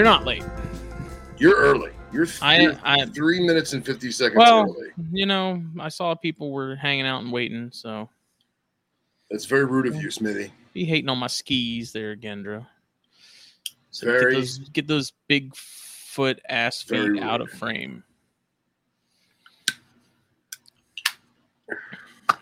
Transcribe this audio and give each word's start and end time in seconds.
You're 0.00 0.08
not 0.08 0.24
late. 0.24 0.42
You're 1.36 1.56
early. 1.58 1.90
You're, 2.10 2.24
th- 2.24 2.38
I- 2.40 3.04
three 3.04 3.46
minutes 3.46 3.74
and 3.74 3.84
fifty 3.84 4.10
seconds 4.10 4.38
Well- 4.38 4.62
early. 4.62 4.88
You 5.12 5.26
know, 5.26 5.62
I 5.78 5.90
saw 5.90 6.14
people 6.14 6.52
were 6.52 6.74
hanging 6.74 7.04
out 7.04 7.22
and 7.22 7.30
waiting, 7.30 7.68
so 7.70 8.08
That's 9.30 9.44
very 9.44 9.66
rude 9.66 9.86
of 9.86 9.96
you, 9.96 10.10
Smithy. 10.10 10.54
be 10.72 10.86
hating 10.86 11.10
on 11.10 11.18
my 11.18 11.26
skis 11.26 11.92
there, 11.92 12.16
Gendra. 12.16 12.66
So 13.90 14.06
Very- 14.06 14.30
get 14.32 14.38
those 14.40 14.58
get 14.70 14.86
those 14.86 15.12
big 15.28 15.54
foot 15.54 16.40
ass 16.48 16.80
feet 16.80 17.20
out 17.22 17.42
of 17.42 17.50
frame. 17.50 18.02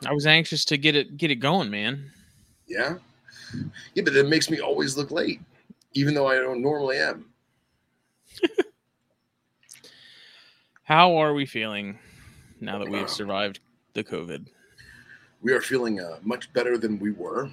I 0.07 0.13
was 0.13 0.27
anxious 0.29 0.65
to 0.67 0.77
get 0.77 0.95
it 0.95 1.17
get 1.17 1.33
it 1.33 1.41
going, 1.41 1.71
man. 1.73 2.09
Yeah, 2.69 2.99
yeah, 3.95 4.05
but 4.05 4.13
that 4.15 4.29
makes 4.29 4.49
me 4.49 4.61
always 4.61 4.97
look 4.97 5.11
late, 5.11 5.41
even 5.95 6.15
though 6.15 6.29
I 6.29 6.37
don't 6.37 6.63
normally 6.63 6.99
am. 6.99 7.25
How 10.89 11.17
are 11.17 11.35
we 11.35 11.45
feeling 11.45 11.99
now 12.63 12.79
that 12.79 12.89
we 12.89 12.97
have 12.97 13.11
survived 13.11 13.61
the 13.93 14.03
COVID? 14.03 14.47
We 15.43 15.53
are 15.53 15.61
feeling 15.61 16.01
uh, 16.01 16.17
much 16.23 16.51
better 16.55 16.79
than 16.79 16.99
we 16.99 17.11
were. 17.11 17.51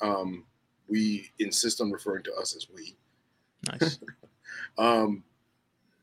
Um, 0.00 0.42
we 0.88 1.30
insist 1.38 1.80
on 1.80 1.92
referring 1.92 2.24
to 2.24 2.34
us 2.34 2.56
as 2.56 2.66
we. 2.74 2.96
Nice, 3.70 4.00
Um, 4.78 5.22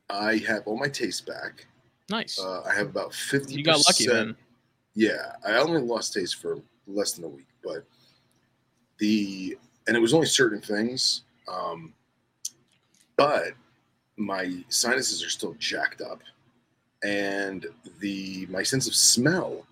I 0.09 0.37
have 0.37 0.61
all 0.67 0.77
my 0.79 0.87
taste 0.87 1.25
back. 1.25 1.67
nice. 2.09 2.39
Uh, 2.39 2.61
I 2.61 2.73
have 2.73 2.87
about 2.87 3.13
fifty. 3.13 3.55
You 3.55 3.63
got 3.65 3.85
lucky 3.85 4.07
then. 4.07 4.37
Yeah, 4.95 5.33
I 5.45 5.55
only 5.55 5.81
lost 5.81 6.13
taste 6.13 6.37
for 6.37 6.61
less 6.87 7.11
than 7.11 7.25
a 7.25 7.27
week, 7.27 7.49
but 7.61 7.83
the 8.99 9.57
and 9.85 9.97
it 9.97 9.99
was 9.99 10.13
only 10.13 10.27
certain 10.27 10.61
things. 10.61 11.23
Um, 11.45 11.93
but 13.17 13.49
my 14.15 14.63
sinuses 14.69 15.21
are 15.25 15.29
still 15.29 15.55
jacked 15.59 15.99
up, 16.01 16.21
and 17.03 17.65
the 17.99 18.45
my 18.49 18.63
sense 18.63 18.87
of 18.87 18.95
smell 18.95 19.65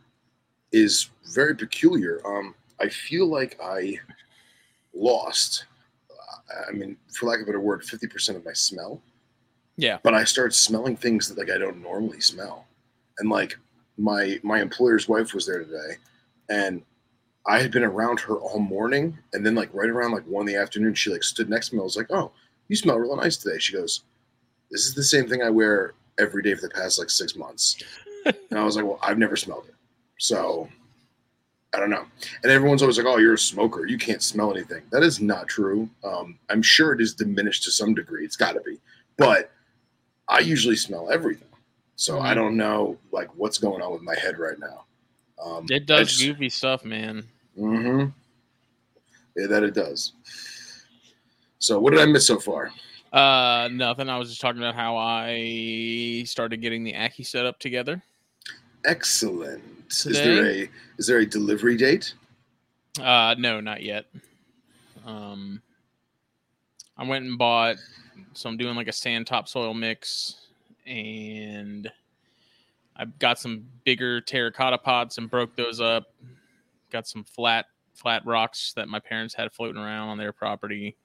is 0.72 1.10
very 1.34 1.56
peculiar. 1.56 2.22
Um, 2.26 2.56
I 2.80 2.90
feel 2.90 3.28
like 3.28 3.58
I 3.62 4.00
lost. 4.94 5.66
I 6.68 6.72
mean, 6.72 6.96
for 7.14 7.26
lack 7.28 7.38
of 7.40 7.44
a 7.44 7.46
better 7.48 7.60
word, 7.60 7.84
fifty 7.84 8.08
percent 8.08 8.38
of 8.38 8.46
my 8.46 8.54
smell 8.54 9.02
Yeah. 9.76 9.98
but 10.04 10.14
I 10.14 10.24
started 10.24 10.54
smelling 10.54 10.96
things 10.96 11.28
that 11.28 11.38
like 11.38 11.50
I 11.54 11.58
don't 11.58 11.82
normally 11.82 12.22
smell. 12.22 12.66
And 13.20 13.30
like 13.30 13.58
my 13.98 14.40
my 14.44 14.62
employer's 14.62 15.10
wife 15.10 15.34
was 15.34 15.46
there 15.46 15.60
today 15.60 15.96
and 16.50 16.82
I 17.48 17.60
had 17.60 17.72
been 17.72 17.84
around 17.84 18.20
her 18.22 18.36
all 18.36 18.60
morning 18.60 19.18
and 19.34 19.46
then 19.46 19.56
like 19.56 19.70
right 19.74 19.90
around 19.90 20.12
like 20.12 20.26
one 20.28 20.48
in 20.48 20.54
the 20.54 20.62
afternoon 20.62 20.94
she 20.94 21.10
like 21.10 21.24
stood 21.24 21.50
next 21.50 21.70
to 21.70 21.76
me. 21.76 21.82
I 21.82 21.84
was 21.84 21.98
like, 21.98 22.12
Oh, 22.12 22.32
you 22.70 22.76
smell 22.76 22.98
real 22.98 23.16
nice 23.16 23.38
today. 23.38 23.58
She 23.60 23.74
goes, 23.74 24.04
This 24.72 24.86
is 24.86 24.94
the 24.96 25.04
same 25.04 25.28
thing 25.28 25.42
I 25.42 25.50
wear 25.50 25.94
every 26.20 26.42
day 26.44 26.56
for 26.56 26.62
the 26.62 26.70
past 26.70 27.00
like 27.00 27.10
six 27.10 27.36
months. 27.36 27.78
and 28.26 28.60
I 28.60 28.64
was 28.64 28.76
like, 28.76 28.86
Well, 28.86 29.00
I've 29.02 29.18
never 29.18 29.36
smelled 29.36 29.66
it. 29.68 29.76
So 30.18 30.68
I 31.74 31.80
don't 31.80 31.90
know. 31.90 32.06
And 32.44 32.52
everyone's 32.52 32.82
always 32.82 32.98
like, 32.98 33.06
"Oh, 33.06 33.18
you're 33.18 33.34
a 33.34 33.38
smoker. 33.38 33.86
You 33.86 33.98
can't 33.98 34.24
smell 34.24 34.52
anything." 34.52 34.84
That 34.90 35.04
is 35.04 35.20
not 35.20 35.48
true. 35.48 35.90
Um, 36.04 36.40
I'm 36.50 36.62
sure 36.62 36.94
it 36.94 37.02
is 37.02 37.14
diminished 37.14 37.64
to 37.66 37.72
some 37.72 37.94
degree. 37.94 38.24
It's 38.26 38.38
got 38.38 38.54
to 38.54 38.62
be, 38.62 38.80
but 39.18 39.52
I 40.30 40.40
usually 40.40 40.78
smell 40.78 41.12
everything. 41.12 41.50
So 41.98 42.20
I 42.20 42.32
Mhm. 42.32 42.36
don't 42.36 42.58
know 42.58 42.98
like 43.12 43.28
what's 43.36 43.58
going 43.58 43.82
on 43.82 43.92
with 43.92 44.02
my 44.02 44.16
head 44.16 44.40
right 44.40 44.58
now. 44.58 44.86
Um, 45.44 45.66
It 45.70 45.86
does 45.86 46.18
goofy 46.18 46.50
stuff, 46.50 46.84
man. 46.86 47.26
Mm-hmm. 47.60 48.10
Yeah, 49.36 49.48
that 49.48 49.64
it 49.64 49.74
does. 49.74 50.14
So 51.60 51.80
what 51.80 51.92
did 51.92 52.00
I 52.00 52.06
miss 52.06 52.26
so 52.26 52.40
far? 52.40 52.72
Uh, 53.14 53.70
nothing. 53.72 54.10
I 54.10 54.18
was 54.18 54.30
just 54.30 54.42
talking 54.42 54.62
about 54.62 54.76
how 54.76 54.98
I 54.98 56.24
started 56.26 56.62
getting 56.62 56.84
the 56.84 56.94
Ackie 56.94 57.26
set 57.26 57.46
up 57.46 57.60
together. 57.60 58.02
Excellent. 58.86 59.64
Is 59.90 60.04
there 60.04 60.46
a 60.46 60.70
is 60.98 61.08
there 61.08 61.20
a 61.20 61.26
delivery 61.26 61.78
date? 61.78 62.14
Uh, 63.02 63.36
no, 63.38 63.62
not 63.62 63.84
yet. 63.84 64.06
Um, 65.06 65.62
I 66.98 67.06
went 67.06 67.26
and 67.26 67.38
bought. 67.38 67.78
So 68.34 68.50
I'm 68.50 68.58
doing 68.58 68.76
like 68.76 68.88
a 68.88 68.94
sand 68.94 69.28
topsoil 69.28 69.74
mix, 69.74 70.48
and 70.86 71.90
I 72.96 73.06
got 73.06 73.40
some 73.40 73.66
bigger 73.84 74.22
terracotta 74.22 74.78
pots 74.78 75.18
and 75.18 75.30
broke 75.30 75.56
those 75.56 75.80
up. 75.80 76.06
Got 76.92 77.08
some 77.08 77.24
flat 77.24 77.66
flat 77.94 78.26
rocks 78.26 78.74
that 78.76 78.88
my 78.90 79.00
parents 79.00 79.34
had 79.34 79.52
floating 79.52 79.82
around 79.82 80.10
on 80.10 80.18
their 80.18 80.32
property 80.32 80.96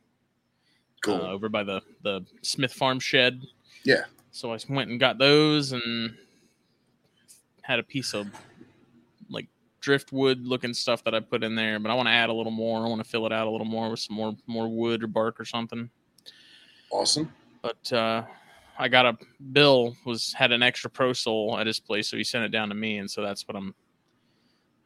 Cool. 1.02 1.16
uh, 1.16 1.30
over 1.32 1.48
by 1.48 1.62
the 1.64 1.82
the 2.02 2.24
Smith 2.42 2.72
Farm 2.72 2.98
shed. 3.00 3.42
Yeah. 3.84 4.04
So 4.30 4.52
I 4.52 4.58
went 4.68 4.90
and 4.90 4.98
got 4.98 5.18
those 5.18 5.72
and 5.72 6.16
had 7.62 7.78
a 7.78 7.82
piece 7.82 8.14
of 8.14 8.28
like 9.28 9.46
driftwood 9.80 10.40
looking 10.46 10.72
stuff 10.72 11.04
that 11.04 11.14
I 11.14 11.20
put 11.20 11.44
in 11.44 11.54
there, 11.54 11.78
but 11.78 11.90
I 11.90 11.94
want 11.94 12.06
to 12.06 12.12
add 12.12 12.30
a 12.30 12.32
little 12.32 12.52
more. 12.52 12.84
I 12.84 12.88
want 12.88 13.02
to 13.02 13.08
fill 13.08 13.26
it 13.26 13.32
out 13.32 13.46
a 13.46 13.50
little 13.50 13.66
more 13.66 13.90
with 13.90 14.00
some 14.00 14.16
more 14.16 14.34
more 14.46 14.68
wood 14.68 15.02
or 15.02 15.06
bark 15.08 15.38
or 15.40 15.44
something. 15.44 15.90
awesome. 16.90 17.32
But 17.60 17.92
uh 17.92 18.22
I 18.78 18.88
got 18.88 19.06
a 19.06 19.18
Bill 19.52 19.94
was 20.04 20.32
had 20.32 20.50
an 20.50 20.62
extra 20.62 20.88
pro 20.90 21.12
soul 21.12 21.58
at 21.58 21.66
his 21.66 21.78
place, 21.78 22.08
so 22.08 22.16
he 22.16 22.24
sent 22.24 22.44
it 22.44 22.48
down 22.48 22.68
to 22.70 22.74
me, 22.74 22.98
and 22.98 23.10
so 23.10 23.22
that's 23.22 23.46
what 23.46 23.56
I'm. 23.56 23.74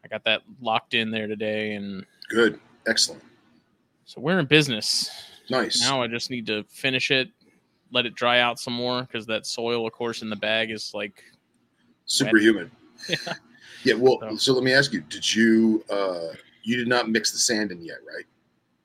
I 0.05 0.09
got 0.09 0.25
that 0.25 0.43
locked 0.61 0.95
in 0.95 1.11
there 1.11 1.27
today, 1.27 1.75
and 1.75 2.05
Good. 2.29 2.61
Excellent. 2.87 3.23
so 4.05 4.21
we're 4.21 4.39
in 4.39 4.47
business. 4.47 5.11
Nice. 5.51 5.81
Now 5.81 6.03
I 6.03 6.07
just 6.09 6.31
need 6.31 6.47
to 6.47 6.65
finish 6.69 7.11
it, 7.11 7.29
let 7.93 8.07
it 8.07 8.15
dry 8.15 8.41
out 8.41 8.59
some 8.59 8.73
more 8.75 9.03
because 9.03 9.27
that 9.27 9.47
soil, 9.47 9.87
of 9.87 9.93
course, 9.93 10.23
in 10.23 10.31
the 10.31 10.37
bag 10.37 10.71
is 10.71 10.93
like 10.95 11.23
Superhuman. 12.07 12.71
Yeah. 13.09 13.17
Yeah. 13.85 13.95
Well, 13.95 14.19
So- 14.21 14.37
so 14.37 14.53
let 14.55 14.65
me 14.65 14.73
ask 14.73 14.93
you: 14.93 15.01
Did 15.03 15.35
you 15.35 15.85
uh 15.91 16.29
you 16.63 16.77
did 16.77 16.89
not 16.89 17.09
mix 17.11 17.31
the 17.31 17.39
sand 17.39 17.71
in 17.71 17.81
yet, 17.85 17.99
right? 18.07 18.25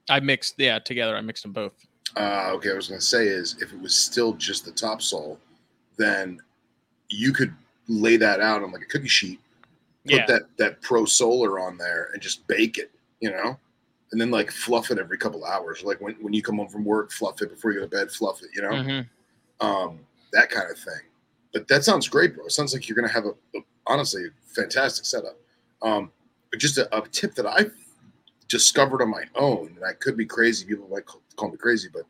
I 0.09 0.19
mixed, 0.19 0.55
yeah, 0.57 0.77
together. 0.79 1.15
I 1.15 1.21
mixed 1.21 1.43
them 1.43 1.53
both. 1.53 1.73
Uh, 2.17 2.51
okay, 2.53 2.71
I 2.71 2.73
was 2.73 2.89
going 2.89 2.99
to 2.99 3.05
say 3.05 3.27
is 3.27 3.55
if 3.61 3.71
it 3.71 3.79
was 3.79 3.95
still 3.95 4.33
just 4.33 4.65
the 4.65 4.71
topsoil, 4.71 5.39
then 5.97 6.39
you 7.09 7.31
could 7.31 7.53
lay 7.87 8.17
that 8.17 8.41
out 8.41 8.61
on 8.61 8.71
like 8.73 8.81
a 8.81 8.85
cookie 8.85 9.07
sheet, 9.07 9.39
put 10.03 10.11
Yeah, 10.13 10.25
that 10.27 10.41
that 10.57 10.81
pro 10.81 11.05
solar 11.05 11.59
on 11.59 11.77
there, 11.77 12.09
and 12.13 12.21
just 12.21 12.45
bake 12.47 12.77
it, 12.77 12.91
you 13.21 13.31
know, 13.31 13.57
and 14.11 14.19
then 14.19 14.29
like 14.31 14.51
fluff 14.51 14.91
it 14.91 14.97
every 14.99 15.17
couple 15.17 15.45
hours. 15.45 15.83
Like 15.83 16.01
when 16.01 16.15
when 16.21 16.33
you 16.33 16.41
come 16.41 16.57
home 16.57 16.67
from 16.69 16.83
work, 16.85 17.11
fluff 17.11 17.41
it 17.41 17.49
before 17.49 17.71
you 17.71 17.79
go 17.79 17.85
to 17.85 17.89
bed, 17.89 18.11
fluff 18.11 18.41
it, 18.41 18.49
you 18.55 18.61
know, 18.61 18.71
Mhm. 18.71 19.07
um, 19.59 19.99
that 20.33 20.49
kind 20.49 20.69
of 20.69 20.77
thing. 20.77 21.01
But 21.53 21.67
that 21.67 21.83
sounds 21.83 22.07
great, 22.07 22.35
bro. 22.35 22.45
It 22.45 22.51
sounds 22.51 22.73
like 22.73 22.87
you're 22.87 22.95
going 22.95 23.07
to 23.07 23.13
have 23.13 23.25
a, 23.25 23.33
a 23.57 23.61
honestly 23.87 24.27
fantastic 24.55 25.05
setup. 25.05 25.37
Um, 25.81 26.11
but 26.49 26.59
just 26.59 26.77
a, 26.77 26.93
a 26.97 27.07
tip 27.09 27.35
that 27.35 27.45
I 27.45 27.65
discovered 28.47 29.01
on 29.01 29.09
my 29.09 29.23
own, 29.35 29.73
and 29.75 29.85
I 29.85 29.93
could 29.93 30.17
be 30.17 30.25
crazy. 30.25 30.65
People 30.65 30.87
might 30.89 31.05
call, 31.05 31.21
call 31.35 31.49
me 31.51 31.57
crazy, 31.57 31.89
but 31.91 32.03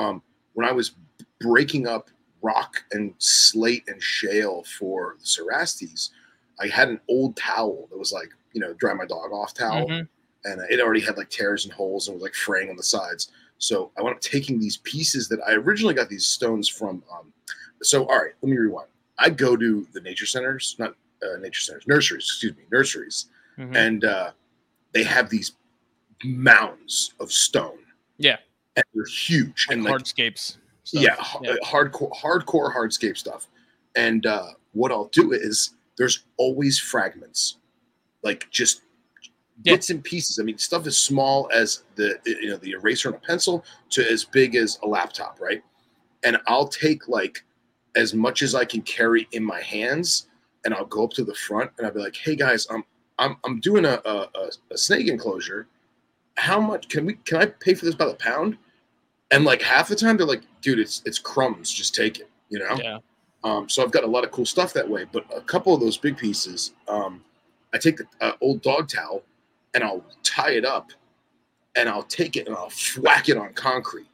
um, 0.00 0.22
when 0.54 0.66
I 0.68 0.72
was 0.72 0.92
breaking 1.40 1.86
up 1.86 2.10
rock 2.42 2.84
and 2.92 3.14
slate 3.18 3.84
and 3.88 4.02
shale 4.02 4.64
for 4.78 5.16
the 5.20 5.26
Cerastes, 5.26 6.10
I 6.60 6.68
had 6.68 6.88
an 6.88 7.00
old 7.08 7.36
towel 7.36 7.86
that 7.90 7.98
was 7.98 8.12
like, 8.12 8.30
you 8.52 8.60
know, 8.60 8.72
dry 8.74 8.94
my 8.94 9.04
dog 9.06 9.32
off 9.32 9.54
towel, 9.54 9.88
Mhm. 9.88 10.08
And 10.46 10.60
it 10.70 10.80
already 10.80 11.00
had 11.00 11.16
like 11.16 11.28
tears 11.30 11.64
and 11.64 11.72
holes 11.74 12.08
and 12.08 12.14
was 12.14 12.22
like 12.22 12.34
fraying 12.34 12.70
on 12.70 12.76
the 12.76 12.82
sides. 12.82 13.30
So 13.58 13.90
I 13.98 14.02
wound 14.02 14.16
up 14.16 14.20
taking 14.20 14.58
these 14.60 14.78
pieces 14.78 15.28
that 15.28 15.40
I 15.46 15.52
originally 15.52 15.94
got 15.94 16.08
these 16.08 16.26
stones 16.26 16.68
from. 16.68 17.02
Um, 17.12 17.32
so 17.82 18.04
all 18.06 18.18
right, 18.18 18.32
let 18.42 18.50
me 18.50 18.56
rewind. 18.56 18.88
I 19.18 19.30
go 19.30 19.56
to 19.56 19.86
the 19.92 20.00
nature 20.00 20.26
centers, 20.26 20.76
not 20.78 20.94
uh, 21.22 21.36
nature 21.40 21.60
centers, 21.60 21.86
nurseries, 21.86 22.24
excuse 22.24 22.56
me, 22.56 22.64
nurseries, 22.70 23.26
Mhm. 23.58 23.74
and 23.76 24.04
uh, 24.04 24.30
they 24.92 25.02
have 25.04 25.30
these 25.30 25.52
mounds 26.24 27.14
of 27.20 27.32
stone. 27.32 27.78
Yeah. 28.18 28.38
and 28.76 28.84
they're 28.94 29.06
huge 29.06 29.66
Like 29.68 29.74
and 29.76 29.84
like 29.84 29.94
hardscapes. 29.94 30.56
stuff. 30.84 31.02
yeah, 31.02 31.16
h- 31.18 31.36
Yeah. 31.42 31.54
hardcore 31.64 32.12
hardcore 32.12 32.74
hardscape 32.74 33.16
stuff. 33.16 33.48
And 33.94 34.26
uh, 34.26 34.48
what 34.72 34.92
I'll 34.92 35.08
do 35.12 35.32
is 35.32 35.74
there's 35.96 36.24
always 36.36 36.78
fragments, 36.78 37.56
like 38.22 38.50
just 38.50 38.82
Yeah. 39.62 39.72
bits 39.72 39.90
and 39.90 40.04
pieces. 40.04 40.38
I 40.38 40.42
mean, 40.42 40.58
stuff 40.58 40.86
as 40.86 40.98
small 40.98 41.48
as 41.52 41.84
the 41.94 42.18
you 42.26 42.50
know 42.50 42.56
the 42.56 42.72
eraser 42.72 43.08
and 43.08 43.16
a 43.16 43.20
pencil 43.20 43.64
to 43.90 44.10
as 44.10 44.24
big 44.24 44.54
as 44.54 44.78
a 44.82 44.86
laptop, 44.86 45.40
right? 45.40 45.62
And 46.24 46.38
I'll 46.46 46.68
take 46.68 47.08
like 47.08 47.42
as 47.94 48.12
much 48.12 48.42
as 48.42 48.54
I 48.54 48.64
can 48.64 48.82
carry 48.82 49.26
in 49.32 49.42
my 49.42 49.62
hands, 49.62 50.28
and 50.64 50.74
I'll 50.74 50.84
go 50.84 51.04
up 51.04 51.12
to 51.12 51.24
the 51.24 51.34
front 51.34 51.70
and 51.78 51.86
I'll 51.86 51.92
be 51.92 52.00
like, 52.00 52.16
"Hey 52.16 52.36
guys, 52.36 52.66
I'm 52.70 52.84
I'm 53.18 53.36
I'm 53.44 53.60
doing 53.60 53.86
a 53.86 54.00
a, 54.04 54.28
a, 54.34 54.50
a 54.72 54.78
snake 54.78 55.08
enclosure. 55.08 55.66
How 56.36 56.60
much 56.60 56.88
can 56.88 57.06
we 57.06 57.14
can 57.24 57.38
I 57.38 57.46
pay 57.46 57.74
for 57.74 57.86
this 57.86 57.94
by 57.94 58.06
the 58.06 58.14
pound?" 58.14 58.58
And 59.30 59.44
like 59.44 59.62
half 59.62 59.88
the 59.88 59.96
time 59.96 60.18
they're 60.18 60.26
like, 60.26 60.42
"Dude, 60.60 60.78
it's 60.78 61.02
it's 61.06 61.18
crumbs. 61.18 61.72
Just 61.72 61.94
take 61.94 62.20
it," 62.20 62.28
you 62.50 62.58
know. 62.58 62.76
Yeah. 62.76 62.98
Um, 63.42 63.68
so 63.68 63.82
I've 63.82 63.92
got 63.92 64.04
a 64.04 64.08
lot 64.08 64.24
of 64.24 64.32
cool 64.32 64.46
stuff 64.46 64.72
that 64.74 64.88
way. 64.88 65.06
But 65.10 65.24
a 65.34 65.40
couple 65.40 65.72
of 65.72 65.80
those 65.80 65.96
big 65.96 66.16
pieces, 66.16 66.74
um, 66.88 67.24
I 67.72 67.78
take 67.78 67.96
the 67.96 68.06
uh, 68.20 68.32
old 68.40 68.60
dog 68.60 68.88
towel 68.88 69.22
and 69.76 69.84
I'll 69.84 70.04
tie 70.24 70.52
it 70.52 70.64
up, 70.64 70.90
and 71.76 71.88
I'll 71.88 72.02
take 72.02 72.34
it 72.34 72.48
and 72.48 72.56
I'll 72.56 72.72
whack 72.98 73.28
it 73.28 73.36
on 73.36 73.52
concrete, 73.52 74.08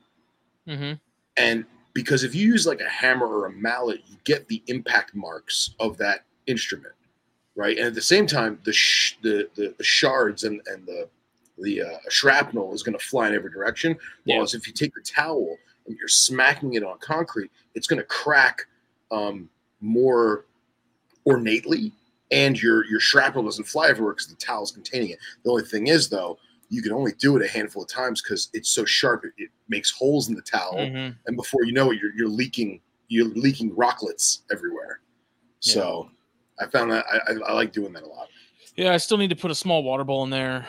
Mm-hmm. 0.69 0.93
And 1.37 1.65
because 1.93 2.25
if 2.25 2.35
you 2.35 2.47
use 2.47 2.67
like 2.67 2.81
a 2.81 2.89
hammer 2.89 3.27
or 3.27 3.47
a 3.47 3.53
mallet, 3.53 4.01
you 4.07 4.17
get 4.25 4.49
the 4.49 4.63
impact 4.67 5.15
marks 5.15 5.75
of 5.81 5.97
that 5.99 6.25
instrument, 6.47 6.95
right? 7.57 7.77
And 7.77 7.87
at 7.87 7.95
the 7.95 8.03
same 8.03 8.27
time, 8.27 8.59
the 8.65 8.73
sh- 8.73 9.17
the, 9.23 9.49
the 9.55 9.75
the 9.77 9.85
shards 9.85 10.45
and 10.45 10.61
and 10.67 10.87
the 10.87 11.09
the 11.59 11.83
uh, 11.83 11.99
shrapnel 12.09 12.73
is 12.75 12.83
going 12.83 12.99
to 12.99 13.05
fly 13.05 13.29
in 13.29 13.35
every 13.35 13.51
direction. 13.51 13.97
Yeah. 14.25 14.37
Whereas 14.37 14.55
if 14.55 14.67
you 14.67 14.73
take 14.73 14.95
the 14.95 15.03
towel 15.03 15.57
and 15.87 15.97
you're 15.99 16.09
smacking 16.09 16.75
it 16.75 16.83
on 16.83 16.99
concrete, 16.99 17.51
it's 17.75 17.87
going 17.87 18.01
to 18.01 18.07
crack 18.07 18.67
um, 19.11 19.49
more 19.81 20.47
ornately, 21.25 21.93
and 22.33 22.61
your 22.61 22.85
your 22.87 22.99
shrapnel 23.01 23.45
doesn't 23.45 23.65
fly 23.69 23.89
everywhere 23.89 24.15
because 24.15 24.27
the 24.29 24.35
towel's 24.37 24.73
containing 24.73 25.11
it. 25.11 25.19
The 25.45 25.51
only 25.51 25.63
thing 25.65 25.87
is, 25.87 26.09
though, 26.09 26.39
you 26.71 26.83
can 26.83 26.91
only 26.93 27.13
do 27.19 27.37
it 27.37 27.43
a 27.45 27.49
handful 27.49 27.83
of 27.83 27.89
times 27.89 28.21
because 28.23 28.49
it's 28.55 28.71
so 28.71 28.85
sharp. 28.85 29.25
It, 29.25 29.33
it 29.37 29.51
makes 29.69 29.91
holes 29.91 30.29
in 30.29 30.35
the 30.35 30.43
towel, 30.43 30.75
Mm-hmm. 30.79 31.13
and 31.27 31.37
before 31.37 31.65
you 31.65 31.73
know 31.73 31.93
it, 31.93 31.99
you're, 32.01 32.13
you're 32.17 32.29
leaking 32.29 32.81
you're 33.09 33.27
leaking 33.29 33.71
rocklets 33.77 34.39
everywhere. 34.51 35.01
So 35.61 36.11
I 36.59 36.67
found 36.67 36.91
that 36.91 37.05
I, 37.13 37.33
I, 37.33 37.37
I 37.49 37.53
like 37.53 37.73
doing 37.73 37.93
that 37.93 38.03
a 38.03 38.07
lot. 38.07 38.29
Yeah, 38.75 38.95
I 38.95 38.97
still 38.97 39.19
need 39.19 39.29
to 39.31 39.37
put 39.37 39.51
a 39.51 39.55
small 39.55 39.83
water 39.85 40.03
bowl 40.03 40.25
in 40.25 40.31
there. 40.31 40.67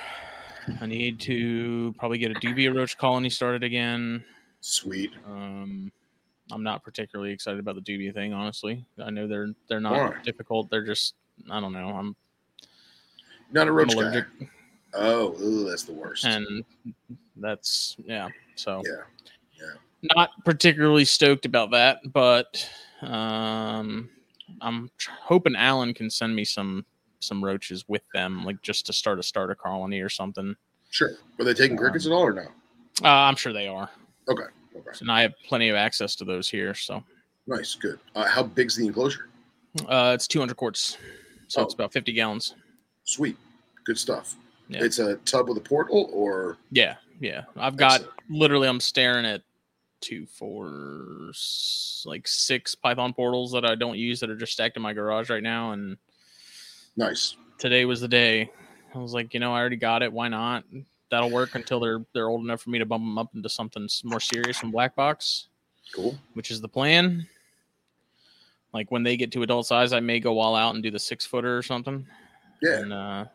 I 0.81 0.85
need 0.85 1.19
to 1.21 1.95
probably 1.97 2.17
get 2.17 2.31
a 2.31 2.35
dubia 2.35 2.75
roach 2.75 2.97
colony 2.97 3.29
started 3.29 3.63
again. 3.63 4.23
Sweet. 4.59 5.11
Um, 5.25 5.91
I'm 6.51 6.63
not 6.63 6.83
particularly 6.83 7.31
excited 7.31 7.59
about 7.59 7.75
the 7.75 7.81
dubia 7.81 8.13
thing, 8.13 8.33
honestly. 8.33 8.85
I 9.01 9.09
know 9.09 9.25
they're 9.27 9.47
they're 9.69 9.79
not 9.79 9.93
Why? 10.15 10.21
difficult. 10.23 10.69
They're 10.69 10.85
just 10.85 11.15
I 11.49 11.59
don't 11.59 11.73
know. 11.73 11.89
I'm, 11.89 12.15
Not 13.51 13.67
a 13.67 13.71
roach 13.71 13.95
guy. 13.95 14.21
Oh, 14.93 15.35
ooh, 15.41 15.67
that's 15.69 15.83
the 15.83 15.93
worst. 15.93 16.23
and 16.25 16.63
that's 17.37 17.95
yeah. 18.05 18.29
So 18.55 18.81
yeah. 18.85 19.01
yeah. 19.59 19.73
not 20.15 20.29
particularly 20.45 21.05
stoked 21.05 21.45
about 21.45 21.71
that, 21.71 21.99
but 22.13 22.69
um, 23.01 24.09
I'm 24.61 24.89
tr- 24.97 25.11
hoping 25.19 25.55
Alan 25.55 25.93
can 25.93 26.09
send 26.09 26.35
me 26.35 26.45
some 26.45 26.85
some 27.19 27.43
roaches 27.43 27.85
with 27.87 28.03
them, 28.13 28.43
like 28.45 28.61
just 28.61 28.85
to 28.85 28.93
start 28.93 29.17
a 29.17 29.23
starter 29.23 29.55
colony 29.55 29.99
or 30.01 30.09
something. 30.09 30.55
Sure. 30.89 31.11
Were 31.39 31.45
they 31.45 31.53
taking 31.53 31.75
crickets 31.77 32.05
at 32.05 32.11
all 32.11 32.21
or 32.23 32.33
no? 32.33 32.43
Uh, 33.03 33.07
I'm 33.07 33.35
sure 33.35 33.51
they 33.53 33.67
are, 33.67 33.89
Okay. 34.29 34.43
Okay. 34.75 34.89
and 35.01 35.11
I 35.11 35.21
have 35.21 35.33
plenty 35.47 35.69
of 35.69 35.75
access 35.75 36.15
to 36.17 36.25
those 36.25 36.47
here. 36.49 36.75
So 36.75 37.03
Nice. 37.47 37.73
Good. 37.75 37.99
Uh, 38.15 38.25
how 38.27 38.43
big's 38.43 38.75
the 38.75 38.85
enclosure? 38.85 39.29
uh, 39.87 40.11
it's 40.13 40.27
200 40.27 40.55
quarts, 40.55 40.97
so 41.53 41.61
Oh. 41.61 41.65
it's 41.65 41.75
about 41.75 41.93
50 41.93 42.11
gallons. 42.13 42.55
Sweet. 43.03 43.37
Good 43.85 43.99
stuff. 43.99 44.35
Yeah. 44.69 44.83
It's 44.83 44.97
a 44.97 45.17
tub 45.17 45.49
with 45.49 45.57
a 45.57 45.61
portal 45.61 46.09
or 46.11 46.57
Yeah, 46.71 46.95
yeah. 47.19 47.43
I've 47.55 47.77
got 47.77 47.95
Excellent. 48.01 48.13
literally, 48.29 48.67
I'm 48.67 48.79
staring 48.79 49.23
at 49.25 49.43
two, 50.01 50.25
four, 50.25 51.31
like 52.05 52.27
six 52.27 52.73
Python 52.73 53.13
portals 53.13 53.51
that 53.51 53.65
I 53.65 53.75
don't 53.75 53.97
use 53.99 54.19
that 54.21 54.31
are 54.31 54.35
just 54.35 54.53
stacked 54.53 54.77
in 54.77 54.81
my 54.81 54.93
garage 54.93 55.29
right 55.29 55.43
now, 55.43 55.73
and 55.73 55.97
nice. 56.97 57.35
today 57.59 57.85
was 57.85 58.01
the 58.01 58.07
day. 58.07 58.49
I 58.95 58.97
was 58.97 59.13
like, 59.13 59.33
you 59.35 59.39
know, 59.39 59.53
I 59.53 59.59
already 59.59 59.75
got 59.75 60.01
it. 60.01 60.11
Why 60.11 60.27
not? 60.29 60.63
That'll 61.11 61.29
work 61.29 61.53
until 61.53 61.79
they're 61.79 62.03
they're 62.13 62.29
old 62.29 62.43
enough 62.43 62.61
for 62.63 62.71
me 62.71 62.79
to 62.79 62.85
bump 62.85 63.03
them 63.03 63.17
up 63.19 63.35
into 63.35 63.49
something 63.49 63.87
more 64.03 64.19
serious 64.19 64.57
from 64.57 64.71
black 64.71 64.95
box, 64.95 65.47
Cool. 65.93 66.17
which 66.33 66.49
is 66.49 66.61
the 66.61 66.67
plan. 66.69 67.27
Like 68.73 68.89
when 68.91 69.03
they 69.03 69.17
get 69.17 69.31
to 69.33 69.43
adult 69.43 69.67
size, 69.67 69.93
I 69.93 69.99
may 69.99 70.19
go 70.19 70.39
all 70.39 70.55
out 70.55 70.73
and 70.73 70.83
do 70.83 70.89
the 70.91 70.99
six 70.99 71.25
footer 71.25 71.57
or 71.57 71.61
something. 71.61 72.05
Yeah. 72.61 72.79
And 72.79 72.93
uh, 72.93 73.25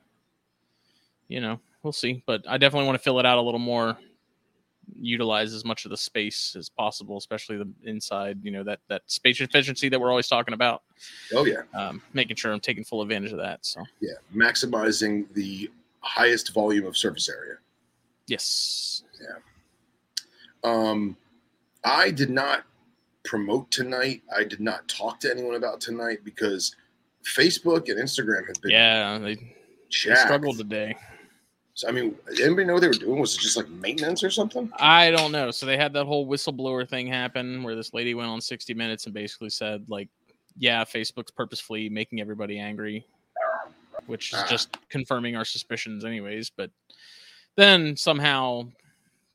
you 1.28 1.40
know, 1.40 1.60
we'll 1.82 1.92
see. 1.92 2.22
But 2.26 2.42
I 2.48 2.58
definitely 2.58 2.86
want 2.86 2.98
to 2.98 3.02
fill 3.02 3.18
it 3.20 3.26
out 3.26 3.38
a 3.38 3.42
little 3.42 3.60
more, 3.60 3.96
utilize 4.98 5.52
as 5.54 5.64
much 5.64 5.84
of 5.84 5.90
the 5.90 5.96
space 5.96 6.56
as 6.58 6.68
possible, 6.68 7.16
especially 7.18 7.56
the 7.58 7.68
inside. 7.84 8.38
You 8.42 8.50
know, 8.50 8.64
that 8.64 8.80
that 8.88 9.02
space 9.06 9.40
efficiency 9.40 9.88
that 9.90 10.00
we're 10.00 10.10
always 10.10 10.28
talking 10.28 10.54
about. 10.54 10.82
Oh 11.32 11.44
yeah. 11.44 11.62
Um, 11.74 12.02
making 12.14 12.36
sure 12.36 12.52
I'm 12.52 12.60
taking 12.60 12.82
full 12.84 13.02
advantage 13.02 13.32
of 13.32 13.38
that. 13.38 13.64
So 13.64 13.82
Yeah. 14.00 14.14
Maximizing 14.34 15.32
the 15.34 15.70
highest 16.00 16.52
volume 16.52 16.86
of 16.86 16.96
surface 16.96 17.28
area. 17.28 17.56
yes, 18.26 19.02
Yeah. 19.20 19.36
Um, 20.64 21.16
I 21.84 22.10
did 22.10 22.30
not 22.30 22.64
promote 23.28 23.70
tonight. 23.70 24.22
I 24.34 24.42
did 24.42 24.58
not 24.58 24.88
talk 24.88 25.20
to 25.20 25.30
anyone 25.30 25.54
about 25.56 25.82
tonight 25.82 26.20
because 26.24 26.74
Facebook 27.36 27.90
and 27.90 28.00
Instagram 28.00 28.46
have 28.46 28.60
been 28.62 28.70
yeah, 28.70 29.18
they, 29.18 29.34
they 29.34 30.14
struggled 30.14 30.56
today. 30.56 30.96
So, 31.74 31.88
I 31.88 31.92
mean, 31.92 32.16
did 32.30 32.40
anybody 32.40 32.64
know 32.66 32.72
what 32.72 32.80
they 32.80 32.88
were 32.88 32.94
doing? 32.94 33.20
Was 33.20 33.34
it 33.36 33.40
just 33.40 33.58
like 33.58 33.68
maintenance 33.68 34.24
or 34.24 34.30
something? 34.30 34.70
I 34.78 35.10
don't 35.10 35.30
know. 35.30 35.50
So 35.50 35.66
they 35.66 35.76
had 35.76 35.92
that 35.92 36.06
whole 36.06 36.26
whistleblower 36.26 36.88
thing 36.88 37.06
happen 37.06 37.62
where 37.62 37.76
this 37.76 37.92
lady 37.92 38.14
went 38.14 38.30
on 38.30 38.40
60 38.40 38.72
Minutes 38.72 39.04
and 39.04 39.14
basically 39.14 39.50
said, 39.50 39.84
like, 39.88 40.08
yeah, 40.56 40.82
Facebook's 40.84 41.30
purposefully 41.30 41.90
making 41.90 42.20
everybody 42.22 42.58
angry, 42.58 43.06
which 44.06 44.32
is 44.32 44.38
Ah. 44.40 44.46
just 44.48 44.74
confirming 44.88 45.36
our 45.36 45.44
suspicions, 45.44 46.04
anyways. 46.04 46.50
But 46.50 46.70
then 47.56 47.94
somehow, 47.94 48.72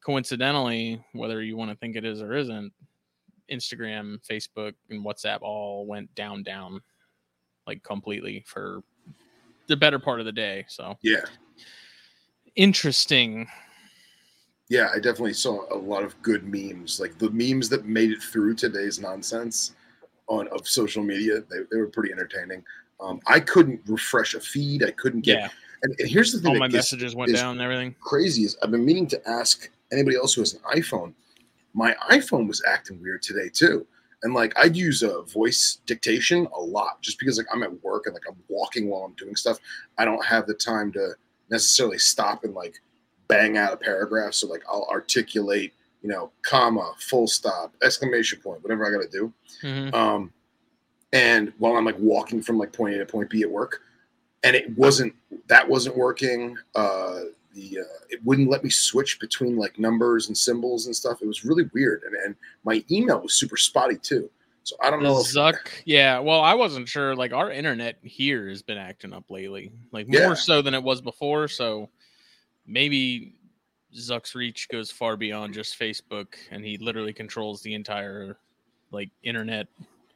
coincidentally, 0.04 1.02
whether 1.14 1.44
you 1.44 1.56
want 1.56 1.70
to 1.70 1.78
think 1.78 1.96
it 1.96 2.04
is 2.04 2.22
or 2.22 2.34
isn't, 2.34 2.74
Instagram, 3.52 4.18
Facebook, 4.26 4.74
and 4.90 5.06
WhatsApp 5.06 5.40
all 5.42 5.86
went 5.86 6.14
down, 6.16 6.44
down, 6.44 6.82
like 7.68 7.84
completely 7.84 8.44
for 8.48 8.84
the 9.68 9.78
better 9.78 10.00
part 10.00 10.20
of 10.20 10.26
the 10.26 10.32
day. 10.32 10.66
So 10.68 10.98
Yeah. 11.02 11.26
interesting. 12.56 13.48
Yeah, 14.70 14.90
I 14.94 14.96
definitely 14.96 15.34
saw 15.34 15.72
a 15.74 15.78
lot 15.78 16.04
of 16.04 16.20
good 16.22 16.44
memes. 16.46 17.00
Like 17.00 17.18
the 17.18 17.30
memes 17.32 17.70
that 17.70 17.86
made 17.86 18.12
it 18.12 18.22
through 18.22 18.56
today's 18.56 19.00
nonsense 19.00 19.74
on 20.28 20.48
of 20.50 20.68
social 20.68 21.04
media, 21.04 21.42
they, 21.50 21.58
they 21.70 21.78
were 21.78 21.88
pretty 21.88 22.12
entertaining. 22.12 22.64
Um, 23.00 23.20
I 23.28 23.40
couldn't 23.40 23.82
refresh 23.88 24.34
a 24.36 24.40
feed. 24.40 24.84
I 24.84 24.92
couldn't 24.92 25.22
get. 25.22 25.40
Yeah, 25.40 25.50
And, 25.84 25.96
and 26.00 26.10
here's 26.10 26.32
the 26.32 26.40
thing 26.40 26.54
all 26.54 26.60
my 26.60 26.68
messages 26.70 27.16
went 27.16 27.34
down 27.34 27.52
and 27.54 27.62
everything. 27.62 27.96
crazy 28.00 28.44
is 28.44 28.58
I've 28.64 28.72
been 28.72 28.86
meaning 28.86 29.08
to 29.08 29.30
ask 29.30 29.70
anybody 29.92 30.16
else 30.16 30.34
who 30.34 30.42
has 30.42 30.54
an 30.54 30.62
iPhone. 30.74 31.14
My 31.74 31.96
iPhone 32.10 32.48
was 32.48 32.64
acting 32.68 33.02
weird 33.02 33.22
today 33.22 33.50
too. 33.50 33.86
And 34.24 34.34
like 34.34 34.54
I'd 34.58 34.76
use 34.76 35.04
a 35.04 35.22
voice 35.24 35.80
dictation 35.86 36.48
a 36.56 36.60
lot 36.62 37.02
just 37.02 37.20
because 37.20 37.38
like 37.38 37.48
I'm 37.52 37.64
at 37.64 37.84
work 37.84 38.06
and 38.06 38.14
like 38.14 38.24
I'm 38.28 38.38
walking 38.48 38.90
while 38.90 39.04
I'm 39.04 39.14
doing 39.14 39.36
stuff. 39.36 39.60
I 39.98 40.06
don't 40.06 40.24
have 40.26 40.48
the 40.48 40.54
time 40.54 40.92
to 40.94 41.14
necessarily 41.50 41.98
stop 41.98 42.44
and 42.46 42.54
like 42.54 42.82
bang 43.28 43.58
out 43.58 43.74
a 43.74 43.78
paragraph. 43.78 44.34
So 44.34 44.48
like 44.48 44.64
I'll 44.70 44.88
articulate, 44.90 45.74
you 46.02 46.10
know, 46.10 46.32
comma, 46.42 46.94
full 47.00 47.28
stop, 47.28 47.74
exclamation 47.84 48.40
point, 48.40 48.64
whatever 48.64 48.88
I 48.88 48.92
gotta 48.92 49.10
do. 49.10 49.34
Mhm. 49.62 49.94
Um, 49.94 50.34
and 51.12 51.52
while 51.58 51.76
I'm 51.76 51.86
like 51.86 52.00
walking 52.00 52.42
from 52.42 52.58
like 52.58 52.72
point 52.72 52.96
A 52.96 53.00
to 53.00 53.06
point 53.06 53.30
B 53.30 53.42
at 53.42 53.52
work, 53.52 53.82
and 54.44 54.56
it 54.56 54.76
wasn't 54.78 55.14
that 55.48 55.68
wasn't 55.68 55.98
working. 55.98 56.58
Uh, 56.76 57.22
the 57.54 57.80
uh, 57.82 58.00
it 58.10 58.20
wouldn't 58.24 58.50
let 58.50 58.64
me 58.64 58.70
switch 58.70 59.20
between 59.20 59.56
like 59.58 59.78
numbers 59.80 60.28
and 60.28 60.38
symbols 60.38 60.86
and 60.86 60.96
stuff. 60.96 61.22
It 61.22 61.28
was 61.28 61.46
really 61.46 61.70
weird, 61.74 62.04
and 62.04 62.16
and 62.16 62.36
my 62.64 62.84
email 62.92 63.20
was 63.22 63.34
super 63.36 63.58
spotty 63.58 63.98
too. 63.98 64.30
So 64.64 64.76
I 64.82 64.90
don't 64.90 65.04
know. 65.04 65.20
If, 65.20 65.28
Zuck, 65.28 65.58
yeah. 65.86 66.20
Well, 66.20 66.40
I 66.40 66.54
wasn't 66.54 66.88
sure. 66.88 67.16
Like 67.16 67.34
our 67.34 67.52
internet 67.52 67.98
here 68.02 68.48
has 68.50 68.62
been 68.62 68.78
acting 68.78 69.14
up 69.14 69.30
lately, 69.30 69.72
like 69.92 70.08
more 70.08 70.20
Yeah. 70.22 70.34
so 70.36 70.62
than 70.62 70.74
it 70.74 70.82
was 70.82 71.02
before. 71.02 71.48
So 71.50 71.90
maybe 72.66 73.34
Zuck's 73.94 74.36
reach 74.36 74.70
goes 74.70 74.90
far 74.90 75.18
beyond 75.18 75.54
just 75.54 75.78
Facebook, 75.78 76.36
and 76.52 76.64
he 76.64 76.78
literally 76.78 77.14
controls 77.14 77.62
the 77.62 77.74
entire 77.74 78.38
like 78.92 79.10
internet. 79.24 79.68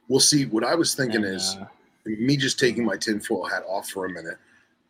we'll 0.08 0.20
see. 0.20 0.46
What 0.46 0.64
I 0.64 0.74
was 0.74 0.94
thinking 0.94 1.24
and, 1.24 1.34
is 1.36 1.56
uh, 1.60 1.66
me 2.06 2.36
just 2.36 2.58
taking 2.58 2.84
my 2.84 2.96
tinfoil 2.96 3.44
hat 3.44 3.64
off 3.68 3.90
for 3.90 4.06
a 4.06 4.10
minute. 4.10 4.38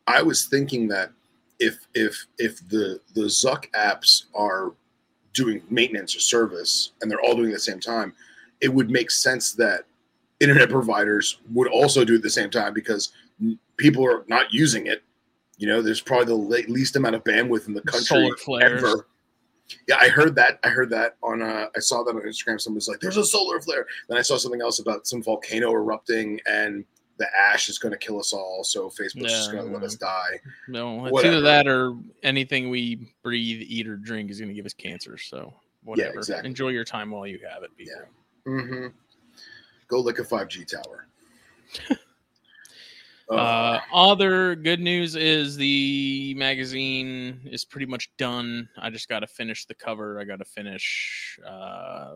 I 0.06 0.22
was 0.22 0.46
thinking 0.46 0.86
that 0.88 1.10
if 1.58 1.78
if 1.94 2.26
if 2.38 2.66
the 2.68 3.00
the 3.14 3.22
Zuck 3.22 3.70
apps 3.72 4.24
are 4.34 4.72
doing 5.34 5.62
maintenance 5.70 6.16
or 6.16 6.20
service 6.20 6.92
and 7.00 7.10
they're 7.10 7.20
all 7.20 7.34
doing 7.34 7.50
it 7.50 7.52
at 7.52 7.56
the 7.56 7.60
same 7.60 7.80
time, 7.80 8.12
it 8.60 8.68
would 8.68 8.90
make 8.90 9.10
sense 9.10 9.52
that 9.52 9.82
internet 10.40 10.68
providers 10.70 11.38
would 11.52 11.68
also 11.68 12.04
do 12.04 12.14
it 12.14 12.16
at 12.16 12.22
the 12.22 12.30
same 12.30 12.50
time 12.50 12.72
because 12.72 13.12
people 13.76 14.04
are 14.04 14.24
not 14.28 14.52
using 14.52 14.86
it. 14.86 15.02
You 15.58 15.66
know, 15.66 15.82
there's 15.82 16.00
probably 16.00 16.26
the 16.26 16.34
le- 16.34 16.72
least 16.72 16.96
amount 16.96 17.16
of 17.16 17.24
bandwidth 17.24 17.66
in 17.66 17.74
the 17.74 17.82
country 17.82 18.30
ever. 18.60 19.06
Yeah, 19.86 19.96
I 20.00 20.08
heard 20.08 20.34
that. 20.36 20.58
I 20.64 20.68
heard 20.68 20.88
that 20.90 21.16
on. 21.22 21.42
Uh, 21.42 21.66
I 21.76 21.80
saw 21.80 22.02
that 22.04 22.14
on 22.14 22.22
Instagram. 22.22 22.60
Someone 22.60 22.76
was 22.76 22.88
like, 22.88 23.00
"There's 23.00 23.16
a 23.18 23.24
solar 23.24 23.60
flare." 23.60 23.86
Then 24.08 24.16
I 24.16 24.22
saw 24.22 24.38
something 24.38 24.62
else 24.62 24.78
about 24.78 25.06
some 25.06 25.22
volcano 25.22 25.72
erupting 25.72 26.40
and 26.46 26.84
the 27.18 27.26
ash 27.36 27.68
is 27.68 27.78
going 27.78 27.92
to 27.92 27.98
kill 27.98 28.18
us 28.18 28.32
all. 28.32 28.64
So 28.64 28.88
Facebook's 28.88 29.32
just 29.32 29.52
going 29.52 29.66
to 29.66 29.72
let 29.72 29.82
us 29.82 29.96
die. 29.96 30.40
no, 30.68 31.04
it's 31.04 31.12
whatever. 31.12 31.34
either 31.34 31.40
that 31.42 31.68
or 31.68 31.96
anything 32.22 32.70
we 32.70 33.12
breathe, 33.22 33.62
eat, 33.66 33.86
or 33.88 33.96
drink 33.96 34.30
is 34.30 34.38
going 34.38 34.48
to 34.48 34.54
give 34.54 34.66
us 34.66 34.74
cancer. 34.74 35.18
So 35.18 35.52
whatever. 35.82 36.10
Yeah, 36.12 36.18
exactly. 36.18 36.48
Enjoy 36.48 36.68
your 36.68 36.84
time 36.84 37.10
while 37.10 37.26
you 37.26 37.40
have 37.52 37.62
it. 37.62 37.76
People. 37.76 37.94
Yeah. 38.46 38.52
Mm-hmm. 38.52 38.86
Go 39.88 40.00
lick 40.00 40.18
a 40.18 40.24
5G 40.24 40.66
tower. 40.66 41.06
Uh, 43.30 43.78
other 43.92 44.54
good 44.54 44.80
news 44.80 45.14
is 45.14 45.54
the 45.54 46.32
magazine 46.38 47.38
is 47.44 47.62
pretty 47.62 47.84
much 47.84 48.10
done. 48.16 48.66
I 48.78 48.88
just 48.88 49.06
got 49.08 49.20
to 49.20 49.26
finish 49.26 49.66
the 49.66 49.74
cover. 49.74 50.18
I 50.18 50.24
got 50.24 50.38
to 50.38 50.46
finish 50.46 51.38
uh, 51.46 52.14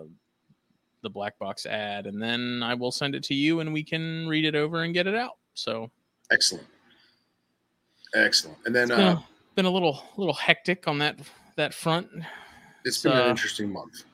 the 1.03 1.11
black 1.11 1.39
box 1.39 1.67
ad, 1.67 2.07
and 2.07 2.21
then 2.23 2.63
I 2.63 2.75
will 2.75 2.93
send 2.93 3.15
it 3.15 3.23
to 3.25 3.35
you, 3.35 3.61
and 3.61 3.73
we 3.73 3.83
can 3.83 4.27
read 4.27 4.45
it 4.45 4.55
over 4.55 4.83
and 4.83 4.95
get 4.95 5.07
it 5.07 5.15
out. 5.15 5.39
So 5.55 5.91
excellent, 6.31 6.67
excellent. 8.15 8.59
And 8.67 8.75
then 8.75 8.85
it's 8.85 8.97
been, 8.97 9.07
uh, 9.07 9.13
a, 9.13 9.25
been 9.55 9.65
a 9.67 9.71
little 9.71 10.03
little 10.17 10.35
hectic 10.35 10.89
on 10.89 10.99
that 10.99 11.19
that 11.57 11.75
front. 11.75 12.09
it's 12.85 13.03
been 13.03 13.13
an 13.13 13.29
interesting 13.29 13.71
month. 13.73 14.05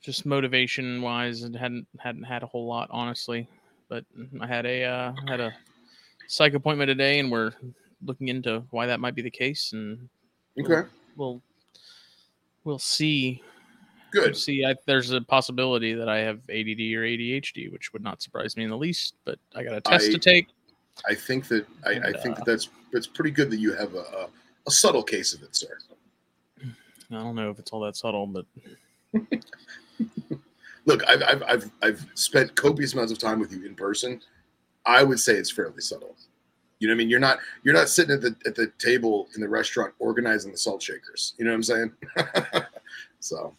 Just 0.00 0.24
motivation 0.24 1.02
wise, 1.02 1.42
and 1.42 1.54
hadn't 1.54 1.86
hadn't 1.98 2.24
had 2.24 2.42
a 2.42 2.46
whole 2.46 2.66
lot 2.66 2.88
honestly. 2.90 3.48
But 3.88 4.04
I 4.40 4.46
had 4.46 4.64
a 4.66 4.84
uh, 4.84 5.12
had 5.26 5.40
a 5.40 5.52
psych 6.28 6.54
appointment 6.54 6.88
today, 6.88 7.18
and 7.18 7.30
we're 7.30 7.52
looking 8.04 8.28
into 8.28 8.62
why 8.70 8.86
that 8.86 9.00
might 9.00 9.14
be 9.14 9.22
the 9.22 9.30
case, 9.30 9.72
and 9.72 10.08
Okay, 10.60 10.88
we'll 11.16 11.42
we'll 12.64 12.78
see. 12.78 13.42
Good. 14.10 14.36
See, 14.36 14.64
I, 14.64 14.74
there's 14.86 15.10
a 15.10 15.20
possibility 15.20 15.94
that 15.94 16.08
I 16.08 16.18
have 16.18 16.38
ADD 16.48 16.80
or 16.94 17.04
ADHD, 17.04 17.70
which 17.72 17.92
would 17.92 18.02
not 18.02 18.22
surprise 18.22 18.56
me 18.56 18.64
in 18.64 18.70
the 18.70 18.76
least. 18.76 19.14
But 19.24 19.38
I 19.54 19.62
got 19.62 19.74
a 19.74 19.80
test 19.80 20.08
I- 20.08 20.12
to 20.12 20.18
take. 20.18 20.48
I 21.08 21.14
think 21.14 21.46
that 21.46 21.64
I, 21.86 21.90
I 21.90 22.12
think 22.12 22.34
uh, 22.34 22.34
that 22.38 22.44
that's 22.44 22.70
it's 22.92 23.06
pretty 23.06 23.30
good 23.30 23.52
that 23.52 23.60
you 23.60 23.72
have 23.72 23.94
a, 23.94 24.00
a, 24.00 24.28
a 24.66 24.70
subtle 24.70 25.04
case 25.04 25.32
of 25.32 25.44
it, 25.44 25.54
sir. 25.54 25.78
I 27.10 27.14
don't 27.14 27.36
know 27.36 27.50
if 27.50 27.60
it's 27.60 27.70
all 27.70 27.80
that 27.82 27.94
subtle, 27.94 28.26
but 28.26 28.44
Look, 30.88 31.06
I've, 31.06 31.22
I've 31.22 31.42
I've 31.42 31.70
I've 31.82 32.06
spent 32.14 32.54
copious 32.56 32.94
amounts 32.94 33.12
of 33.12 33.18
time 33.18 33.38
with 33.38 33.52
you 33.52 33.66
in 33.66 33.74
person. 33.74 34.22
I 34.86 35.02
would 35.02 35.20
say 35.20 35.34
it's 35.34 35.50
fairly 35.50 35.82
subtle. 35.82 36.16
You 36.78 36.88
know 36.88 36.92
what 36.92 36.96
I 36.96 36.98
mean? 36.98 37.10
You're 37.10 37.20
not 37.20 37.40
you're 37.62 37.74
not 37.74 37.90
sitting 37.90 38.14
at 38.14 38.22
the 38.22 38.34
at 38.46 38.54
the 38.54 38.72
table 38.78 39.28
in 39.34 39.42
the 39.42 39.48
restaurant 39.48 39.92
organizing 39.98 40.50
the 40.50 40.56
salt 40.56 40.82
shakers. 40.82 41.34
You 41.38 41.44
know 41.44 41.50
what 41.50 41.56
I'm 41.56 41.62
saying? 41.62 41.92
so. 43.20 43.54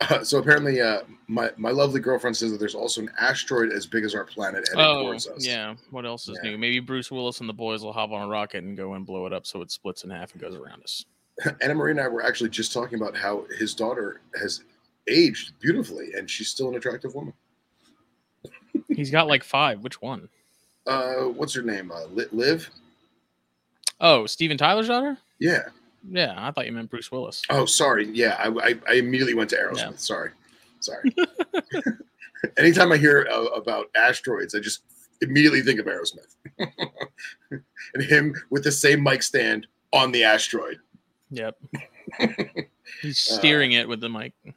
Uh, 0.00 0.22
so 0.24 0.38
apparently, 0.38 0.80
uh, 0.80 1.00
my 1.26 1.50
my 1.56 1.70
lovely 1.70 2.00
girlfriend 2.00 2.36
says 2.36 2.50
that 2.52 2.58
there's 2.58 2.74
also 2.74 3.00
an 3.02 3.10
asteroid 3.18 3.72
as 3.72 3.86
big 3.86 4.04
as 4.04 4.14
our 4.14 4.24
planet 4.24 4.68
heading 4.68 4.84
oh 4.84 5.02
towards 5.04 5.26
us. 5.26 5.46
yeah, 5.46 5.74
what 5.90 6.04
else 6.04 6.28
is 6.28 6.38
Yeah. 6.42 6.50
new? 6.50 6.58
Maybe 6.58 6.80
Bruce 6.80 7.10
Willis 7.10 7.40
and 7.40 7.48
the 7.48 7.52
boys 7.54 7.82
will 7.82 7.92
hop 7.92 8.10
on 8.10 8.22
a 8.22 8.28
rocket 8.28 8.64
and 8.64 8.76
go 8.76 8.94
and 8.94 9.06
blow 9.06 9.26
it 9.26 9.32
up 9.32 9.46
so 9.46 9.62
it 9.62 9.70
splits 9.70 10.04
in 10.04 10.10
half 10.10 10.32
and 10.32 10.40
goes 10.40 10.54
around 10.54 10.82
us. 10.82 11.04
Anna 11.60 11.74
Marie 11.74 11.90
and 11.92 12.00
I 12.00 12.08
were 12.08 12.24
actually 12.24 12.50
just 12.50 12.72
talking 12.72 12.98
about 13.00 13.16
how 13.16 13.46
his 13.58 13.74
daughter 13.74 14.20
has 14.40 14.62
aged 15.08 15.58
beautifully, 15.60 16.12
and 16.14 16.28
she's 16.28 16.48
still 16.48 16.68
an 16.68 16.74
attractive 16.76 17.14
woman. 17.14 17.32
He's 18.88 19.10
got 19.10 19.26
like 19.26 19.44
five. 19.44 19.80
Which 19.80 20.00
one? 20.02 20.28
Uh, 20.86 21.24
what's 21.24 21.54
her 21.54 21.62
name? 21.62 21.90
Uh, 21.90 22.04
Li- 22.12 22.26
Liv? 22.32 22.70
Oh, 24.00 24.26
Steven 24.26 24.56
Tyler's 24.58 24.88
daughter? 24.88 25.16
Yeah. 25.38 25.62
Yeah, 26.10 26.34
I 26.36 26.50
thought 26.50 26.66
you 26.66 26.72
meant 26.72 26.90
Bruce 26.90 27.10
Willis. 27.10 27.42
Oh, 27.50 27.66
sorry. 27.66 28.06
Yeah, 28.08 28.36
I, 28.38 28.48
I, 28.48 28.74
I 28.88 28.92
immediately 28.94 29.34
went 29.34 29.50
to 29.50 29.56
Aerosmith. 29.56 29.76
Yeah. 29.78 29.90
Sorry, 29.96 30.30
sorry. 30.80 31.14
Anytime 32.56 32.92
I 32.92 32.96
hear 32.96 33.26
uh, 33.30 33.44
about 33.46 33.86
asteroids, 33.96 34.54
I 34.54 34.60
just 34.60 34.82
immediately 35.22 35.62
think 35.62 35.80
of 35.80 35.86
Aerosmith 35.86 36.36
and 37.94 38.02
him 38.02 38.34
with 38.50 38.62
the 38.64 38.72
same 38.72 39.02
mic 39.02 39.22
stand 39.22 39.66
on 39.92 40.12
the 40.12 40.22
asteroid. 40.24 40.78
Yep. 41.30 41.56
He's 43.02 43.30
Uh, 43.30 43.38
steering 43.38 43.72
it 43.72 43.88
with 43.88 44.00
the 44.00 44.08
mic. 44.08 44.32
Uh, 44.46 44.52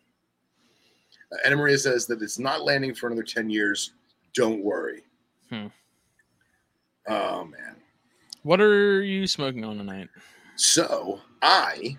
Anna 1.46 1.56
Maria 1.56 1.78
says 1.78 2.06
that 2.08 2.22
it's 2.22 2.38
not 2.40 2.64
landing 2.64 2.94
for 2.94 3.08
another 3.08 3.24
ten 3.24 3.50
years. 3.50 3.94
Don't 4.36 4.62
worry. 4.64 5.02
Hmm. 5.50 5.68
Oh 7.08 7.46
man. 7.46 7.78
What 8.44 8.62
are 8.62 9.02
you 9.02 9.26
smoking 9.28 9.66
on 9.66 9.78
tonight? 9.78 10.10
So 10.56 11.22
I 11.42 11.98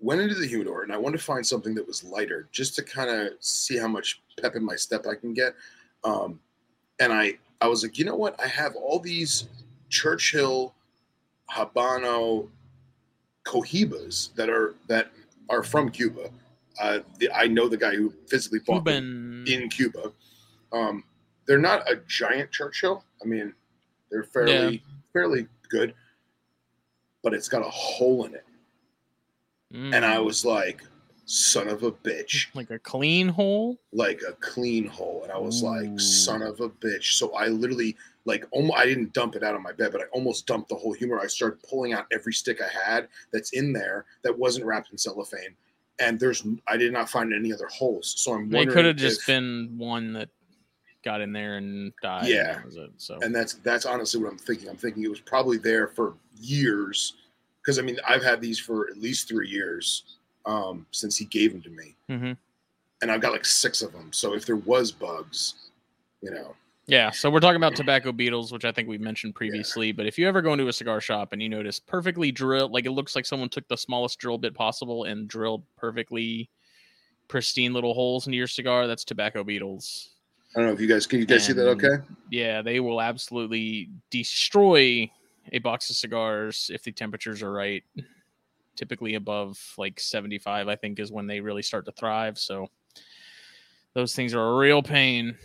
went 0.00 0.20
into 0.20 0.34
the 0.34 0.46
humidor 0.46 0.82
and 0.82 0.92
I 0.92 0.96
wanted 0.96 1.18
to 1.18 1.24
find 1.24 1.46
something 1.46 1.74
that 1.74 1.86
was 1.86 2.04
lighter 2.04 2.48
just 2.52 2.74
to 2.76 2.82
kind 2.82 3.10
of 3.10 3.32
see 3.40 3.76
how 3.78 3.88
much 3.88 4.20
pep 4.40 4.54
in 4.54 4.64
my 4.64 4.76
step 4.76 5.06
I 5.06 5.14
can 5.14 5.32
get. 5.32 5.54
Um, 6.04 6.38
and 7.00 7.12
I, 7.12 7.38
I 7.60 7.68
was 7.68 7.82
like, 7.82 7.98
you 7.98 8.04
know 8.04 8.16
what? 8.16 8.38
I 8.40 8.46
have 8.46 8.76
all 8.76 8.98
these 8.98 9.48
Churchill 9.88 10.74
Habano 11.50 12.48
Cohibas 13.44 14.34
that 14.34 14.50
are 14.50 14.74
that 14.88 15.10
are 15.48 15.62
from 15.62 15.90
Cuba. 15.90 16.30
Uh, 16.80 16.98
the, 17.18 17.30
I 17.30 17.46
know 17.46 17.68
the 17.68 17.76
guy 17.76 17.94
who 17.94 18.12
physically 18.28 18.58
bought 18.66 18.84
them 18.84 19.44
in 19.46 19.68
Cuba. 19.68 20.12
Um, 20.72 21.04
they're 21.46 21.58
not 21.58 21.90
a 21.90 21.96
giant 22.08 22.50
Churchill. 22.50 23.04
I 23.22 23.26
mean, 23.26 23.54
they're 24.10 24.24
fairly 24.24 24.82
fairly 25.12 25.46
good, 25.70 25.94
but 27.22 27.32
it's 27.32 27.48
got 27.48 27.62
a 27.62 27.70
hole 27.70 28.24
in 28.24 28.34
it, 28.34 28.44
and 29.72 30.04
I 30.04 30.16
Mm. 30.16 30.24
was 30.24 30.44
like, 30.44 30.82
"Son 31.24 31.68
of 31.68 31.82
a 31.82 31.92
bitch!" 31.92 32.46
like 32.54 32.70
a 32.70 32.78
clean 32.78 33.28
hole. 33.28 33.78
Like 33.92 34.22
a 34.28 34.32
clean 34.34 34.86
hole, 34.86 35.22
and 35.24 35.32
I 35.32 35.38
was 35.38 35.62
Ooh. 35.62 35.66
like, 35.66 36.00
"Son 36.00 36.42
of 36.42 36.60
a 36.60 36.68
bitch!" 36.68 37.14
So 37.14 37.32
I 37.34 37.48
literally 37.48 37.96
like 38.24 38.44
almost 38.50 38.78
I 38.78 38.86
didn't 38.86 39.12
dump 39.12 39.36
it 39.36 39.42
out 39.42 39.54
on 39.54 39.62
my 39.62 39.72
bed, 39.72 39.92
but 39.92 40.00
I 40.00 40.04
almost 40.06 40.46
dumped 40.46 40.68
the 40.68 40.74
whole 40.76 40.92
humor. 40.92 41.20
I 41.20 41.26
started 41.26 41.62
pulling 41.68 41.92
out 41.92 42.06
every 42.12 42.32
stick 42.32 42.60
I 42.60 42.68
had 42.68 43.08
that's 43.32 43.52
in 43.52 43.72
there 43.72 44.04
that 44.22 44.36
wasn't 44.36 44.66
wrapped 44.66 44.90
in 44.92 44.98
cellophane, 44.98 45.54
and 45.98 46.18
there's 46.18 46.44
I 46.66 46.76
did 46.76 46.92
not 46.92 47.08
find 47.10 47.32
any 47.32 47.52
other 47.52 47.66
holes. 47.68 48.14
So 48.18 48.34
I'm 48.34 48.52
It 48.54 48.68
could 48.70 48.84
have 48.84 48.96
just 48.96 49.20
if- 49.20 49.26
been 49.26 49.74
one 49.78 50.12
that 50.14 50.28
got 51.04 51.20
in 51.20 51.32
there 51.32 51.56
and 51.56 51.92
died. 52.02 52.26
Yeah. 52.26 52.54
that 52.54 52.64
was 52.66 52.76
it. 52.76 52.90
So 52.98 53.18
and 53.22 53.32
that's 53.34 53.54
that's 53.54 53.86
honestly 53.86 54.20
what 54.20 54.30
I'm 54.32 54.38
thinking. 54.38 54.68
I'm 54.68 54.76
thinking 54.76 55.04
it 55.04 55.10
was 55.10 55.20
probably 55.20 55.56
there 55.58 55.86
for 55.86 56.14
years, 56.40 57.12
because 57.66 57.80
I 57.80 57.82
mean 57.82 57.98
I've 58.06 58.22
had 58.22 58.40
these 58.40 58.60
for 58.60 58.88
at 58.88 58.96
least 58.96 59.28
three 59.28 59.48
years 59.48 60.04
um, 60.46 60.86
since 60.92 61.16
he 61.16 61.24
gave 61.24 61.50
them 61.52 61.62
to 61.62 61.70
me, 61.70 61.96
Mhm. 62.08 62.36
and 63.02 63.10
I've 63.10 63.20
got 63.20 63.32
like 63.32 63.44
six 63.44 63.82
of 63.82 63.90
them. 63.92 64.12
So 64.12 64.34
if 64.34 64.46
there 64.46 64.56
was 64.56 64.92
bugs, 64.92 65.70
you 66.22 66.30
know, 66.30 66.54
yeah. 66.86 67.10
So 67.10 67.28
we're 67.28 67.40
talking 67.40 67.56
about 67.56 67.74
tobacco 67.74 68.12
beetles, 68.12 68.52
which 68.52 68.64
I 68.64 68.70
think 68.70 68.88
we 68.88 68.96
mentioned 68.96 69.34
previously. 69.34 69.90
But 69.90 70.06
if 70.06 70.16
you 70.16 70.28
ever 70.28 70.40
go 70.40 70.52
into 70.52 70.68
a 70.68 70.72
cigar 70.72 71.00
shop 71.00 71.32
and 71.32 71.42
you 71.42 71.48
notice 71.48 71.80
perfectly 71.80 72.30
drilled, 72.30 72.70
like 72.70 72.86
it 72.86 72.92
looks 72.92 73.16
like 73.16 73.26
someone 73.26 73.48
took 73.48 73.66
the 73.66 73.76
smallest 73.76 74.20
drill 74.20 74.38
bit 74.38 74.54
possible 74.54 75.02
and 75.02 75.26
drilled 75.26 75.64
perfectly 75.76 76.48
pristine 77.26 77.72
little 77.72 77.92
holes 77.92 78.28
into 78.28 78.36
your 78.36 78.46
cigar, 78.46 78.86
that's 78.86 79.02
tobacco 79.04 79.42
beetles. 79.42 80.10
I 80.54 80.60
don't 80.60 80.68
know 80.68 80.74
if 80.74 80.80
you 80.80 80.86
guys 80.86 81.08
can 81.08 81.18
you 81.18 81.26
guys 81.26 81.44
see 81.44 81.52
that 81.54 81.68
okay? 81.70 82.04
yeah, 82.30 82.62
they 82.62 82.78
will 82.78 83.00
absolutely 83.02 83.90
destroy 84.10 85.10
a 85.52 85.58
box 85.58 85.90
of 85.90 85.96
cigars 85.96 86.70
if 86.72 86.82
the 86.82 86.92
temperatures 86.92 87.42
are 87.42 87.52
right. 87.52 87.84
Typically 88.76 89.14
above 89.14 89.58
like 89.78 89.98
75, 89.98 90.68
I 90.68 90.76
think, 90.76 90.98
is 90.98 91.10
when 91.10 91.26
they 91.26 91.40
really 91.40 91.62
start 91.62 91.86
to 91.86 91.92
thrive. 91.92 92.38
So 92.38 92.68
those 93.94 94.14
things 94.14 94.34
are 94.34 94.52
a 94.52 94.56
real 94.56 94.82
pain. 94.82 95.36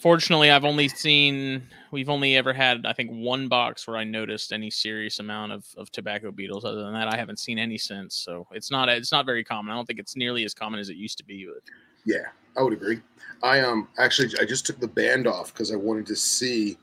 Fortunately, 0.00 0.50
I've 0.50 0.64
only 0.64 0.88
seen, 0.88 1.62
we've 1.90 2.08
only 2.08 2.36
ever 2.36 2.54
had, 2.54 2.86
I 2.86 2.92
think, 2.94 3.10
one 3.10 3.48
box 3.48 3.86
where 3.86 3.98
I 3.98 4.04
noticed 4.04 4.52
any 4.52 4.70
serious 4.70 5.18
amount 5.18 5.52
of, 5.52 5.66
of 5.76 5.90
tobacco 5.90 6.30
beetles. 6.30 6.64
Other 6.64 6.84
than 6.84 6.94
that, 6.94 7.12
I 7.12 7.16
haven't 7.16 7.38
seen 7.38 7.58
any 7.58 7.76
since. 7.76 8.14
So 8.14 8.46
it's 8.52 8.70
not, 8.70 8.88
it's 8.88 9.12
not 9.12 9.26
very 9.26 9.44
common. 9.44 9.72
I 9.72 9.74
don't 9.74 9.84
think 9.84 9.98
it's 9.98 10.16
nearly 10.16 10.44
as 10.44 10.54
common 10.54 10.80
as 10.80 10.88
it 10.88 10.96
used 10.96 11.18
to 11.18 11.24
be. 11.24 11.46
But 11.52 11.62
Yeah, 12.06 12.28
I 12.56 12.62
would 12.62 12.72
agree. 12.72 13.00
I 13.42 13.60
um 13.60 13.88
actually 13.98 14.30
I 14.40 14.44
just 14.44 14.66
took 14.66 14.78
the 14.80 14.88
band 14.88 15.26
off 15.26 15.52
because 15.52 15.72
I 15.72 15.76
wanted 15.76 16.06
to 16.06 16.16
see 16.16 16.76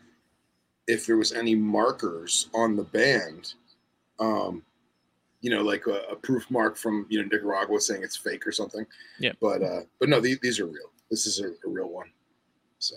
if 0.87 1.05
there 1.05 1.17
was 1.17 1.33
any 1.33 1.55
markers 1.55 2.49
on 2.53 2.75
the 2.75 2.83
band. 2.83 3.53
Um, 4.19 4.63
you 5.41 5.51
know, 5.51 5.61
like 5.61 5.85
a, 5.85 6.01
a 6.11 6.15
proof 6.15 6.49
mark 6.49 6.77
from 6.77 7.05
you 7.09 7.21
know 7.21 7.27
Nicaragua 7.31 7.79
saying 7.79 8.03
it's 8.03 8.17
fake 8.17 8.47
or 8.47 8.51
something. 8.51 8.85
Yeah. 9.19 9.33
But 9.39 9.61
uh, 9.61 9.81
but 9.99 10.09
no, 10.09 10.19
these, 10.19 10.39
these 10.39 10.59
are 10.59 10.65
real. 10.65 10.91
This 11.11 11.27
is 11.27 11.39
a, 11.39 11.47
a 11.47 11.69
real 11.69 11.89
one. 11.89 12.07
So 12.79 12.95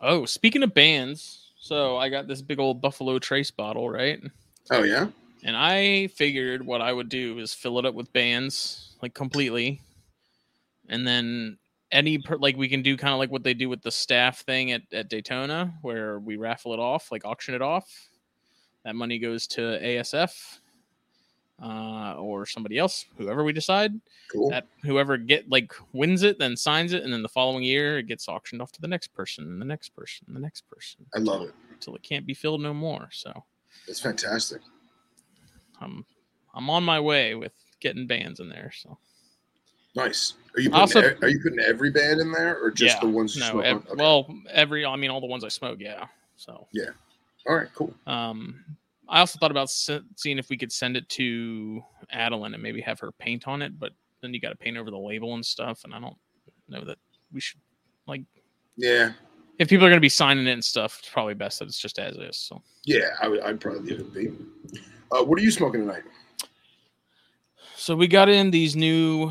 Oh, 0.00 0.24
speaking 0.24 0.64
of 0.64 0.74
bands, 0.74 1.52
so 1.60 1.96
I 1.96 2.08
got 2.08 2.26
this 2.26 2.42
big 2.42 2.58
old 2.58 2.80
Buffalo 2.80 3.20
Trace 3.20 3.52
bottle, 3.52 3.88
right? 3.88 4.20
oh 4.72 4.82
yeah, 4.82 5.06
And 5.44 5.56
I 5.56 6.08
figured 6.08 6.66
what 6.66 6.80
I 6.80 6.92
would 6.92 7.08
do 7.08 7.38
is 7.38 7.54
fill 7.54 7.78
it 7.78 7.86
up 7.86 7.94
with 7.94 8.12
bands, 8.12 8.96
like 9.00 9.14
completely, 9.14 9.80
and 10.88 11.06
then 11.06 11.58
any 11.90 12.18
per, 12.18 12.36
like 12.36 12.56
we 12.56 12.68
can 12.68 12.82
do 12.82 12.96
kind 12.96 13.12
of 13.12 13.18
like 13.18 13.30
what 13.30 13.44
they 13.44 13.54
do 13.54 13.68
with 13.68 13.82
the 13.82 13.90
staff 13.90 14.40
thing 14.40 14.72
at, 14.72 14.82
at 14.92 15.08
Daytona, 15.08 15.74
where 15.82 16.18
we 16.18 16.36
raffle 16.36 16.72
it 16.72 16.80
off, 16.80 17.12
like 17.12 17.24
auction 17.24 17.54
it 17.54 17.62
off. 17.62 18.08
That 18.84 18.96
money 18.96 19.18
goes 19.18 19.46
to 19.48 19.60
ASF 19.60 20.58
uh, 21.62 22.14
or 22.14 22.44
somebody 22.44 22.78
else, 22.78 23.04
whoever 23.16 23.44
we 23.44 23.52
decide. 23.52 23.92
cool. 24.30 24.50
That 24.50 24.66
whoever 24.82 25.16
get 25.16 25.48
like 25.48 25.72
wins 25.92 26.22
it, 26.22 26.38
then 26.38 26.56
signs 26.56 26.92
it, 26.92 27.04
and 27.04 27.12
then 27.12 27.22
the 27.22 27.28
following 27.28 27.62
year 27.62 27.98
it 27.98 28.06
gets 28.06 28.28
auctioned 28.28 28.60
off 28.60 28.72
to 28.72 28.80
the 28.80 28.88
next 28.88 29.08
person, 29.08 29.44
and 29.44 29.60
the 29.60 29.66
next 29.66 29.90
person, 29.90 30.24
and 30.26 30.36
the 30.36 30.40
next 30.40 30.68
person. 30.68 31.06
I 31.14 31.20
love 31.20 31.42
it. 31.42 31.54
until 31.70 31.94
it 31.94 32.02
can't 32.02 32.26
be 32.26 32.34
filled 32.34 32.60
no 32.60 32.74
more. 32.74 33.08
So 33.12 33.44
It's 33.86 34.00
fantastic. 34.00 34.60
I'm 35.80 36.04
I'm 36.54 36.68
on 36.68 36.82
my 36.82 36.98
way 36.98 37.34
with 37.34 37.52
getting 37.80 38.06
bands 38.06 38.40
in 38.40 38.48
there. 38.48 38.72
So 38.74 38.98
Nice. 39.94 40.34
Are 40.56 40.60
you 40.60 40.70
putting, 40.70 40.80
also- 40.80 41.00
e- 41.02 41.14
are 41.22 41.28
you 41.28 41.40
putting 41.42 41.60
every 41.60 41.90
band 41.90 42.20
in 42.20 42.30
there 42.32 42.58
or 42.58 42.70
just 42.70 42.96
yeah, 42.96 43.00
the 43.00 43.08
ones 43.08 43.34
you 43.36 43.40
no, 43.42 43.50
smoke 43.52 43.64
ev- 43.64 43.76
on? 43.76 43.82
Okay. 43.92 43.94
well, 44.02 44.34
every 44.50 44.84
I 44.84 44.96
mean 44.96 45.10
all 45.10 45.20
the 45.20 45.26
ones 45.26 45.44
I 45.44 45.48
smoke, 45.48 45.78
yeah. 45.80 46.06
So 46.36 46.66
Yeah. 46.72 46.90
all 47.48 47.56
right, 47.56 47.68
cool. 47.74 47.94
Um, 48.06 48.64
I 49.08 49.20
also 49.20 49.38
thought 49.38 49.50
about 49.50 49.70
se- 49.70 50.00
seeing 50.16 50.38
if 50.38 50.48
we 50.48 50.56
could 50.56 50.72
send 50.72 50.96
it 50.96 51.08
to 51.10 51.82
Adeline 52.10 52.54
and 52.54 52.62
maybe 52.62 52.80
have 52.80 52.98
her 53.00 53.12
paint 53.12 53.46
on 53.48 53.60
it, 53.62 53.78
but 53.78 53.92
then 54.20 54.32
you 54.32 54.40
got 54.40 54.50
to 54.50 54.56
paint 54.56 54.76
over 54.76 54.90
the 54.90 54.98
label 54.98 55.34
and 55.34 55.44
stuff, 55.44 55.84
and 55.84 55.92
I 55.94 56.00
don't 56.00 56.16
know 56.68 56.84
that 56.84 56.98
we 57.32 57.40
should. 57.40 57.60
Like. 58.06 58.22
Yeah, 58.76 59.12
If 59.58 59.68
people 59.68 59.84
are 59.84 59.90
going 59.90 59.98
to 59.98 60.00
be 60.00 60.08
signing 60.08 60.46
it 60.46 60.52
and 60.52 60.64
stuff, 60.64 60.98
it's 61.00 61.08
probably 61.10 61.34
best 61.34 61.58
that 61.58 61.66
it's 61.68 61.78
just 61.78 61.98
as 61.98 62.16
is. 62.16 62.38
So, 62.38 62.62
yeah, 62.84 63.10
I 63.20 63.28
would, 63.28 63.40
I'd 63.40 63.60
probably 63.60 63.80
leave 63.80 64.00
it 64.00 64.14
be. 64.14 64.32
Uh, 65.10 65.22
what 65.24 65.38
are 65.38 65.42
you 65.42 65.50
smoking 65.50 65.80
tonight? 65.82 66.04
so 67.76 67.94
we 67.94 68.06
got 68.06 68.28
in 68.30 68.50
these 68.50 68.74
new 68.76 69.30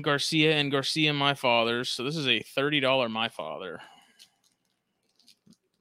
Garcia 0.00 0.54
and 0.56 0.70
Garcia 0.70 1.12
My 1.12 1.34
Fathers. 1.34 1.90
So 1.90 2.04
this 2.04 2.16
is 2.16 2.26
a 2.26 2.40
thirty 2.40 2.80
dollar 2.80 3.08
My 3.08 3.28
Father. 3.28 3.80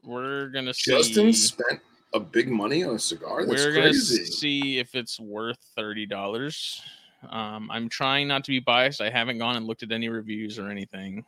We're 0.03 0.47
gonna 0.49 0.73
see. 0.73 0.91
Justin 0.91 1.33
spent 1.33 1.81
a 2.13 2.19
big 2.19 2.49
money 2.49 2.83
on 2.83 2.95
a 2.95 2.99
cigar. 2.99 3.45
That's 3.45 3.63
we're 3.63 3.73
gonna 3.73 3.87
crazy. 3.87 4.25
see 4.25 4.79
if 4.79 4.95
it's 4.95 5.19
worth 5.19 5.59
thirty 5.75 6.05
dollars. 6.05 6.81
Um, 7.29 7.69
I'm 7.69 7.89
trying 7.89 8.27
not 8.27 8.43
to 8.45 8.51
be 8.51 8.59
biased. 8.59 9.01
I 9.01 9.09
haven't 9.09 9.37
gone 9.37 9.57
and 9.57 9.67
looked 9.67 9.83
at 9.83 9.91
any 9.91 10.09
reviews 10.09 10.57
or 10.57 10.69
anything. 10.69 11.25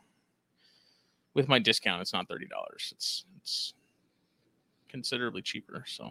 With 1.34 1.48
my 1.48 1.58
discount, 1.58 2.02
it's 2.02 2.12
not 2.12 2.28
thirty 2.28 2.46
dollars. 2.46 2.92
It's 2.96 3.24
it's 3.40 3.74
considerably 4.88 5.42
cheaper. 5.42 5.84
So 5.86 6.10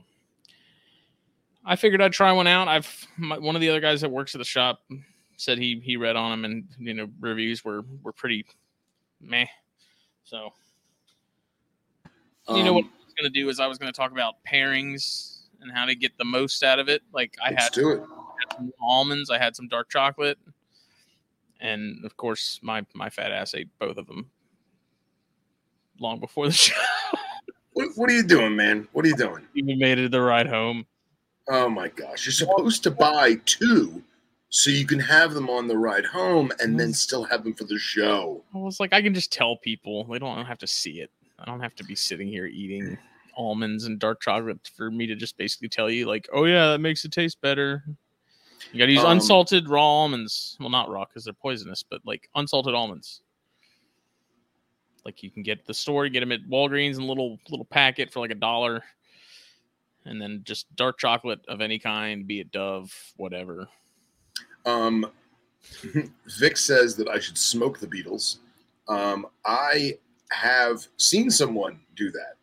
I 1.65 1.75
figured 1.75 2.01
I'd 2.01 2.13
try 2.13 2.31
one 2.31 2.47
out. 2.47 2.67
I've 2.67 3.07
my, 3.17 3.37
one 3.37 3.55
of 3.55 3.61
the 3.61 3.69
other 3.69 3.81
guys 3.81 4.01
that 4.01 4.09
works 4.09 4.33
at 4.35 4.39
the 4.39 4.45
shop 4.45 4.79
said 5.41 5.57
he 5.57 5.81
he 5.83 5.97
read 5.97 6.15
on 6.15 6.29
them 6.29 6.45
and 6.45 6.65
you 6.77 6.93
know 6.93 7.07
reviews 7.19 7.65
were 7.65 7.81
were 8.03 8.13
pretty 8.13 8.45
meh. 9.19 9.47
So 10.23 10.53
you 12.49 12.63
know 12.63 12.73
what 12.73 12.85
Um, 12.85 12.91
I 12.93 13.05
was 13.05 13.13
gonna 13.17 13.29
do 13.29 13.49
is 13.49 13.59
I 13.59 13.65
was 13.67 13.79
gonna 13.79 13.91
talk 13.91 14.11
about 14.11 14.35
pairings 14.47 15.39
and 15.59 15.71
how 15.71 15.85
to 15.85 15.95
get 15.95 16.15
the 16.17 16.25
most 16.25 16.63
out 16.63 16.77
of 16.79 16.89
it. 16.89 17.01
Like 17.11 17.35
I 17.43 17.53
had 17.53 17.71
do 17.71 17.89
it. 17.89 17.99
had 18.01 18.55
some 18.55 18.71
almonds, 18.79 19.31
I 19.31 19.39
had 19.39 19.55
some 19.55 19.67
dark 19.67 19.89
chocolate, 19.89 20.37
and 21.59 22.05
of 22.05 22.15
course 22.17 22.59
my 22.61 22.85
my 22.93 23.09
fat 23.09 23.31
ass 23.31 23.55
ate 23.55 23.69
both 23.79 23.97
of 23.97 24.05
them 24.05 24.29
long 25.99 26.19
before 26.19 26.47
the 26.47 26.53
show. 26.65 26.75
What, 27.73 27.87
what 27.95 28.11
are 28.11 28.13
you 28.13 28.23
doing, 28.23 28.55
man? 28.55 28.87
What 28.91 29.05
are 29.05 29.07
you 29.07 29.15
doing? 29.15 29.47
You 29.53 29.63
made 29.77 29.97
it 29.97 30.11
the 30.11 30.21
ride 30.21 30.47
home. 30.47 30.85
Oh 31.49 31.67
my 31.67 31.87
gosh, 31.87 32.25
you're 32.27 32.33
supposed 32.33 32.83
to 32.83 32.91
buy 32.91 33.35
two 33.45 34.03
so 34.53 34.69
you 34.69 34.85
can 34.85 34.99
have 34.99 35.33
them 35.33 35.49
on 35.49 35.65
the 35.65 35.77
ride 35.77 36.03
home 36.03 36.51
and 36.59 36.77
then 36.77 36.91
still 36.93 37.23
have 37.23 37.45
them 37.45 37.53
for 37.53 37.63
the 37.63 37.79
show. 37.79 38.43
I 38.53 38.57
was 38.57 38.81
like, 38.81 38.91
I 38.91 39.01
can 39.01 39.13
just 39.13 39.31
tell 39.31 39.55
people 39.55 40.03
they 40.03 40.19
don't 40.19 40.45
have 40.45 40.57
to 40.59 40.67
see 40.67 40.99
it. 40.99 41.09
I 41.39 41.45
don't 41.45 41.61
have 41.61 41.73
to 41.75 41.85
be 41.85 41.95
sitting 41.95 42.27
here 42.27 42.45
eating 42.47 42.97
almonds 43.37 43.85
and 43.85 43.97
dark 43.97 44.21
chocolate 44.21 44.69
for 44.75 44.91
me 44.91 45.07
to 45.07 45.15
just 45.15 45.37
basically 45.37 45.69
tell 45.69 45.89
you, 45.89 46.05
like, 46.05 46.27
oh 46.33 46.43
yeah, 46.43 46.67
that 46.67 46.79
makes 46.79 47.05
it 47.05 47.13
taste 47.13 47.39
better. 47.39 47.83
You 48.73 48.79
got 48.79 48.87
to 48.87 48.91
use 48.91 49.03
Um, 49.03 49.13
unsalted 49.13 49.69
raw 49.69 49.85
almonds. 49.85 50.57
Well, 50.59 50.69
not 50.69 50.89
raw 50.89 51.05
because 51.05 51.23
they're 51.23 51.33
poisonous, 51.33 51.81
but 51.81 52.01
like 52.05 52.29
unsalted 52.35 52.75
almonds. 52.75 53.21
Like 55.05 55.23
you 55.23 55.31
can 55.31 55.43
get 55.43 55.65
the 55.65 55.73
store, 55.73 56.09
get 56.09 56.19
them 56.19 56.33
at 56.33 56.41
Walgreens 56.47 56.97
in 56.97 57.03
a 57.03 57.05
little 57.05 57.39
little 57.49 57.65
packet 57.65 58.11
for 58.11 58.19
like 58.19 58.31
a 58.31 58.35
dollar, 58.35 58.83
and 60.03 60.21
then 60.21 60.41
just 60.43 60.75
dark 60.75 60.99
chocolate 60.99 61.39
of 61.47 61.61
any 61.61 61.79
kind, 61.79 62.27
be 62.27 62.41
it 62.41 62.51
Dove, 62.51 62.93
whatever. 63.15 63.69
Um, 64.65 65.11
Vic 66.39 66.57
says 66.57 66.95
that 66.95 67.07
I 67.07 67.19
should 67.19 67.37
smoke 67.37 67.79
the 67.79 67.87
beetles. 67.87 68.39
Um, 68.87 69.27
I 69.45 69.97
have 70.31 70.87
seen 70.97 71.29
someone 71.29 71.79
do 71.95 72.11
that. 72.11 72.35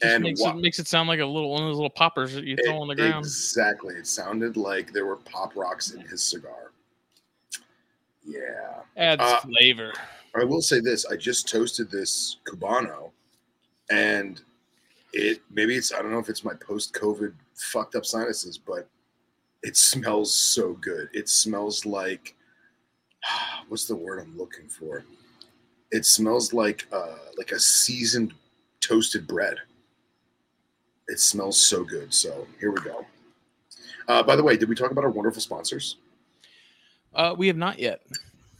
Just 0.00 0.14
And 0.14 0.22
makes, 0.24 0.40
wa- 0.40 0.50
it, 0.50 0.56
makes 0.56 0.78
it 0.78 0.88
sound 0.88 1.08
like 1.08 1.20
a 1.20 1.26
little 1.26 1.50
one 1.50 1.62
of 1.62 1.68
those 1.68 1.76
little 1.76 1.90
poppers 1.90 2.32
that 2.34 2.44
you 2.44 2.56
throw 2.56 2.80
on 2.80 2.88
the 2.88 2.94
ground. 2.94 3.24
Exactly. 3.24 3.94
It 3.94 4.06
sounded 4.06 4.56
like 4.56 4.92
there 4.92 5.06
were 5.06 5.16
pop 5.16 5.56
rocks 5.56 5.90
in 5.90 6.00
his 6.00 6.22
cigar. 6.22 6.72
Yeah. 8.24 8.82
Adds 8.96 9.22
uh, 9.22 9.40
flavor. 9.40 9.92
I 10.34 10.44
will 10.44 10.62
say 10.62 10.80
this: 10.80 11.06
I 11.06 11.16
just 11.16 11.48
toasted 11.48 11.90
this 11.90 12.36
Cubano, 12.48 13.10
and 13.90 14.40
it 15.12 15.42
maybe 15.50 15.74
it's 15.74 15.92
I 15.92 16.00
don't 16.02 16.12
know 16.12 16.18
if 16.18 16.28
it's 16.28 16.44
my 16.44 16.54
post-COVID 16.54 17.34
fucked 17.54 17.96
up 17.96 18.06
sinuses, 18.06 18.56
but 18.56 18.88
it 19.62 19.76
smells 19.76 20.34
so 20.34 20.72
good. 20.74 21.08
It 21.12 21.28
smells 21.28 21.84
like 21.86 22.34
what's 23.68 23.86
the 23.86 23.96
word 23.96 24.20
I'm 24.20 24.36
looking 24.36 24.68
for? 24.68 25.04
It 25.90 26.06
smells 26.06 26.52
like 26.52 26.86
uh, 26.92 27.16
like 27.36 27.52
a 27.52 27.58
seasoned 27.58 28.32
toasted 28.80 29.26
bread. 29.26 29.56
It 31.08 31.18
smells 31.18 31.60
so 31.60 31.84
good. 31.84 32.14
So 32.14 32.46
here 32.60 32.70
we 32.70 32.80
go. 32.82 33.04
Uh, 34.08 34.22
by 34.22 34.36
the 34.36 34.42
way, 34.42 34.56
did 34.56 34.68
we 34.68 34.74
talk 34.74 34.90
about 34.90 35.04
our 35.04 35.10
wonderful 35.10 35.42
sponsors? 35.42 35.96
Uh, 37.14 37.34
we 37.36 37.48
have 37.48 37.56
not 37.56 37.78
yet. 37.78 38.02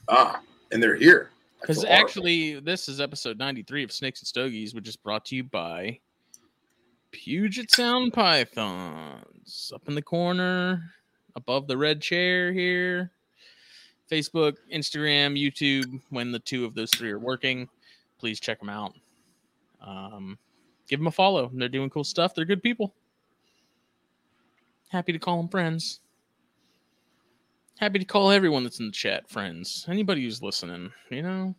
Ah, 0.08 0.40
and 0.72 0.82
they're 0.82 0.96
here. 0.96 1.30
Because 1.60 1.78
horrible. 1.78 1.94
actually, 1.94 2.60
this 2.60 2.88
is 2.88 3.00
episode 3.00 3.38
93 3.38 3.84
of 3.84 3.92
Snakes 3.92 4.20
and 4.20 4.26
Stogies, 4.26 4.74
which 4.74 4.88
is 4.88 4.96
brought 4.96 5.24
to 5.26 5.36
you 5.36 5.44
by 5.44 6.00
Puget 7.12 7.70
Sound 7.70 8.12
Pythons. 8.12 9.72
Up 9.74 9.88
in 9.88 9.94
the 9.94 10.02
corner, 10.02 10.92
above 11.36 11.66
the 11.66 11.76
red 11.76 12.00
chair 12.00 12.52
here. 12.52 13.10
Facebook, 14.10 14.56
Instagram, 14.72 15.40
YouTube, 15.40 16.00
when 16.10 16.32
the 16.32 16.38
two 16.38 16.64
of 16.64 16.74
those 16.74 16.90
three 16.90 17.10
are 17.10 17.18
working. 17.18 17.68
Please 18.18 18.40
check 18.40 18.58
them 18.58 18.68
out. 18.68 18.94
Um, 19.80 20.38
give 20.88 20.98
them 20.98 21.06
a 21.06 21.12
follow. 21.12 21.50
They're 21.54 21.68
doing 21.68 21.90
cool 21.90 22.04
stuff. 22.04 22.34
They're 22.34 22.44
good 22.44 22.62
people. 22.62 22.94
Happy 24.88 25.12
to 25.12 25.18
call 25.18 25.36
them 25.36 25.48
friends. 25.48 26.00
Happy 27.78 27.98
to 27.98 28.04
call 28.04 28.30
everyone 28.30 28.64
that's 28.64 28.80
in 28.80 28.86
the 28.86 28.92
chat 28.92 29.30
friends. 29.30 29.86
Anybody 29.88 30.24
who's 30.24 30.42
listening, 30.42 30.92
you 31.08 31.22
know. 31.22 31.54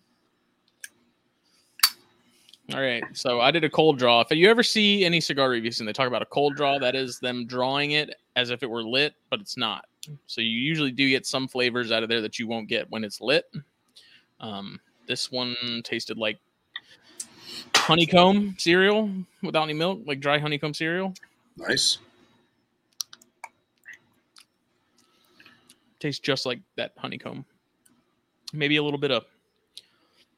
All 2.74 2.80
right, 2.82 3.04
so 3.14 3.42
I 3.42 3.52
did 3.52 3.64
a 3.64 3.70
cold 3.70 3.98
draw. 3.98 4.22
If 4.22 4.32
you 4.32 4.50
ever 4.50 4.64
see 4.64 5.04
any 5.04 5.20
cigar 5.20 5.50
reviews 5.50 5.80
and 5.80 5.90
they 5.90 5.94
talk 5.94 6.08
about 6.08 6.22
a 6.22 6.28
cold 6.28 6.56
draw, 6.56 6.80
that 6.80 6.96
is 6.96 7.20
them 7.20 7.46
drawing 7.46 7.92
it 7.92 8.16
as 8.36 8.50
if 8.50 8.64
it 8.64 8.70
were 8.70 8.84
lit, 8.84 9.14
but 9.30 9.42
it's 9.42 9.58
not. 9.58 9.86
So 10.26 10.42
you 10.42 10.50
usually 10.50 10.92
do 10.92 11.10
get 11.10 11.26
some 11.26 11.48
flavors 11.48 11.92
out 11.92 12.02
of 12.02 12.10
there 12.10 12.22
that 12.22 12.40
you 12.40 12.48
won't 12.48 12.70
get 12.70 12.90
when 12.90 13.04
it's 13.04 13.20
lit. 13.20 13.46
Um, 14.40 14.80
this 15.08 15.32
one 15.32 15.56
tasted 15.84 16.18
like 16.18 16.40
honeycomb 17.76 18.56
cereal 18.58 19.12
without 19.44 19.64
any 19.64 19.74
milk, 19.74 20.02
like 20.06 20.22
dry 20.22 20.40
honeycomb 20.40 20.74
cereal. 20.74 21.14
nice. 21.58 21.98
tastes 26.02 26.20
just 26.20 26.46
like 26.46 26.60
that 26.76 26.94
honeycomb. 26.98 27.46
Maybe 28.54 28.78
a 28.78 28.84
little 28.84 29.00
bit 29.00 29.12
of 29.12 29.24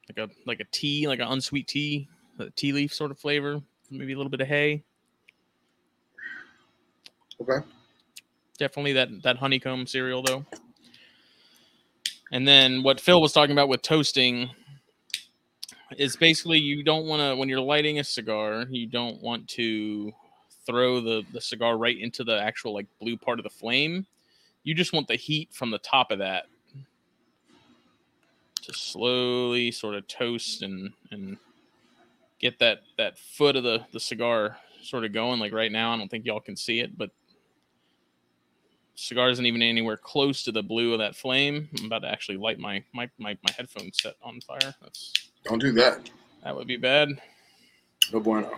like 0.09 0.29
a 0.29 0.31
like 0.45 0.59
a 0.59 0.65
tea, 0.71 1.07
like 1.07 1.19
an 1.19 1.27
unsweet 1.27 1.67
tea, 1.67 2.07
tea 2.55 2.71
leaf 2.71 2.93
sort 2.93 3.11
of 3.11 3.19
flavor. 3.19 3.61
Maybe 3.89 4.13
a 4.13 4.17
little 4.17 4.29
bit 4.29 4.41
of 4.41 4.47
hay. 4.47 4.83
Okay. 7.41 7.65
Definitely 8.57 8.93
that 8.93 9.09
that 9.23 9.37
honeycomb 9.37 9.87
cereal 9.87 10.23
though. 10.23 10.45
And 12.31 12.47
then 12.47 12.83
what 12.83 12.99
Phil 12.99 13.21
was 13.21 13.33
talking 13.33 13.51
about 13.51 13.69
with 13.69 13.81
toasting 13.81 14.49
is 15.97 16.15
basically 16.15 16.57
you 16.57 16.83
don't 16.83 17.05
want 17.05 17.21
to 17.21 17.35
when 17.35 17.49
you're 17.49 17.61
lighting 17.61 17.99
a 17.99 18.03
cigar, 18.03 18.65
you 18.69 18.87
don't 18.87 19.21
want 19.21 19.47
to 19.49 20.11
throw 20.65 21.01
the 21.01 21.23
the 21.33 21.41
cigar 21.41 21.77
right 21.77 21.97
into 21.97 22.23
the 22.23 22.41
actual 22.41 22.73
like 22.73 22.87
blue 22.99 23.17
part 23.17 23.39
of 23.39 23.43
the 23.43 23.49
flame. 23.49 24.05
You 24.63 24.73
just 24.73 24.93
want 24.93 25.07
the 25.07 25.15
heat 25.15 25.49
from 25.51 25.71
the 25.71 25.79
top 25.79 26.11
of 26.11 26.19
that 26.19 26.45
to 28.63 28.73
slowly 28.73 29.71
sort 29.71 29.95
of 29.95 30.07
toast 30.07 30.63
and 30.63 30.93
and 31.11 31.37
get 32.43 32.59
that 32.59 32.79
that 32.97 33.17
foot 33.17 33.55
of 33.55 33.63
the 33.63 33.85
the 33.93 33.99
cigar 34.01 34.57
sort 34.81 35.05
of 35.05 35.13
going 35.13 35.39
like 35.39 35.53
right 35.53 35.71
now 35.71 35.93
i 35.93 35.97
don't 35.97 36.09
think 36.11 36.25
y'all 36.25 36.41
can 36.41 36.57
see 36.57 36.81
it 36.81 36.97
but 36.97 37.09
cigar 38.95 39.29
isn't 39.29 39.45
even 39.45 39.61
anywhere 39.61 39.95
close 39.95 40.43
to 40.43 40.51
the 40.51 40.61
blue 40.61 40.91
of 40.91 40.99
that 40.99 41.15
flame 41.15 41.69
i'm 41.79 41.85
about 41.85 41.99
to 41.99 42.07
actually 42.09 42.37
light 42.37 42.59
my 42.59 42.83
my 42.93 43.09
my, 43.17 43.37
my 43.43 43.51
headphone 43.57 43.89
set 43.93 44.15
on 44.21 44.41
fire 44.41 44.75
that's 44.81 45.13
Don't 45.45 45.59
do 45.59 45.71
that. 45.71 46.09
that 46.43 46.53
would 46.53 46.67
be 46.67 46.75
bad 46.75 47.07
No 48.11 48.19
bueno. 48.19 48.51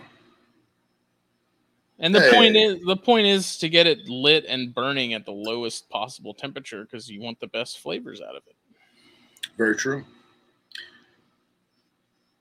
and 2.00 2.12
the 2.12 2.28
point 2.32 2.56
is 2.56 2.84
the 2.84 2.96
point 2.96 3.28
is 3.28 3.56
to 3.58 3.68
get 3.68 3.86
it 3.86 4.08
lit 4.08 4.44
and 4.48 4.74
burning 4.74 5.14
at 5.14 5.24
the 5.24 5.30
lowest 5.32 5.88
possible 5.90 6.34
temperature 6.34 6.82
because 6.82 7.08
you 7.08 7.20
want 7.20 7.38
the 7.38 7.46
best 7.46 7.78
flavors 7.78 8.20
out 8.20 8.34
of 8.34 8.42
it 8.48 8.56
Very 9.56 9.76
true. 9.76 10.04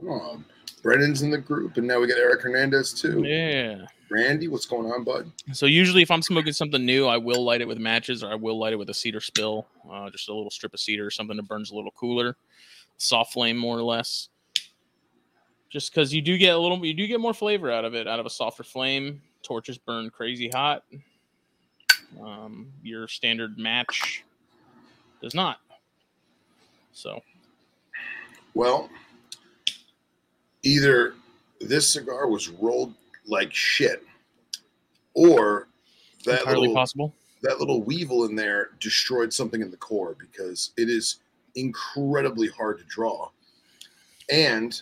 Oh, 0.04 0.42
Brennan's 0.86 1.24
in 1.24 1.32
the 1.32 1.38
group, 1.40 1.78
and 1.78 1.88
now 1.88 2.00
we 2.00 2.06
got 2.06 2.20
Eric 2.20 2.44
Hernandez 2.44 2.94
too. 2.94 3.24
yeah 3.26 3.88
Randy, 4.12 4.48
what's 4.48 4.68
going 4.68 4.92
on, 4.92 5.04
bud? 5.04 5.32
So 5.52 5.66
usually, 5.66 6.04
if 6.04 6.12
I'm 6.12 6.22
smoking 6.22 6.54
something 6.54 6.86
new, 6.86 7.08
I 7.08 7.18
will 7.18 7.44
light 7.44 7.60
it 7.60 7.68
with 7.68 7.80
matches, 7.80 8.24
or 8.24 8.32
I 8.32 8.36
will 8.36 8.60
light 8.60 8.72
it 8.72 8.76
with 8.76 8.92
a 8.92 8.94
cedar 8.94 9.20
spill, 9.20 9.66
uh, 9.92 10.12
just 10.12 10.30
a 10.30 10.34
little 10.34 10.52
strip 10.52 10.76
of 10.76 10.80
cedar, 10.80 11.10
something 11.10 11.36
that 11.38 11.48
burns 11.48 11.72
a 11.72 11.76
little 11.76 11.90
cooler, 11.90 12.38
soft 12.98 13.34
flame 13.34 13.58
more 13.58 13.76
or 13.76 13.82
less. 13.82 14.30
Just 15.72 15.92
because 15.92 16.14
you 16.14 16.22
do 16.22 16.38
get 16.38 16.56
a 16.56 16.60
little, 16.60 16.86
you 16.86 16.94
do 16.94 17.08
get 17.08 17.20
more 17.20 17.34
flavor 17.34 17.72
out 17.72 17.84
of 17.84 17.96
it, 17.96 18.08
out 18.08 18.20
of 18.20 18.28
a 18.28 18.30
softer 18.30 18.64
flame. 18.64 19.24
Torches 19.42 19.80
burn 19.80 20.12
crazy 20.12 20.50
hot. 20.54 20.84
Um, 22.22 22.72
your 22.84 23.08
standard 23.08 23.58
match 23.58 24.24
does 25.20 25.34
not. 25.34 25.58
So, 26.94 27.24
Well, 28.54 28.88
either 30.66 31.14
this 31.62 31.88
cigar 31.88 32.28
was 32.28 32.50
rolled 32.50 32.94
like 33.26 33.54
shit, 33.54 34.04
or 35.14 35.70
that 36.26 36.40
entirely 36.40 36.62
little 36.62 36.76
possible. 36.76 37.14
that 37.44 37.60
little 37.60 37.82
weevil 37.82 38.26
in 38.26 38.36
there 38.36 38.72
destroyed 38.82 39.32
something 39.32 39.62
in 39.62 39.72
the 39.72 39.78
core 39.78 40.18
because 40.20 40.72
it 40.76 40.90
is 40.90 41.20
incredibly 41.56 42.50
hard 42.50 42.80
to 42.80 42.84
draw, 42.86 43.30
and 44.30 44.82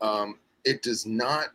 um, 0.00 0.38
it 0.64 0.82
does 0.82 1.06
not. 1.06 1.48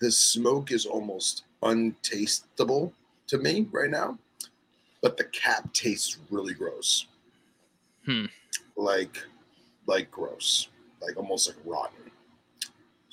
The 0.00 0.10
smoke 0.10 0.72
is 0.72 0.84
almost 0.84 1.44
untastable 1.62 2.92
to 3.28 3.38
me 3.38 3.68
right 3.70 3.90
now, 3.90 4.18
but 5.00 5.16
the 5.16 5.24
cap 5.24 5.72
tastes 5.72 6.18
really 6.30 6.54
gross. 6.54 7.06
Hmm. 8.04 8.24
Like, 8.76 9.22
like 9.86 10.10
gross, 10.10 10.68
like 11.00 11.16
almost 11.16 11.48
like 11.48 11.58
rotten. 11.64 12.10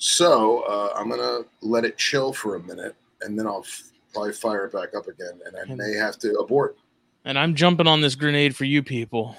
So 0.00 0.60
uh, 0.62 0.94
I'm 0.96 1.10
gonna 1.10 1.40
let 1.60 1.84
it 1.84 1.98
chill 1.98 2.32
for 2.32 2.56
a 2.56 2.60
minute, 2.60 2.96
and 3.20 3.38
then 3.38 3.46
I'll 3.46 3.60
f- 3.60 3.90
probably 4.14 4.32
fire 4.32 4.64
it 4.64 4.72
back 4.72 4.94
up 4.94 5.06
again, 5.08 5.38
and 5.44 5.54
I 5.54 5.74
may 5.74 5.92
have 5.92 6.18
to 6.20 6.32
abort. 6.38 6.78
And 7.26 7.38
I'm 7.38 7.54
jumping 7.54 7.86
on 7.86 8.00
this 8.00 8.14
grenade 8.14 8.56
for 8.56 8.64
you 8.64 8.82
people. 8.82 9.36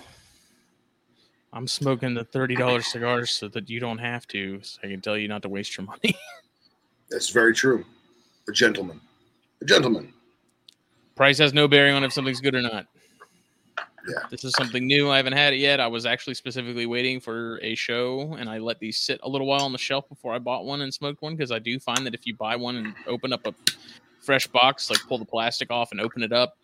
I'm 1.51 1.67
smoking 1.67 2.13
the 2.13 2.23
thirty 2.23 2.55
dollars 2.55 2.85
cigars 2.85 3.31
so 3.31 3.47
that 3.47 3.71
you 3.71 3.79
don't 3.79 3.97
have 3.97 4.27
to. 4.27 4.61
So 4.61 4.79
I 4.83 4.87
can 4.87 5.01
tell 5.01 5.17
you 5.17 5.27
not 5.27 5.41
to 5.41 5.49
waste 5.49 5.75
your 5.75 5.87
money. 5.87 6.15
That's 7.09 7.29
very 7.29 7.55
true. 7.55 7.83
A 8.47 8.51
gentleman, 8.51 9.01
a 9.63 9.65
gentleman. 9.65 10.13
Price 11.15 11.39
has 11.39 11.53
no 11.55 11.67
bearing 11.67 11.95
on 11.95 12.03
if 12.03 12.13
something's 12.13 12.39
good 12.39 12.53
or 12.53 12.61
not. 12.61 12.85
Yeah. 14.07 14.15
This 14.29 14.43
is 14.43 14.53
something 14.57 14.85
new. 14.87 15.09
I 15.11 15.17
haven't 15.17 15.33
had 15.33 15.53
it 15.53 15.57
yet. 15.57 15.79
I 15.79 15.87
was 15.87 16.05
actually 16.05 16.33
specifically 16.33 16.85
waiting 16.85 17.19
for 17.19 17.59
a 17.61 17.75
show, 17.75 18.35
and 18.39 18.49
I 18.49 18.57
let 18.57 18.79
these 18.79 18.97
sit 18.97 19.19
a 19.23 19.29
little 19.29 19.47
while 19.47 19.61
on 19.63 19.71
the 19.71 19.77
shelf 19.77 20.09
before 20.09 20.33
I 20.33 20.39
bought 20.39 20.65
one 20.65 20.81
and 20.81 20.93
smoked 20.93 21.21
one 21.21 21.35
because 21.35 21.51
I 21.51 21.59
do 21.59 21.79
find 21.79 22.05
that 22.05 22.13
if 22.15 22.25
you 22.25 22.33
buy 22.35 22.55
one 22.55 22.77
and 22.77 22.95
open 23.07 23.31
up 23.33 23.45
a 23.45 23.53
fresh 24.19 24.47
box, 24.47 24.89
like 24.89 24.99
pull 25.07 25.17
the 25.17 25.25
plastic 25.25 25.69
off 25.71 25.91
and 25.91 26.01
open 26.01 26.23
it 26.23 26.31
up, 26.33 26.57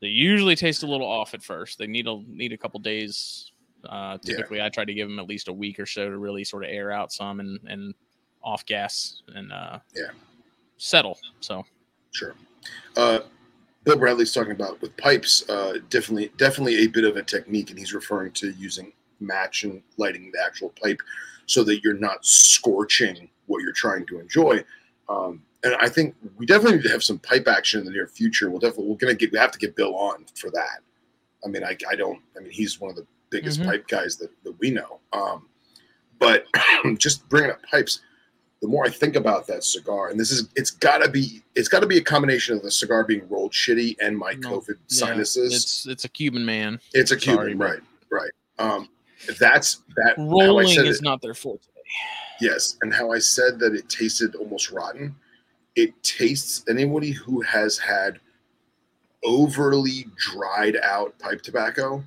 they 0.00 0.08
usually 0.08 0.56
taste 0.56 0.82
a 0.82 0.86
little 0.86 1.06
off 1.06 1.34
at 1.34 1.42
first. 1.42 1.78
They 1.78 1.86
need 1.86 2.06
a 2.06 2.22
need 2.26 2.52
a 2.52 2.56
couple 2.58 2.80
days. 2.80 3.52
Uh, 3.84 4.18
Yeah. 4.22 4.36
typically, 4.36 4.60
I 4.62 4.68
try 4.70 4.84
to 4.84 4.94
give 4.94 5.08
them 5.08 5.18
at 5.18 5.28
least 5.28 5.48
a 5.48 5.52
week 5.52 5.78
or 5.78 5.86
so 5.86 6.08
to 6.08 6.18
really 6.18 6.44
sort 6.44 6.64
of 6.64 6.70
air 6.70 6.90
out 6.92 7.12
some 7.12 7.40
and 7.40 7.58
and 7.68 7.94
off 8.42 8.64
gas 8.64 9.22
and 9.34 9.52
uh, 9.52 9.80
Yeah. 9.94 10.10
settle. 10.78 11.18
So 11.40 11.64
Sure. 12.12 12.34
Uh, 12.96 13.20
Bill 13.84 13.96
Bradley's 13.96 14.32
talking 14.32 14.52
about 14.52 14.80
with 14.82 14.96
pipes, 14.96 15.48
uh, 15.48 15.74
definitely, 15.88 16.30
definitely 16.36 16.76
a 16.84 16.86
bit 16.88 17.04
of 17.04 17.16
a 17.16 17.22
technique, 17.22 17.70
and 17.70 17.78
he's 17.78 17.94
referring 17.94 18.32
to 18.32 18.50
using 18.52 18.92
match 19.20 19.64
and 19.64 19.82
lighting 19.96 20.30
the 20.32 20.42
actual 20.44 20.72
pipe 20.82 20.98
so 21.46 21.64
that 21.64 21.82
you're 21.82 21.94
not 21.94 22.24
scorching 22.24 23.28
what 23.46 23.62
you're 23.62 23.72
trying 23.72 24.04
to 24.06 24.20
enjoy. 24.20 24.62
Um, 25.08 25.42
and 25.64 25.74
I 25.80 25.88
think 25.88 26.14
we 26.36 26.44
definitely 26.46 26.76
need 26.76 26.84
to 26.84 26.90
have 26.90 27.02
some 27.02 27.18
pipe 27.18 27.48
action 27.48 27.80
in 27.80 27.86
the 27.86 27.92
near 27.92 28.06
future. 28.06 28.50
We'll 28.50 28.60
definitely 28.60 28.88
we're 28.90 28.96
gonna 28.96 29.14
get 29.14 29.32
we 29.32 29.38
have 29.38 29.50
to 29.52 29.58
get 29.58 29.74
Bill 29.74 29.96
on 29.96 30.26
for 30.34 30.50
that. 30.50 30.80
I 31.44 31.48
mean, 31.48 31.64
I, 31.64 31.76
I 31.90 31.94
don't. 31.96 32.20
I 32.36 32.40
mean, 32.40 32.50
he's 32.50 32.80
one 32.80 32.90
of 32.90 32.96
the 32.96 33.06
biggest 33.30 33.60
Mhm. 33.60 33.66
pipe 33.66 33.88
guys 33.88 34.16
that, 34.16 34.30
that 34.44 34.58
we 34.58 34.70
know. 34.70 35.00
Um, 35.12 35.48
but 36.18 36.46
just 36.98 37.28
bringing 37.28 37.50
up 37.50 37.62
pipes, 37.62 38.00
the 38.60 38.66
more 38.68 38.84
I 38.84 38.90
think 38.90 39.14
about 39.16 39.46
that 39.46 39.62
cigar, 39.64 40.08
and 40.08 40.18
this 40.18 40.30
is 40.30 40.48
it's 40.56 40.70
gotta 40.72 41.08
be 41.08 41.42
it's 41.54 41.68
gotta 41.68 41.86
be 41.86 41.98
a 41.98 42.02
combination 42.02 42.56
of 42.56 42.62
the 42.62 42.70
cigar 42.70 43.04
being 43.04 43.28
rolled 43.28 43.52
shitty 43.52 43.96
and 44.00 44.16
my 44.18 44.32
No, 44.34 44.58
COVID 44.60 44.68
yeah, 44.70 44.74
sinuses. 45.06 45.54
it's 45.54 45.86
it's 45.86 46.04
a 46.04 46.08
Cuban 46.08 46.44
man. 46.44 46.80
It's, 46.92 47.12
a 47.12 47.16
Cuban, 47.16 47.56
right? 47.58 47.80
Right. 48.10 48.30
Um, 48.58 48.88
that's 49.38 49.82
that. 49.96 50.14
Rolling 50.18 50.68
is 50.68 50.98
it- 50.98 51.02
not 51.02 51.22
their 51.22 51.34
forte. 51.34 51.62
Yes, 52.40 52.76
and 52.82 52.92
how 52.94 53.12
I 53.12 53.18
said 53.18 53.58
that 53.60 53.74
it 53.74 53.88
tasted 53.88 54.34
almost 54.36 54.70
rotten. 54.70 55.14
It 55.76 56.00
tastes 56.02 56.64
anybody 56.68 57.10
who 57.12 57.40
has 57.42 57.78
had 57.78 58.18
overly 59.24 60.06
dried 60.16 60.76
out 60.82 61.18
pipe 61.18 61.42
tobacco, 61.42 62.02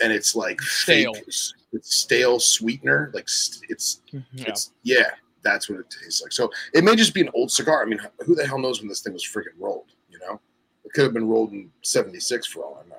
and 0.00 0.12
it's 0.12 0.34
like 0.36 0.60
Stale. 0.60 1.14
fake, 1.14 1.24
it's 1.72 1.96
stale 1.96 2.38
sweetener. 2.38 3.10
Like 3.14 3.28
st- 3.28 3.64
it's 3.70 4.00
Yeah. 4.10 4.44
it's 4.48 4.72
yeah, 4.82 5.10
that's 5.42 5.68
what 5.68 5.80
it 5.80 5.86
tastes 5.90 6.22
like. 6.22 6.32
So 6.32 6.50
it 6.74 6.84
may 6.84 6.94
just 6.96 7.14
be 7.14 7.20
an 7.20 7.30
old 7.34 7.50
cigar. 7.50 7.82
I 7.82 7.86
mean, 7.86 8.00
who 8.24 8.34
the 8.34 8.46
hell 8.46 8.58
knows 8.58 8.80
when 8.80 8.88
this 8.88 9.00
thing 9.00 9.12
was 9.12 9.24
freaking 9.24 9.58
rolled? 9.58 9.86
You 10.10 10.18
know, 10.20 10.40
it 10.84 10.92
could 10.92 11.04
have 11.04 11.12
been 11.14 11.28
rolled 11.28 11.52
in 11.52 11.70
'76 11.82 12.46
for 12.46 12.64
all 12.64 12.82
I 12.84 12.88
know. 12.88 12.96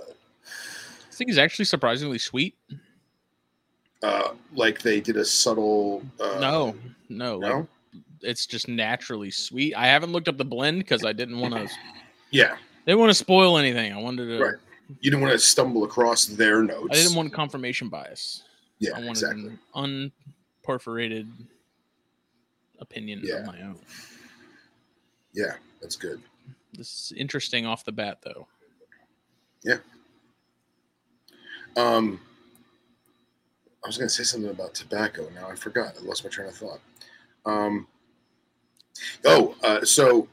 I 0.00 1.16
think 1.16 1.30
it's 1.30 1.38
actually 1.38 1.64
surprisingly 1.66 2.18
sweet. 2.18 2.56
Uh, 4.02 4.34
like 4.54 4.82
they 4.82 5.00
did 5.00 5.16
a 5.16 5.24
subtle. 5.24 6.02
Uh, 6.20 6.38
no, 6.40 6.76
no, 7.08 7.38
like 7.38 7.66
it's 8.22 8.46
just 8.46 8.68
naturally 8.68 9.30
sweet. 9.30 9.74
I 9.76 9.86
haven't 9.86 10.12
looked 10.12 10.28
up 10.28 10.36
the 10.36 10.44
blend 10.44 10.78
because 10.78 11.04
I 11.04 11.12
didn't 11.12 11.38
want 11.38 11.54
to. 11.54 11.68
yeah, 12.30 12.56
Didn't 12.86 12.98
want 12.98 13.10
to 13.10 13.14
spoil 13.14 13.56
anything. 13.58 13.92
I 13.92 13.96
wanted 14.00 14.26
to. 14.26 14.44
Right. 14.44 14.54
you 15.00 15.10
didn't 15.10 15.22
want 15.22 15.32
to 15.32 15.38
stumble 15.38 15.84
across 15.84 16.26
their 16.26 16.62
notes. 16.62 16.88
I 16.90 16.94
didn't 16.94 17.14
want 17.14 17.32
confirmation 17.32 17.88
bias. 17.88 18.42
Yeah, 18.78 18.90
I 18.92 18.98
wanted 18.98 19.10
exactly. 19.10 19.58
an 19.74 20.12
unperforated 20.66 21.28
opinion 22.80 23.20
Yeah. 23.22 23.36
of 23.36 23.46
my 23.46 23.60
own. 23.62 23.78
Yeah, 25.32 25.54
that's 25.80 25.96
good. 25.96 26.20
This 26.72 27.10
is 27.10 27.12
interesting 27.16 27.66
off 27.66 27.84
the 27.84 27.92
bat, 27.92 28.18
though. 28.22 28.46
Yeah. 29.62 29.78
Um, 31.76 32.20
I 33.82 33.86
was 33.88 33.96
going 33.96 34.08
to 34.08 34.14
say 34.14 34.22
something 34.24 34.50
about 34.50 34.74
tobacco. 34.74 35.28
Now 35.34 35.48
I 35.48 35.54
forgot. 35.54 35.94
I 35.98 36.04
lost 36.04 36.24
my 36.24 36.30
train 36.30 36.48
of 36.48 36.54
thought. 36.54 36.80
Um, 37.46 37.86
oh, 39.24 39.54
uh, 39.62 39.84
so 39.84 40.28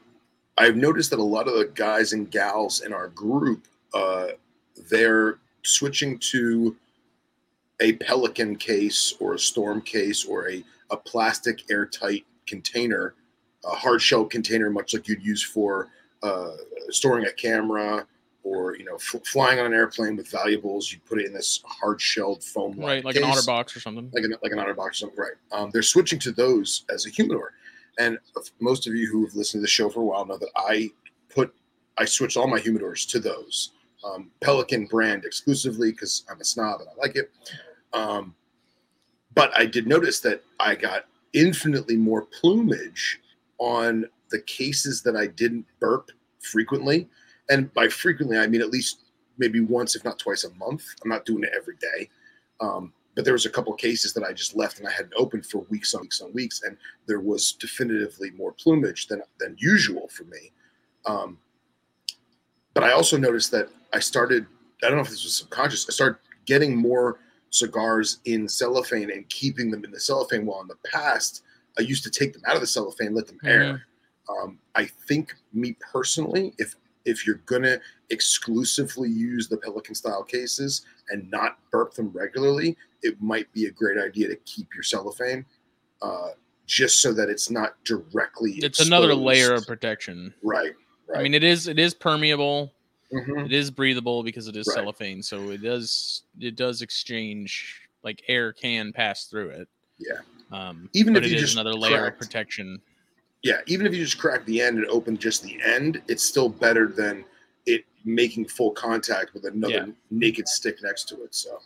I've 0.58 0.76
noticed 0.76 1.10
that 1.10 1.18
a 1.18 1.22
lot 1.22 1.48
of 1.48 1.54
the 1.54 1.66
guys 1.74 2.12
and 2.12 2.30
gals 2.30 2.80
in 2.80 2.92
our 2.92 3.08
group, 3.08 3.66
uh, 3.94 4.28
they're 4.90 5.38
switching 5.62 6.18
to 6.18 6.76
a 7.80 7.92
Pelican 7.94 8.56
case 8.56 9.14
or 9.20 9.34
a 9.34 9.38
Storm 9.38 9.80
case 9.82 10.24
or 10.24 10.48
a, 10.50 10.64
a 10.90 10.96
plastic 10.96 11.70
airtight 11.70 12.24
container, 12.46 13.14
a 13.64 13.70
hard 13.70 14.00
shell 14.02 14.24
container, 14.24 14.70
much 14.70 14.94
like 14.94 15.08
you'd 15.08 15.22
use 15.24 15.42
for 15.42 15.88
uh, 16.22 16.52
storing 16.90 17.26
a 17.26 17.32
camera 17.32 18.06
or 18.44 18.76
you 18.76 18.84
know 18.84 18.96
f- 18.96 19.20
flying 19.24 19.58
on 19.60 19.66
an 19.66 19.72
airplane 19.72 20.16
with 20.16 20.28
valuables. 20.30 20.92
You 20.92 20.98
put 21.08 21.20
it 21.20 21.26
in 21.26 21.32
this 21.32 21.60
hard 21.64 22.00
shelled 22.00 22.42
foam 22.42 22.74
Right, 22.76 23.04
like 23.04 23.16
an 23.16 23.24
otter 23.24 23.42
box 23.46 23.76
or 23.76 23.80
something. 23.80 24.10
like 24.12 24.24
an 24.24 24.34
like 24.42 24.52
an 24.52 24.58
otter 24.58 24.74
box 24.74 24.98
or 24.98 25.06
something. 25.06 25.18
Right. 25.18 25.32
Um, 25.52 25.70
they're 25.72 25.82
switching 25.82 26.18
to 26.20 26.32
those 26.32 26.84
as 26.90 27.06
a 27.06 27.10
humidor, 27.10 27.52
and 27.98 28.18
most 28.60 28.86
of 28.86 28.94
you 28.94 29.08
who 29.10 29.24
have 29.24 29.34
listened 29.34 29.60
to 29.60 29.62
the 29.62 29.68
show 29.68 29.88
for 29.88 30.00
a 30.00 30.04
while 30.04 30.26
know 30.26 30.38
that 30.38 30.50
I 30.56 30.90
put 31.28 31.54
I 31.98 32.04
switched 32.04 32.36
all 32.36 32.48
my 32.48 32.58
humidors 32.60 33.08
to 33.10 33.20
those 33.20 33.70
um, 34.04 34.30
Pelican 34.40 34.86
brand 34.86 35.24
exclusively 35.24 35.92
because 35.92 36.24
I'm 36.30 36.40
a 36.40 36.44
snob 36.44 36.80
and 36.80 36.88
I 36.90 37.00
like 37.00 37.16
it. 37.16 37.30
Um, 37.92 38.34
but 39.34 39.56
I 39.56 39.66
did 39.66 39.86
notice 39.86 40.20
that 40.20 40.42
I 40.60 40.74
got 40.74 41.06
infinitely 41.32 41.96
more 41.96 42.26
plumage 42.40 43.20
on 43.58 44.06
the 44.30 44.40
cases 44.42 45.02
that 45.02 45.16
I 45.16 45.26
didn't 45.26 45.66
burp 45.80 46.10
frequently. 46.40 47.08
And 47.48 47.72
by 47.74 47.88
frequently, 47.88 48.38
I 48.38 48.46
mean 48.46 48.60
at 48.60 48.70
least 48.70 49.04
maybe 49.38 49.60
once, 49.60 49.96
if 49.96 50.04
not 50.04 50.18
twice 50.18 50.44
a 50.44 50.54
month. 50.54 50.84
I'm 51.02 51.10
not 51.10 51.24
doing 51.24 51.44
it 51.44 51.52
every 51.54 51.76
day. 51.76 52.08
Um, 52.60 52.92
but 53.14 53.24
there 53.24 53.34
was 53.34 53.46
a 53.46 53.50
couple 53.50 53.72
cases 53.74 54.12
that 54.14 54.24
I 54.24 54.32
just 54.32 54.56
left 54.56 54.78
and 54.78 54.88
I 54.88 54.92
hadn't 54.92 55.12
opened 55.16 55.44
for 55.44 55.66
weeks 55.68 55.94
on 55.94 56.02
weeks 56.02 56.20
on 56.20 56.32
weeks, 56.32 56.62
and 56.62 56.76
there 57.06 57.20
was 57.20 57.52
definitively 57.52 58.30
more 58.30 58.52
plumage 58.52 59.06
than 59.06 59.22
than 59.38 59.56
usual 59.58 60.08
for 60.08 60.24
me. 60.24 60.50
Um, 61.04 61.38
but 62.74 62.84
I 62.84 62.92
also 62.92 63.16
noticed 63.16 63.50
that 63.52 63.68
I 63.92 63.98
started. 63.98 64.46
I 64.82 64.88
don't 64.88 64.96
know 64.96 65.02
if 65.02 65.10
this 65.10 65.24
was 65.24 65.36
subconscious. 65.36 65.86
I 65.88 65.92
started 65.92 66.18
getting 66.46 66.76
more 66.76 67.18
cigars 67.50 68.18
in 68.24 68.48
cellophane 68.48 69.10
and 69.10 69.28
keeping 69.28 69.70
them 69.70 69.84
in 69.84 69.90
the 69.90 70.00
cellophane. 70.00 70.46
While 70.46 70.62
in 70.62 70.68
the 70.68 70.76
past, 70.90 71.42
I 71.78 71.82
used 71.82 72.04
to 72.04 72.10
take 72.10 72.32
them 72.32 72.42
out 72.46 72.54
of 72.54 72.60
the 72.60 72.66
cellophane, 72.66 73.14
let 73.14 73.26
them 73.26 73.38
air. 73.44 73.84
Um, 74.28 74.58
I 74.74 74.86
think 74.86 75.34
me 75.52 75.76
personally, 75.92 76.54
if 76.58 76.74
if 77.04 77.26
you're 77.26 77.42
gonna 77.46 77.78
exclusively 78.10 79.08
use 79.08 79.48
the 79.48 79.56
Pelican 79.56 79.94
style 79.94 80.22
cases 80.22 80.86
and 81.10 81.30
not 81.30 81.58
burp 81.70 81.94
them 81.94 82.10
regularly, 82.12 82.76
it 83.02 83.20
might 83.20 83.52
be 83.52 83.66
a 83.66 83.70
great 83.70 83.98
idea 83.98 84.28
to 84.28 84.36
keep 84.44 84.68
your 84.74 84.84
cellophane. 84.84 85.44
Uh, 86.00 86.30
just 86.66 87.02
so 87.02 87.12
that 87.12 87.28
it's 87.28 87.50
not 87.50 87.74
directly. 87.84 88.52
It's 88.52 88.80
another 88.80 89.14
layer 89.14 89.52
of 89.52 89.66
protection. 89.66 90.32
Right. 90.42 90.72
Right. 91.08 91.20
I 91.20 91.22
mean, 91.22 91.34
it 91.34 91.44
is 91.44 91.66
it 91.68 91.78
is 91.78 91.94
permeable. 91.94 92.72
Mhm. 93.12 93.44
It 93.46 93.52
is 93.52 93.70
breathable 93.70 94.22
because 94.22 94.48
it 94.48 94.56
is 94.56 94.66
Right. 94.68 94.74
cellophane, 94.76 95.22
so 95.22 95.50
it 95.50 95.62
does 95.62 96.22
it 96.40 96.56
does 96.56 96.80
exchange 96.82 97.80
like 98.02 98.22
air 98.28 98.52
can 98.52 98.92
pass 98.92 99.26
through 99.26 99.50
it. 99.50 99.68
Yeah. 99.98 100.20
Um, 100.50 100.88
Even 100.94 101.16
if 101.16 101.24
it 101.24 101.30
you 101.30 101.36
is 101.36 101.42
just 101.42 101.54
another 101.54 101.74
layer 101.74 101.98
cracked- 101.98 102.14
of 102.22 102.26
protection. 102.28 102.80
yeah, 103.42 103.60
even 103.66 103.86
if 103.86 103.94
you 103.94 104.02
just 104.04 104.18
crack 104.18 104.44
the 104.46 104.60
end 104.60 104.78
and 104.78 104.86
open 104.88 105.16
just 105.16 105.42
the 105.42 105.60
end, 105.62 106.02
it's 106.08 106.22
still 106.24 106.48
better 106.48 106.88
than 106.88 107.24
it 107.66 107.84
making 108.04 108.46
full 108.48 108.70
contact 108.72 109.32
with 109.34 109.44
another 109.44 109.72
Yeah. 109.72 109.86
naked 110.10 110.48
stick 110.48 110.82
next 110.82 111.08
to 111.10 111.22
it. 111.22 111.34
So, 111.34 111.60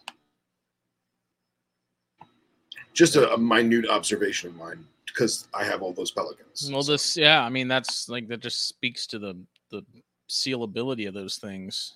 just 2.93 3.17
a, 3.17 3.33
a 3.33 3.39
minute 3.39 3.89
observation 3.89 4.51
of 4.51 4.57
mine 4.57 4.87
because 5.17 5.49
I 5.55 5.65
have 5.65 5.81
all 5.81 5.95
those 5.95 6.11
pelicans. 6.11 6.69
Well, 6.71 6.83
So, 6.83 6.93
this 6.93 7.17
yeah, 7.17 7.43
I 7.43 7.49
mean 7.49 7.69
that's 7.69 8.09
like 8.09 8.29
that 8.29 8.41
just 8.41 8.69
speaks 8.69 9.07
to 9.09 9.19
the 9.19 9.37
the 9.71 9.83
sealability 10.29 11.09
of 11.09 11.15
those 11.15 11.39
things. 11.39 11.95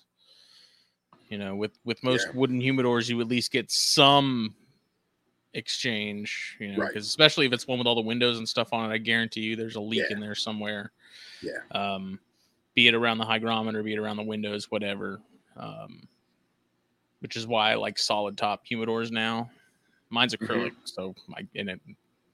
You 1.29 1.37
know, 1.37 1.55
with 1.55 1.77
with 1.85 2.03
most 2.03 2.27
Yeah. 2.27 2.33
wooden 2.39 2.59
humidors, 2.59 3.07
you 3.09 3.21
at 3.21 3.27
least 3.27 3.51
get 3.51 3.69
some 3.69 4.55
exchange. 5.53 6.57
You 6.59 6.71
know, 6.73 6.79
Right. 6.79 6.87
because 6.87 7.07
especially 7.07 7.45
if 7.45 7.53
it's 7.53 7.67
one 7.67 7.77
with 7.77 7.87
all 7.87 7.95
the 7.95 8.01
windows 8.01 8.37
and 8.39 8.49
stuff 8.49 8.73
on 8.73 8.89
it, 8.89 8.93
I 8.93 8.97
guarantee 8.97 9.41
you 9.41 9.55
there's 9.55 9.75
a 9.75 9.81
leak 9.81 9.99
Yeah. 10.09 10.15
in 10.15 10.19
there 10.19 10.35
somewhere. 10.35 10.91
Yeah. 11.41 11.59
Um, 11.71 12.19
be 12.73 12.87
it 12.87 12.93
around 12.95 13.17
the 13.19 13.25
hygrometer, 13.25 13.83
be 13.83 13.93
it 13.93 13.99
around 13.99 14.17
the 14.17 14.23
windows, 14.23 14.71
whatever. 14.71 15.21
Um, 15.57 16.07
which 17.19 17.35
is 17.35 17.45
why 17.45 17.71
I 17.71 17.75
like 17.75 17.99
solid 17.99 18.35
top 18.37 18.65
humidors 18.65 19.11
now. 19.11 19.51
Mine's 20.09 20.33
acrylic, 20.33 20.71
so 20.85 21.13
I 21.35 21.47
and 21.55 21.69
it 21.69 21.79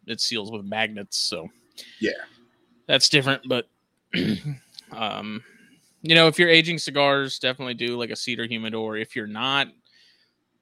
it 0.07 0.21
seals 0.21 0.51
with 0.51 0.65
magnets, 0.65 1.17
so. 1.17 1.47
Yeah, 1.99 2.11
that's 2.87 3.07
different 3.09 3.43
but 3.47 3.69
um 4.91 5.43
you 6.01 6.15
know 6.15 6.27
if 6.27 6.39
you're 6.39 6.49
aging 6.49 6.79
cigars 6.79 7.37
definitely 7.37 7.75
do 7.75 7.97
like 7.97 8.09
a 8.09 8.15
cedar 8.15 8.47
humidor. 8.47 8.97
If 8.97 9.15
you're 9.15 9.27
not 9.27 9.67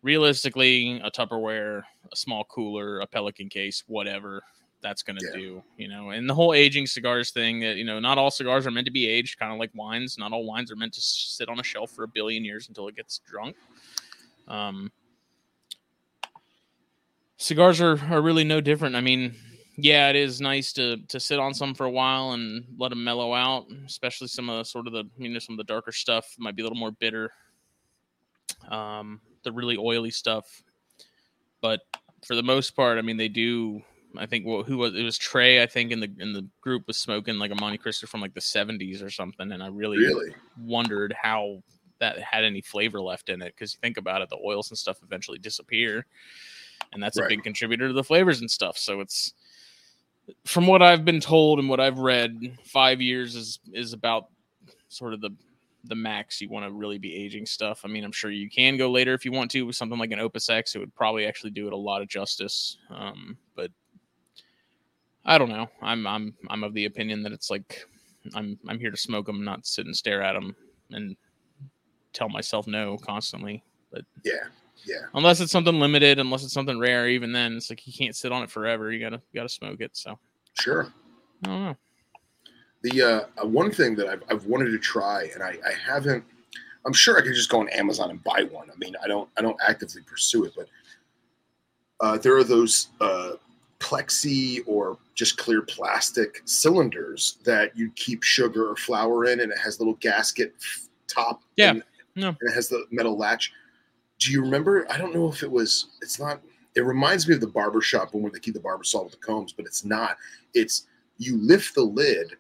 realistically 0.01 0.99
a 1.03 1.09
tupperware 1.09 1.83
a 2.11 2.15
small 2.15 2.43
cooler 2.45 2.99
a 2.99 3.07
pelican 3.07 3.49
case 3.49 3.83
whatever 3.87 4.43
that's 4.81 5.03
going 5.03 5.17
to 5.17 5.25
Yeah. 5.33 5.37
do 5.39 5.63
you 5.77 5.87
know? 5.87 6.09
And 6.11 6.29
the 6.29 6.33
whole 6.35 6.53
aging 6.53 6.85
cigars 6.85 7.31
thing 7.31 7.59
that 7.61 7.77
you 7.77 7.85
know 7.85 7.99
not 7.99 8.17
all 8.17 8.29
cigars 8.29 8.67
are 8.67 8.71
meant 8.71 8.85
to 8.85 8.91
be 8.91 9.07
aged 9.07 9.39
kind 9.39 9.51
of 9.51 9.57
like 9.57 9.71
wines. 9.73 10.17
Not 10.17 10.31
all 10.31 10.45
wines 10.45 10.71
are 10.71 10.75
meant 10.75 10.93
to 10.93 11.01
sit 11.01 11.49
on 11.49 11.59
a 11.59 11.63
shelf 11.63 11.91
for 11.91 12.03
a 12.03 12.07
billion 12.07 12.43
years 12.45 12.67
until 12.67 12.87
it 12.87 12.95
gets 12.95 13.19
drunk. 13.19 13.55
Um 14.47 14.91
cigars 17.45 17.79
are, 17.79 17.99
are 18.09 18.21
really 18.21 18.43
no 18.43 18.59
different 18.59 18.95
i 18.95 19.01
mean 19.01 19.35
yeah, 19.77 20.09
it 20.09 20.15
is 20.15 20.39
nice 20.39 20.71
to 20.73 20.97
to 21.09 21.19
sit 21.19 21.39
on 21.39 21.53
some 21.53 21.73
for 21.73 21.85
a 21.85 21.91
while 21.91 22.31
and 22.31 22.63
let 22.77 22.89
them 22.89 23.03
mellow 23.03 23.33
out, 23.33 23.65
especially 23.85 24.27
some 24.27 24.49
of 24.49 24.57
the 24.57 24.63
sort 24.63 24.87
of 24.87 24.93
the 24.93 25.03
you 25.17 25.29
know 25.29 25.39
some 25.39 25.53
of 25.53 25.57
the 25.57 25.65
darker 25.65 25.91
stuff 25.91 26.33
might 26.39 26.55
be 26.55 26.61
a 26.61 26.65
little 26.65 26.77
more 26.77 26.91
bitter. 26.91 27.31
Um, 28.69 29.19
the 29.43 29.51
really 29.51 29.77
oily 29.77 30.11
stuff, 30.11 30.63
but 31.61 31.81
for 32.25 32.35
the 32.35 32.43
most 32.43 32.75
part, 32.75 32.97
I 32.97 33.01
mean, 33.01 33.17
they 33.17 33.27
do. 33.27 33.81
I 34.17 34.25
think 34.25 34.45
well, 34.45 34.63
who 34.63 34.77
was 34.77 34.95
it 34.95 35.03
was 35.03 35.17
Trey? 35.17 35.61
I 35.61 35.65
think 35.65 35.91
in 35.91 35.99
the 35.99 36.09
in 36.19 36.31
the 36.31 36.47
group 36.61 36.87
was 36.87 36.97
smoking 36.97 37.37
like 37.37 37.51
a 37.51 37.55
Monte 37.55 37.79
Cristo 37.79 38.07
from 38.07 38.21
like 38.21 38.33
the 38.33 38.41
seventies 38.41 39.01
or 39.01 39.09
something, 39.09 39.51
and 39.51 39.61
I 39.61 39.67
really, 39.67 39.97
really. 39.97 40.33
wondered 40.57 41.13
how 41.21 41.61
that 41.99 42.17
had 42.19 42.45
any 42.45 42.61
flavor 42.61 43.01
left 43.01 43.29
in 43.29 43.41
it 43.41 43.53
because 43.55 43.73
you 43.73 43.79
think 43.81 43.97
about 43.97 44.21
it, 44.21 44.29
the 44.29 44.39
oils 44.43 44.71
and 44.71 44.77
stuff 44.77 44.99
eventually 45.03 45.37
disappear, 45.37 46.05
and 46.93 47.01
that's 47.01 47.17
a 47.17 47.27
big 47.27 47.43
contributor 47.43 47.87
to 47.87 47.93
the 47.93 48.03
flavors 48.03 48.41
and 48.41 48.49
stuff. 48.49 48.77
So 48.77 49.01
it's 49.01 49.33
from 50.45 50.67
what 50.67 50.81
I've 50.81 51.05
been 51.05 51.19
told 51.19 51.59
and 51.59 51.69
what 51.69 51.79
I've 51.79 51.99
read, 51.99 52.57
five 52.63 53.01
years 53.01 53.35
is 53.35 53.59
is 53.73 53.93
about 53.93 54.27
sort 54.89 55.13
of 55.13 55.21
the 55.21 55.31
the 55.87 55.95
max 55.95 56.41
you 56.41 56.49
want 56.49 56.65
to 56.65 56.71
really 56.71 56.97
be 56.97 57.13
aging 57.13 57.45
stuff. 57.45 57.81
I 57.83 57.87
mean, 57.87 58.03
I'm 58.03 58.11
sure 58.11 58.31
you 58.31 58.49
can 58.49 58.77
go 58.77 58.89
later 58.89 59.13
if 59.13 59.23
you 59.23 59.31
want 59.31 59.51
to 59.51 59.65
with 59.65 59.75
something 59.75 59.99
like 59.99 60.11
an 60.11 60.19
Opus 60.19 60.49
X. 60.49 60.75
It 60.75 60.79
would 60.79 60.95
probably 60.95 61.25
actually 61.25 61.51
do 61.51 61.67
it 61.67 61.73
a 61.73 61.77
lot 61.77 62.01
of 62.01 62.07
justice. 62.07 62.77
Um, 62.89 63.37
but 63.55 63.71
I 65.25 65.37
don't 65.37 65.49
know. 65.49 65.69
I'm 65.81 66.05
I'm 66.07 66.33
I'm 66.49 66.63
of 66.63 66.73
the 66.73 66.85
opinion 66.85 67.23
that 67.23 67.31
it's 67.31 67.49
like 67.49 67.85
I'm 68.33 68.57
I'm 68.67 68.79
here 68.79 68.91
to 68.91 68.97
smoke 68.97 69.27
them, 69.27 69.43
not 69.43 69.65
sit 69.65 69.85
and 69.85 69.95
stare 69.95 70.21
at 70.21 70.33
them 70.33 70.55
and 70.91 71.15
tell 72.13 72.29
myself 72.29 72.67
no 72.67 72.97
constantly. 72.97 73.63
But 73.91 74.05
yeah, 74.23 74.45
yeah, 74.85 75.01
Unless 75.13 75.41
it's 75.41 75.51
something 75.51 75.79
limited, 75.79 76.19
unless 76.19 76.43
it's 76.43 76.53
something 76.53 76.79
rare, 76.79 77.09
even 77.09 77.31
then 77.31 77.57
it's 77.57 77.69
like 77.69 77.85
you 77.87 77.93
can't 77.93 78.15
sit 78.15 78.31
on 78.31 78.43
it 78.43 78.49
forever. 78.49 78.91
You 78.91 78.99
gotta 78.99 79.21
you 79.31 79.39
gotta 79.39 79.49
smoke 79.49 79.81
it. 79.81 79.91
So 79.93 80.19
sure. 80.59 80.93
I 81.43 81.47
don't 81.47 81.63
know. 81.63 81.77
The 82.83 83.01
uh, 83.01 83.43
uh, 83.43 83.47
one 83.47 83.71
thing 83.71 83.95
that 83.95 84.07
I've, 84.07 84.23
I've 84.29 84.45
wanted 84.45 84.69
to 84.71 84.77
try, 84.77 85.29
and 85.33 85.41
I, 85.41 85.57
I 85.65 85.73
haven't. 85.73 86.23
I'm 86.85 86.93
sure 86.93 87.17
I 87.17 87.21
could 87.21 87.33
just 87.33 87.49
go 87.49 87.59
on 87.59 87.69
Amazon 87.69 88.11
and 88.11 88.23
buy 88.23 88.47
one. 88.51 88.69
I 88.69 88.75
mean, 88.77 88.95
I 89.03 89.07
don't 89.07 89.27
I 89.37 89.41
don't 89.41 89.57
actively 89.67 90.01
pursue 90.03 90.45
it, 90.45 90.53
but 90.55 90.67
uh, 91.99 92.17
there 92.19 92.37
are 92.37 92.43
those 92.43 92.89
uh, 93.01 93.31
plexi 93.79 94.61
or 94.67 94.97
just 95.15 95.37
clear 95.37 95.61
plastic 95.61 96.41
cylinders 96.45 97.37
that 97.43 97.75
you 97.75 97.89
keep 97.95 98.21
sugar 98.21 98.69
or 98.69 98.75
flour 98.75 99.25
in, 99.25 99.39
and 99.39 99.51
it 99.51 99.57
has 99.57 99.77
a 99.77 99.79
little 99.79 99.95
gasket 99.95 100.53
top. 101.07 101.41
Yeah, 101.55 101.71
and, 101.71 101.83
no. 102.15 102.29
and 102.29 102.37
it 102.41 102.53
has 102.53 102.69
the 102.69 102.85
metal 102.91 103.17
latch. 103.17 103.51
Do 104.19 104.31
you 104.31 104.41
remember? 104.41 104.85
I 104.91 104.97
don't 104.97 105.13
know 105.13 105.27
if 105.29 105.43
it 105.43 105.51
was. 105.51 105.87
It's 106.01 106.19
not. 106.19 106.41
It 106.75 106.81
reminds 106.81 107.27
me 107.27 107.35
of 107.35 107.41
the 107.41 107.47
barber 107.47 107.81
shop 107.81 108.13
where 108.13 108.31
they 108.31 108.39
keep 108.39 108.53
the 108.53 108.59
barber 108.59 108.83
saw 108.83 109.03
with 109.03 109.13
the 109.13 109.17
combs, 109.19 109.53
but 109.53 109.65
it's 109.65 109.85
not. 109.85 110.17
It's 110.53 110.87
you 111.17 111.37
lift 111.37 111.75
the 111.75 111.83
lid, 111.83 112.33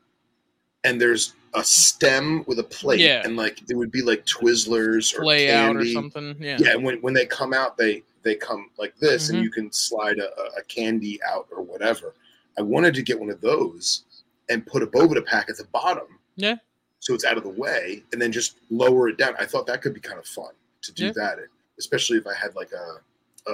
and 0.83 0.99
there's 0.99 1.33
a 1.53 1.63
stem 1.63 2.43
with 2.47 2.59
a 2.59 2.63
plate, 2.63 2.99
Yeah. 2.99 3.21
and 3.23 3.37
like 3.37 3.61
it 3.69 3.75
would 3.75 3.91
be 3.91 4.01
like 4.01 4.25
Twizzlers 4.25 5.17
or 5.17 5.21
Play 5.21 5.51
out 5.51 5.75
or 5.77 5.85
something. 5.85 6.35
Yeah. 6.39 6.57
Yeah, 6.59 6.71
and 6.73 6.83
when 6.83 6.97
when 7.01 7.13
they 7.13 7.25
come 7.25 7.53
out, 7.53 7.77
they 7.77 8.03
they 8.23 8.35
come 8.35 8.69
like 8.77 8.95
this, 8.97 9.27
Mhm. 9.29 9.35
and 9.35 9.43
you 9.43 9.51
can 9.51 9.71
slide 9.71 10.17
a, 10.19 10.29
a- 10.57 10.63
candy 10.63 11.19
out 11.23 11.47
or 11.51 11.61
whatever. 11.61 12.15
I 12.57 12.61
wanted 12.63 12.93
to 12.95 13.03
get 13.03 13.19
one 13.19 13.29
of 13.29 13.39
those 13.39 14.03
and 14.49 14.65
put 14.65 14.81
a 14.81 14.87
Boveda 14.87 15.23
pack 15.25 15.49
at 15.49 15.57
the 15.57 15.65
bottom. 15.65 16.07
Yeah. 16.35 16.55
So 16.99 17.13
it's 17.13 17.23
out 17.23 17.37
of 17.37 17.43
the 17.43 17.49
way, 17.49 18.03
and 18.11 18.21
then 18.21 18.31
just 18.31 18.57
lower 18.71 19.09
it 19.09 19.17
down. 19.17 19.35
I 19.39 19.45
thought 19.45 19.67
that 19.67 19.81
could 19.81 19.93
be 19.93 19.99
kind 19.99 20.17
of 20.17 20.25
fun 20.25 20.53
to 20.81 20.91
do 20.93 21.05
Yeah. 21.05 21.11
that, 21.15 21.39
especially 21.79 22.17
if 22.17 22.27
I 22.27 22.33
had 22.33 22.55
like 22.55 22.71
a, 22.71 23.49
a 23.51 23.53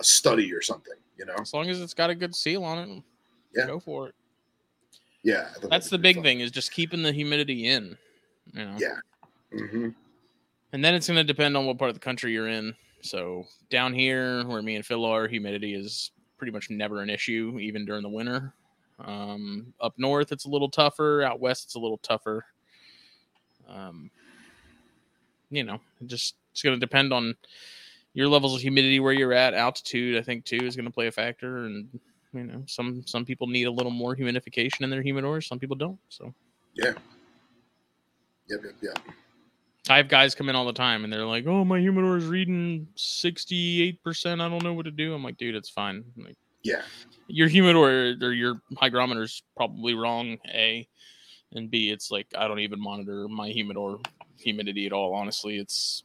a 0.00 0.04
study 0.04 0.52
or 0.52 0.62
something. 0.62 0.94
You 1.18 1.26
know? 1.26 1.34
As 1.40 1.52
long 1.54 1.68
as 1.68 1.80
it's 1.80 1.94
got 1.94 2.10
a 2.10 2.14
good 2.14 2.34
seal 2.34 2.64
on 2.64 2.78
it, 2.78 3.02
Yeah. 3.54 3.66
go 3.66 3.78
for 3.80 4.08
it. 4.08 4.14
Yeah. 5.22 5.48
That's 5.70 5.88
the 5.90 5.98
big 5.98 6.16
fun. 6.16 6.24
thing 6.24 6.40
is 6.40 6.50
just 6.50 6.72
keeping 6.72 7.02
the 7.02 7.12
humidity 7.12 7.68
in. 7.68 7.96
You 8.52 8.64
know. 8.64 8.76
Yeah. 8.78 8.96
hmm 9.52 9.90
And 10.72 10.84
then 10.84 10.94
it's 10.94 11.06
going 11.06 11.16
to 11.18 11.24
depend 11.24 11.56
on 11.56 11.66
what 11.66 11.78
part 11.78 11.90
of 11.90 11.94
the 11.94 12.00
country 12.00 12.32
you're 12.32 12.48
in. 12.48 12.74
So 13.02 13.46
down 13.70 13.92
here, 13.94 14.44
where 14.46 14.62
me 14.62 14.76
and 14.76 14.86
Phil 14.86 15.04
are, 15.04 15.28
humidity 15.28 15.74
is 15.74 16.12
pretty 16.38 16.52
much 16.52 16.70
never 16.70 17.02
an 17.02 17.10
issue, 17.10 17.58
even 17.60 17.84
during 17.84 18.02
the 18.02 18.08
winter. 18.08 18.52
Um, 18.98 19.72
up 19.80 19.94
north, 19.98 20.32
it's 20.32 20.44
a 20.44 20.48
little 20.48 20.68
tougher. 20.68 21.22
Out 21.22 21.40
west, 21.40 21.64
it's 21.64 21.74
a 21.74 21.78
little 21.80 21.98
tougher. 21.98 22.44
Um, 23.68 24.10
you 25.50 25.64
know, 25.64 25.80
just 26.06 26.34
it's 26.52 26.62
going 26.62 26.76
to 26.76 26.80
depend 26.80 27.12
on 27.12 27.34
your 28.14 28.28
levels 28.28 28.54
of 28.54 28.60
humidity 28.60 29.00
where 29.00 29.12
you're 29.12 29.32
at. 29.32 29.54
Altitude, 29.54 30.16
I 30.16 30.22
think, 30.22 30.44
too, 30.44 30.60
is 30.62 30.76
going 30.76 30.84
to 30.86 30.92
play 30.92 31.06
a 31.08 31.12
factor. 31.12 31.64
And 31.64 31.88
you 32.34 32.44
know, 32.44 32.62
some 32.66 33.02
some 33.06 33.24
people 33.24 33.46
need 33.46 33.66
a 33.66 33.70
little 33.70 33.90
more 33.90 34.14
humidification 34.14 34.82
in 34.82 34.90
their 34.90 35.02
humidors. 35.02 35.46
Some 35.48 35.58
people 35.58 35.76
don't. 35.76 35.98
So 36.08 36.32
yeah, 36.74 36.92
Yep. 38.48 38.60
Yep. 38.64 38.74
Yep. 38.82 38.98
I 39.90 39.96
have 39.96 40.08
guys 40.08 40.34
come 40.34 40.48
in 40.48 40.54
all 40.54 40.64
the 40.64 40.72
time 40.72 41.04
and 41.04 41.12
they're 41.12 41.26
like, 41.26 41.46
"Oh, 41.46 41.64
my 41.64 41.80
humidor 41.80 42.16
is 42.16 42.26
reading 42.26 42.86
sixty-eight 42.94 44.02
percent. 44.02 44.40
I 44.40 44.48
don't 44.48 44.62
know 44.62 44.74
what 44.74 44.84
to 44.84 44.90
do." 44.92 45.12
I'm 45.12 45.24
like, 45.24 45.36
"Dude, 45.38 45.56
it's 45.56 45.68
fine. 45.70 46.04
Like, 46.16 46.36
Yeah. 46.62 46.82
your 47.26 47.48
humidor 47.48 48.14
or 48.22 48.32
your 48.32 48.60
hygrometer 48.78 49.22
is 49.22 49.42
probably 49.56 49.94
wrong. 49.94 50.38
A, 50.48 50.86
and 51.52 51.70
B, 51.70 51.90
it's 51.90 52.10
like 52.10 52.28
I 52.36 52.46
don't 52.46 52.60
even 52.60 52.80
monitor 52.80 53.26
my 53.28 53.48
humidor 53.48 53.98
humidity 54.38 54.86
at 54.86 54.92
all. 54.92 55.14
Honestly, 55.14 55.58
it's 55.58 56.04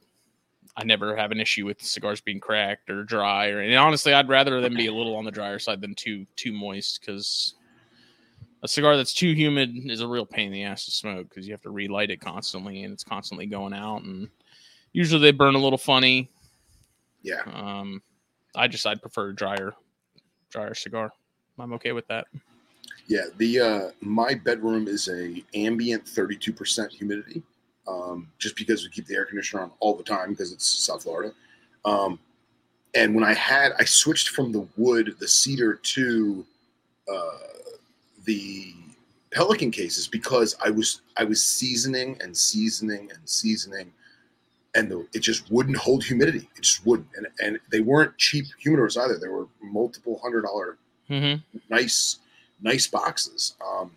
I 0.78 0.84
never 0.84 1.16
have 1.16 1.32
an 1.32 1.40
issue 1.40 1.66
with 1.66 1.82
cigars 1.82 2.20
being 2.20 2.38
cracked 2.38 2.88
or 2.88 3.02
dry. 3.02 3.48
Or 3.48 3.60
and 3.60 3.74
honestly, 3.74 4.14
I'd 4.14 4.28
rather 4.28 4.60
them 4.60 4.74
be 4.74 4.86
a 4.86 4.94
little 4.94 5.16
on 5.16 5.24
the 5.24 5.32
drier 5.32 5.58
side 5.58 5.80
than 5.80 5.92
too 5.96 6.24
too 6.36 6.52
moist 6.52 7.00
because 7.00 7.54
a 8.62 8.68
cigar 8.68 8.96
that's 8.96 9.12
too 9.12 9.32
humid 9.32 9.74
is 9.90 10.02
a 10.02 10.06
real 10.06 10.24
pain 10.24 10.46
in 10.46 10.52
the 10.52 10.62
ass 10.62 10.84
to 10.84 10.92
smoke 10.92 11.28
because 11.28 11.48
you 11.48 11.52
have 11.52 11.62
to 11.62 11.70
relight 11.70 12.10
it 12.10 12.20
constantly 12.20 12.84
and 12.84 12.92
it's 12.92 13.02
constantly 13.02 13.44
going 13.44 13.72
out 13.72 14.02
and 14.02 14.28
usually 14.92 15.20
they 15.20 15.32
burn 15.32 15.56
a 15.56 15.58
little 15.58 15.78
funny. 15.78 16.30
Yeah. 17.22 17.42
Um, 17.52 18.00
I 18.54 18.68
just 18.68 18.86
I'd 18.86 19.02
prefer 19.02 19.30
a 19.30 19.34
drier 19.34 19.74
drier 20.50 20.74
cigar. 20.74 21.10
I'm 21.58 21.72
okay 21.72 21.90
with 21.90 22.06
that. 22.06 22.28
Yeah, 23.08 23.24
the 23.36 23.60
uh, 23.60 23.90
my 24.00 24.34
bedroom 24.34 24.86
is 24.86 25.08
a 25.08 25.42
ambient 25.54 26.04
32% 26.04 26.90
humidity, 26.90 27.42
um, 27.88 28.28
just 28.38 28.56
because 28.56 28.82
we 28.84 28.90
keep 28.90 29.06
the 29.06 29.14
air 29.14 29.24
conditioner 29.24 29.62
on 29.62 29.70
all 29.80 29.94
the 29.94 30.02
time 30.04 30.30
because 30.30 30.52
it's 30.52 30.66
South 30.66 31.02
Florida. 31.04 31.32
Um, 31.84 32.18
and 32.94 33.14
when 33.14 33.24
I 33.24 33.34
had, 33.34 33.72
I 33.78 33.84
switched 33.84 34.30
from 34.30 34.52
the 34.52 34.66
wood, 34.76 35.14
the 35.18 35.28
cedar 35.28 35.74
to 35.74 36.44
uh, 37.12 37.38
the 38.24 38.74
Pelican 39.32 39.70
cases 39.70 40.08
because 40.08 40.56
I 40.64 40.70
was 40.70 41.02
I 41.16 41.24
was 41.24 41.42
seasoning 41.42 42.16
and 42.20 42.36
seasoning 42.36 43.10
and 43.12 43.20
seasoning, 43.26 43.92
and 44.74 44.90
the, 44.90 45.06
it 45.12 45.20
just 45.20 45.50
wouldn't 45.50 45.76
hold 45.76 46.02
humidity. 46.04 46.48
It 46.56 46.62
just 46.62 46.84
wouldn't, 46.86 47.08
and 47.16 47.26
and 47.40 47.58
they 47.70 47.80
weren't 47.80 48.16
cheap 48.16 48.46
humidors 48.64 48.96
either. 48.96 49.18
They 49.18 49.28
were 49.28 49.46
multiple 49.62 50.18
hundred 50.22 50.42
dollar 50.42 50.76
Mm-hmm. 51.10 51.58
nice 51.70 52.18
nice 52.60 52.86
boxes. 52.86 53.54
Um, 53.66 53.90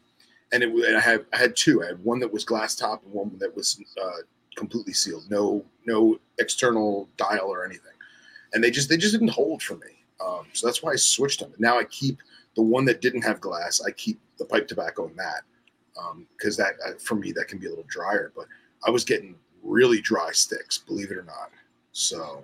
and 0.51 0.63
it 0.63 0.69
and 0.69 0.97
I 0.97 0.99
had 0.99 1.25
I 1.33 1.37
had 1.37 1.55
two. 1.55 1.83
I 1.83 1.87
had 1.87 2.03
one 2.03 2.19
that 2.19 2.31
was 2.31 2.43
glass 2.43 2.75
top 2.75 3.03
and 3.03 3.13
one 3.13 3.37
that 3.39 3.55
was 3.55 3.81
uh, 4.01 4.21
completely 4.55 4.93
sealed, 4.93 5.29
no 5.29 5.65
no 5.85 6.19
external 6.39 7.09
dial 7.17 7.47
or 7.47 7.65
anything. 7.65 7.91
And 8.53 8.63
they 8.63 8.71
just 8.71 8.89
they 8.89 8.97
just 8.97 9.13
didn't 9.13 9.29
hold 9.29 9.61
for 9.61 9.75
me. 9.75 10.03
Um, 10.25 10.45
so 10.53 10.67
that's 10.67 10.83
why 10.83 10.91
I 10.91 10.97
switched 10.97 11.39
them. 11.39 11.53
Now 11.57 11.79
I 11.79 11.85
keep 11.85 12.19
the 12.55 12.61
one 12.61 12.85
that 12.85 13.01
didn't 13.01 13.21
have 13.21 13.39
glass. 13.39 13.81
I 13.85 13.91
keep 13.91 14.19
the 14.37 14.45
pipe 14.45 14.67
tobacco 14.67 15.07
in 15.07 15.15
that 15.15 15.41
because 16.37 16.57
that 16.57 16.73
uh, 16.85 16.93
for 16.99 17.15
me 17.15 17.31
that 17.31 17.47
can 17.47 17.59
be 17.59 17.67
a 17.67 17.69
little 17.69 17.85
drier. 17.87 18.31
But 18.35 18.45
I 18.85 18.91
was 18.91 19.03
getting 19.03 19.35
really 19.63 20.01
dry 20.01 20.31
sticks, 20.31 20.77
believe 20.77 21.11
it 21.11 21.17
or 21.17 21.23
not. 21.23 21.51
So 21.91 22.43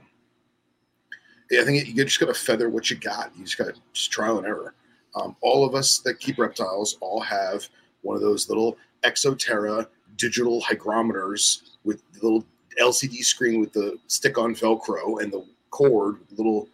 yeah, 1.52 1.62
I 1.62 1.65
think 1.65 1.88
you 1.88 2.04
just 2.04 2.20
got 2.20 2.28
to 2.28 2.34
feather 2.34 2.70
what 2.70 2.89
you 2.89 2.98
got. 2.98 3.32
You 3.38 3.43
just 3.43 3.58
got 3.58 3.74
to 3.74 4.10
trial 4.10 4.38
and 4.38 4.48
error. 4.48 4.76
Um, 5.15 5.36
all 5.41 5.65
of 5.65 5.76
us 5.76 6.00
that 6.00 6.20
keep 6.20 6.38
reptiles 6.38 6.98
all 7.02 7.22
have 7.22 7.67
one 8.01 8.15
of 8.15 8.21
those 8.21 8.49
little 8.49 8.77
Exo 9.03 9.38
Terra 9.38 9.88
digital 10.17 10.62
hygrometers 10.62 11.77
with 11.83 12.01
the 12.13 12.19
little 12.21 12.45
LCD 12.81 13.23
screen 13.23 13.60
with 13.60 13.73
the 13.73 13.97
stick-on 14.07 14.55
Velcro 14.55 15.21
and 15.21 15.31
the 15.31 15.45
cord 15.71 16.17
little 16.36 16.67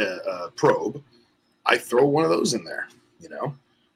uh, 0.00 0.30
uh, 0.30 0.48
probe. 0.50 1.02
I 1.66 1.76
throw 1.78 2.04
one 2.04 2.24
of 2.24 2.30
those 2.30 2.54
in 2.54 2.64
there, 2.64 2.88
you 3.20 3.28
know, 3.28 3.54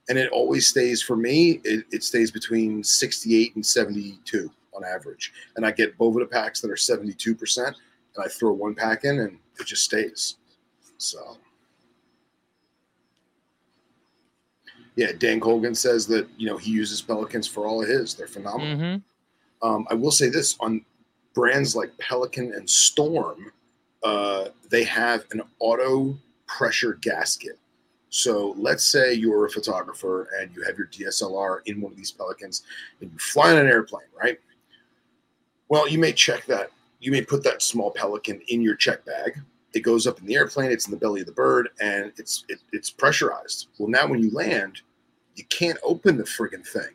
and 0.08 0.18
it 0.18 0.30
always 0.30 0.66
stays 0.66 1.02
for 1.02 1.16
me. 1.16 1.60
It, 1.64 1.84
it 1.90 2.04
stays 2.04 2.30
between 2.30 2.84
68 2.84 3.56
and 3.56 3.64
72 3.64 4.50
on 4.74 4.84
average, 4.84 5.32
and 5.56 5.66
I 5.66 5.72
get 5.72 5.96
Boveda 5.98 6.30
packs 6.30 6.60
that 6.60 6.70
are 6.70 6.76
72 6.76 7.34
percent, 7.34 7.76
and 8.14 8.24
I 8.24 8.28
throw 8.28 8.52
one 8.52 8.74
pack 8.74 9.04
in, 9.04 9.20
and 9.20 9.38
it 9.58 9.66
just 9.66 9.84
stays. 9.84 10.36
So. 10.98 11.38
Yeah, 14.96 15.12
Dan 15.18 15.40
Colgan 15.40 15.74
says 15.74 16.06
that 16.08 16.26
you 16.38 16.46
know 16.46 16.56
he 16.56 16.70
uses 16.70 17.02
Pelicans 17.02 17.46
for 17.46 17.66
all 17.66 17.82
of 17.82 17.88
his. 17.88 18.14
They're 18.14 18.26
phenomenal. 18.26 18.76
Mm-hmm. 18.76 19.66
Um, 19.68 19.86
I 19.90 19.94
will 19.94 20.10
say 20.10 20.28
this 20.28 20.56
on 20.60 20.84
brands 21.34 21.76
like 21.76 21.96
Pelican 21.98 22.54
and 22.54 22.68
Storm, 22.68 23.52
uh, 24.02 24.46
they 24.70 24.84
have 24.84 25.24
an 25.32 25.42
auto 25.58 26.16
pressure 26.46 26.94
gasket. 27.02 27.58
So 28.08 28.54
let's 28.56 28.84
say 28.84 29.12
you're 29.12 29.44
a 29.44 29.50
photographer 29.50 30.28
and 30.40 30.50
you 30.54 30.62
have 30.62 30.78
your 30.78 30.86
DSLR 30.86 31.58
in 31.66 31.80
one 31.80 31.92
of 31.92 31.98
these 31.98 32.10
Pelicans 32.10 32.62
and 33.00 33.12
you 33.12 33.18
fly 33.18 33.52
on 33.52 33.58
an 33.58 33.66
airplane, 33.66 34.06
right? 34.18 34.38
Well, 35.68 35.86
you 35.86 35.98
may 35.98 36.12
check 36.12 36.46
that. 36.46 36.70
You 37.00 37.12
may 37.12 37.22
put 37.22 37.42
that 37.44 37.60
small 37.60 37.90
Pelican 37.90 38.40
in 38.48 38.62
your 38.62 38.76
check 38.76 39.04
bag. 39.04 39.38
It 39.76 39.82
goes 39.82 40.06
up 40.06 40.18
in 40.18 40.26
the 40.26 40.34
airplane. 40.34 40.70
It's 40.70 40.86
in 40.86 40.90
the 40.90 40.96
belly 40.96 41.20
of 41.20 41.26
the 41.26 41.32
bird, 41.32 41.68
and 41.80 42.10
it's 42.16 42.44
it, 42.48 42.60
it's 42.72 42.90
pressurized. 42.90 43.68
Well, 43.78 43.90
now 43.90 44.06
when 44.06 44.22
you 44.22 44.30
land, 44.30 44.80
you 45.34 45.44
can't 45.50 45.76
open 45.84 46.16
the 46.16 46.24
friggin' 46.24 46.66
thing 46.66 46.94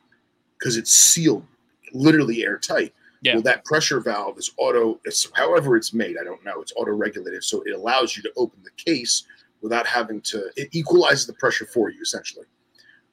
because 0.58 0.78
it's 0.78 0.96
sealed, 0.96 1.46
literally 1.94 2.44
airtight. 2.44 2.92
Yeah. 3.22 3.36
Well, 3.36 3.44
that 3.44 3.64
pressure 3.66 4.00
valve 4.00 4.40
is 4.40 4.52
auto. 4.58 5.00
It's 5.06 5.30
however 5.36 5.78
it's 5.78 5.94
made. 5.94 6.16
I 6.20 6.24
don't 6.24 6.44
know. 6.44 6.60
It's 6.60 6.74
auto 6.76 6.92
regulated, 6.94 7.44
so 7.44 7.62
it 7.68 7.76
allows 7.76 8.18
you 8.18 8.24
to 8.24 8.32
open 8.36 8.64
the 8.64 8.72
case 8.84 9.26
without 9.62 9.86
having 9.86 10.20
to. 10.22 10.50
It 10.56 10.70
equalizes 10.72 11.28
the 11.28 11.34
pressure 11.34 11.68
for 11.68 11.92
you 11.92 12.02
essentially. 12.02 12.48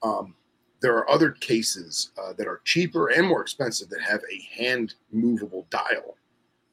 Um, 0.03 0.35
there 0.81 0.97
are 0.97 1.11
other 1.11 1.33
cases 1.33 2.13
uh, 2.17 2.33
that 2.39 2.47
are 2.47 2.63
cheaper 2.65 3.09
and 3.09 3.27
more 3.27 3.43
expensive 3.43 3.91
that 3.91 4.01
have 4.01 4.23
a 4.33 4.63
hand 4.63 4.95
movable 5.13 5.67
dial. 5.69 6.17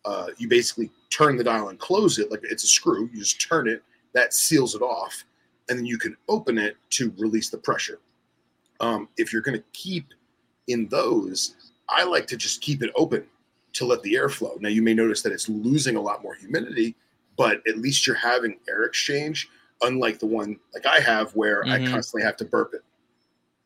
Uh, 0.05 0.27
you 0.37 0.47
basically 0.47 0.91
turn 1.15 1.37
the 1.37 1.43
dial 1.43 1.69
and 1.69 1.79
close 1.79 2.19
it 2.19 2.29
like 2.29 2.41
it's 2.43 2.63
a 2.63 2.67
screw. 2.67 3.09
You 3.13 3.19
just 3.19 3.39
turn 3.39 3.67
it, 3.69 3.81
that 4.13 4.33
seals 4.33 4.75
it 4.75 4.81
off, 4.81 5.23
and 5.69 5.77
then 5.79 5.85
you 5.85 5.97
can 5.97 6.15
open 6.27 6.57
it 6.57 6.75
to 6.91 7.13
release 7.17 7.49
the 7.49 7.57
pressure. 7.57 7.99
Um, 8.81 9.07
if 9.17 9.31
you're 9.31 9.41
going 9.41 9.57
to 9.57 9.63
keep 9.71 10.07
in 10.67 10.87
those, 10.89 11.55
I 11.87 12.03
like 12.03 12.27
to 12.27 12.37
just 12.37 12.61
keep 12.61 12.83
it 12.83 12.91
open 12.95 13.25
to 13.73 13.85
let 13.85 14.01
the 14.03 14.15
air 14.17 14.27
flow. 14.29 14.57
Now, 14.59 14.69
you 14.69 14.81
may 14.81 14.93
notice 14.93 15.21
that 15.21 15.31
it's 15.31 15.47
losing 15.47 15.95
a 15.95 16.01
lot 16.01 16.21
more 16.21 16.33
humidity, 16.35 16.95
but 17.37 17.61
at 17.67 17.77
least 17.77 18.05
you're 18.07 18.15
having 18.15 18.57
air 18.67 18.83
exchange, 18.83 19.49
unlike 19.81 20.19
the 20.19 20.25
one 20.25 20.59
like 20.73 20.85
I 20.85 20.99
have 20.99 21.33
where 21.35 21.63
Mhm. 21.63 21.71
I 21.87 21.91
constantly 21.91 22.23
have 22.23 22.37
to 22.37 22.45
burp 22.45 22.73
it. 22.73 22.83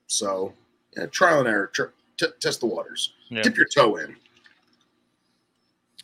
So, 0.07 0.53
yeah, 0.95 1.05
trial 1.07 1.39
and 1.39 1.47
error, 1.47 1.67
tr- 1.67 1.93
t- 2.17 2.25
test 2.39 2.59
the 2.59 2.65
waters, 2.67 3.13
Yeah. 3.29 3.41
dip 3.41 3.57
your 3.57 3.67
toe 3.67 3.97
in. 3.97 4.15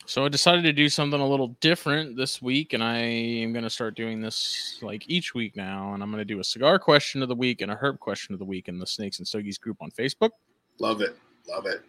So 0.08 0.24
I 0.24 0.28
decided 0.28 0.62
to 0.62 0.72
do 0.72 0.88
something 0.88 1.20
a 1.20 1.28
little 1.28 1.48
different 1.60 2.16
this 2.16 2.40
week, 2.40 2.74
and 2.74 2.82
I 2.82 2.96
am 2.96 3.52
going 3.52 3.64
to 3.64 3.70
start 3.70 3.96
doing 3.96 4.20
this 4.20 4.78
like 4.80 5.04
each 5.08 5.34
week 5.34 5.56
now. 5.56 5.94
And 5.94 6.02
I'm 6.02 6.12
going 6.12 6.20
to 6.20 6.24
do 6.24 6.38
a 6.38 6.44
cigar 6.44 6.78
question 6.78 7.22
of 7.22 7.28
the 7.28 7.34
week 7.34 7.60
and 7.60 7.72
a 7.72 7.74
herb 7.74 7.98
question 7.98 8.32
of 8.32 8.38
the 8.38 8.44
week 8.44 8.68
in 8.68 8.78
the 8.78 8.86
Snakes 8.86 9.18
and 9.18 9.26
Stogies 9.26 9.58
group 9.58 9.78
on 9.80 9.90
Facebook. 9.90 10.30
Love 10.78 11.00
it. 11.00 11.16
Love 11.48 11.66
it. 11.66 11.82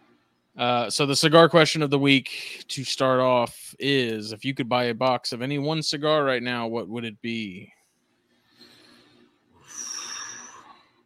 Uh, 0.56 0.90
so 0.90 1.06
the 1.06 1.14
cigar 1.14 1.48
question 1.48 1.80
of 1.80 1.90
the 1.90 1.98
week 1.98 2.64
to 2.66 2.82
start 2.82 3.20
off 3.20 3.72
is: 3.78 4.32
If 4.32 4.44
you 4.44 4.52
could 4.52 4.68
buy 4.68 4.84
a 4.84 4.94
box 4.94 5.32
of 5.32 5.40
any 5.40 5.60
one 5.60 5.80
cigar 5.80 6.24
right 6.24 6.42
now, 6.42 6.66
what 6.66 6.88
would 6.88 7.04
it 7.04 7.22
be? 7.22 7.72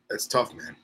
That's 0.08 0.26
tough, 0.26 0.54
man. 0.54 0.76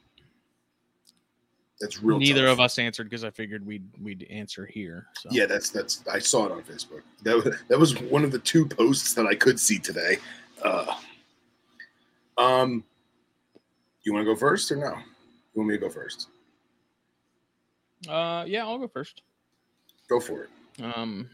That's 1.80 2.02
real. 2.02 2.18
Neither 2.18 2.46
tough. 2.46 2.54
of 2.54 2.60
us 2.60 2.78
answered 2.78 3.04
because 3.04 3.22
I 3.24 3.30
figured 3.30 3.64
we'd 3.64 3.88
we'd 4.02 4.26
answer 4.30 4.66
here. 4.66 5.06
So. 5.20 5.28
Yeah, 5.32 5.46
that's 5.46 5.70
that's. 5.70 6.02
I 6.12 6.18
saw 6.18 6.46
it 6.46 6.52
on 6.52 6.62
Facebook. 6.62 7.02
That 7.22 7.36
was, 7.36 7.56
that 7.68 7.78
was 7.78 8.00
one 8.02 8.24
of 8.24 8.32
the 8.32 8.40
two 8.40 8.66
posts 8.66 9.14
that 9.14 9.26
I 9.26 9.34
could 9.34 9.60
see 9.60 9.78
today. 9.78 10.18
Uh, 10.62 10.94
um, 12.36 12.82
you 14.02 14.12
want 14.12 14.26
to 14.26 14.32
go 14.32 14.36
first 14.36 14.72
or 14.72 14.76
no? 14.76 14.90
You 14.90 14.94
want 15.54 15.68
me 15.68 15.74
to 15.76 15.80
go 15.80 15.88
first? 15.88 16.28
Uh, 18.08 18.44
yeah, 18.46 18.64
I'll 18.64 18.78
go 18.78 18.88
first. 18.88 19.22
Go 20.08 20.18
for 20.20 20.44
it. 20.44 20.50
Um, 20.82 21.28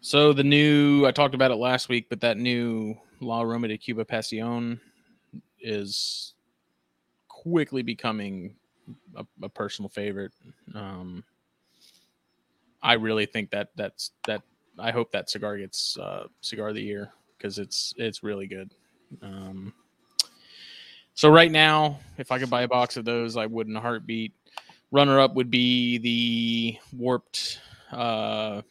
so 0.00 0.32
the 0.32 0.44
new 0.44 1.06
I 1.06 1.12
talked 1.12 1.34
about 1.34 1.50
it 1.50 1.56
last 1.56 1.88
week, 1.88 2.06
but 2.08 2.20
that 2.20 2.36
new 2.36 2.96
La 3.20 3.42
Aroma 3.42 3.68
de 3.68 3.78
Cuba 3.78 4.04
Pasión 4.04 4.80
is 5.60 6.34
quickly 7.28 7.82
becoming 7.82 8.54
a, 9.16 9.24
a 9.42 9.48
personal 9.48 9.88
favorite. 9.88 10.32
Um, 10.74 11.24
I 12.82 12.94
really 12.94 13.26
think 13.26 13.50
that 13.50 13.70
that's 13.76 14.12
that. 14.26 14.42
I 14.78 14.90
hope 14.90 15.12
that 15.12 15.30
cigar 15.30 15.56
gets 15.56 15.96
uh, 15.98 16.26
cigar 16.40 16.68
of 16.68 16.74
the 16.74 16.82
year 16.82 17.12
because 17.38 17.58
it's 17.58 17.94
it's 17.96 18.22
really 18.22 18.46
good. 18.46 18.74
Um, 19.22 19.72
so 21.14 21.30
right 21.30 21.50
now, 21.50 22.00
if 22.18 22.32
I 22.32 22.38
could 22.38 22.50
buy 22.50 22.62
a 22.62 22.68
box 22.68 22.96
of 22.96 23.04
those, 23.04 23.36
I 23.36 23.46
would 23.46 23.68
in 23.68 23.76
a 23.76 23.80
heartbeat. 23.80 24.32
Runner 24.90 25.20
up 25.20 25.34
would 25.34 25.50
be 25.50 25.98
the 25.98 26.78
warped 26.96 27.60
uh, 27.92 28.62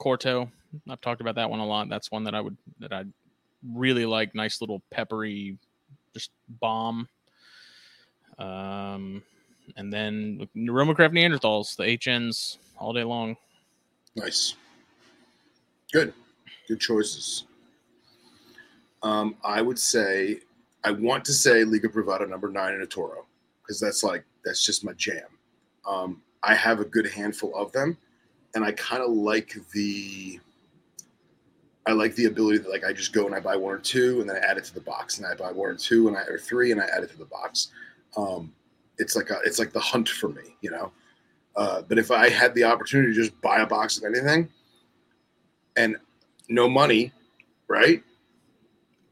Corto. 0.00 0.50
I've 0.88 1.00
talked 1.00 1.20
about 1.20 1.34
that 1.36 1.48
one 1.48 1.60
a 1.60 1.66
lot. 1.66 1.88
That's 1.88 2.10
one 2.10 2.24
that 2.24 2.34
I 2.34 2.40
would 2.40 2.56
that 2.80 2.92
I 2.92 3.04
really 3.74 4.06
like. 4.06 4.34
Nice 4.34 4.60
little 4.60 4.82
peppery, 4.90 5.56
just 6.14 6.30
bomb. 6.60 7.08
Um, 8.38 9.22
and 9.76 9.92
then 9.92 10.48
Romacraft 10.56 11.12
Neanderthals, 11.12 11.76
the 11.76 11.84
HNs 11.84 12.58
all 12.78 12.92
day 12.92 13.04
long. 13.04 13.36
Nice. 14.14 14.54
Good. 15.92 16.12
Good 16.68 16.80
choices. 16.80 17.44
Um, 19.02 19.36
I 19.44 19.62
would 19.62 19.78
say 19.78 20.40
I 20.84 20.92
want 20.92 21.24
to 21.24 21.32
say 21.32 21.64
Liga 21.64 21.88
Privada 21.88 22.28
number 22.28 22.48
nine 22.48 22.74
in 22.74 22.82
a 22.82 22.86
Toro 22.86 23.26
because 23.60 23.80
that's 23.80 24.02
like 24.02 24.24
that's 24.44 24.64
just 24.64 24.84
my 24.84 24.92
jam. 24.92 25.26
Um, 25.86 26.22
I 26.42 26.54
have 26.54 26.80
a 26.80 26.84
good 26.84 27.10
handful 27.10 27.54
of 27.56 27.72
them, 27.72 27.96
and 28.54 28.64
I 28.64 28.72
kind 28.72 29.02
of 29.02 29.10
like 29.10 29.56
the. 29.72 30.40
I 31.88 31.92
like 31.92 32.16
the 32.16 32.24
ability 32.24 32.58
that 32.58 32.68
like 32.68 32.84
I 32.84 32.92
just 32.92 33.12
go 33.12 33.26
and 33.26 33.34
I 33.34 33.38
buy 33.38 33.54
one 33.54 33.72
or 33.72 33.78
two 33.78 34.20
and 34.20 34.28
then 34.28 34.36
I 34.36 34.40
add 34.40 34.58
it 34.58 34.64
to 34.64 34.74
the 34.74 34.80
box 34.80 35.18
and 35.18 35.26
I 35.26 35.34
buy 35.34 35.52
one 35.52 35.70
or 35.70 35.76
two 35.76 36.08
and 36.08 36.16
I 36.16 36.22
or 36.22 36.36
three 36.36 36.72
and 36.72 36.80
I 36.80 36.86
add 36.86 37.04
it 37.04 37.10
to 37.10 37.16
the 37.16 37.26
box. 37.26 37.68
Um, 38.16 38.52
it's 38.98 39.14
like 39.14 39.30
a 39.30 39.38
it's 39.44 39.58
like 39.58 39.72
the 39.72 39.80
hunt 39.80 40.08
for 40.08 40.28
me, 40.28 40.56
you 40.60 40.70
know. 40.70 40.90
Uh, 41.56 41.82
but 41.82 41.98
if 41.98 42.10
I 42.10 42.28
had 42.28 42.54
the 42.54 42.64
opportunity 42.64 43.14
to 43.14 43.20
just 43.20 43.40
buy 43.40 43.60
a 43.60 43.66
box 43.66 43.96
of 43.98 44.04
anything 44.04 44.48
and 45.76 45.96
no 46.48 46.68
money, 46.68 47.12
right? 47.68 48.02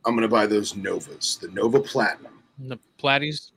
I'm 0.05 0.15
gonna 0.15 0.29
buy 0.29 0.47
those 0.47 0.77
Novas, 0.77 1.39
the 1.41 1.49
Nova 1.49 1.81
Platinum. 1.81 2.43
The 2.59 2.79
Platties. 3.03 3.51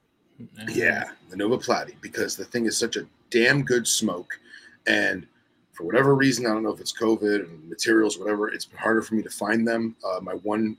Yeah, 0.70 1.10
the 1.30 1.36
Nova 1.36 1.58
Platy, 1.58 1.96
because 2.02 2.36
the 2.36 2.46
thing 2.46 2.66
is 2.66 2.78
such 2.78 2.96
a 2.96 3.08
damn 3.30 3.64
good 3.64 3.88
smoke. 3.88 4.40
And 4.86 5.28
for 5.74 5.84
whatever 5.84 6.16
reason, 6.16 6.46
I 6.46 6.50
don't 6.50 6.64
know 6.64 6.74
if 6.74 6.80
it's 6.80 6.98
COVID 6.98 7.46
and 7.46 7.70
materials, 7.70 8.18
whatever, 8.18 8.50
it's 8.50 8.66
been 8.66 8.80
harder 8.80 9.02
for 9.02 9.16
me 9.16 9.24
to 9.24 9.30
find 9.30 9.68
them. 9.68 9.96
Uh, 10.04 10.20
my 10.22 10.34
one 10.34 10.78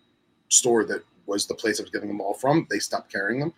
store 0.48 0.84
that 0.84 1.02
was 1.26 1.46
the 1.46 1.54
place 1.54 1.78
I 1.78 1.82
was 1.82 1.90
getting 1.90 2.08
them 2.08 2.20
all 2.20 2.34
from. 2.34 2.66
They 2.70 2.78
stopped 2.78 3.12
carrying 3.12 3.40
them, 3.40 3.52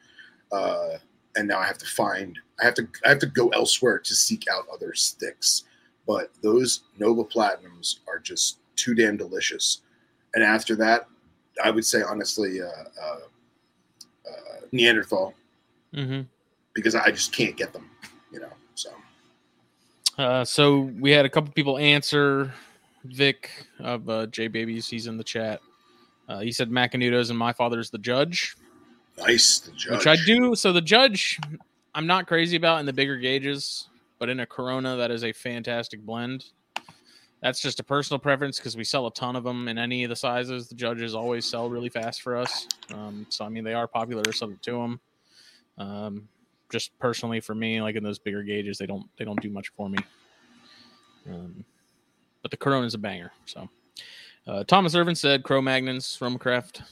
uh, 0.52 0.98
and 1.36 1.46
now 1.48 1.58
I 1.58 1.66
have 1.66 1.78
to 1.78 1.86
find. 1.86 2.38
I 2.60 2.64
have 2.64 2.74
to. 2.74 2.88
I 3.04 3.08
have 3.10 3.18
to 3.20 3.26
go 3.26 3.48
elsewhere 3.50 3.98
to 3.98 4.14
seek 4.14 4.44
out 4.52 4.64
other 4.72 4.94
sticks. 4.94 5.64
But 6.06 6.30
those 6.42 6.82
Nova 6.98 7.24
Platinums 7.24 8.00
are 8.08 8.18
just 8.18 8.58
too 8.76 8.94
damn 8.94 9.16
delicious. 9.16 9.82
And 10.34 10.42
after 10.42 10.74
that, 10.76 11.06
I 11.62 11.70
would 11.70 11.84
say 11.84 12.02
honestly, 12.02 12.60
uh, 12.60 12.66
uh, 12.66 13.18
uh, 14.26 14.60
Neanderthal, 14.72 15.34
Mm-hmm. 15.94 16.22
because 16.74 16.94
I 16.94 17.10
just 17.10 17.32
can't 17.32 17.56
get 17.56 17.72
them. 17.72 17.88
You 18.32 18.40
know, 18.40 18.52
so 18.74 18.90
Uh, 20.18 20.44
so 20.44 20.80
we 21.00 21.10
had 21.10 21.24
a 21.24 21.28
couple 21.28 21.52
people 21.52 21.78
answer. 21.78 22.52
Vic 23.04 23.50
of 23.78 24.08
uh, 24.10 24.26
J 24.26 24.48
Babies, 24.48 24.86
he's 24.86 25.06
in 25.06 25.16
the 25.16 25.24
chat. 25.24 25.60
Uh, 26.28 26.40
he 26.40 26.52
said 26.52 26.70
Macanudos 26.70 27.30
and 27.30 27.38
my 27.38 27.50
father's 27.52 27.88
the 27.90 27.98
judge, 27.98 28.56
nice. 29.26 29.60
The 29.60 29.72
judge. 29.72 29.98
which 29.98 30.06
I 30.06 30.16
do. 30.24 30.54
So 30.54 30.72
the 30.72 30.80
judge, 30.80 31.38
I'm 31.94 32.06
not 32.06 32.26
crazy 32.26 32.56
about 32.56 32.80
in 32.80 32.86
the 32.86 32.92
bigger 32.92 33.16
gauges, 33.16 33.88
but 34.18 34.28
in 34.28 34.40
a 34.40 34.46
Corona, 34.46 34.96
that 34.96 35.10
is 35.10 35.24
a 35.24 35.32
fantastic 35.32 36.00
blend. 36.00 36.44
That's 37.42 37.62
just 37.62 37.80
a 37.80 37.84
personal 37.84 38.18
preference 38.18 38.58
because 38.58 38.76
we 38.76 38.84
sell 38.84 39.06
a 39.06 39.12
ton 39.12 39.34
of 39.34 39.44
them 39.44 39.68
in 39.68 39.78
any 39.78 40.04
of 40.04 40.10
the 40.10 40.16
sizes. 40.16 40.68
The 40.68 40.74
judges 40.74 41.14
always 41.14 41.46
sell 41.46 41.70
really 41.70 41.88
fast 41.88 42.20
for 42.20 42.36
us. 42.36 42.66
Um, 42.92 43.26
so 43.30 43.44
I 43.44 43.48
mean, 43.48 43.64
they 43.64 43.72
are 43.72 43.88
popular, 43.88 44.30
Something 44.32 44.58
to 44.62 44.72
them. 44.72 45.00
Um, 45.78 46.28
just 46.70 46.96
personally 46.98 47.40
for 47.40 47.54
me, 47.54 47.80
like 47.80 47.96
in 47.96 48.04
those 48.04 48.18
bigger 48.18 48.42
gauges, 48.42 48.76
they 48.76 48.86
don't 48.86 49.06
they 49.16 49.24
don't 49.24 49.40
do 49.40 49.50
much 49.50 49.70
for 49.70 49.88
me. 49.88 49.98
Um, 51.28 51.64
but 52.42 52.50
the 52.50 52.56
Corona 52.56 52.86
is 52.86 52.94
a 52.94 52.98
banger. 52.98 53.32
So 53.46 53.68
uh, 54.46 54.64
Thomas 54.64 54.94
Irvin 54.94 55.14
said 55.14 55.42
Cro 55.42 55.60
Magnons 55.60 56.16
from 56.16 56.38
Craft. 56.38 56.82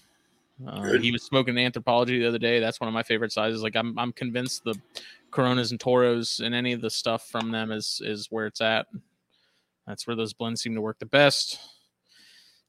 Uh, 0.66 0.98
he 0.98 1.12
was 1.12 1.22
smoking 1.22 1.56
anthropology 1.56 2.18
the 2.18 2.26
other 2.26 2.38
day. 2.38 2.61
That's 2.61 2.80
one 2.80 2.88
of 2.88 2.94
my 2.94 3.02
favorite 3.02 3.32
sizes. 3.32 3.62
Like 3.62 3.76
I'm 3.76 3.98
I'm 3.98 4.12
convinced 4.12 4.64
the 4.64 4.74
Coronas 5.30 5.70
and 5.70 5.78
Toros 5.78 6.40
and 6.40 6.54
any 6.54 6.72
of 6.72 6.80
the 6.80 6.90
stuff 6.90 7.28
from 7.28 7.50
them 7.50 7.70
is 7.70 8.00
is 8.04 8.26
where 8.30 8.46
it's 8.46 8.61
at. 8.61 8.86
That's 9.86 10.06
where 10.06 10.16
those 10.16 10.32
blends 10.32 10.61
seem 10.61 10.74
to 10.74 10.80
work 10.80 10.98
the 10.98 11.06
best. 11.06 11.59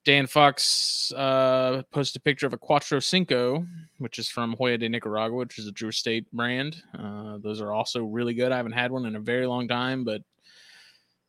Dan 0.05 0.27
Fox 0.27 1.11
uh, 1.11 1.83
posted 1.91 2.21
a 2.21 2.23
picture 2.23 2.47
of 2.47 2.53
a 2.53 2.57
Cuatro 2.57 3.03
Cinco, 3.03 3.65
which 3.97 4.17
is 4.17 4.29
from 4.29 4.55
Joya 4.57 4.77
de 4.77 4.87
Nicaragua, 4.87 5.37
which 5.37 5.59
is 5.59 5.67
a 5.67 5.71
Drew 5.71 5.89
Estate 5.89 6.25
brand. 6.31 6.81
Uh, 6.97 7.37
those 7.39 7.59
are 7.59 7.73
also 7.73 8.03
really 8.03 8.33
good. 8.33 8.53
I 8.53 8.57
haven't 8.57 8.71
had 8.71 8.91
one 8.91 9.05
in 9.05 9.17
a 9.17 9.19
very 9.19 9.45
long 9.45 9.67
time, 9.67 10.05
but 10.05 10.21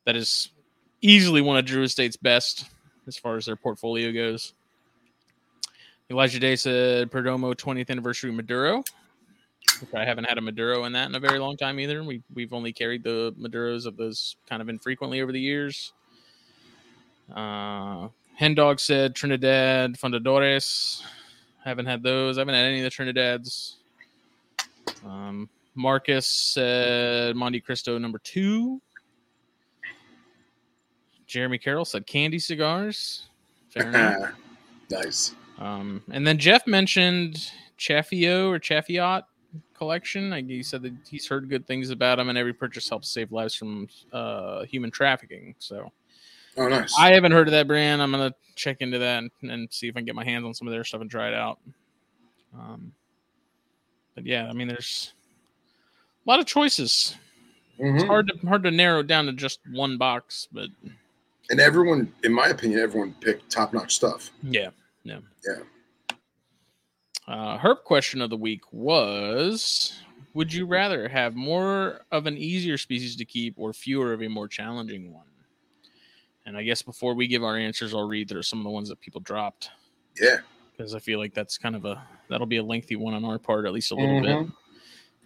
that 0.07 0.15
is 0.15 0.51
easily 1.03 1.41
one 1.41 1.57
of 1.57 1.65
Drew 1.65 1.83
Estate's 1.83 2.17
best 2.17 2.67
as 3.09 3.17
far 3.17 3.37
as 3.37 3.47
their 3.47 3.57
portfolio 3.57 4.13
goes. 4.13 4.55
Elijah 6.11 6.41
Day 6.41 6.57
said 6.57 7.11
Perdomo 7.11 7.55
20th 7.55 7.89
anniversary 7.89 8.33
Maduro. 8.33 8.83
Which 9.81 9.95
I 9.95 10.05
haven't 10.05 10.25
had 10.25 10.39
a 10.39 10.41
Maduro 10.41 10.85
in 10.85 10.93
that 10.93 11.09
in 11.09 11.15
a 11.15 11.21
very 11.21 11.39
long 11.39 11.57
time 11.57 11.79
either. 11.79 12.03
We 12.03 12.23
we've 12.35 12.53
only 12.53 12.73
carried 12.73 13.05
the 13.05 13.33
Maduros 13.39 13.87
of 13.87 13.97
those 13.97 14.37
kind 14.49 14.61
of 14.61 14.69
infrequently 14.69 15.23
over 15.23 15.33
the 15.33 15.41
years. 15.41 15.93
Uh, 17.35 18.09
Hendog 18.39 18.81
said 18.81 19.15
Trinidad 19.15 19.95
Fundadores. 19.95 21.03
Haven't 21.65 21.87
had 21.87 22.03
those. 22.03 22.39
I 22.39 22.41
haven't 22.41 22.55
had 22.55 22.65
any 22.65 22.85
of 22.85 22.85
the 22.85 22.91
Trinidads. 22.91 23.77
Um, 25.07 25.49
Marcus 25.75 26.27
said 26.27 27.37
Montecristo 27.37 28.01
number 28.01 28.19
two. 28.19 28.81
Jeremy 31.27 31.59
Carroll 31.59 31.85
said 31.85 32.07
candy 32.07 32.41
cigars. 32.41 33.29
Fair 33.69 33.89
enough. 33.89 34.35
nice. 34.91 35.35
Um, 35.61 36.03
and 36.11 36.27
then 36.27 36.39
Jeff 36.39 36.67
mentioned 36.67 37.51
Chaffio 37.79 38.49
or 38.49 38.59
Chaffiot 38.59 39.23
collection. 39.75 40.31
Like 40.31 40.47
he 40.47 40.63
said 40.63 40.83
that 40.83 40.95
he's 41.09 41.27
heard 41.29 41.49
good 41.51 41.67
things 41.67 41.91
about 41.91 42.17
them, 42.17 42.29
and 42.29 42.39
every 42.39 42.55
purchase 42.55 42.89
helps 42.89 43.11
save 43.11 43.31
lives 43.31 43.55
from 43.55 43.89
uh, 44.13 44.65
human 44.65 44.91
trafficking. 44.91 45.55
So 45.59 45.93
Oh, 46.57 46.67
nice. 46.69 46.95
I 46.99 47.13
haven't 47.13 47.33
heard 47.33 47.47
of 47.47 47.53
that 47.53 47.69
brand. 47.69 48.03
I'm 48.03 48.11
gonna 48.11 48.35
check 48.57 48.79
into 48.81 48.99
that 48.99 49.19
and, 49.23 49.51
and 49.51 49.69
see 49.73 49.87
if 49.89 49.97
I 49.97 50.01
can 50.01 50.07
get 50.07 50.15
my 50.17 50.25
hands 50.25 50.45
on 50.45 50.53
some 50.53 50.67
of 50.67 50.73
their 50.73 50.83
stuff 50.85 51.01
and 51.01 51.11
try 51.11 51.29
it 51.29 51.35
out. 51.35 51.59
Um, 52.59 52.93
but 54.17 54.27
yeah, 54.27 54.49
I 54.49 54.53
mean, 54.53 54.67
there's 54.67 55.13
a 56.27 56.31
lot 56.31 56.41
of 56.41 56.47
choices. 56.47 57.15
It's 57.79 58.03
Mhm. 58.05 58.07
hard 58.09 58.27
to 58.29 58.47
hard 58.49 58.63
to 58.65 58.71
narrow 58.71 59.03
down 59.03 59.27
to 59.27 59.33
just 59.33 59.61
one 59.71 59.97
box, 59.97 60.49
but 60.53 60.69
And 61.51 61.61
everyone, 61.61 62.13
in 62.25 62.33
my 62.33 62.49
opinion, 62.49 62.81
everyone 62.81 63.15
picked 63.21 63.51
top 63.51 63.73
notch 63.73 63.95
stuff. 63.95 64.31
Yeah, 64.43 64.71
yeah, 65.05 65.19
Yeah. 65.47 65.63
Uh, 67.29 67.57
Herb 67.59 67.85
question 67.85 68.21
of 68.23 68.31
the 68.31 68.37
week 68.37 68.63
was: 68.73 69.93
Would 70.35 70.53
you 70.53 70.67
rather 70.67 71.09
have 71.09 71.35
more 71.37 72.01
of 72.11 72.27
an 72.27 72.37
easier 72.37 72.77
species 72.79 73.15
to 73.17 73.25
keep 73.25 73.55
or 73.57 73.73
fewer 73.73 74.13
of 74.13 74.23
a 74.23 74.29
more 74.29 74.49
challenging 74.49 75.13
one? 75.13 75.27
And 76.47 76.57
I 76.57 76.63
guess 76.65 76.83
before 76.83 77.15
we 77.15 77.29
give 77.29 77.45
our 77.45 77.57
answers, 77.57 77.95
I'll 77.95 78.09
read 78.09 78.29
through 78.29 78.43
some 78.43 78.59
of 78.59 78.65
the 78.65 78.71
ones 78.71 78.89
that 78.89 79.01
people 79.01 79.21
dropped 79.21 79.71
Yeah. 80.21 80.39
because 80.73 80.95
I 80.95 80.99
feel 80.99 81.19
like 81.21 81.35
that's 81.35 81.57
kind 81.59 81.77
of 81.77 81.85
a 81.85 82.03
that'll 82.29 82.47
be 82.47 82.57
a 82.57 82.63
lengthy 82.63 82.97
one 82.97 83.15
on 83.15 83.25
our 83.25 83.39
part, 83.39 83.67
at 83.67 83.73
least 83.73 83.93
a 83.93 83.95
little 83.95 84.21
bit. 84.21 84.37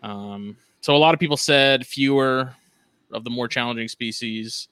Mhm. 0.02 0.06
Um, 0.06 0.56
so 0.82 0.94
a 0.94 0.98
lot 0.98 1.14
of 1.14 1.20
people 1.20 1.36
said 1.38 1.86
fewer 1.86 2.54
of 3.12 3.24
the 3.24 3.30
more 3.30 3.48
challenging 3.48 3.88
species. 3.88 4.68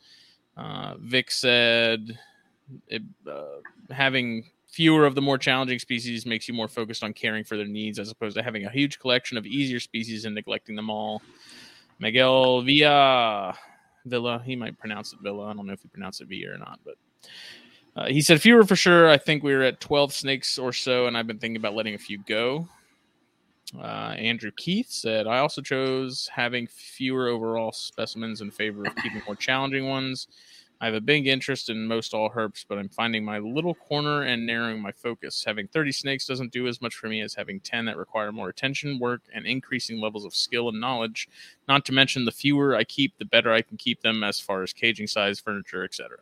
Uh, 0.56 0.96
Vic 0.98 1.30
said 1.30 2.18
it, 2.88 3.02
uh, 3.26 3.60
having 3.90 4.50
fewer 4.72 5.04
of 5.04 5.14
the 5.14 5.20
more 5.20 5.38
challenging 5.38 5.78
species 5.78 6.24
makes 6.24 6.48
you 6.48 6.54
more 6.54 6.66
focused 6.66 7.04
on 7.04 7.12
caring 7.12 7.44
for 7.44 7.56
their 7.56 7.66
needs 7.66 7.98
as 7.98 8.10
opposed 8.10 8.36
to 8.36 8.42
having 8.42 8.64
a 8.64 8.70
huge 8.70 8.98
collection 8.98 9.36
of 9.36 9.46
easier 9.46 9.78
species 9.78 10.24
and 10.24 10.34
neglecting 10.34 10.74
them 10.74 10.90
all. 10.90 11.22
Miguel 11.98 12.62
Villa 12.62 13.54
Villa, 14.06 14.42
he 14.44 14.56
might 14.56 14.78
pronounce 14.78 15.12
it 15.12 15.20
Villa. 15.22 15.46
I 15.46 15.52
don't 15.52 15.66
know 15.66 15.74
if 15.74 15.82
he 15.82 15.88
pronounced 15.88 16.20
it 16.22 16.28
Villa 16.28 16.54
or 16.54 16.58
not, 16.58 16.80
but 16.84 16.94
uh, 17.94 18.06
he 18.06 18.22
said 18.22 18.40
fewer 18.40 18.64
for 18.64 18.74
sure. 18.74 19.08
I 19.08 19.18
think 19.18 19.42
we 19.42 19.54
were 19.54 19.62
at 19.62 19.80
12 19.80 20.12
snakes 20.12 20.58
or 20.58 20.72
so, 20.72 21.06
and 21.06 21.16
I've 21.16 21.26
been 21.26 21.38
thinking 21.38 21.56
about 21.56 21.74
letting 21.74 21.94
a 21.94 21.98
few 21.98 22.18
go. 22.18 22.66
Uh, 23.78 24.14
Andrew 24.18 24.50
Keith 24.56 24.90
said, 24.90 25.26
I 25.26 25.38
also 25.38 25.62
chose 25.62 26.28
having 26.32 26.66
fewer 26.66 27.28
overall 27.28 27.72
specimens 27.72 28.40
in 28.40 28.50
favor 28.50 28.84
of 28.84 28.96
keeping 28.96 29.22
more 29.26 29.36
challenging 29.36 29.88
ones. 29.88 30.28
I 30.82 30.86
have 30.86 30.94
a 30.94 31.00
big 31.00 31.28
interest 31.28 31.70
in 31.70 31.86
most 31.86 32.12
all 32.12 32.28
herps, 32.28 32.66
but 32.68 32.76
I'm 32.76 32.88
finding 32.88 33.24
my 33.24 33.38
little 33.38 33.72
corner 33.72 34.22
and 34.22 34.44
narrowing 34.44 34.82
my 34.82 34.90
focus. 34.90 35.44
Having 35.44 35.68
30 35.68 35.92
snakes 35.92 36.26
doesn't 36.26 36.50
do 36.50 36.66
as 36.66 36.82
much 36.82 36.96
for 36.96 37.06
me 37.06 37.20
as 37.20 37.34
having 37.34 37.60
10 37.60 37.84
that 37.84 37.96
require 37.96 38.32
more 38.32 38.48
attention, 38.48 38.98
work, 38.98 39.20
and 39.32 39.46
increasing 39.46 40.00
levels 40.00 40.24
of 40.24 40.34
skill 40.34 40.68
and 40.68 40.80
knowledge. 40.80 41.28
Not 41.68 41.84
to 41.84 41.92
mention, 41.92 42.24
the 42.24 42.32
fewer 42.32 42.74
I 42.74 42.82
keep, 42.82 43.16
the 43.16 43.24
better 43.24 43.52
I 43.52 43.62
can 43.62 43.76
keep 43.76 44.00
them 44.00 44.24
as 44.24 44.40
far 44.40 44.64
as 44.64 44.72
caging 44.72 45.06
size, 45.06 45.38
furniture, 45.38 45.84
etc. 45.84 46.18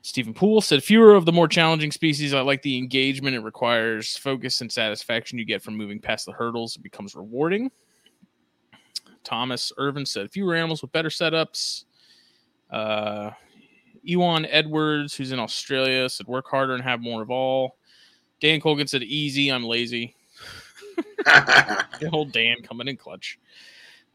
Stephen 0.00 0.32
Poole 0.32 0.62
said, 0.62 0.82
Fewer 0.82 1.14
of 1.14 1.26
the 1.26 1.32
more 1.32 1.48
challenging 1.48 1.92
species. 1.92 2.32
I 2.32 2.40
like 2.40 2.62
the 2.62 2.78
engagement 2.78 3.36
it 3.36 3.40
requires, 3.40 4.16
focus 4.16 4.62
and 4.62 4.72
satisfaction 4.72 5.38
you 5.38 5.44
get 5.44 5.60
from 5.60 5.76
moving 5.76 6.00
past 6.00 6.24
the 6.24 6.32
hurdles. 6.32 6.76
It 6.76 6.82
becomes 6.82 7.14
rewarding. 7.14 7.70
Thomas 9.22 9.70
Irvin 9.76 10.06
said, 10.06 10.30
Fewer 10.30 10.54
animals 10.54 10.80
with 10.80 10.92
better 10.92 11.10
setups. 11.10 11.84
Uh, 12.70 13.30
Ewan 14.02 14.46
Edwards, 14.46 15.14
who's 15.14 15.32
in 15.32 15.38
Australia, 15.38 16.08
said, 16.08 16.26
Work 16.26 16.48
harder 16.48 16.74
and 16.74 16.82
have 16.82 17.00
more 17.00 17.22
of 17.22 17.30
all. 17.30 17.76
Dan 18.40 18.60
Colgan 18.60 18.86
said, 18.86 19.02
Easy, 19.02 19.48
I'm 19.50 19.64
lazy. 19.64 20.14
The 21.24 22.08
whole 22.10 22.24
Dan 22.24 22.62
coming 22.62 22.88
in 22.88 22.96
clutch. 22.96 23.38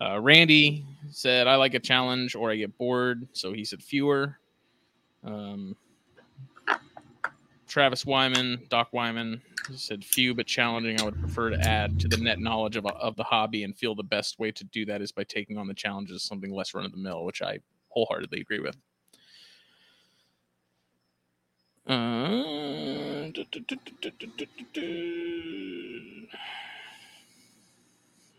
Uh, 0.01 0.19
Randy 0.19 0.85
said, 1.11 1.45
I 1.45 1.55
like 1.55 1.75
a 1.75 1.79
challenge 1.79 2.35
or 2.35 2.49
I 2.49 2.55
get 2.55 2.75
bored. 2.79 3.27
So 3.33 3.53
he 3.53 3.63
said 3.63 3.83
fewer. 3.83 4.39
Um, 5.23 5.75
Travis 7.67 8.05
Wyman, 8.05 8.63
Doc 8.69 8.89
Wyman 8.91 9.41
said 9.75 10.03
few 10.03 10.33
but 10.33 10.47
challenging. 10.47 10.99
I 10.99 11.05
would 11.05 11.19
prefer 11.19 11.51
to 11.51 11.59
add 11.59 11.99
to 11.99 12.07
the 12.07 12.17
net 12.17 12.39
knowledge 12.39 12.75
of, 12.75 12.85
of 12.85 13.15
the 13.15 13.23
hobby 13.23 13.63
and 13.63 13.75
feel 13.75 13.95
the 13.95 14.03
best 14.03 14.39
way 14.39 14.51
to 14.51 14.63
do 14.65 14.85
that 14.85 15.01
is 15.01 15.11
by 15.11 15.23
taking 15.23 15.57
on 15.57 15.67
the 15.67 15.73
challenges, 15.73 16.23
something 16.23 16.51
less 16.51 16.73
run 16.73 16.85
of 16.85 16.91
the 16.91 16.97
mill, 16.97 17.23
which 17.23 17.41
I 17.41 17.59
wholeheartedly 17.95 18.41
agree 18.41 18.59
with. 18.59 18.75
Uh, 21.87 22.65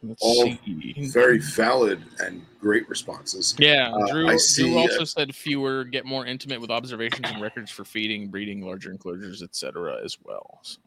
Let's 0.02 0.22
All 0.22 0.44
see. 0.64 0.94
Very 1.12 1.38
valid 1.38 2.04
and 2.20 2.44
great 2.60 2.88
responses. 2.88 3.54
Yeah, 3.58 3.90
Uh, 3.90 4.12
Drew, 4.12 4.28
I 4.28 4.38
Drew 4.56 4.78
also 4.78 5.02
uh, 5.02 5.04
said 5.04 5.34
fewer, 5.34 5.84
get 5.84 6.04
more 6.04 6.26
intimate 6.26 6.60
with 6.60 6.70
observations 6.70 7.28
and 7.30 7.40
records 7.40 7.70
for 7.70 7.84
feeding, 7.84 8.28
breeding, 8.28 8.62
larger 8.62 8.90
enclosures, 8.90 9.42
etc. 9.42 9.98
as 10.04 10.16
well. 10.22 10.60
So, 10.62 10.78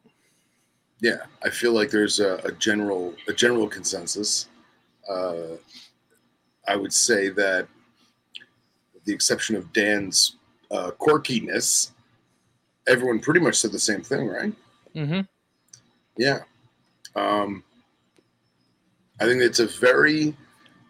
Yeah, 1.00 1.24
I 1.42 1.50
feel 1.50 1.72
like 1.72 1.90
there's 1.90 2.20
a, 2.20 2.36
a 2.44 2.52
general 2.52 3.14
a 3.28 3.32
general 3.32 3.68
consensus. 3.68 4.48
Uh, 5.08 5.56
I 6.68 6.76
would 6.76 6.92
say 6.92 7.30
that, 7.30 7.66
with 7.66 7.79
the 9.04 9.12
exception 9.12 9.56
of 9.56 9.72
Dan's 9.72 10.36
uh, 10.70 10.90
quirkiness, 10.98 11.90
everyone 12.86 13.20
pretty 13.20 13.40
much 13.40 13.56
said 13.56 13.72
the 13.72 13.78
same 13.78 14.02
thing, 14.02 14.28
right? 14.28 14.52
mm-hmm. 14.94 15.20
Yeah. 16.16 16.40
Um, 17.16 17.64
I 19.20 19.24
think 19.24 19.42
it's 19.42 19.60
a 19.60 19.66
very 19.66 20.36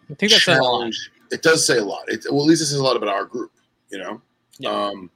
I 0.09 0.13
think 0.15 0.31
that's 0.31 0.43
challenge. 0.43 1.11
It 1.31 1.41
does 1.41 1.65
say 1.65 1.77
a 1.77 1.83
lot. 1.83 2.03
It, 2.09 2.25
well, 2.29 2.41
at 2.41 2.47
least 2.47 2.61
it 2.61 2.65
says 2.65 2.79
a 2.79 2.83
lot 2.83 2.97
about 2.97 3.09
our 3.09 3.25
group, 3.25 3.51
you 3.89 3.97
know. 3.97 4.21
Yeah. 4.59 4.69
Um, 4.69 5.09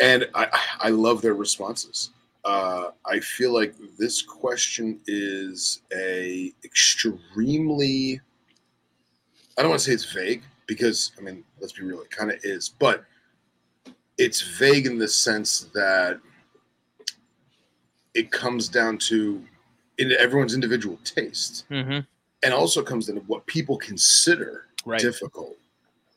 and 0.00 0.28
I, 0.34 0.48
I 0.80 0.88
love 0.90 1.22
their 1.22 1.34
responses. 1.34 2.10
Uh, 2.44 2.90
I 3.06 3.20
feel 3.20 3.52
like 3.52 3.74
this 3.98 4.20
question 4.22 5.00
is 5.06 5.82
a 5.94 6.52
extremely. 6.64 8.20
I 9.56 9.62
don't 9.62 9.70
want 9.70 9.80
to 9.80 9.86
say 9.86 9.92
it's 9.92 10.10
vague 10.12 10.42
because 10.66 11.12
I 11.18 11.22
mean, 11.22 11.44
let's 11.60 11.72
be 11.72 11.84
real, 11.84 12.00
it 12.00 12.10
kind 12.10 12.30
of 12.30 12.38
is, 12.42 12.68
but 12.68 13.04
it's 14.18 14.40
vague 14.40 14.86
in 14.86 14.98
the 14.98 15.08
sense 15.08 15.70
that 15.74 16.20
it 18.14 18.30
comes 18.30 18.68
down 18.68 18.96
to 18.98 19.42
in 19.98 20.12
everyone's 20.12 20.54
individual 20.54 20.98
taste 21.04 21.64
hmm 21.68 22.00
and 22.42 22.52
also 22.52 22.82
comes 22.82 23.08
into 23.08 23.22
what 23.22 23.46
people 23.46 23.78
consider 23.78 24.66
Right. 24.86 25.00
difficult, 25.00 25.56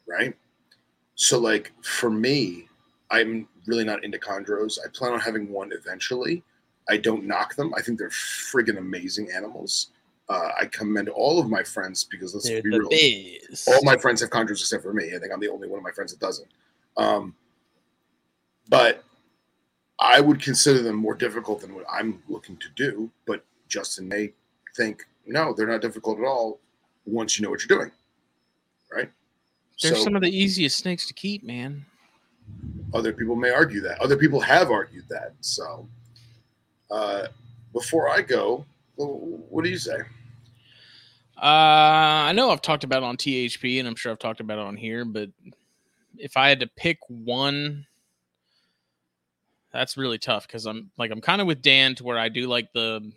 right? 0.08 0.36
So, 1.16 1.39
like 1.39 1.72
for 1.82 2.10
me, 2.10 2.68
I'm 3.10 3.48
really 3.66 3.86
not 3.86 4.04
into 4.04 4.18
chondros. 4.18 4.78
I 4.84 4.89
plan 4.89 5.14
on 5.14 5.22
having 5.22 5.50
one 5.50 5.72
eventually. 5.72 6.43
I 6.89 6.98
don't 6.98 7.24
knock 7.26 7.56
them. 7.56 7.74
I 7.78 7.82
think 7.82 7.98
they're 7.98 8.10
friggin' 8.10 8.78
amazing 8.78 9.32
animals. 9.32 9.91
Uh, 10.30 10.50
I 10.60 10.66
commend 10.66 11.08
all 11.10 11.40
of 11.40 11.50
my 11.50 11.64
friends 11.64 12.04
because 12.04 12.34
let's 12.34 12.48
They're 12.48 12.62
be 12.62 12.70
real. 12.70 12.90
All 13.68 13.84
my 13.84 13.96
friends 13.96 14.20
have 14.22 14.30
chondros 14.30 14.60
except 14.60 14.84
for 14.84 14.94
me. 14.94 15.16
I 15.16 15.20
think 15.20 15.32
I'm 15.34 15.40
the 15.40 15.50
only 15.50 15.70
one 15.70 15.78
of 15.78 15.84
my 15.84 15.92
friends 15.92 16.12
that 16.12 16.20
doesn't. 16.20 16.50
Um, 16.98 17.34
but 18.70 19.04
I 20.00 20.20
would 20.20 20.42
consider 20.42 20.82
them 20.82 20.96
more 20.96 21.16
difficult 21.16 21.62
than 21.62 21.74
what 21.74 21.86
I'm 21.90 22.22
looking 22.28 22.58
to 22.58 22.68
do. 22.76 23.10
But 23.26 23.44
Justin 23.70 24.10
may 24.10 24.34
think, 24.76 25.06
no, 25.26 25.54
they're 25.54 25.68
not 25.68 25.82
difficult 25.82 26.20
at 26.20 26.26
all 26.26 26.60
once 27.06 27.40
you 27.40 27.44
know 27.44 27.50
what 27.50 27.62
you're 27.64 27.78
doing. 27.78 27.92
Right? 28.92 29.10
They're 29.82 29.96
so 29.96 30.04
some 30.04 30.16
of 30.16 30.22
the 30.22 30.36
easiest 30.36 30.78
snakes 30.78 31.08
to 31.08 31.14
keep, 31.14 31.44
man. 31.44 31.86
other 32.94 33.14
people 33.14 33.36
may 33.36 33.52
argue 33.52 33.82
that. 33.82 34.00
Other 34.02 34.18
people 34.18 34.40
have 34.42 34.72
argued 34.72 35.06
that. 35.10 35.34
So 35.42 35.88
uh, 36.92 37.28
before 37.74 38.10
I 38.10 38.22
go, 38.22 38.66
what 38.96 39.64
do 39.64 39.70
you 39.70 39.78
say? 39.78 39.98
Uh, 41.38 42.26
I 42.26 42.32
know 42.32 42.50
I've 42.50 42.64
talked 42.64 42.84
about 42.84 43.04
it 43.04 43.06
on 43.06 43.18
THN, 43.18 43.80
and 43.80 43.88
I'm 43.88 43.96
sure 43.96 44.12
I've 44.12 44.20
talked 44.20 44.40
about 44.40 44.58
it 44.58 44.66
on 44.66 44.76
here. 44.76 45.06
But 45.06 45.30
if 46.18 46.36
I 46.36 46.50
had 46.50 46.60
to 46.62 46.68
pick 46.68 46.98
one, 47.08 47.86
that's 49.72 49.98
really 49.98 50.18
tough 50.18 50.48
because 50.48 50.66
I'm 50.66 50.90
like 50.98 51.12
I'm 51.12 51.22
kind 51.22 51.40
of 51.42 51.48
with 51.48 51.62
Dan 51.62 51.94
to 51.96 52.04
where 52.04 52.18
I 52.18 52.30
do 52.30 52.48
like 52.48 52.74
the 52.74 53.12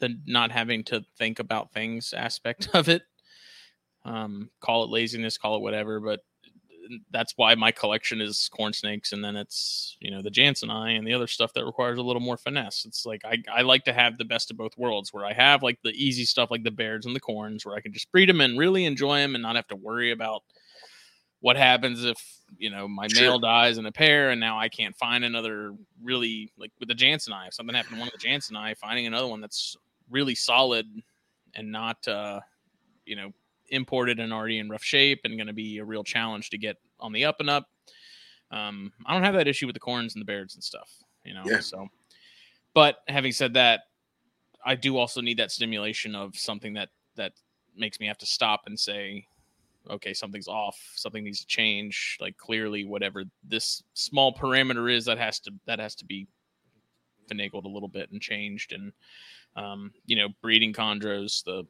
the 0.00 0.18
not 0.26 0.50
having 0.52 0.84
to 0.84 1.04
think 1.16 1.38
about 1.38 1.72
things 1.72 2.12
aspect 2.12 2.68
of 2.74 2.88
it. 2.88 3.02
Um, 4.04 4.50
call 4.60 4.84
it 4.84 4.90
laziness, 4.90 5.38
call 5.38 5.56
it 5.56 5.62
whatever, 5.62 5.98
but 5.98 6.20
that's 7.10 7.34
why 7.36 7.54
my 7.54 7.70
collection 7.72 8.20
is 8.20 8.48
corn 8.52 8.72
snakes, 8.72 9.12
and 9.12 9.24
then 9.24 9.36
it's 9.36 9.96
you 10.00 10.10
know 10.10 10.22
the 10.22 10.30
jansenii 10.30 10.96
and 10.96 11.06
the 11.06 11.14
other 11.14 11.26
stuff 11.26 11.52
that 11.54 11.64
requires 11.64 11.98
a 11.98 12.02
little 12.02 12.20
more 12.20 12.36
finesse. 12.36 12.84
It's 12.84 13.04
like 13.06 13.24
I, 13.24 13.38
I 13.52 13.62
like 13.62 13.84
to 13.84 13.92
have 13.92 14.18
the 14.18 14.24
best 14.24 14.50
of 14.50 14.56
both 14.56 14.76
worlds, 14.76 15.12
where 15.12 15.24
I 15.24 15.32
have 15.32 15.62
like 15.62 15.78
the 15.82 15.90
easy 15.90 16.24
stuff 16.24 16.50
like 16.50 16.64
the 16.64 16.70
bears 16.70 17.06
and 17.06 17.14
the 17.14 17.20
corns, 17.20 17.64
where 17.64 17.74
I 17.76 17.80
can 17.80 17.92
just 17.92 18.10
breed 18.12 18.28
them 18.28 18.40
and 18.40 18.58
really 18.58 18.84
enjoy 18.84 19.18
them 19.18 19.34
and 19.34 19.42
not 19.42 19.56
have 19.56 19.68
to 19.68 19.76
worry 19.76 20.10
about 20.12 20.42
what 21.40 21.56
happens 21.56 22.04
if 22.04 22.18
you 22.56 22.70
know 22.70 22.88
my 22.88 23.06
Sure. 23.08 23.22
male 23.22 23.38
dies 23.38 23.78
in 23.78 23.86
a 23.86 23.92
pair 23.92 24.30
and 24.30 24.40
now 24.40 24.58
I 24.58 24.68
can't 24.68 24.96
find 24.96 25.24
another 25.24 25.74
really 26.02 26.50
like 26.58 26.72
with 26.80 26.88
the 26.88 26.94
jansenii. 26.94 27.48
If 27.48 27.54
something 27.54 27.74
happened 27.74 27.94
to 27.94 28.00
one 28.00 28.08
of 28.08 28.20
the 28.20 28.26
jansenii, 28.26 28.76
finding 28.76 29.06
another 29.06 29.28
one 29.28 29.40
that's 29.40 29.76
really 30.10 30.34
solid 30.34 30.86
and 31.54 31.70
not 31.70 32.06
uh, 32.08 32.40
you 33.04 33.16
know 33.16 33.32
imported 33.70 34.20
and 34.20 34.32
already 34.32 34.58
in 34.58 34.68
rough 34.68 34.84
shape 34.84 35.20
and 35.24 35.36
going 35.36 35.46
to 35.46 35.52
be 35.52 35.78
a 35.78 35.84
real 35.84 36.04
challenge 36.04 36.50
to 36.50 36.58
get 36.58 36.76
on 37.00 37.12
the 37.12 37.24
up 37.24 37.36
and 37.40 37.50
up. 37.50 37.66
Um, 38.50 38.92
I 39.06 39.14
don't 39.14 39.24
have 39.24 39.34
that 39.34 39.48
issue 39.48 39.66
with 39.66 39.74
the 39.74 39.80
corns 39.80 40.14
and 40.14 40.20
the 40.20 40.26
bears 40.26 40.54
and 40.54 40.64
stuff, 40.64 40.90
you 41.24 41.34
know. 41.34 41.42
Yeah. 41.44 41.60
So, 41.60 41.86
but 42.74 42.96
having 43.08 43.32
said 43.32 43.54
that, 43.54 43.80
I 44.64 44.74
do 44.74 44.96
also 44.96 45.20
need 45.20 45.38
that 45.38 45.50
stimulation 45.50 46.14
of 46.14 46.36
something 46.36 46.74
that 46.74 46.88
that 47.16 47.32
makes 47.76 48.00
me 48.00 48.06
have 48.06 48.18
to 48.18 48.26
stop 48.26 48.62
and 48.66 48.78
say, 48.78 49.26
okay, 49.90 50.12
something's 50.14 50.48
off, 50.48 50.76
something 50.94 51.24
needs 51.24 51.40
to 51.40 51.46
change. 51.46 52.16
Like 52.20 52.36
clearly, 52.36 52.84
whatever 52.84 53.24
this 53.44 53.82
small 53.94 54.34
parameter 54.34 54.92
is, 54.92 55.04
that 55.04 55.18
has 55.18 55.40
to 55.40 55.52
that 55.66 55.78
has 55.78 55.94
to 55.96 56.04
be 56.04 56.26
finagled 57.30 57.64
a 57.64 57.68
little 57.68 57.88
bit 57.88 58.10
and 58.10 58.20
changed. 58.20 58.72
And 58.72 58.92
um, 59.56 59.92
you 60.06 60.16
know, 60.16 60.28
breeding 60.42 60.72
chondros, 60.72 61.44
the 61.44 61.64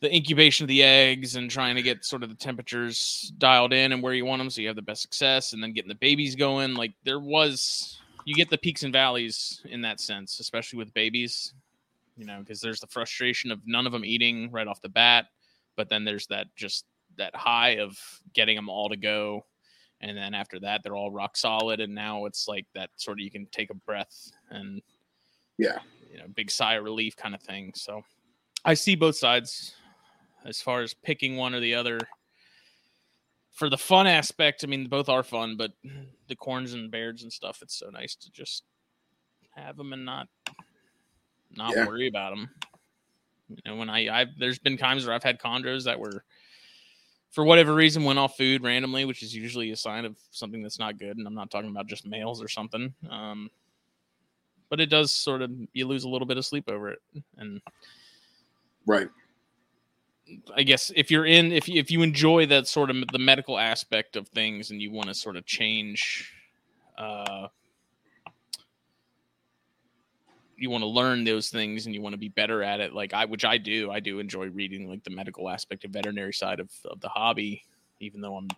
the 0.00 0.14
incubation 0.14 0.64
of 0.64 0.68
the 0.68 0.82
eggs 0.82 1.36
and 1.36 1.50
trying 1.50 1.74
to 1.76 1.82
get 1.82 2.04
sort 2.04 2.22
of 2.22 2.28
the 2.28 2.34
temperatures 2.34 3.32
dialed 3.38 3.72
in 3.72 3.92
and 3.92 4.02
where 4.02 4.12
you 4.12 4.24
want 4.26 4.40
them 4.40 4.50
so 4.50 4.60
you 4.60 4.66
have 4.66 4.76
the 4.76 4.82
best 4.82 5.02
success 5.02 5.52
and 5.52 5.62
then 5.62 5.72
getting 5.72 5.88
the 5.88 5.94
babies 5.94 6.34
going. 6.34 6.74
Like 6.74 6.92
there 7.04 7.20
was 7.20 7.98
you 8.24 8.34
get 8.34 8.50
the 8.50 8.58
peaks 8.58 8.82
and 8.82 8.92
valleys 8.92 9.60
in 9.66 9.82
that 9.82 10.00
sense 10.00 10.40
especially 10.40 10.78
with 10.78 10.92
babies 10.92 11.54
you 12.16 12.26
know 12.26 12.40
because 12.40 12.60
there's 12.60 12.80
the 12.80 12.86
frustration 12.88 13.52
of 13.52 13.60
none 13.66 13.86
of 13.86 13.92
them 13.92 14.04
eating 14.04 14.50
right 14.50 14.66
off 14.66 14.80
the 14.82 14.88
bat 14.88 15.26
but 15.76 15.88
then 15.88 16.04
there's 16.04 16.26
that 16.26 16.48
just 16.56 16.84
that 17.18 17.34
high 17.36 17.76
of 17.78 17.96
getting 18.34 18.56
them 18.56 18.68
all 18.68 18.88
to 18.90 18.96
go. 18.96 19.46
And 20.00 20.16
then 20.16 20.34
after 20.34 20.58
that 20.60 20.82
they're 20.82 20.96
all 20.96 21.10
rock 21.10 21.36
solid 21.36 21.80
and 21.80 21.94
now 21.94 22.26
it's 22.26 22.46
like 22.48 22.66
that 22.74 22.90
sort 22.96 23.18
of 23.18 23.24
you 23.24 23.30
can 23.30 23.46
take 23.52 23.70
a 23.70 23.74
breath 23.74 24.30
and 24.50 24.82
Yeah. 25.56 25.78
you 26.10 26.18
know 26.18 26.26
big 26.34 26.50
sigh 26.50 26.74
of 26.74 26.84
relief 26.84 27.16
kind 27.16 27.34
of 27.34 27.40
thing. 27.42 27.72
So 27.74 28.02
i 28.64 28.74
see 28.74 28.96
both 28.96 29.16
sides 29.16 29.74
as 30.46 30.60
far 30.60 30.80
as 30.82 30.94
picking 30.94 31.36
one 31.36 31.54
or 31.54 31.60
the 31.60 31.74
other 31.74 31.98
for 33.52 33.68
the 33.68 33.78
fun 33.78 34.06
aspect 34.06 34.62
i 34.64 34.66
mean 34.66 34.86
both 34.86 35.08
are 35.08 35.22
fun 35.22 35.56
but 35.56 35.72
the 36.28 36.36
corns 36.36 36.72
and 36.74 36.90
beards 36.90 37.22
and 37.22 37.32
stuff 37.32 37.60
it's 37.62 37.76
so 37.78 37.88
nice 37.90 38.14
to 38.14 38.30
just 38.30 38.64
have 39.54 39.76
them 39.76 39.92
and 39.92 40.04
not 40.04 40.28
not 41.56 41.74
Yeah. 41.74 41.86
worry 41.86 42.06
about 42.08 42.30
them 42.30 42.50
you 43.48 43.56
know 43.64 43.76
when 43.76 43.88
i 43.90 44.08
i've 44.20 44.28
there's 44.38 44.58
been 44.58 44.76
times 44.76 45.04
where 45.06 45.14
i've 45.14 45.22
had 45.22 45.38
chondros 45.40 45.84
that 45.84 45.98
were 45.98 46.24
for 47.30 47.44
whatever 47.44 47.74
reason 47.74 48.04
went 48.04 48.18
off 48.18 48.36
food 48.36 48.62
randomly 48.62 49.04
which 49.04 49.22
is 49.22 49.34
usually 49.34 49.70
a 49.70 49.76
sign 49.76 50.04
of 50.04 50.16
something 50.30 50.62
that's 50.62 50.78
not 50.78 50.98
good 50.98 51.16
and 51.16 51.26
i'm 51.26 51.34
not 51.34 51.50
talking 51.50 51.70
about 51.70 51.86
just 51.86 52.06
males 52.06 52.42
or 52.42 52.48
something 52.48 52.92
um 53.10 53.48
but 54.68 54.80
it 54.80 54.86
does 54.90 55.12
sort 55.12 55.42
of 55.42 55.50
you 55.72 55.86
lose 55.86 56.04
a 56.04 56.08
little 56.08 56.26
bit 56.26 56.36
of 56.38 56.44
sleep 56.44 56.68
over 56.68 56.90
it 56.90 57.00
and 57.38 57.60
Right. 58.88 59.08
I 60.54 60.62
guess 60.62 60.90
if 60.96 61.10
you're 61.10 61.26
in 61.26 61.52
if 61.52 61.68
you, 61.68 61.78
if 61.78 61.90
you 61.90 62.02
enjoy 62.02 62.46
that 62.46 62.66
sort 62.66 62.90
of 62.90 62.96
the 63.12 63.18
medical 63.18 63.58
aspect 63.58 64.16
of 64.16 64.28
things 64.28 64.70
and 64.70 64.82
you 64.82 64.90
want 64.90 65.08
to 65.08 65.14
sort 65.14 65.36
of 65.36 65.46
change 65.46 66.32
uh 66.98 67.48
you 70.56 70.70
want 70.70 70.82
to 70.82 70.88
learn 70.88 71.22
those 71.24 71.50
things 71.50 71.86
and 71.86 71.94
you 71.94 72.00
want 72.00 72.14
to 72.14 72.18
be 72.18 72.28
better 72.28 72.62
at 72.62 72.80
it 72.80 72.92
like 72.92 73.12
I 73.12 73.24
which 73.24 73.44
I 73.44 73.58
do 73.58 73.90
I 73.90 74.00
do 74.00 74.18
enjoy 74.18 74.48
reading 74.48 74.88
like 74.88 75.04
the 75.04 75.10
medical 75.10 75.48
aspect 75.48 75.84
of 75.84 75.92
veterinary 75.92 76.32
side 76.32 76.58
of, 76.58 76.70
of 76.86 77.00
the 77.00 77.08
hobby 77.08 77.64
even 78.00 78.20
though 78.20 78.36
I'm 78.36 78.48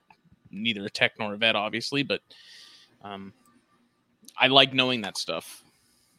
neither 0.50 0.86
a 0.86 0.90
tech 0.90 1.12
nor 1.18 1.34
a 1.34 1.36
vet 1.36 1.54
obviously 1.56 2.02
but 2.02 2.22
um 3.02 3.32
I 4.40 4.46
like 4.46 4.72
knowing 4.72 5.00
that 5.02 5.18
stuff. 5.18 5.64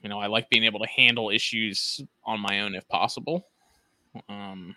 You 0.03 0.09
know 0.09 0.19
I 0.19 0.27
like 0.27 0.49
being 0.49 0.65
able 0.65 0.79
to 0.81 0.87
handle 0.87 1.29
issues 1.29 2.01
on 2.23 2.39
my 2.39 2.61
own 2.61 2.75
if 2.75 2.87
possible. 2.87 3.47
Um 4.27 4.75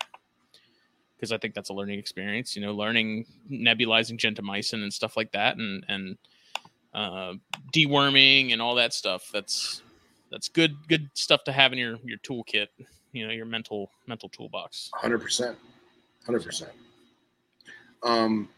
because 1.23 1.31
I 1.31 1.37
think 1.37 1.53
that's 1.53 1.69
a 1.69 1.73
learning 1.73 1.99
experience. 1.99 2.53
You 2.53 2.61
know, 2.61 2.73
learning 2.73 3.25
nebulizing 3.49 4.17
gentamicin 4.17 4.83
and 4.83 4.93
stuff 4.93 5.15
like 5.15 5.31
that, 5.31 5.55
and 5.55 5.85
and 5.87 6.17
uh, 6.93 7.35
deworming 7.73 8.51
and 8.51 8.61
all 8.61 8.75
that 8.75 8.93
stuff. 8.93 9.29
That's 9.31 9.81
that's 10.29 10.49
good 10.49 10.75
good 10.89 11.09
stuff 11.13 11.45
to 11.45 11.53
have 11.53 11.71
in 11.71 11.79
your 11.79 11.97
your 12.03 12.17
toolkit. 12.17 12.67
You 13.13 13.25
know, 13.25 13.31
your 13.31 13.45
mental 13.45 13.89
mental 14.05 14.27
toolbox. 14.27 14.91
Hundred 14.95 15.19
percent, 15.19 15.57
hundred 16.25 16.43
percent. 16.43 16.71
Um, 18.03 18.49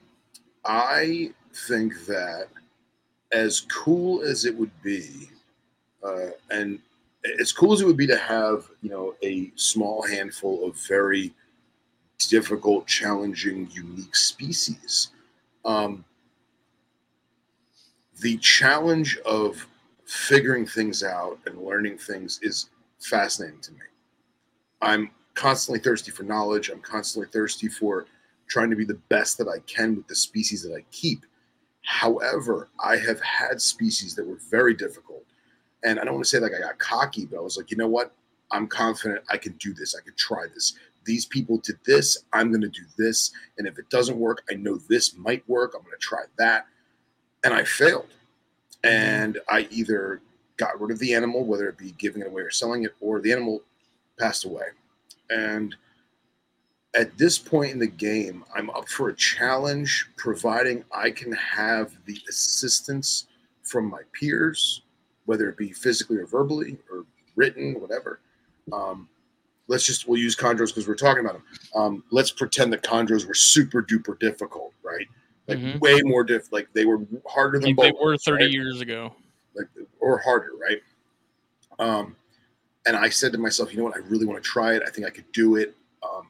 I 0.65 1.29
think 1.67 1.93
that 2.07 2.47
as 3.31 3.61
cool 3.71 4.23
as 4.23 4.45
it 4.45 4.57
would 4.57 4.71
be, 4.81 5.29
uh, 6.03 6.29
and 6.49 6.79
as 7.39 7.51
cool 7.51 7.73
as 7.73 7.81
it 7.81 7.85
would 7.85 7.95
be 7.95 8.07
to 8.07 8.17
have, 8.17 8.65
you 8.81 8.89
know, 8.89 9.13
a 9.21 9.51
small 9.55 10.01
handful 10.01 10.67
of 10.67 10.75
very 10.87 11.31
difficult, 12.17 12.87
challenging, 12.87 13.69
unique 13.71 14.15
species. 14.15 15.09
Um, 15.63 16.05
the 18.21 18.37
challenge 18.37 19.17
of 19.25 19.67
figuring 20.05 20.65
things 20.65 21.03
out 21.03 21.39
and 21.45 21.61
learning 21.61 21.97
things 21.97 22.39
is 22.41 22.69
fascinating 22.99 23.59
to 23.61 23.71
me. 23.73 23.79
I'm 24.81 25.09
constantly 25.33 25.79
thirsty 25.79 26.11
for 26.11 26.23
knowledge. 26.23 26.69
I'm 26.69 26.81
constantly 26.81 27.29
thirsty 27.31 27.67
for 27.67 28.05
trying 28.47 28.69
to 28.69 28.75
be 28.75 28.85
the 28.85 28.99
best 29.09 29.37
that 29.37 29.47
I 29.47 29.59
can 29.67 29.95
with 29.95 30.07
the 30.07 30.15
species 30.15 30.63
that 30.63 30.73
I 30.73 30.85
keep. 30.91 31.25
However, 31.83 32.69
I 32.83 32.97
have 32.97 33.19
had 33.21 33.61
species 33.61 34.15
that 34.15 34.25
were 34.25 34.39
very 34.49 34.73
difficult. 34.73 35.23
And 35.83 35.99
I 35.99 36.03
don't 36.03 36.15
want 36.15 36.25
to 36.25 36.29
say 36.29 36.39
like 36.39 36.53
I 36.55 36.59
got 36.59 36.79
cocky, 36.79 37.25
but 37.25 37.37
I 37.37 37.41
was 37.41 37.57
like, 37.57 37.69
you 37.69 37.77
know 37.77 37.87
what? 37.87 38.11
I'm 38.51 38.67
confident 38.67 39.23
I 39.29 39.37
can 39.37 39.53
do 39.53 39.73
this. 39.73 39.95
I 39.95 40.01
can 40.01 40.13
try 40.15 40.45
this. 40.53 40.75
These 41.05 41.25
people 41.25 41.57
did 41.59 41.77
this. 41.85 42.23
I'm 42.33 42.49
going 42.49 42.61
to 42.61 42.67
do 42.67 42.83
this. 42.97 43.31
And 43.57 43.67
if 43.67 43.77
it 43.79 43.89
doesn't 43.89 44.17
work, 44.17 44.43
I 44.49 44.55
know 44.55 44.77
this 44.89 45.15
might 45.15 45.47
work. 45.47 45.73
I'm 45.75 45.81
going 45.81 45.91
to 45.91 45.97
try 45.99 46.23
that. 46.37 46.67
And 47.43 47.53
I 47.53 47.63
failed. 47.63 48.07
And 48.83 49.39
I 49.49 49.67
either 49.71 50.21
got 50.57 50.79
rid 50.79 50.91
of 50.91 50.99
the 50.99 51.13
animal, 51.13 51.45
whether 51.45 51.67
it 51.69 51.77
be 51.77 51.91
giving 51.97 52.21
it 52.21 52.27
away 52.27 52.41
or 52.41 52.51
selling 52.51 52.83
it, 52.83 52.95
or 53.01 53.19
the 53.19 53.31
animal 53.31 53.61
passed 54.19 54.45
away. 54.45 54.67
And 55.29 55.75
at 56.95 57.17
this 57.17 57.37
point 57.37 57.71
in 57.71 57.79
the 57.79 57.87
game, 57.87 58.43
I'm 58.55 58.69
up 58.69 58.87
for 58.87 59.09
a 59.09 59.15
challenge, 59.15 60.07
providing 60.15 60.85
I 60.93 61.11
can 61.11 61.31
have 61.33 61.93
the 62.05 62.17
assistance 62.29 63.27
from 63.63 63.89
my 63.89 64.01
peers, 64.13 64.81
whether 65.25 65.49
it 65.49 65.57
be 65.57 65.71
physically 65.71 66.17
or 66.17 66.25
verbally 66.25 66.77
or 66.91 67.05
written, 67.35 67.79
whatever. 67.81 68.19
Um, 68.71 69.09
let's 69.67 69.85
just 69.85 70.07
we'll 70.07 70.19
use 70.19 70.35
chondros 70.35 70.67
because 70.67 70.87
we're 70.87 70.95
talking 70.95 71.21
about 71.23 71.33
them. 71.33 71.43
Um, 71.75 72.03
let's 72.11 72.31
pretend 72.31 72.71
that 72.73 72.83
chondros 72.83 73.27
were 73.27 73.33
super 73.33 73.81
duper 73.81 74.17
difficult, 74.19 74.73
right? 74.83 75.07
Like 75.47 75.59
Mhm. 75.59 75.79
way 75.79 76.01
more 76.03 76.23
diff, 76.23 76.51
like 76.51 76.71
they 76.73 76.85
were 76.85 76.99
harder 77.27 77.59
than 77.59 77.75
Like 77.75 77.93
they 77.93 77.93
were 77.99 78.17
30 78.17 78.43
right? 78.45 78.51
years 78.51 78.81
ago. 78.81 79.15
like 79.53 79.67
or 79.99 80.17
harder, 80.19 80.51
right? 80.59 80.81
Um, 81.79 82.15
and 82.85 82.95
I 82.95 83.09
said 83.09 83.31
to 83.31 83.37
myself, 83.37 83.71
you 83.71 83.77
know 83.77 83.85
what? 83.85 83.95
I 83.95 83.99
really 83.99 84.25
want 84.25 84.43
to 84.43 84.47
try 84.49 84.75
it. 84.75 84.83
I 84.85 84.89
think 84.91 85.07
I 85.07 85.09
could 85.09 85.31
do 85.31 85.55
it. 85.55 85.75
Um, 86.03 86.27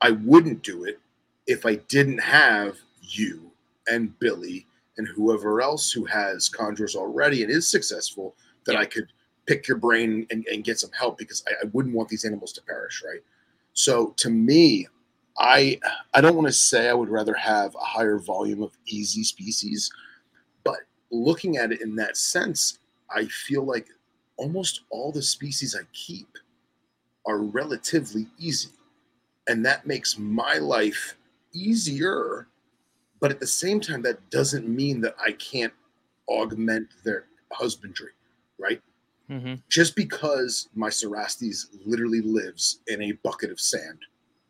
I 0.00 0.10
wouldn't 0.10 0.62
do 0.62 0.84
it 0.84 0.98
if 1.46 1.64
I 1.64 1.76
didn't 1.76 2.18
have 2.18 2.76
you 3.00 3.50
and 3.86 4.16
Billy 4.18 4.66
and 4.96 5.06
whoever 5.08 5.62
else 5.62 5.90
who 5.92 6.04
has 6.06 6.48
chondros 6.50 6.94
already 6.96 7.42
and 7.42 7.50
is 7.50 7.68
successful 7.68 8.36
that 8.64 8.72
Yeah. 8.74 8.80
I 8.80 8.86
could 8.86 9.12
pick 9.48 9.66
your 9.66 9.78
brain 9.78 10.26
and, 10.30 10.46
and 10.46 10.62
get 10.62 10.78
some 10.78 10.92
help 10.92 11.18
because 11.18 11.42
I, 11.48 11.64
I 11.64 11.68
wouldn't 11.72 11.94
want 11.94 12.10
these 12.10 12.24
animals 12.26 12.52
to 12.52 12.62
perish, 12.62 13.02
right? 13.04 13.22
So 13.72 14.14
to 14.18 14.30
me, 14.30 14.86
I 15.38 15.80
I 16.14 16.20
don't 16.20 16.36
want 16.36 16.48
to 16.48 16.52
say 16.52 16.88
I 16.88 16.94
would 16.94 17.08
rather 17.08 17.34
have 17.34 17.74
a 17.74 17.84
higher 17.84 18.18
volume 18.18 18.62
of 18.62 18.76
easy 18.86 19.24
species, 19.24 19.90
but 20.64 20.80
looking 21.10 21.56
at 21.56 21.72
it 21.72 21.80
in 21.80 21.96
that 21.96 22.16
sense, 22.16 22.78
I 23.10 23.24
feel 23.26 23.64
like 23.64 23.88
almost 24.36 24.82
all 24.90 25.12
the 25.12 25.22
species 25.22 25.74
I 25.74 25.84
keep 25.92 26.28
are 27.26 27.38
relatively 27.38 28.26
easy. 28.38 28.70
And 29.48 29.64
that 29.64 29.86
makes 29.86 30.18
my 30.18 30.54
life 30.58 31.16
easier. 31.54 32.48
But 33.20 33.30
at 33.30 33.40
the 33.40 33.46
same 33.46 33.80
time, 33.80 34.02
that 34.02 34.30
doesn't 34.30 34.68
mean 34.68 35.00
that 35.02 35.16
I 35.24 35.32
can't 35.32 35.72
augment 36.28 36.88
their 37.04 37.24
husbandry, 37.52 38.12
right? 38.58 38.80
Hmm 39.28 39.54
Just 39.68 39.94
because 39.94 40.68
my 40.74 40.88
Cerastes 40.88 41.66
literally 41.84 42.22
lives 42.22 42.80
in 42.86 43.02
a 43.02 43.12
bucket 43.22 43.50
of 43.50 43.60
sand 43.60 43.98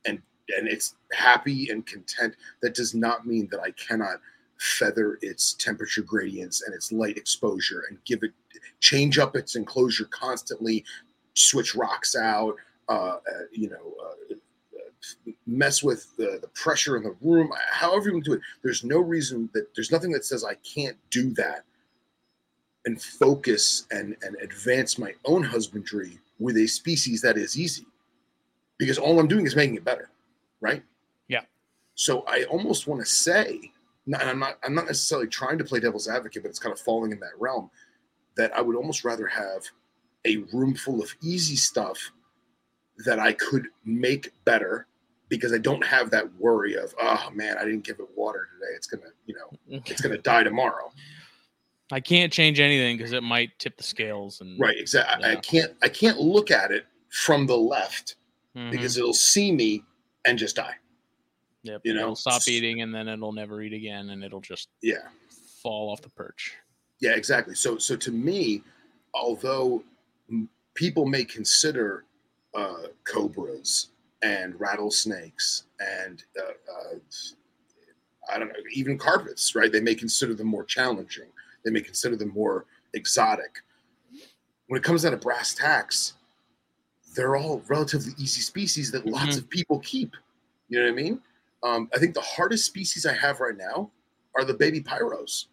and 0.06 0.22
and 0.56 0.66
it's 0.66 0.94
happy 1.12 1.68
and 1.70 1.84
content, 1.84 2.34
that 2.62 2.74
does 2.74 2.94
not 2.94 3.26
mean 3.26 3.48
that 3.50 3.60
I 3.60 3.70
cannot 3.72 4.20
feather 4.58 5.18
its 5.20 5.52
temperature 5.54 6.02
gradients 6.02 6.62
and 6.62 6.74
its 6.74 6.90
light 6.90 7.18
exposure 7.18 7.84
and 7.90 7.98
give 8.06 8.22
it 8.22 8.32
change 8.80 9.18
up 9.18 9.36
its 9.36 9.56
enclosure 9.56 10.06
constantly, 10.06 10.84
switch 11.34 11.74
rocks 11.74 12.16
out, 12.16 12.54
uh, 12.88 12.92
uh, 12.92 13.18
you 13.52 13.68
know, 13.68 13.94
uh, 14.02 14.34
uh, 14.76 15.32
mess 15.46 15.82
with 15.82 16.16
the, 16.16 16.38
the 16.40 16.48
pressure 16.48 16.96
in 16.96 17.02
the 17.02 17.14
room. 17.20 17.50
However 17.70 18.06
you 18.08 18.12
want 18.14 18.24
to 18.24 18.30
do 18.30 18.36
it, 18.36 18.42
there's 18.62 18.84
no 18.84 18.98
reason 19.00 19.50
that 19.54 19.74
there's 19.74 19.92
nothing 19.92 20.12
that 20.12 20.24
says 20.24 20.44
I 20.44 20.54
can't 20.56 20.96
do 21.10 21.30
that 21.34 21.64
and 22.88 23.02
focus 23.02 23.86
and 23.90 24.16
and 24.22 24.34
advance 24.36 24.98
my 24.98 25.12
own 25.26 25.42
husbandry 25.42 26.18
with 26.38 26.56
a 26.56 26.66
species 26.66 27.20
that 27.20 27.36
is 27.36 27.58
easy, 27.58 27.84
because 28.78 28.96
all 28.96 29.20
I'm 29.20 29.28
doing 29.28 29.46
is 29.46 29.54
making 29.54 29.74
it 29.76 29.84
better, 29.84 30.08
right? 30.62 30.82
Yeah. 31.28 31.42
So 31.94 32.24
I 32.26 32.44
almost 32.44 32.86
want 32.86 33.02
to 33.02 33.06
say, 33.06 33.60
and 34.06 34.16
I'm 34.16 34.38
not 34.38 34.58
I'm 34.64 34.74
not 34.74 34.86
necessarily 34.86 35.28
trying 35.28 35.58
to 35.58 35.64
play 35.64 35.80
devil's 35.80 36.08
advocate, 36.08 36.42
but 36.42 36.48
it's 36.48 36.58
kind 36.58 36.72
of 36.72 36.80
falling 36.80 37.12
in 37.12 37.20
that 37.20 37.38
realm 37.38 37.70
that 38.38 38.56
I 38.56 38.62
would 38.62 38.74
almost 38.74 39.04
rather 39.04 39.26
have 39.26 39.64
a 40.24 40.38
room 40.54 40.74
full 40.74 41.02
of 41.02 41.14
easy 41.22 41.56
stuff 41.56 41.98
that 43.04 43.18
I 43.18 43.34
could 43.34 43.66
make 43.84 44.32
better 44.46 44.86
because 45.28 45.52
I 45.52 45.58
don't 45.58 45.84
have 45.84 46.10
that 46.12 46.26
worry 46.40 46.74
of, 46.74 46.94
oh 46.98 47.28
man, 47.34 47.58
I 47.58 47.64
didn't 47.66 47.84
give 47.84 48.00
it 48.00 48.08
water 48.16 48.48
today. 48.54 48.72
It's 48.74 48.86
gonna, 48.86 49.12
you 49.26 49.34
know, 49.34 49.80
it's 49.84 50.00
gonna 50.00 50.16
die 50.32 50.42
tomorrow. 50.42 50.90
I 51.90 52.00
can't 52.00 52.32
change 52.32 52.60
anything 52.60 52.96
because 52.96 53.12
it 53.12 53.22
might 53.22 53.58
tip 53.58 53.76
the 53.76 53.82
scales 53.82 54.40
and 54.40 54.58
Right, 54.60 54.76
exactly. 54.78 55.24
I 55.24 55.36
can't 55.36 55.72
I 55.82 55.88
can't 55.88 56.18
look 56.20 56.50
at 56.50 56.70
it 56.70 56.86
from 57.10 57.46
the 57.46 57.56
left 57.56 58.16
Mhm. 58.54 58.70
because 58.70 58.96
it'll 58.98 59.14
see 59.14 59.52
me 59.52 59.84
and 60.26 60.38
just 60.38 60.56
die. 60.56 60.76
Yep, 61.62 61.82
you 61.84 61.94
know, 61.94 62.02
it'll 62.02 62.16
stop 62.16 62.46
eating 62.46 62.82
and 62.82 62.94
then 62.94 63.08
it'll 63.08 63.32
never 63.32 63.62
eat 63.62 63.72
again 63.72 64.10
and 64.10 64.22
it'll 64.22 64.40
just 64.40 64.68
Yeah. 64.82 65.08
fall 65.62 65.90
off 65.90 66.02
the 66.02 66.10
perch. 66.10 66.54
Yeah, 67.00 67.14
exactly. 67.14 67.54
So, 67.54 67.78
so 67.78 67.96
to 67.96 68.10
me, 68.12 68.62
although 69.14 69.82
people 70.74 71.06
may 71.06 71.24
consider 71.24 72.04
uh, 72.54 72.88
cobras 73.04 73.88
and 74.22 74.58
rattlesnakes 74.60 75.64
and 75.80 76.24
uh, 76.38 76.52
uh, 76.72 76.98
I 78.30 78.38
don't 78.38 78.48
know, 78.48 78.54
even 78.72 78.98
carpets, 78.98 79.54
right? 79.54 79.70
They 79.72 79.80
may 79.80 79.94
consider 79.94 80.34
them 80.34 80.48
more 80.48 80.64
challenging. 80.64 81.30
They 81.64 81.70
may 81.70 81.80
consider 81.80 82.16
them 82.16 82.30
more 82.30 82.66
exotic. 82.94 83.58
When 84.68 84.78
it 84.78 84.84
comes 84.84 85.02
down 85.02 85.12
to 85.12 85.18
brass 85.18 85.54
tacks, 85.54 86.14
they're 87.14 87.36
all 87.36 87.60
relatively 87.68 88.12
easy 88.18 88.40
species 88.42 88.90
that 88.92 89.06
lots 89.06 89.36
Mhm. 89.36 89.38
of 89.38 89.50
people 89.50 89.78
keep. 89.80 90.14
You 90.68 90.78
know 90.78 90.84
what 90.84 90.92
I 90.92 90.94
mean? 91.02 91.22
Um, 91.62 91.90
I 91.94 91.98
think 91.98 92.14
the 92.14 92.20
hardest 92.20 92.66
species 92.66 93.06
I 93.06 93.14
have 93.14 93.40
right 93.40 93.56
now 93.56 93.90
are 94.36 94.44
the 94.44 94.54
baby 94.54 94.80
pyros, 94.80 95.46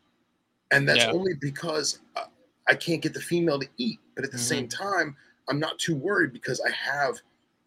and 0.71 0.87
that's 0.87 1.05
Yeah. 1.05 1.11
only 1.11 1.33
because 1.33 1.99
uh, 2.15 2.25
I 2.67 2.75
can't 2.75 3.01
get 3.01 3.13
the 3.13 3.21
female 3.21 3.59
to 3.59 3.67
eat. 3.77 3.99
But 4.15 4.25
at 4.25 4.31
the 4.31 4.37
Mhm. 4.37 4.41
same 4.41 4.67
time, 4.67 5.17
I'm 5.47 5.59
not 5.59 5.79
too 5.79 5.95
worried 5.95 6.33
because 6.33 6.59
I 6.61 6.69
have 6.71 7.21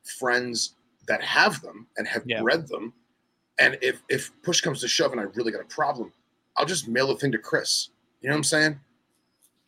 friends 0.04 0.74
that 1.06 1.22
have 1.22 1.60
them 1.62 1.88
and 1.96 2.06
have 2.06 2.24
Yeah. 2.26 2.42
bred 2.42 2.68
them. 2.68 2.92
And 3.58 3.78
if 3.82 4.02
if 4.08 4.30
push 4.42 4.60
comes 4.60 4.80
to 4.82 4.88
shove 4.88 5.12
and 5.12 5.20
I 5.20 5.24
really 5.24 5.50
got 5.50 5.60
a 5.62 5.64
problem, 5.64 6.12
I'll 6.56 6.66
just 6.66 6.86
mail 6.88 7.08
the 7.08 7.16
thing 7.16 7.32
to 7.32 7.38
Chris. 7.38 7.88
You 8.20 8.28
know 8.28 8.34
what 8.34 8.38
I'm 8.38 8.44
saying? 8.44 8.80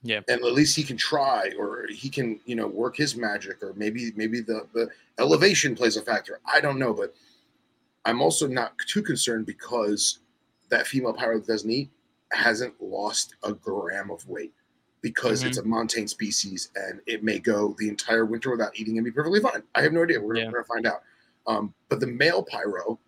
Yeah. 0.03 0.21
And 0.29 0.43
at 0.45 0.53
least 0.53 0.75
he 0.77 0.83
can 0.83 0.97
try, 0.97 1.51
or 1.59 1.87
he 1.91 2.09
can, 2.09 2.41
you 2.47 2.55
know, 2.57 2.67
work 2.67 2.97
his 2.97 3.17
magic, 3.17 3.63
or 3.63 3.75
maybe 3.75 4.13
maybe 4.17 4.41
the 4.41 4.67
the 4.73 4.89
elevation 5.19 5.75
plays 5.75 5.97
a 5.97 6.03
factor. 6.03 6.41
I 6.47 6.61
don't 6.61 6.79
know, 6.79 6.95
but 6.95 7.15
I'm 8.07 8.23
also 8.23 8.47
not 8.47 8.73
too 8.89 9.03
concerned 9.03 9.45
because 9.47 10.21
that 10.71 10.87
female 10.87 11.13
pyro 11.13 11.39
that 11.39 11.47
doesn't 11.47 11.71
eat 11.71 11.91
hasn't 12.33 12.75
lost 12.81 13.35
a 13.43 13.53
gram 13.53 14.11
of 14.11 14.27
weight 14.29 14.53
because 15.03 15.43
it's 15.43 15.59
a 15.59 15.65
montane 15.65 16.07
species 16.09 16.71
and 16.77 17.01
it 17.07 17.25
may 17.25 17.39
go 17.39 17.75
the 17.79 17.89
entire 17.89 18.25
winter 18.25 18.51
without 18.51 18.79
eating 18.79 18.97
and 18.99 19.05
be 19.05 19.11
perfectly 19.11 19.41
fine. 19.41 19.63
I 19.75 19.83
have 19.83 19.93
no 19.93 20.03
idea. 20.03 20.21
We're, 20.21 20.37
Yeah. 20.37 20.45
gonna 20.45 20.65
find 20.65 20.87
out. 20.87 21.03
Um, 21.47 21.75
but 21.89 22.01
the 22.01 22.07
male 22.07 22.43
pyro, 22.43 22.99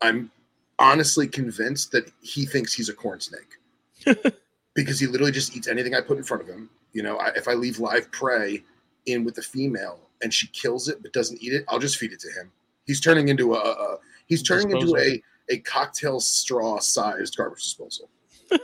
I'm 0.00 0.30
honestly 0.78 1.26
convinced 1.28 1.92
that 1.92 2.10
he 2.22 2.46
thinks 2.46 2.72
he's 2.72 2.88
a 2.88 2.94
corn 2.94 3.20
snake 3.20 3.58
because 4.78 5.00
he 5.00 5.08
literally 5.08 5.32
just 5.32 5.56
eats 5.56 5.66
anything 5.66 5.92
I 5.96 6.00
put 6.00 6.18
in 6.18 6.22
front 6.22 6.40
of 6.40 6.48
him. 6.48 6.70
You 6.92 7.02
know, 7.02 7.16
I, 7.16 7.30
if 7.30 7.48
I 7.48 7.54
leave 7.54 7.80
live 7.80 8.12
prey 8.12 8.62
in 9.06 9.24
with 9.24 9.34
the 9.34 9.42
female 9.42 9.98
and 10.22 10.32
she 10.32 10.46
kills 10.48 10.88
it 10.88 11.02
but 11.02 11.12
doesn't 11.12 11.42
eat 11.42 11.52
it, 11.52 11.64
I'll 11.68 11.80
just 11.80 11.96
feed 11.96 12.12
it 12.12 12.20
to 12.20 12.28
him. 12.28 12.52
He's 12.86 13.00
turning 13.00 13.28
into 13.28 13.54
a, 13.54 13.58
a 13.58 13.98
he's 14.28 14.40
turning 14.40 14.70
into 14.70 14.96
a 14.96 15.20
a 15.50 15.58
cocktail 15.58 16.20
straw 16.20 16.78
sized 16.78 17.36
garbage 17.36 17.64
disposal. 17.64 18.08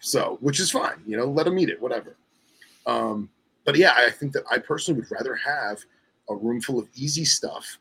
so, 0.00 0.36
which 0.42 0.60
is 0.60 0.70
fine, 0.70 1.02
you 1.06 1.16
know, 1.16 1.24
let 1.24 1.46
him 1.46 1.58
eat 1.58 1.70
it, 1.70 1.80
whatever. 1.80 2.14
Um, 2.84 3.30
but 3.64 3.76
yeah, 3.76 3.94
I 3.96 4.10
think 4.10 4.32
that 4.34 4.44
I 4.50 4.58
personally 4.58 5.00
would 5.00 5.10
rather 5.10 5.34
have 5.34 5.78
a 6.28 6.36
room 6.36 6.60
full 6.60 6.78
of 6.78 6.88
easy 6.94 7.24
stuff 7.24 7.78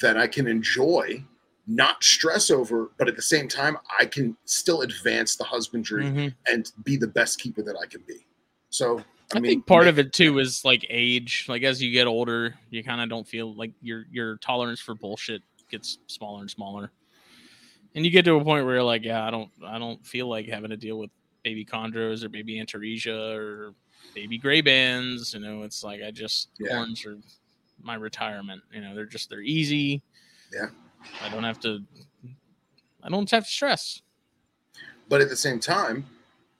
that 0.00 0.16
I 0.16 0.26
can 0.26 0.46
enjoy, 0.46 1.22
not 1.66 2.02
stress 2.04 2.50
over, 2.50 2.90
but 2.98 3.08
at 3.08 3.16
the 3.16 3.22
same 3.22 3.48
time, 3.48 3.78
I 3.98 4.04
can 4.04 4.36
still 4.44 4.82
advance 4.82 5.36
the 5.36 5.44
husbandry 5.44 6.04
Mhm. 6.04 6.34
and 6.46 6.70
be 6.84 6.96
the 6.96 7.06
best 7.06 7.40
keeper 7.40 7.62
that 7.62 7.76
I 7.76 7.86
can 7.86 8.02
be. 8.02 8.26
So, 8.70 8.98
I, 9.32 9.38
I, 9.38 9.40
mean, 9.40 9.50
think 9.50 9.66
part 9.66 9.86
of 9.86 9.98
it 9.98 10.12
too 10.12 10.38
is 10.38 10.64
like 10.64 10.84
age. 10.90 11.46
Like 11.48 11.62
as 11.62 11.82
you 11.82 11.90
get 11.90 12.06
older, 12.06 12.54
you 12.70 12.84
kind 12.84 13.00
of 13.00 13.08
don't 13.08 13.26
feel 13.26 13.54
like 13.54 13.72
your 13.80 14.06
your 14.10 14.36
tolerance 14.38 14.80
for 14.80 14.94
bullshit 14.94 15.42
gets 15.70 15.98
smaller 16.06 16.40
and 16.42 16.50
smaller. 16.50 16.92
And 17.94 18.04
you 18.04 18.10
get 18.10 18.24
to 18.26 18.34
a 18.34 18.44
point 18.44 18.66
where 18.66 18.74
you're 18.74 18.82
like, 18.82 19.04
yeah, 19.04 19.26
I 19.26 19.30
don't 19.30 19.50
I 19.64 19.78
don't 19.78 20.04
feel 20.06 20.28
like 20.28 20.46
having 20.46 20.70
to 20.70 20.76
deal 20.76 20.98
with 20.98 21.10
baby 21.42 21.64
chondros 21.64 22.22
or 22.24 22.28
baby 22.28 22.60
antaresia 22.60 23.34
or 23.36 23.74
baby 24.14 24.36
gray 24.36 24.60
bands. 24.60 25.32
You 25.32 25.40
know, 25.40 25.62
it's 25.62 25.82
like 25.82 26.02
I 26.02 26.10
just 26.10 26.50
Yeah. 26.58 26.76
horns 26.76 27.06
are 27.06 27.18
my 27.82 27.94
retirement. 27.94 28.62
You 28.72 28.82
know, 28.82 28.94
they're 28.94 29.06
just 29.06 29.30
they're 29.30 29.40
easy. 29.40 30.02
Yeah. 30.52 30.68
I 31.22 31.28
don't 31.28 31.44
have 31.44 31.60
to 31.60 31.80
I 33.02 33.08
don't 33.08 33.30
have 33.30 33.44
to 33.44 33.50
stress. 33.50 34.00
but 35.08 35.20
at 35.20 35.28
the 35.28 35.36
same 35.36 35.60
time, 35.60 36.06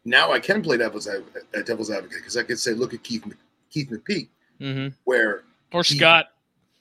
now 0.05 0.33
I 0.33 0.39
can 0.41 0.63
play 0.63 0.77
devil's 0.77 1.09
ad- 1.09 1.25
uh, 1.57 1.63
devil's 1.63 1.91
advocate 1.91 2.19
because 2.19 2.37
I 2.37 2.43
can 2.43 2.57
say, 2.57 2.73
look 2.73 2.93
at 2.95 3.03
Keith 3.03 3.25
Keith 3.71 3.91
McPeak, 3.91 4.29
hmm 4.61 4.89
where 5.05 5.43
Or 5.73 5.83
He- 5.83 5.97
Scott. 5.97 6.27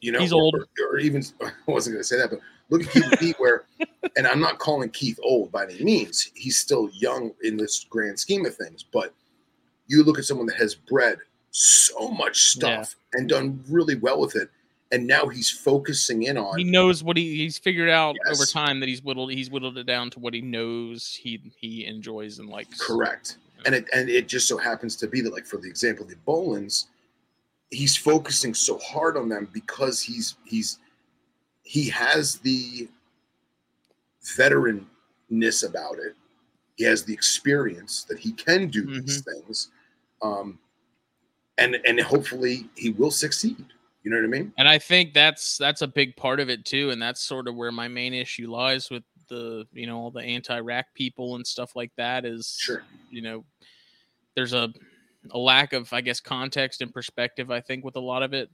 you 0.02 0.12
know 0.12 0.20
He's 0.20 0.34
or, 0.34 0.42
old. 0.42 0.56
or, 0.56 0.68
or 0.88 0.98
even 1.00 1.24
I 1.42 1.52
wasn't 1.68 1.96
going 1.96 2.02
to 2.02 2.08
say 2.08 2.18
that, 2.18 2.30
but 2.30 2.40
look 2.70 2.84
at 2.84 2.92
Keith 2.92 3.04
McPeak, 3.06 3.36
where, 3.38 3.64
and 4.18 4.28
I'm 4.28 4.40
not 4.40 4.60
calling 4.60 4.90
Keith 4.90 5.20
old 5.24 5.52
by 5.52 5.64
any 5.64 5.84
means. 5.84 6.30
He's 6.36 6.58
still 6.58 6.90
young 6.94 7.32
in 7.44 7.58
this 7.58 7.86
grand 7.90 8.20
scheme 8.20 8.46
of 8.46 8.56
things, 8.56 8.84
but 8.84 9.14
you 9.88 10.04
look 10.04 10.20
at 10.20 10.26
someone 10.26 10.48
that 10.48 10.58
has 10.58 10.76
bred 10.76 11.18
so 11.52 12.10
much 12.10 12.48
stuff 12.48 12.96
and 13.14 13.30
done 13.30 13.64
really 13.70 13.96
well 13.96 14.20
with 14.20 14.36
it, 14.36 14.50
and 14.94 15.08
now 15.08 15.28
he's 15.28 15.50
focusing 15.50 16.24
in 16.24 16.38
on 16.38 16.58
He 16.58 16.64
knows 16.64 17.04
what 17.04 17.18
he 17.18 17.36
he's 17.36 17.58
figured 17.58 17.90
out 17.90 18.16
over 18.30 18.46
time 18.46 18.80
that 18.80 18.88
he's 18.88 19.04
whittled 19.04 19.32
he's 19.32 19.50
whittled 19.50 19.78
it 19.78 19.86
down 19.86 20.12
to 20.12 20.20
what 20.20 20.34
he 20.34 20.42
knows 20.42 21.20
he 21.20 21.42
he 21.58 21.86
enjoys 21.86 22.40
and 22.40 22.48
likes. 22.48 22.80
Correct. 22.80 23.38
And 23.66 23.74
it 23.76 23.86
and 23.94 24.08
it 24.08 24.28
just 24.28 24.48
so 24.48 24.58
happens 24.58 24.96
to 24.98 25.08
be 25.08 25.20
that, 25.22 25.34
like 25.34 25.48
for 25.48 25.58
the 25.58 25.68
example, 25.68 26.06
the 26.06 26.16
Boelens, 26.28 26.86
he's 27.72 27.98
focusing 27.98 28.54
so 28.54 28.78
hard 28.78 29.18
on 29.18 29.28
them 29.28 29.50
because 29.52 30.00
he's 30.02 30.36
he's 30.46 30.78
he 31.64 31.90
has 31.90 32.38
the 32.38 32.88
veteranness 34.38 35.68
about 35.68 35.98
it. 35.98 36.16
He 36.76 36.84
has 36.84 37.04
the 37.04 37.14
experience 37.14 38.04
that 38.04 38.20
he 38.20 38.32
can 38.34 38.68
do 38.68 38.86
these 38.86 39.22
things, 39.22 39.70
um, 40.22 40.60
and 41.58 41.78
and 41.86 42.00
hopefully 42.00 42.70
he 42.76 42.92
will 42.92 43.12
succeed. 43.12 43.66
You 44.04 44.12
know 44.12 44.18
what 44.18 44.26
I 44.26 44.28
mean? 44.28 44.54
And 44.58 44.68
I 44.68 44.78
think 44.80 45.14
that's 45.14 45.58
that's 45.58 45.82
a 45.82 45.88
big 45.88 46.16
part 46.18 46.40
of 46.42 46.50
it 46.50 46.66
too, 46.66 46.90
and 46.90 47.02
that's 47.02 47.22
sort 47.22 47.48
of 47.48 47.56
where 47.56 47.72
my 47.72 47.88
main 47.88 48.14
issue 48.14 48.52
lies 48.52 48.90
with 48.90 49.04
the 49.30 49.66
you 49.72 49.88
know 49.88 49.98
all 49.98 50.12
the 50.12 50.22
anti-rack 50.22 50.94
people 50.94 51.36
and 51.36 51.48
stuff 51.48 51.76
like 51.76 51.92
that 51.96 52.26
is 52.26 52.58
Sure. 52.60 52.84
you 53.10 53.22
know 53.22 53.46
there's 54.36 54.52
a 54.54 54.74
a 55.32 55.38
lack 55.38 55.72
of 55.72 55.92
I 55.94 56.02
guess 56.02 56.20
context 56.20 56.82
and 56.82 56.94
perspective 56.94 57.50
I 57.50 57.62
think 57.62 57.86
with 57.86 57.96
a 57.96 58.02
lot 58.02 58.24
of 58.24 58.34
it. 58.34 58.50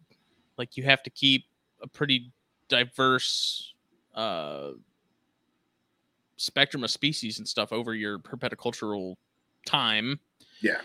Like 0.57 0.77
you 0.77 0.83
have 0.83 1.01
to 1.03 1.09
keep 1.09 1.45
a 1.81 1.87
pretty 1.87 2.31
diverse 2.67 3.73
uh 4.13 4.71
spectrum 6.37 6.83
of 6.83 6.91
species 6.91 7.39
and 7.39 7.47
stuff 7.47 7.73
over 7.73 7.93
your 7.95 8.19
herpetocultural 8.19 9.15
time 9.65 10.19
Yeah. 10.61 10.81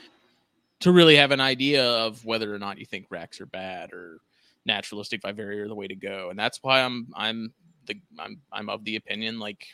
to 0.80 0.90
really 0.90 1.16
have 1.16 1.30
an 1.32 1.40
idea 1.40 1.84
of 1.86 2.24
whether 2.24 2.52
or 2.54 2.58
not 2.58 2.78
you 2.78 2.86
think 2.86 3.06
racks 3.10 3.40
are 3.40 3.46
bad 3.46 3.92
or 3.92 4.18
naturalistic 4.66 5.22
vivaria 5.22 5.62
are 5.62 5.68
the 5.68 5.74
way 5.74 5.86
to 5.86 5.94
go. 5.94 6.30
And 6.30 6.38
that's 6.38 6.58
why 6.62 6.80
I'm 6.80 7.08
I'm 7.14 7.52
the 7.86 7.96
I'm 8.18 8.40
I'm 8.52 8.68
of 8.68 8.84
the 8.84 8.96
opinion 8.96 9.38
like 9.38 9.66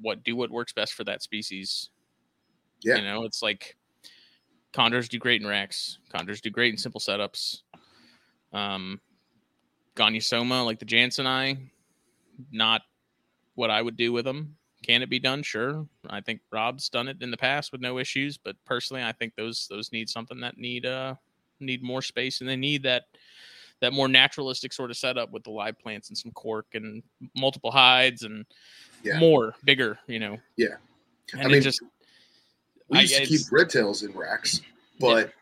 what 0.00 0.22
do 0.24 0.36
what 0.36 0.50
works 0.50 0.72
best 0.72 0.94
for 0.94 1.04
that 1.04 1.22
species. 1.22 1.90
Yeah. 2.82 2.96
You 2.96 3.02
know, 3.02 3.24
it's 3.24 3.42
like 3.42 3.76
chondros 4.72 5.08
do 5.08 5.18
great 5.18 5.40
in 5.40 5.48
racks. 5.48 5.98
Chondros 6.12 6.40
do 6.40 6.50
great 6.50 6.72
in 6.72 6.78
simple 6.78 7.00
setups. 7.00 7.62
Um 8.52 9.00
Gonyosoma, 9.96 10.64
like 10.64 10.80
the 10.80 10.84
jansenii, 10.84 11.70
not 12.50 12.82
what 13.54 13.70
I 13.70 13.80
would 13.80 13.96
do 13.96 14.12
with 14.12 14.24
them. 14.24 14.56
Can 14.82 15.02
it 15.02 15.08
be 15.08 15.20
done? 15.20 15.42
Sure. 15.42 15.86
I 16.10 16.20
think 16.20 16.40
Rob's 16.50 16.88
done 16.88 17.08
it 17.08 17.22
in 17.22 17.30
the 17.30 17.36
past 17.36 17.72
with 17.72 17.80
no 17.80 17.98
issues, 17.98 18.36
but 18.36 18.56
personally, 18.66 19.02
I 19.02 19.12
think 19.12 19.34
those 19.34 19.66
those 19.70 19.92
need 19.92 20.10
something 20.10 20.40
that 20.40 20.58
need 20.58 20.84
uh 20.84 21.14
need 21.60 21.82
more 21.82 22.02
space 22.02 22.40
and 22.40 22.50
they 22.50 22.56
need 22.56 22.82
that 22.82 23.04
that 23.84 23.92
more 23.92 24.08
naturalistic 24.08 24.72
sort 24.72 24.90
of 24.90 24.96
setup 24.96 25.30
with 25.30 25.44
the 25.44 25.50
live 25.50 25.78
plants 25.78 26.08
and 26.08 26.16
some 26.16 26.30
cork 26.32 26.64
and 26.72 27.02
multiple 27.36 27.70
hides 27.70 28.22
and 28.22 28.46
Yeah. 29.02 29.18
more 29.18 29.54
bigger, 29.64 29.98
you 30.06 30.18
know. 30.18 30.38
Yeah. 30.56 30.76
And 31.34 31.42
I 31.42 31.48
mean, 31.48 31.60
just 31.60 31.82
We 32.88 32.98
I- 32.98 33.02
used 33.02 33.14
to 33.16 33.26
keep 33.26 33.40
red 33.52 33.68
tails 33.68 34.02
in 34.02 34.12
racks, 34.12 34.62
but 35.00 35.32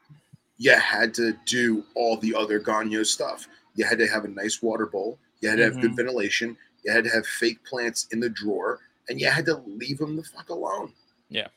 you 0.58 0.72
had 0.76 1.14
to 1.14 1.32
do 1.46 1.84
all 1.94 2.16
the 2.16 2.34
other 2.34 2.58
Gonyo 2.60 3.06
stuff. 3.06 3.46
You 3.76 3.84
had 3.84 3.98
to 3.98 4.06
have 4.08 4.24
a 4.24 4.28
nice 4.28 4.60
water 4.60 4.86
bowl. 4.86 5.18
You 5.40 5.48
had 5.48 5.56
to 5.58 5.64
have 5.64 5.80
good 5.80 5.92
Mhm. 5.92 5.96
ventilation. 5.96 6.56
You 6.84 6.90
had 6.92 7.04
to 7.04 7.10
have 7.10 7.24
fake 7.26 7.64
plants 7.64 8.08
in 8.12 8.18
the 8.20 8.28
drawer, 8.28 8.80
and 9.08 9.20
you 9.20 9.28
had 9.28 9.44
to 9.46 9.54
leave 9.66 9.98
them 9.98 10.16
the 10.16 10.24
fuck 10.24 10.48
alone. 10.50 10.92
Yeah. 11.28 11.48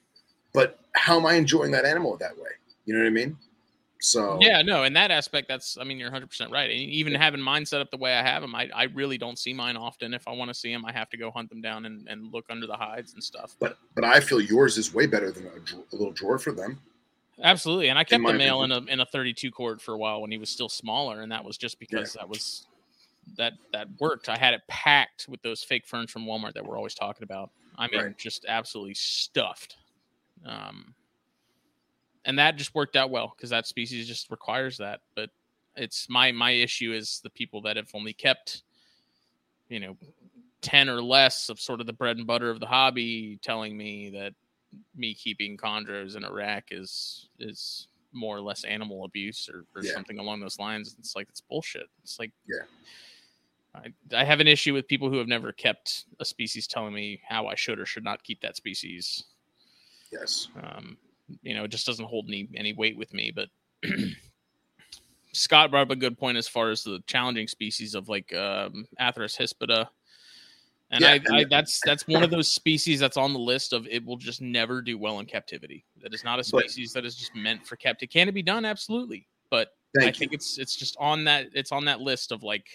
But 0.54 0.80
how 0.94 1.18
am 1.20 1.26
I 1.26 1.34
enjoying 1.34 1.72
that 1.72 1.86
animal 1.86 2.16
that 2.18 2.38
way? 2.38 2.52
You 2.86 2.94
know 2.94 3.00
what 3.02 3.08
I 3.08 3.12
mean? 3.12 3.38
So 4.02 4.38
Yeah, 4.42 4.62
no, 4.62 4.84
in 4.84 4.94
that 4.94 5.12
aspect, 5.12 5.48
that's 5.48 5.78
I 5.78 5.84
mean, 5.84 5.98
you're 5.98 6.08
100 6.10 6.28
percent 6.28 6.52
right. 6.52 6.70
And 6.70 6.80
even 6.80 7.14
having 7.14 7.42
mine 7.42 7.66
set 7.66 7.82
up 7.82 7.92
the 7.92 7.98
way 7.98 8.14
I 8.14 8.22
have 8.22 8.42
them, 8.42 8.54
I, 8.56 8.70
I 8.74 8.84
really 8.84 9.18
don't 9.18 9.40
see 9.40 9.54
mine 9.54 9.78
often. 9.78 10.14
If 10.14 10.28
I 10.28 10.32
want 10.32 10.50
to 10.50 10.54
see 10.54 10.72
them, 10.72 10.86
I 10.86 10.92
have 10.92 11.10
to 11.12 11.18
go 11.18 11.32
hunt 11.32 11.50
them 11.50 11.62
down 11.62 11.86
and, 11.86 12.08
and 12.08 12.32
look 12.32 12.46
under 12.50 12.68
the 12.68 12.76
hides 12.76 13.14
and 13.14 13.24
stuff. 13.24 13.56
But 13.60 13.78
but 13.96 14.04
I 14.04 14.20
feel 14.20 14.42
yours 14.42 14.78
is 14.78 14.94
way 14.94 15.06
better 15.06 15.32
than 15.32 15.48
a, 15.48 15.60
dr- 15.60 15.86
a 15.92 15.96
little 15.96 16.12
drawer 16.14 16.38
for 16.38 16.52
them. 16.52 16.80
Absolutely, 17.42 17.90
and 17.90 18.00
I 18.00 18.04
kept 18.04 18.26
the 18.26 18.34
male 18.34 18.64
in 18.64 18.72
a 18.72 18.80
in 18.86 19.00
a 19.00 19.06
32 19.06 19.52
cord 19.52 19.82
for 19.82 19.94
a 19.94 19.98
while 19.98 20.22
when 20.22 20.32
he 20.32 20.38
was 20.38 20.50
still 20.50 20.70
smaller, 20.70 21.22
and 21.22 21.32
that 21.32 21.44
was 21.44 21.58
just 21.58 21.80
because 21.80 22.14
that 22.14 22.28
was 22.30 22.66
that 23.38 23.54
that 23.74 23.88
worked. 24.00 24.30
I 24.30 24.38
had 24.38 24.54
it 24.54 24.62
packed 24.68 25.28
with 25.28 25.42
those 25.42 25.64
fake 25.64 25.86
ferns 25.88 26.12
from 26.12 26.26
Walmart 26.26 26.54
that 26.54 26.66
we're 26.66 26.78
always 26.78 26.94
talking 26.94 27.24
about. 27.24 27.50
I 27.78 27.88
mean, 27.88 28.02
Right. 28.02 28.18
just 28.18 28.46
absolutely 28.48 28.94
stuffed. 28.94 29.76
Um, 30.46 30.94
and 32.26 32.38
that 32.40 32.58
just 32.58 32.76
worked 32.76 32.96
out 32.96 33.10
well 33.10 33.34
because 33.36 33.50
that 33.52 33.68
species 33.68 34.08
just 34.08 34.30
requires 34.32 34.78
that. 34.78 35.02
But 35.16 35.30
it's 35.76 36.08
my 36.10 36.32
my 36.32 36.52
issue 36.52 36.94
is 36.94 37.20
the 37.24 37.30
people 37.30 37.62
that 37.62 37.78
have 37.78 37.90
only 37.94 38.14
kept, 38.14 38.64
you 39.70 39.80
know, 39.80 39.98
ten 40.62 40.90
or 40.90 41.02
less 41.02 41.50
of 41.50 41.60
sort 41.60 41.82
of 41.82 41.88
the 41.88 41.94
bread 41.94 42.18
and 42.18 42.28
butter 42.28 42.50
of 42.50 42.60
the 42.60 42.66
hobby, 42.66 43.40
telling 43.42 43.78
me 43.78 44.10
that 44.12 44.34
me 44.96 45.14
keeping 45.14 45.56
chondros 45.58 46.16
in 46.16 46.24
a 46.24 46.32
rack 46.32 46.68
is 46.72 47.30
is 47.40 47.88
more 48.12 48.38
or 48.38 48.42
less 48.42 48.64
animal 48.64 49.04
abuse 49.04 49.50
or, 49.54 49.66
or 49.76 49.84
Yeah. 49.84 49.94
something 49.94 50.20
along 50.20 50.40
those 50.40 50.58
lines. 50.58 50.96
It's 51.00 51.16
like 51.16 51.28
it's 51.30 51.42
bullshit. 51.42 51.88
It's 52.04 52.18
like 52.18 52.32
Yeah. 52.48 52.64
I, 53.76 54.22
I 54.22 54.24
have 54.24 54.40
an 54.40 54.48
issue 54.48 54.74
with 54.74 54.88
people 54.88 55.10
who 55.10 55.18
have 55.18 55.28
never 55.28 55.52
kept 55.52 56.06
a 56.22 56.26
species 56.26 56.66
telling 56.66 56.94
me 56.94 57.20
how 57.28 57.48
I 57.48 57.56
should 57.56 57.78
or 57.78 57.86
should 57.86 58.06
not 58.06 58.24
keep 58.24 58.40
that 58.40 58.56
species. 58.56 59.26
Yes. 60.14 60.48
Um, 60.64 60.98
you 61.42 61.54
know, 61.56 61.64
it 61.64 61.72
just 61.72 61.86
doesn't 61.86 62.06
hold 62.06 62.26
any 62.28 62.48
any 62.56 62.74
weight 62.74 62.98
with 62.98 63.14
me. 63.14 63.32
But 63.36 63.50
Scott 65.34 65.72
brought 65.72 65.84
up 65.84 65.92
a 65.92 65.96
good 65.96 66.18
point 66.18 66.38
as 66.38 66.48
far 66.48 66.70
as 66.70 66.84
the 66.84 67.02
challenging 67.08 67.48
species 67.48 67.96
of 67.96 68.08
like 68.10 68.34
um, 68.36 68.88
Atheris 69.00 69.38
hispida. 69.38 69.88
And 70.92 71.02
Yeah, 71.02 71.18
I, 71.32 71.38
I 71.40 71.44
that's 71.50 71.82
that's 71.84 72.08
one 72.08 72.24
of 72.24 72.30
those 72.30 72.52
species 72.52 73.00
that's 73.00 73.18
on 73.18 73.34
the 73.34 73.40
list 73.40 73.74
of 73.74 73.88
it 73.88 74.06
will 74.06 74.18
just 74.18 74.42
never 74.42 74.82
do 74.82 74.98
well 74.98 75.20
in 75.20 75.26
captivity. 75.26 75.84
That 76.02 76.14
is 76.14 76.24
not 76.24 76.36
a 76.40 76.50
But- 76.52 76.70
species 76.70 76.94
that 76.94 77.06
is 77.06 77.16
just 77.16 77.36
meant 77.36 77.66
for 77.66 77.76
captivity. 77.76 78.08
Can 78.20 78.30
it 78.30 78.34
be 78.34 78.44
done? 78.44 78.66
Absolutely. 78.66 79.28
But 79.50 79.70
I 80.00 80.06
you. 80.06 80.12
think 80.14 80.34
it's 80.34 80.58
it's 80.58 80.76
just 80.76 80.96
on 81.00 81.24
that 81.26 81.48
it's 81.54 81.72
on 81.72 81.86
that 81.86 82.02
list 82.02 82.32
of 82.32 82.44
like 82.44 82.68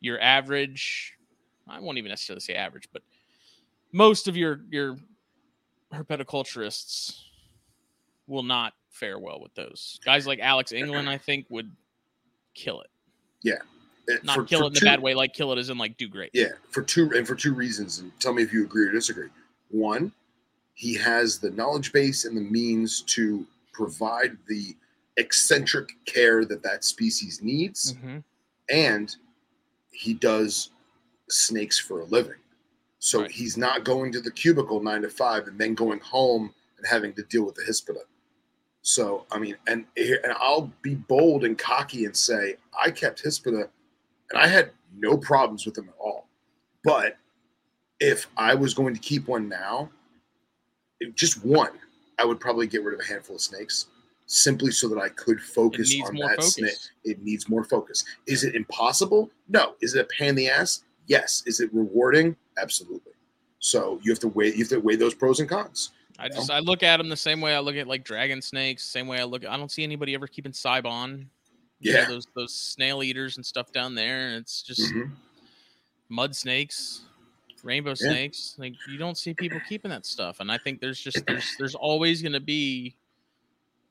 your 0.00 0.20
average 0.20 1.14
I 1.68 1.78
won't 1.78 1.98
even 1.98 2.08
necessarily 2.08 2.40
say 2.40 2.54
average, 2.54 2.88
but 2.92 3.02
most 3.92 4.26
of 4.26 4.36
your 4.36 4.60
your 4.70 4.96
herpetoculturists 5.92 7.22
will 8.26 8.42
not 8.42 8.74
fare 8.90 9.18
well 9.18 9.40
with 9.40 9.54
those. 9.54 9.98
Guys 10.04 10.26
like 10.26 10.38
Alex 10.40 10.72
England, 10.72 11.08
I 11.08 11.18
think, 11.18 11.46
would 11.50 11.70
kill 12.54 12.80
it. 12.82 12.88
Uh, 14.08 14.14
Not 14.24 14.34
for- 14.34 14.44
kill 14.44 14.58
for 14.60 14.64
it 14.64 14.66
in 14.68 14.72
the 14.72 14.80
two- 14.80 14.86
bad 14.86 15.00
way, 15.00 15.14
like 15.14 15.34
kill 15.34 15.52
it 15.52 15.58
as 15.58 15.70
in 15.70 15.78
like 15.78 15.96
do 15.96 16.08
great. 16.08 16.30
Yeah, 16.32 16.48
for 16.70 16.82
two 16.82 17.12
and 17.14 17.24
for 17.28 17.36
two 17.36 17.54
reasons, 17.54 18.00
and 18.00 18.10
tell 18.18 18.32
me 18.32 18.42
if 18.42 18.52
you 18.52 18.64
agree 18.64 18.86
or 18.86 18.90
disagree. 18.90 19.28
One, 19.68 20.10
he 20.74 20.94
has 20.94 21.38
the 21.38 21.50
knowledge 21.50 21.92
base 21.92 22.24
and 22.24 22.36
the 22.36 22.40
means 22.40 23.02
to 23.02 23.46
provide 23.72 24.36
the 24.48 24.74
eccentric 25.16 25.90
care 26.06 26.44
that 26.46 26.60
that 26.64 26.82
species 26.82 27.40
needs, 27.40 27.92
Mhm. 27.92 28.24
and 28.68 29.14
he 29.92 30.12
does 30.14 30.70
snakes 31.28 31.78
for 31.78 32.00
a 32.00 32.04
living. 32.06 32.39
So 33.00 33.22
Right. 33.22 33.30
he's 33.30 33.56
not 33.56 33.82
going 33.84 34.12
to 34.12 34.20
the 34.20 34.30
cubicle 34.30 34.80
nine 34.82 35.02
to 35.02 35.08
five 35.10 35.48
and 35.48 35.58
then 35.58 35.74
going 35.74 36.00
home 36.00 36.54
and 36.78 36.86
having 36.86 37.12
to 37.14 37.22
deal 37.24 37.44
with 37.44 37.54
the 37.56 37.62
hispida. 37.64 38.02
So 38.82 39.26
I 39.32 39.38
mean, 39.38 39.56
and 39.66 39.84
here, 39.96 40.20
and 40.22 40.32
I'll 40.38 40.72
be 40.82 40.94
bold 40.94 41.44
and 41.44 41.58
cocky 41.58 42.04
and 42.04 42.16
say 42.16 42.56
I 42.78 42.90
kept 42.90 43.22
hispida, 43.24 43.68
and 44.30 44.38
I 44.40 44.46
had 44.46 44.70
no 44.94 45.16
problems 45.16 45.66
with 45.66 45.74
them 45.74 45.88
at 45.88 45.94
all. 45.98 46.28
But 46.84 47.16
if 48.00 48.26
I 48.36 48.54
was 48.54 48.72
going 48.74 48.94
to 48.94 49.00
keep 49.00 49.28
one 49.28 49.48
now, 49.48 49.90
just 51.14 51.44
one, 51.44 51.72
I 52.18 52.24
would 52.24 52.40
probably 52.40 52.66
get 52.66 52.82
rid 52.84 52.94
of 52.94 53.00
a 53.00 53.04
handful 53.08 53.36
of 53.36 53.42
snakes 53.42 53.86
simply 54.26 54.70
so 54.70 54.88
that 54.88 54.98
I 54.98 55.08
could 55.10 55.40
focus 55.42 55.94
on 56.06 56.14
that 56.16 56.36
focus. 56.36 56.54
snake. 56.54 56.74
It 57.04 57.22
needs 57.22 57.48
more 57.48 57.64
focus. 57.64 58.04
Is 58.26 58.44
it 58.44 58.54
impossible? 58.54 59.30
No. 59.48 59.74
Is 59.80 59.94
it 59.94 60.00
a 60.00 60.04
pain 60.04 60.30
in 60.30 60.34
the 60.36 60.48
ass? 60.48 60.84
Yes. 61.06 61.42
Is 61.46 61.60
it 61.60 61.72
rewarding? 61.74 62.36
Absolutely. 62.60 63.12
So 63.58 64.00
you 64.02 64.10
have 64.12 64.18
to 64.20 64.28
weigh 64.28 64.48
you 64.52 64.58
have 64.58 64.68
to 64.68 64.80
weigh 64.80 64.96
those 64.96 65.14
pros 65.14 65.40
and 65.40 65.48
cons. 65.48 65.90
I 66.18 66.28
just 66.28 66.50
I 66.50 66.58
look 66.58 66.82
at 66.82 66.98
them 66.98 67.08
the 67.08 67.16
same 67.16 67.40
way 67.40 67.54
I 67.54 67.60
look 67.60 67.76
at 67.76 67.86
like 67.86 68.04
dragon 68.04 68.42
snakes, 68.42 68.82
same 68.84 69.06
way 69.06 69.18
I 69.20 69.24
look. 69.24 69.44
I 69.46 69.56
don't 69.56 69.70
see 69.70 69.82
anybody 69.82 70.14
ever 70.14 70.26
keeping 70.26 70.52
Sibon. 70.52 71.26
You 71.80 71.92
know, 71.92 71.98
Yeah. 72.00 72.04
those 72.06 72.26
those 72.34 72.54
snail 72.54 73.02
eaters 73.02 73.36
and 73.36 73.44
stuff 73.46 73.72
down 73.72 73.94
there. 73.94 74.28
and 74.28 74.36
It's 74.36 74.62
just 74.62 74.92
Mhm. 74.92 75.10
mud 76.08 76.34
snakes. 76.36 77.02
rainbow 77.62 77.90
Yeah. 77.90 77.96
snakes. 78.08 78.54
Like 78.56 78.72
you 78.86 78.96
don't 78.98 79.18
see 79.18 79.34
people 79.34 79.60
keeping 79.68 79.90
that 79.90 80.06
stuff, 80.06 80.40
and 80.40 80.50
I 80.50 80.56
think 80.56 80.80
there's 80.80 80.98
just 81.00 81.26
there's 81.26 81.56
there's 81.58 81.74
always 81.74 82.22
going 82.22 82.32
to 82.32 82.40
be, 82.40 82.96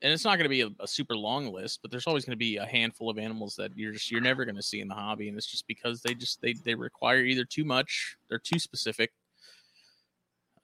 and 0.02 0.12
it's 0.12 0.24
not 0.24 0.36
going 0.36 0.44
to 0.44 0.48
be 0.48 0.62
a, 0.62 0.70
a 0.80 0.88
super 0.88 1.16
long 1.16 1.52
list, 1.52 1.80
but 1.82 1.90
there's 1.90 2.06
always 2.06 2.24
going 2.24 2.32
to 2.32 2.38
be 2.38 2.56
a 2.56 2.64
handful 2.64 3.10
of 3.10 3.18
animals 3.18 3.54
that 3.56 3.76
you're 3.76 3.92
just 3.92 4.10
you're 4.10 4.20
never 4.20 4.44
going 4.44 4.56
to 4.56 4.62
see 4.62 4.80
in 4.80 4.88
the 4.88 4.94
hobby, 4.94 5.28
and 5.28 5.36
it's 5.36 5.46
just 5.46 5.66
because 5.66 6.00
they 6.02 6.14
just 6.14 6.40
they 6.40 6.52
they 6.52 6.74
require 6.74 7.18
either 7.18 7.44
too 7.44 7.64
much, 7.64 8.16
they're 8.28 8.38
too 8.38 8.58
specific, 8.58 9.12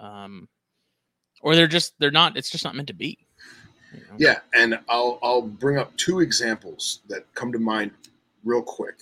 um, 0.00 0.48
or 1.42 1.54
they're 1.54 1.66
just 1.66 1.94
they're 1.98 2.10
not. 2.10 2.36
It's 2.36 2.50
just 2.50 2.64
not 2.64 2.74
meant 2.74 2.88
to 2.88 2.94
be. 2.94 3.18
you 3.92 4.00
know? 4.00 4.16
Yeah, 4.18 4.38
and 4.54 4.78
I'll 4.88 5.18
I'll 5.22 5.42
bring 5.42 5.78
up 5.78 5.94
two 5.96 6.20
examples 6.20 7.00
that 7.08 7.32
come 7.34 7.52
to 7.52 7.58
mind 7.58 7.90
real 8.44 8.62
quick. 8.62 8.96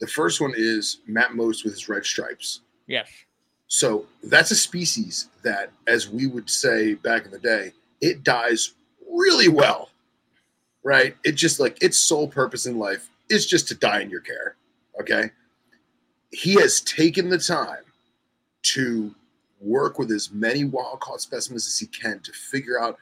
The 0.00 0.06
first 0.06 0.40
one 0.40 0.52
is 0.56 0.98
Matt 1.06 1.34
Most 1.34 1.64
with 1.64 1.74
his 1.74 1.88
red 1.88 2.04
stripes. 2.04 2.60
Yes. 2.86 3.08
So 3.68 4.04
that's 4.24 4.50
a 4.50 4.56
species 4.56 5.28
that, 5.44 5.70
as 5.86 6.10
we 6.10 6.26
would 6.26 6.50
say 6.50 6.92
back 6.92 7.24
in 7.24 7.30
the 7.30 7.38
day, 7.38 7.72
it 8.02 8.22
dies 8.22 8.74
really 9.10 9.48
well, 9.48 9.90
right? 10.82 11.16
It 11.24 11.32
just 11.32 11.60
like 11.60 11.82
its 11.82 11.98
sole 11.98 12.28
purpose 12.28 12.66
in 12.66 12.78
life 12.78 13.08
is 13.28 13.46
just 13.46 13.68
to 13.68 13.74
die 13.74 14.00
in 14.00 14.10
your 14.10 14.20
care. 14.20 14.56
Okay. 15.00 15.30
He 16.30 16.54
has 16.54 16.80
taken 16.82 17.28
the 17.28 17.38
time 17.38 17.84
to 18.62 19.14
work 19.60 19.98
with 19.98 20.10
as 20.10 20.30
many 20.32 20.64
wild 20.64 21.00
caught 21.00 21.20
specimens 21.20 21.66
as 21.66 21.78
he 21.78 21.86
can 21.86 22.20
to 22.20 22.32
figure 22.32 22.80
out 22.80 22.98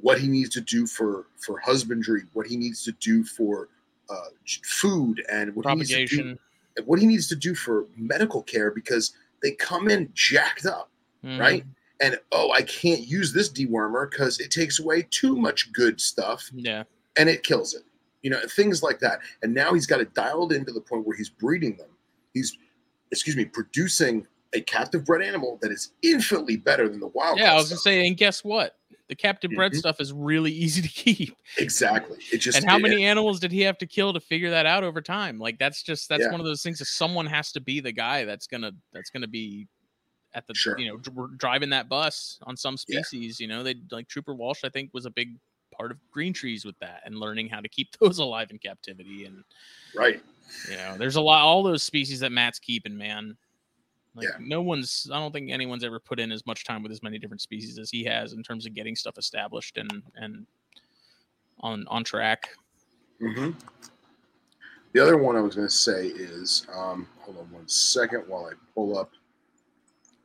what 0.00 0.18
he 0.18 0.26
needs 0.26 0.50
to 0.50 0.60
do 0.60 0.86
for 0.86 1.26
for 1.36 1.58
husbandry, 1.58 2.22
what 2.32 2.46
he 2.46 2.56
needs 2.56 2.82
to 2.84 2.92
do 2.92 3.24
for 3.24 3.68
uh, 4.08 4.28
food, 4.64 5.22
and 5.30 5.54
what 5.54 5.66
he 5.68 5.74
needs 5.76 5.90
to 5.90 6.06
do 6.06 6.38
and 6.76 6.86
what 6.86 6.98
he 6.98 7.06
needs 7.06 7.28
to 7.28 7.36
do 7.36 7.54
for 7.54 7.84
medical 7.96 8.42
care 8.42 8.70
because 8.70 9.12
they 9.42 9.50
come 9.52 9.88
in 9.90 10.10
jacked 10.14 10.64
up, 10.64 10.88
Mhm. 11.24 11.38
right? 11.38 11.64
And 12.02 12.18
oh, 12.32 12.50
I 12.52 12.62
can't 12.62 13.00
use 13.06 13.32
this 13.32 13.48
dewormer 13.50 14.10
because 14.10 14.40
it 14.40 14.50
takes 14.50 14.80
away 14.80 15.06
too 15.10 15.36
much 15.36 15.72
good 15.72 16.00
stuff 16.00 16.50
Yeah. 16.52 16.82
and 17.16 17.28
it 17.28 17.44
kills 17.44 17.74
it. 17.74 17.82
You 18.22 18.30
know, 18.30 18.40
things 18.56 18.82
like 18.82 18.98
that. 19.00 19.20
And 19.42 19.54
now 19.54 19.72
he's 19.72 19.86
got 19.86 20.00
it 20.00 20.12
dialed 20.14 20.52
in 20.52 20.64
to 20.66 20.72
the 20.72 20.80
point 20.80 21.06
where 21.06 21.16
he's 21.16 21.30
breeding 21.30 21.76
them. 21.76 21.90
He's, 22.34 22.58
excuse 23.10 23.36
me, 23.36 23.44
producing 23.44 24.26
a 24.52 24.60
captive 24.60 25.04
bred 25.04 25.22
animal 25.22 25.58
that 25.62 25.70
is 25.72 25.92
infinitely 26.02 26.56
better 26.56 26.88
than 26.88 27.00
the 27.00 27.06
wild. 27.08 27.38
Yeah, 27.38 27.52
I 27.52 27.56
was 27.56 27.68
gonna 27.70 27.78
say, 27.78 28.06
and 28.06 28.16
guess 28.16 28.44
what? 28.44 28.76
The 29.08 29.14
captive 29.16 29.50
bred 29.54 29.72
Mhm. 29.72 29.76
stuff 29.76 30.00
is 30.00 30.12
really 30.12 30.52
easy 30.64 30.82
to 30.82 30.88
keep. 30.88 31.36
exactly. 31.58 32.18
It 32.32 32.38
just 32.38 32.58
and 32.58 32.68
how 32.68 32.76
it- 32.76 32.82
many 32.82 33.04
animals 33.04 33.40
did 33.40 33.50
he 33.52 33.60
have 33.62 33.78
to 33.78 33.86
kill 33.86 34.12
to 34.12 34.20
figure 34.20 34.50
that 34.50 34.66
out 34.66 34.84
over 34.84 35.00
time? 35.00 35.38
Like 35.38 35.58
that's 35.58 35.82
just 35.82 36.08
that's 36.08 36.22
Yeah. 36.24 36.30
one 36.30 36.40
of 36.40 36.46
those 36.46 36.62
things 36.62 36.78
that 36.80 36.86
someone 36.86 37.26
has 37.26 37.52
to 37.52 37.60
be 37.60 37.80
the 37.80 37.92
guy 37.92 38.24
that's 38.24 38.46
gonna 38.46 38.72
that's 38.92 39.10
gonna 39.10 39.26
be 39.28 39.68
at 40.34 40.46
the 40.46 40.54
Sure. 40.54 40.78
you 40.78 40.88
know 40.88 40.96
dr- 40.96 41.36
driving 41.38 41.70
that 41.70 41.88
bus 41.88 42.38
on 42.42 42.56
some 42.56 42.76
Yeah. 42.88 43.00
species. 43.02 43.40
You 43.40 43.48
know, 43.48 43.62
they 43.62 43.74
like 43.90 44.08
Trooper 44.08 44.34
Walsh. 44.34 44.64
I 44.64 44.68
think 44.68 44.90
was 44.92 45.06
a 45.06 45.10
big 45.10 45.36
part 45.76 45.90
of 45.90 45.98
green 46.10 46.32
trees 46.32 46.64
with 46.64 46.78
that 46.80 47.00
and 47.04 47.16
learning 47.18 47.48
how 47.48 47.60
to 47.60 47.68
keep 47.68 47.88
those 48.00 48.18
alive 48.18 48.50
in 48.50 48.58
captivity. 48.58 49.24
And 49.24 49.44
right. 49.94 50.22
you 50.70 50.76
know, 50.76 50.96
there's 50.98 51.16
a 51.16 51.20
lot 51.20 51.42
all 51.42 51.62
those 51.62 51.82
species 51.82 52.20
that 52.20 52.32
Matt's 52.32 52.58
keeping, 52.58 52.96
man. 52.96 53.36
Like 54.14 54.28
Yeah. 54.28 54.36
no 54.40 54.60
one's 54.62 55.08
I 55.12 55.18
don't 55.18 55.32
think 55.32 55.50
anyone's 55.50 55.84
ever 55.84 55.98
put 56.00 56.20
in 56.20 56.32
as 56.32 56.44
much 56.46 56.64
time 56.64 56.82
with 56.82 56.92
as 56.92 57.02
many 57.02 57.18
different 57.18 57.40
species 57.40 57.78
as 57.78 57.90
he 57.90 58.04
has 58.04 58.32
in 58.34 58.42
terms 58.42 58.66
of 58.66 58.74
getting 58.74 58.96
stuff 58.96 59.16
established 59.18 59.78
and 59.78 60.02
and 60.16 60.46
on 61.60 61.86
on 61.88 62.04
track. 62.04 62.48
hmm 63.18 63.52
The 64.92 65.00
other 65.00 65.16
one 65.16 65.36
I 65.36 65.40
was 65.40 65.54
going 65.54 65.66
to 65.68 65.72
say 65.74 66.08
is, 66.08 66.66
um, 66.74 67.08
hold 67.20 67.38
on 67.38 67.50
one 67.50 67.66
second 67.68 68.24
while 68.28 68.44
I 68.46 68.52
pull 68.74 68.98
up. 68.98 69.12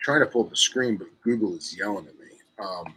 Trying 0.07 0.21
to 0.21 0.25
pull 0.25 0.43
up 0.45 0.49
the 0.49 0.55
screen, 0.55 0.95
but 0.95 1.07
Google 1.21 1.53
is 1.57 1.77
yelling 1.77 2.07
at 2.07 2.17
me. 2.17 2.27
Um, 2.59 2.93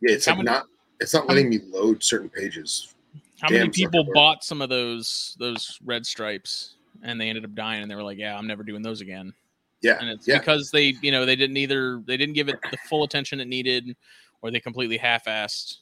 yeah, 0.00 0.14
it's 0.14 0.26
like 0.26 0.38
many- 0.38 0.46
not. 0.46 0.64
It's 1.00 1.12
not 1.12 1.28
letting 1.28 1.50
me 1.50 1.60
load 1.68 2.02
certain 2.02 2.30
pages. 2.30 2.94
How 3.40 3.50
many 3.50 3.68
people 3.68 4.04
bought 4.14 4.42
some 4.42 4.62
of 4.62 4.70
those 4.70 5.36
those 5.38 5.78
red 5.84 6.06
stripes 6.06 6.76
and 7.02 7.20
they 7.20 7.28
ended 7.28 7.44
up 7.44 7.54
dying 7.54 7.82
and 7.82 7.90
they 7.90 7.94
were 7.94 8.02
like, 8.02 8.16
"Yeah, 8.16 8.36
I'm 8.38 8.46
never 8.46 8.64
doing 8.64 8.80
those 8.80 9.02
again." 9.02 9.34
Yeah, 9.82 9.98
And 10.00 10.08
it's 10.08 10.26
yeah, 10.26 10.38
because 10.38 10.70
they, 10.70 10.96
you 11.02 11.12
know, 11.12 11.26
they 11.26 11.36
didn't 11.36 11.58
either 11.58 12.02
they 12.06 12.16
didn't 12.16 12.34
give 12.34 12.48
it 12.48 12.58
the 12.70 12.78
full 12.88 13.04
attention 13.04 13.38
it 13.38 13.46
needed 13.46 13.94
or 14.40 14.50
they 14.50 14.60
completely 14.60 14.96
half-assed 14.96 15.76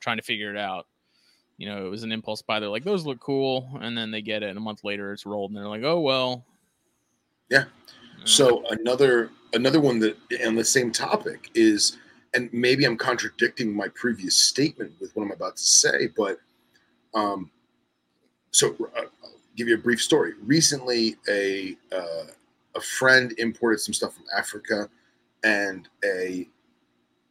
trying 0.00 0.18
to 0.18 0.22
figure 0.22 0.50
it 0.50 0.58
out. 0.58 0.86
You 1.56 1.68
know, 1.68 1.86
it 1.86 1.88
was 1.88 2.02
an 2.02 2.12
impulse 2.12 2.42
buy. 2.42 2.60
They're 2.60 2.68
like, 2.68 2.84
"Those 2.84 3.06
look 3.06 3.20
cool," 3.20 3.68
and 3.80 3.96
then 3.96 4.10
they 4.10 4.20
get 4.20 4.42
it, 4.42 4.50
and 4.50 4.58
a 4.58 4.60
month 4.60 4.84
later 4.84 5.12
it's 5.12 5.24
rolled, 5.24 5.50
and 5.50 5.58
they're 5.58 5.66
like, 5.66 5.82
"Oh 5.82 6.00
well." 6.00 6.44
Yeah. 7.48 7.64
You 8.22 8.28
So 8.28 8.64
another 8.70 9.30
another 9.52 9.80
one 9.80 9.98
that 10.00 10.16
on 10.46 10.54
the 10.54 10.64
same 10.64 10.92
topic 10.92 11.50
is, 11.54 11.98
and 12.34 12.48
maybe 12.52 12.84
I'm 12.84 12.96
contradicting 12.96 13.74
my 13.74 13.88
previous 13.88 14.36
statement 14.36 14.92
with 15.00 15.14
what 15.14 15.24
I'm 15.24 15.32
about 15.32 15.56
to 15.56 15.62
say, 15.62 16.08
but 16.16 16.38
um, 17.14 17.50
so 18.50 18.76
uh, 18.96 19.02
I'll 19.22 19.32
give 19.56 19.68
you 19.68 19.74
a 19.74 19.78
brief 19.78 20.02
story. 20.02 20.32
Recently, 20.44 21.16
a 21.28 21.76
uh, 21.94 22.26
a 22.74 22.80
friend 22.80 23.34
imported 23.38 23.80
some 23.80 23.94
stuff 23.94 24.14
from 24.14 24.24
Africa, 24.36 24.88
and 25.44 25.88
a, 26.04 26.48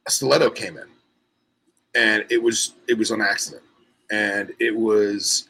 a 0.08 0.12
stiletto 0.12 0.50
came 0.50 0.78
in, 0.78 0.88
and 1.96 2.26
it 2.30 2.42
was 2.42 2.74
it 2.88 2.98
was 2.98 3.12
on 3.12 3.22
accident, 3.22 3.64
and 4.12 4.54
it 4.60 4.76
was 4.76 5.50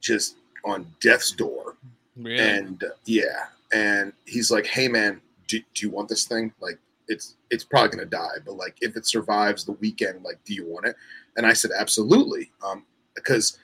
just 0.00 0.36
on 0.64 0.86
death's 1.00 1.32
door. 1.32 1.76
Really? 2.16 2.38
and 2.38 2.84
uh, 2.84 2.90
yeah 3.06 3.46
and 3.72 4.12
he's 4.26 4.50
like 4.50 4.66
hey 4.66 4.88
man 4.88 5.20
do, 5.48 5.58
do 5.74 5.86
you 5.86 5.90
want 5.90 6.08
this 6.08 6.24
thing 6.26 6.52
like 6.60 6.78
it's 7.08 7.36
it's 7.50 7.64
probably 7.64 7.88
gonna 7.90 8.04
die 8.04 8.36
but 8.44 8.54
like 8.56 8.76
if 8.80 8.96
it 8.96 9.06
survives 9.06 9.64
the 9.64 9.72
weekend 9.72 10.22
like 10.22 10.38
do 10.44 10.54
you 10.54 10.66
want 10.66 10.86
it 10.86 10.96
and 11.36 11.46
i 11.46 11.52
said 11.52 11.70
absolutely 11.78 12.50
um 12.64 12.84
because 13.14 13.58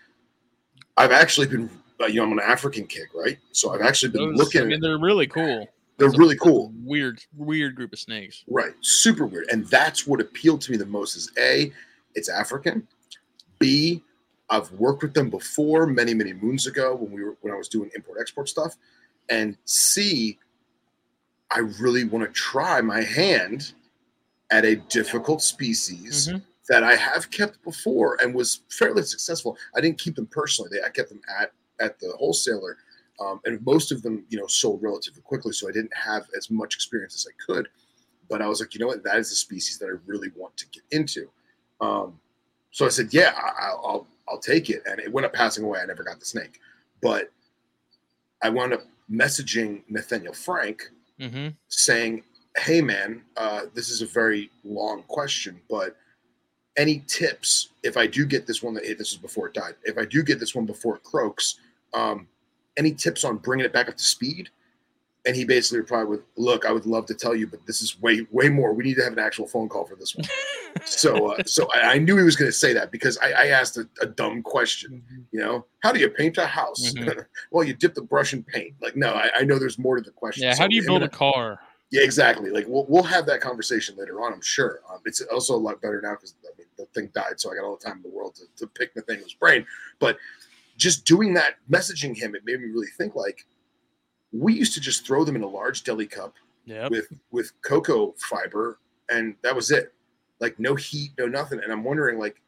i've 0.97 1.13
actually 1.13 1.47
been 1.47 1.69
uh, 2.03 2.07
you 2.07 2.17
know 2.17 2.25
i'm 2.25 2.33
an 2.33 2.41
african 2.41 2.87
kick 2.87 3.09
right 3.15 3.39
so 3.53 3.73
i've 3.73 3.81
actually 3.83 4.11
been 4.11 4.31
Those- 4.31 4.39
looking 4.39 4.63
I 4.63 4.65
mean, 4.65 4.81
they're 4.81 4.99
really 4.99 5.27
cool. 5.27 5.69
they're 5.97 6.11
really 6.11 6.37
a 6.37 6.39
cool 6.39 6.73
Weird, 6.83 7.23
weird 7.37 7.77
group 7.77 7.93
of 7.93 7.99
snakes. 8.01 8.43
Right. 8.49 8.73
Super 8.81 9.27
weird. 9.27 9.47
And 9.53 9.65
that's 9.69 10.07
what 10.09 10.21
appealed 10.21 10.61
to 10.63 10.73
me 10.73 10.77
the 10.77 10.87
most 10.87 11.15
is 11.15 11.31
A, 11.39 11.71
it's 12.17 12.29
African. 12.29 12.89
B, 13.61 14.03
I've 14.49 14.73
worked 14.73 15.03
with 15.03 15.15
them 15.15 15.31
before 15.31 15.87
many, 15.87 16.13
many 16.15 16.33
moons 16.33 16.67
ago 16.67 16.97
when 16.97 17.13
we 17.13 17.23
were 17.23 17.37
when 17.43 17.53
I 17.55 17.57
was 17.57 17.69
doing 17.69 17.91
import 17.95 18.19
export 18.21 18.49
stuff. 18.49 18.77
And 19.31 19.57
see, 19.65 20.39
I 21.51 21.61
really 21.81 22.05
want 22.05 22.25
to 22.27 22.33
try 22.33 22.81
my 22.81 23.03
hand 23.03 23.73
at 24.51 24.65
a 24.65 24.77
difficult 24.77 25.43
species 25.43 26.29
Mhm. 26.29 26.43
that 26.69 26.83
I 26.83 26.97
have 26.97 27.31
kept 27.31 27.63
before 27.63 28.19
and 28.21 28.35
was 28.35 28.63
fairly 28.69 29.03
successful. 29.03 29.57
I 29.75 29.81
didn't 29.81 29.99
keep 29.99 30.17
them 30.17 30.27
personally. 30.27 30.71
They, 30.73 30.83
I 30.85 30.91
kept 30.91 31.09
them 31.09 31.23
at 31.29 31.53
at 31.79 31.99
the 31.99 32.13
wholesaler, 32.19 32.77
um, 33.21 33.41
and 33.47 33.65
most 33.65 33.91
of 33.91 34.03
them, 34.03 34.27
you 34.29 34.39
know, 34.39 34.47
sold 34.47 34.83
relatively 34.83 35.23
quickly. 35.23 35.53
So 35.53 35.67
I 35.67 35.73
didn't 35.73 35.95
have 35.97 36.29
as 36.37 36.51
much 36.51 36.75
experience 36.75 37.15
as 37.15 37.27
I 37.27 37.35
could. 37.47 37.69
But 38.29 38.43
I 38.43 38.47
was 38.49 38.61
like, 38.61 38.75
you 38.75 38.81
know 38.81 38.87
what? 38.89 39.03
That 39.03 39.17
is 39.19 39.33
a 39.33 39.35
species 39.35 39.79
that 39.79 39.87
I 39.87 39.97
really 40.07 40.29
want 40.37 40.57
to 40.59 40.67
get 40.69 40.83
into. 40.91 41.31
Um, 41.81 42.21
so 42.71 42.85
I 42.85 42.91
said, 42.91 43.15
yeah, 43.15 43.33
I, 43.35 43.67
I'll, 43.69 43.83
I'll 43.87 44.07
I'll 44.29 44.39
take 44.39 44.69
it. 44.71 44.83
And 44.87 45.01
it 45.01 45.11
went 45.11 45.25
up 45.25 45.33
passing 45.33 45.65
away. 45.65 45.81
I 45.81 45.87
never 45.87 46.03
got 46.05 46.21
the 46.21 46.27
snake, 46.27 46.61
but 47.01 47.33
I 48.43 48.51
wound 48.51 48.73
up 48.75 48.83
messaging 49.11 49.83
Nathaniel 49.89 50.35
Frank 50.35 50.91
Mm-hmm. 51.21 51.49
saying, 51.69 52.23
"Hey, 52.57 52.81
man, 52.81 53.23
uh, 53.37 53.67
this 53.75 53.91
is 53.91 54.01
a 54.01 54.07
very 54.07 54.51
long 54.65 55.03
question, 55.03 55.61
but 55.69 55.97
any 56.79 57.05
tips 57.07 57.69
if 57.83 57.99
I 57.99 58.07
do 58.07 58.25
get 58.25 58.47
this 58.47 58.63
one? 58.63 58.73
That 58.73 58.85
this 58.97 59.13
is 59.13 59.19
before 59.19 59.49
it 59.49 59.53
died. 59.53 59.75
If 59.85 59.99
I 59.99 60.07
do 60.07 60.23
get 60.23 60.41
this 60.41 60.55
one 60.55 60.65
before 60.65 60.97
it 60.97 61.03
croaks, 61.03 61.57
um, 61.93 62.27
any 62.79 62.93
tips 62.93 63.23
on 63.23 63.37
bringing 63.37 63.67
it 63.67 63.73
back 63.75 63.91
up 63.91 63.99
to 63.99 64.03
speed?" 64.03 64.49
And 65.27 65.37
he 65.37 65.45
basically 65.45 65.81
replied 65.81 66.05
with, 66.05 66.23
"Look, 66.37 66.65
I 66.65 66.73
would 66.73 66.87
love 66.87 67.05
to 67.07 67.15
tell 67.15 67.35
you, 67.35 67.47
but 67.47 67.67
this 67.67 67.83
is 67.83 68.01
way 68.01 68.27
way 68.31 68.49
more. 68.49 68.73
We 68.73 68.85
need 68.85 68.95
to 68.95 69.05
have 69.05 69.13
an 69.13 69.19
actual 69.19 69.47
phone 69.47 69.69
call 69.69 69.85
for 69.85 69.97
this 69.97 70.17
one." 70.17 70.27
so, 70.85 71.33
uh, 71.33 71.43
so 71.47 71.69
I, 71.73 71.93
I 71.95 71.99
knew 71.99 72.17
he 72.17 72.23
was 72.25 72.37
going 72.37 72.49
to 72.51 72.57
say 72.57 72.73
that 72.73 72.91
because 72.91 73.19
I, 73.19 73.33
I 73.33 73.47
asked 73.49 73.77
a, 73.77 73.89
a 74.01 74.07
dumb 74.07 74.43
question. 74.43 75.03
You 75.33 75.41
know, 75.41 75.67
how 75.81 75.93
do 75.93 76.01
you 76.01 76.09
paint 76.11 76.39
a 76.39 76.47
house? 76.47 76.93
Mhm. 76.95 77.25
well, 77.51 77.65
you 77.65 77.75
dip 77.75 77.95
the 77.95 78.03
brush 78.03 78.33
in 78.33 78.43
paint. 78.43 78.75
Like, 78.81 78.97
no, 78.97 79.13
I, 79.15 79.31
I 79.39 79.43
know 79.45 79.59
there's 79.59 79.79
more 79.79 79.97
to 79.97 80.03
the 80.03 80.11
question. 80.11 80.45
Yeah. 80.45 80.55
So 80.55 80.63
How 80.63 80.69
do 80.69 80.75
you 80.75 80.83
build 80.83 81.03
and 81.03 81.13
a 81.13 81.17
car? 81.17 81.61
yeah, 81.91 82.03
exactly. 82.03 82.51
Like 82.51 82.67
we'll 82.69 82.87
we'll 82.89 83.03
have 83.03 83.27
that 83.27 83.41
conversation 83.41 83.97
later 83.99 84.21
on. 84.23 84.33
I'm 84.33 84.41
sure. 84.43 84.81
Um, 84.91 85.01
it's 85.05 85.21
also 85.33 85.55
a 85.55 85.59
lot 85.59 85.81
better 85.83 86.01
now 86.03 86.13
because 86.15 86.35
I 86.45 86.57
mean, 86.59 86.67
the 86.79 86.87
thing 86.87 87.11
died, 87.15 87.41
so 87.41 87.51
I 87.53 87.57
got 87.57 87.65
all 87.65 87.77
the 87.77 87.85
time 87.85 87.97
in 87.97 88.03
the 88.03 88.09
world 88.17 88.37
to, 88.37 88.45
to 88.59 88.67
pick 88.67 88.95
Nathaniel's 88.95 89.35
brain. 89.35 89.67
But 89.99 90.19
just 90.77 91.05
doing 91.05 91.35
that, 91.35 91.57
messaging 91.71 92.17
him, 92.17 92.35
it 92.35 92.43
made 92.45 92.61
me 92.61 92.67
really 92.67 92.87
think. 92.97 93.15
Like 93.15 93.45
we 94.33 94.55
used 94.55 94.75
to 94.75 94.81
just 94.81 95.07
throw 95.07 95.25
them 95.25 95.35
in 95.37 95.43
a 95.43 95.49
large 95.49 95.83
deli 95.83 96.07
cup 96.07 96.35
Yep. 96.67 96.91
with 96.91 97.09
with 97.33 97.53
cocoa 97.63 98.15
fiber, 98.19 98.79
and 99.09 99.35
that 99.43 99.57
was 99.57 99.71
it. 99.73 99.93
Like 100.41 100.59
no 100.59 100.75
heat, 100.75 101.13
no 101.19 101.27
nothing. 101.27 101.61
And 101.63 101.71
I'm 101.73 101.85
wondering, 101.85 102.19
like 102.19 102.41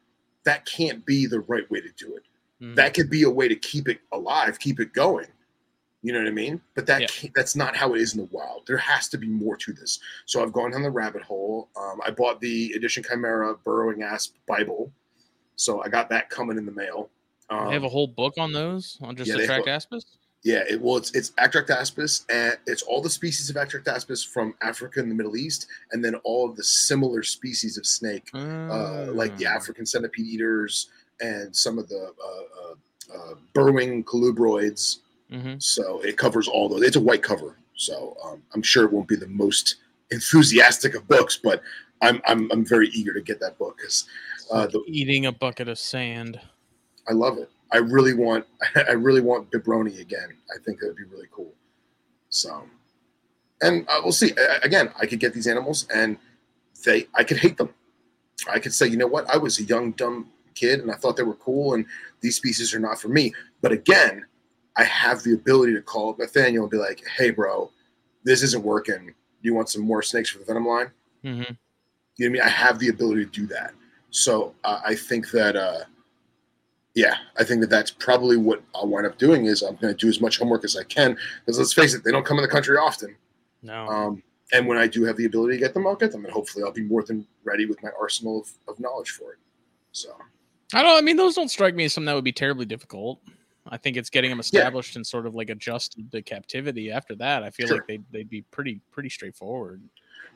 that 0.43 0.65
can't 0.65 1.05
be 1.05 1.25
the 1.25 1.41
right 1.41 1.69
way 1.71 1.79
to 1.79 1.89
do 1.97 2.15
it. 2.15 2.23
Mhm. 2.61 2.75
That 2.75 2.93
could 2.93 3.09
be 3.09 3.23
a 3.23 3.29
way 3.29 3.47
to 3.47 3.55
keep 3.55 3.87
it 3.87 3.99
alive, 4.11 4.59
keep 4.59 4.79
it 4.79 4.93
going. 4.93 5.27
You 6.01 6.11
know 6.11 6.19
what 6.19 6.27
I 6.27 6.31
mean? 6.31 6.59
But 6.75 6.85
that 6.87 7.01
Yeah. 7.01 7.07
can't, 7.07 7.33
that's 7.33 7.55
not 7.55 7.77
how 7.77 7.93
it 7.93 8.01
is 8.01 8.13
in 8.13 8.19
the 8.19 8.25
wild. 8.25 8.67
There 8.67 8.77
has 8.77 9.07
to 9.09 9.17
be 9.17 9.27
more 9.27 9.55
to 9.55 9.71
this. 9.71 9.99
So 10.25 10.43
I've 10.43 10.51
gone 10.51 10.71
down 10.71 10.81
the 10.81 10.91
rabbit 10.91 11.21
hole. 11.21 11.69
Um, 11.77 12.01
I 12.05 12.11
bought 12.11 12.41
the 12.41 12.73
Edition 12.75 13.03
Chimaira 13.03 13.57
Burrowing 13.63 14.03
Asp 14.03 14.35
Bible, 14.45 14.91
so 15.55 15.81
I 15.81 15.87
got 15.87 16.09
that 16.09 16.29
coming 16.29 16.57
in 16.57 16.65
the 16.65 16.73
mail. 16.73 17.09
Um, 17.49 17.67
they 17.67 17.73
have 17.73 17.83
a 17.83 17.89
whole 17.89 18.07
book 18.07 18.33
on 18.37 18.51
those 18.51 18.97
on 19.01 19.15
just 19.15 19.29
yeah, 19.29 19.37
Atractaspis. 19.37 20.03
Yeah, 20.43 20.63
it, 20.69 20.81
well, 20.81 20.97
it's 20.97 21.11
it's 21.15 21.31
Atractaspis, 21.31 22.25
and 22.29 22.57
it's 22.67 22.81
all 22.81 23.01
the 23.01 23.09
species 23.09 23.49
of 23.49 23.55
Atractaspis 23.55 24.27
from 24.27 24.53
Africa 24.61 24.99
and 24.99 25.09
the 25.09 25.15
Middle 25.15 25.37
East, 25.37 25.67
and 25.93 26.03
then 26.03 26.15
all 26.25 26.49
of 26.49 26.57
the 26.57 26.63
similar 26.63 27.23
species 27.23 27.77
of 27.77 27.85
snake, 27.85 28.29
uh, 28.33 29.07
like 29.13 29.37
the 29.37 29.47
Ah. 29.47 29.51
African 29.55 29.85
centipede 29.85 30.25
eaters 30.25 30.89
and 31.21 31.55
some 31.55 31.77
of 31.79 31.87
the 31.87 32.11
uh, 32.21 33.15
uh, 33.15 33.17
uh, 33.17 33.35
burrowing 33.53 34.03
colubroids. 34.03 34.99
Mhm. 35.31 35.63
So 35.63 36.01
it 36.01 36.17
covers 36.17 36.47
all 36.49 36.67
those. 36.67 36.81
It's 36.83 36.97
a 36.97 37.01
white 37.01 37.23
cover, 37.23 37.55
so 37.77 38.17
um, 38.25 38.43
I'm 38.53 38.61
sure 38.63 38.83
it 38.83 38.91
won't 38.91 39.07
be 39.07 39.15
the 39.15 39.27
most 39.27 39.75
enthusiastic 40.11 40.93
of 40.93 41.07
books, 41.07 41.39
but 41.41 41.61
I'm 42.01 42.21
I'm, 42.27 42.51
I'm 42.51 42.65
very 42.65 42.89
eager 42.89 43.13
to 43.13 43.21
get 43.21 43.39
that 43.39 43.57
book 43.57 43.77
because 43.77 44.05
uh, 44.51 44.67
the, 44.67 44.83
Eating 44.87 45.25
a 45.27 45.31
bucket 45.31 45.69
of 45.69 45.79
sand. 45.79 46.41
I 47.07 47.13
love 47.13 47.37
it. 47.37 47.49
I 47.73 47.77
really 47.77 48.13
want 48.13 48.45
I 48.75 48.91
really 48.93 49.21
want 49.21 49.51
Bibroni 49.51 49.99
again. 49.99 50.29
I 50.53 50.63
think 50.63 50.79
that 50.79 50.87
would 50.87 50.95
be 50.95 51.03
really 51.03 51.27
cool. 51.31 51.53
So, 52.29 52.63
and 53.61 53.85
uh, 53.89 53.99
we'll 54.03 54.13
see. 54.13 54.33
Again, 54.63 54.91
I 54.99 55.05
could 55.05 55.19
get 55.19 55.33
these 55.33 55.47
animals, 55.47 55.87
and 55.93 56.17
they 56.85 57.07
I 57.15 57.23
could 57.23 57.37
hate 57.37 57.57
them. 57.57 57.69
I 58.49 58.59
could 58.59 58.73
say, 58.73 58.87
you 58.87 58.97
know 58.97 59.07
what? 59.07 59.29
I 59.29 59.37
was 59.37 59.59
a 59.59 59.63
young 59.63 59.91
dumb 59.91 60.29
kid, 60.55 60.79
and 60.79 60.91
I 60.91 60.95
thought 60.95 61.17
they 61.17 61.23
were 61.23 61.35
cool, 61.35 61.73
and 61.73 61.85
these 62.21 62.35
species 62.35 62.73
are 62.73 62.79
not 62.79 62.99
for 62.99 63.09
me. 63.09 63.33
But 63.61 63.71
again, 63.71 64.25
I 64.75 64.83
have 64.83 65.23
the 65.23 65.33
ability 65.33 65.73
to 65.73 65.81
call 65.81 66.11
up 66.11 66.19
Nathaniel 66.19 66.63
and 66.63 66.71
be 66.71 66.77
like, 66.77 67.03
hey, 67.17 67.29
bro, 67.31 67.71
this 68.23 68.41
isn't 68.43 68.63
working. 68.63 69.13
You 69.41 69.53
want 69.53 69.69
some 69.69 69.83
more 69.83 70.01
snakes 70.01 70.29
for 70.29 70.39
the 70.39 70.45
venom 70.45 70.67
line? 70.67 70.91
hmm 71.21 71.29
You 71.29 71.33
know 71.39 71.45
what 71.45 72.25
I 72.25 72.29
mean? 72.29 72.41
I 72.41 72.49
have 72.49 72.79
the 72.79 72.89
ability 72.89 73.25
to 73.25 73.31
do 73.31 73.47
that. 73.47 73.73
So 74.09 74.55
uh, 74.63 74.81
I 74.85 74.95
think 74.95 75.31
that, 75.31 75.55
uh, 75.55 75.81
yeah, 76.95 77.15
I 77.37 77.43
think 77.43 77.61
that 77.61 77.69
that's 77.69 77.91
probably 77.91 78.37
what 78.37 78.61
I'll 78.75 78.87
wind 78.87 79.05
up 79.07 79.17
doing 79.17 79.45
is 79.45 79.61
I'm 79.63 79.75
going 79.77 79.93
to 79.93 79.97
do 79.99 80.09
as 80.09 80.21
much 80.21 80.37
homework 80.37 80.63
as 80.63 80.75
I 80.77 80.83
can 80.83 81.17
because 81.45 81.57
let's 81.57 81.73
face 81.73 81.93
it, 81.93 82.03
they 82.03 82.11
don't 82.11 82.25
come 82.25 82.37
in 82.37 82.43
the 82.43 82.49
country 82.49 82.77
often. 82.77 83.15
No. 83.61 83.87
Um, 83.87 84.23
and 84.51 84.67
when 84.67 84.77
I 84.77 84.87
do 84.87 85.03
have 85.05 85.17
the 85.17 85.25
ability 85.25 85.53
to 85.55 85.59
get 85.59 85.73
them, 85.73 85.87
I'll 85.87 85.95
get 85.95 86.11
them, 86.11 86.23
and 86.25 86.33
hopefully 86.33 86.63
I'll 86.63 86.71
be 86.71 86.83
more 86.83 87.01
than 87.03 87.25
ready 87.43 87.65
with 87.65 87.81
my 87.81 87.89
arsenal 87.99 88.41
of, 88.41 88.51
of 88.67 88.79
knowledge 88.79 89.09
for 89.11 89.31
it. 89.33 89.39
So 89.93 90.09
I 90.73 90.83
don't. 90.83 90.97
I 90.97 91.01
mean, 91.01 91.17
those 91.17 91.35
don't 91.35 91.49
strike 91.49 91.73
me 91.75 91.85
as 91.85 91.93
something 91.93 92.05
that 92.07 92.15
would 92.15 92.23
be 92.23 92.31
terribly 92.31 92.65
difficult. 92.65 93.19
I 93.67 93.77
think 93.77 93.95
it's 93.97 94.09
getting 94.09 94.29
them 94.29 94.39
established 94.41 94.95
and 94.97 95.07
sort 95.07 95.25
of 95.25 95.33
like 95.35 95.49
adjusted 95.49 96.11
to 96.11 96.21
captivity. 96.21 96.91
After 96.91 97.15
that, 97.15 97.43
I 97.43 97.49
feel 97.49 97.67
Sure. 97.67 97.77
like 97.77 97.87
they'd 97.87 98.03
they'd 98.11 98.29
be 98.29 98.41
pretty 98.51 98.81
pretty 98.91 99.09
straightforward. 99.09 99.81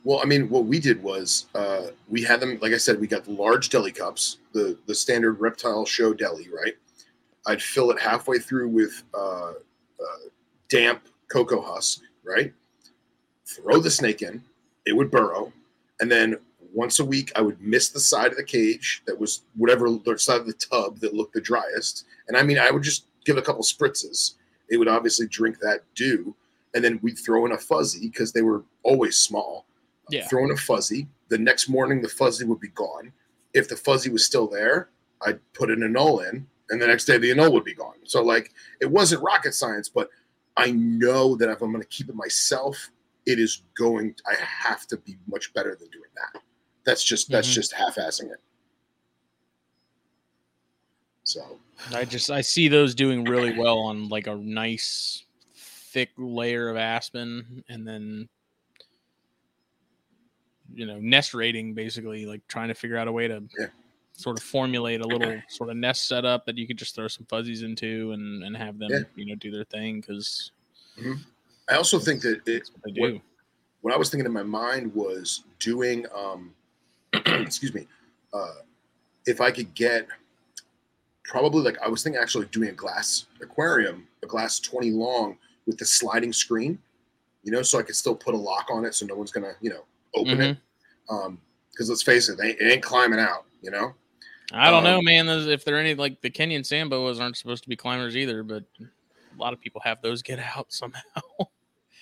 Well, 0.07 0.21
I 0.23 0.25
mean, 0.25 0.47
what 0.47 0.63
we 0.63 0.79
did 0.79 1.03
was 1.03 1.47
uh, 1.53 1.87
we 2.07 2.23
had 2.23 2.39
them. 2.39 2.57
Like 2.61 2.71
I 2.71 2.77
said, 2.77 2.97
we 2.97 3.07
got 3.07 3.25
the 3.25 3.33
large 3.33 3.67
deli 3.67 3.91
cups, 3.91 4.37
the 4.53 4.77
the 4.85 4.95
standard 4.95 5.41
reptile 5.41 5.85
show 5.85 6.13
deli, 6.13 6.47
right? 6.47 6.75
I'd 7.45 7.61
fill 7.61 7.91
it 7.91 7.99
halfway 7.99 8.39
through 8.39 8.69
with 8.69 9.03
uh, 9.13 9.49
uh, 9.49 10.23
damp 10.69 11.01
cocoa 11.27 11.59
husk, 11.59 12.03
right? 12.23 12.53
Throw 13.45 13.81
the 13.81 13.91
snake 13.91 14.21
in, 14.21 14.41
it 14.85 14.95
would 14.95 15.11
burrow, 15.11 15.51
and 15.99 16.09
then 16.09 16.37
once 16.73 17.01
a 17.01 17.05
week 17.05 17.33
I 17.35 17.41
would 17.41 17.59
miss 17.61 17.89
the 17.89 17.99
side 17.99 18.31
of 18.31 18.37
the 18.37 18.45
cage 18.45 19.03
that 19.07 19.19
was 19.19 19.41
whatever 19.57 19.89
side 20.15 20.39
of 20.39 20.47
the 20.47 20.53
tub 20.53 20.99
that 20.99 21.15
looked 21.15 21.33
the 21.33 21.41
driest, 21.41 22.05
and 22.29 22.37
I 22.37 22.43
mean 22.43 22.59
I 22.59 22.71
would 22.71 22.83
just 22.83 23.07
give 23.25 23.35
a 23.35 23.41
couple 23.41 23.61
spritzes. 23.61 24.35
It 24.69 24.77
would 24.77 24.87
obviously 24.87 25.27
drink 25.27 25.59
that 25.59 25.81
dew, 25.95 26.33
and 26.75 26.81
then 26.81 26.97
we'd 27.03 27.19
throw 27.19 27.45
in 27.45 27.51
a 27.51 27.57
fuzzy 27.57 28.07
because 28.07 28.31
they 28.31 28.41
were 28.41 28.63
always 28.83 29.17
small 29.17 29.66
Yeah. 30.09 30.27
a 30.31 30.57
fuzzy. 30.57 31.07
The 31.29 31.37
next 31.37 31.67
morning, 31.69 32.01
the 32.01 32.09
fuzzy 32.09 32.45
would 32.45 32.59
be 32.59 32.69
gone. 32.69 33.11
If 33.53 33.67
the 33.67 33.75
fuzzy 33.75 34.09
was 34.09 34.25
still 34.25 34.47
there, 34.47 34.89
I'd 35.21 35.39
put 35.53 35.69
an 35.71 35.79
anole 35.81 36.27
in, 36.29 36.47
and 36.69 36.81
the 36.81 36.87
next 36.87 37.05
day 37.05 37.17
the 37.17 37.31
anole 37.31 37.51
would 37.53 37.63
be 37.63 37.73
gone. 37.73 37.95
So 38.03 38.23
like 38.23 38.51
it 38.79 38.85
wasn't 38.89 39.23
rocket 39.23 39.53
science, 39.53 39.89
but 39.89 40.09
I 40.55 40.71
know 40.71 41.35
that 41.35 41.49
if 41.49 41.61
I'm 41.61 41.71
going 41.71 41.81
to 41.83 41.87
keep 41.89 42.09
it 42.09 42.15
myself, 42.15 42.89
it 43.25 43.39
is 43.39 43.63
going. 43.77 44.15
I 44.25 44.35
have 44.35 44.87
to 44.87 44.97
be 44.97 45.17
much 45.27 45.53
better 45.53 45.75
than 45.75 45.89
doing 45.89 46.09
that. 46.15 46.41
That's 46.85 47.03
just 47.03 47.29
that's 47.29 47.49
Mhm. 47.49 47.53
just 47.53 47.73
half-assing 47.73 48.31
it. 48.31 48.39
So 51.23 51.59
I 51.93 52.05
just 52.05 52.31
I 52.31 52.41
see 52.41 52.67
those 52.69 52.95
doing 52.95 53.25
really 53.25 53.57
well 53.57 53.79
on 53.79 54.07
like 54.09 54.27
a 54.27 54.35
nice 54.35 55.25
thick 55.55 56.09
layer 56.17 56.69
of 56.69 56.77
aspen, 56.77 57.63
and 57.67 57.85
then 57.87 58.29
you 60.73 60.85
know 60.85 60.97
nest 60.99 61.33
rating 61.33 61.73
basically 61.73 62.25
like 62.25 62.45
trying 62.47 62.67
to 62.67 62.73
figure 62.73 62.97
out 62.97 63.07
a 63.07 63.11
way 63.11 63.27
to 63.27 63.41
Yeah. 63.57 63.67
sort 64.13 64.37
of 64.37 64.43
formulate 64.43 65.01
a 65.01 65.07
little 65.07 65.41
sort 65.49 65.69
of 65.69 65.77
nest 65.77 66.07
setup 66.07 66.45
that 66.45 66.57
you 66.57 66.67
could 66.67 66.77
just 66.77 66.95
throw 66.95 67.07
some 67.07 67.25
fuzzies 67.25 67.63
into 67.63 68.11
and 68.11 68.43
and 68.43 68.55
have 68.57 68.77
them 68.79 68.89
Yeah. 68.91 68.99
you 69.15 69.25
know 69.25 69.35
do 69.35 69.51
their 69.51 69.63
thing 69.65 70.01
because 70.01 70.51
I 71.69 71.75
also 71.75 71.99
think 71.99 72.21
that 72.23 72.47
it, 72.47 72.69
what 72.81 72.93
What- 72.97 73.09
do. 73.09 73.21
what 73.81 73.93
I 73.93 73.97
was 73.97 74.09
thinking 74.09 74.25
in 74.25 74.33
my 74.33 74.43
mind 74.43 74.93
was 74.95 75.43
doing, 75.59 76.05
um, 76.15 76.53
excuse 77.13 77.73
me, 77.73 77.87
uh, 78.33 78.55
if 79.25 79.39
I 79.41 79.51
could 79.51 79.73
get 79.75 80.07
probably 81.23 81.61
like 81.61 81.77
I 81.79 81.87
was 81.89 82.03
thinking 82.03 82.21
actually 82.21 82.45
doing 82.47 82.69
a 82.69 82.73
glass 82.73 83.25
aquarium, 83.41 84.07
a 84.23 84.25
glass 84.27 84.59
20 84.59 84.91
long 84.91 85.37
with 85.65 85.77
the 85.77 85.85
sliding 85.85 86.31
screen, 86.33 86.79
you 87.43 87.51
know, 87.51 87.61
so 87.61 87.77
I 87.79 87.83
could 87.83 87.95
still 87.95 88.15
put 88.15 88.33
a 88.33 88.37
lock 88.37 88.67
on 88.71 88.85
it 88.85 88.95
so 88.95 89.05
no 89.05 89.15
one's 89.15 89.31
gonna, 89.31 89.53
you 89.61 89.69
know, 89.69 89.83
open 90.19 90.41
it. 90.41 90.57
Um, 91.09 91.39
because 91.71 91.89
let's 91.89 92.03
face 92.03 92.27
it, 92.29 92.37
they 92.37 92.51
it 92.51 92.71
ain't 92.73 92.83
climbing 92.83 93.19
out, 93.19 93.45
you 93.61 93.71
know. 93.71 93.93
I 94.51 94.71
don't 94.71 94.83
know, 94.83 94.99
Um, 94.99 95.05
man. 95.05 95.25
Those, 95.25 95.45
if 95.47 95.63
there 95.65 95.75
are 95.75 95.79
any 95.79 95.93
like 95.93 96.21
the 96.21 96.29
Kenyan 96.29 96.65
sand 96.65 96.89
boas 96.89 97.19
aren't 97.19 97.37
supposed 97.37 97.63
to 97.63 97.69
be 97.69 97.75
climbers 97.75 98.15
either, 98.15 98.43
but 98.43 98.63
a 98.79 99.37
lot 99.37 99.53
of 99.53 99.59
people 99.59 99.81
have 99.83 100.01
those 100.01 100.21
get 100.21 100.39
out 100.39 100.67
somehow. 100.71 101.01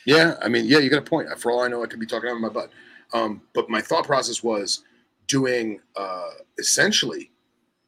Yeah, 0.05 0.35
I 0.41 0.47
mean, 0.49 0.65
yeah, 0.65 0.77
you 0.79 0.89
got 0.89 0.99
a 0.99 1.01
point. 1.01 1.27
For 1.39 1.51
all 1.51 1.61
I 1.61 1.67
know, 1.67 1.83
I 1.83 1.87
could 1.87 1.99
be 1.99 2.05
talking 2.05 2.29
out 2.29 2.35
of 2.35 2.41
my 2.41 2.49
butt. 2.49 2.69
Um, 3.13 3.41
but 3.53 3.69
my 3.69 3.81
thought 3.81 4.05
process 4.05 4.43
was 4.43 4.83
doing 5.27 5.79
uh, 5.95 6.29
essentially 6.59 7.31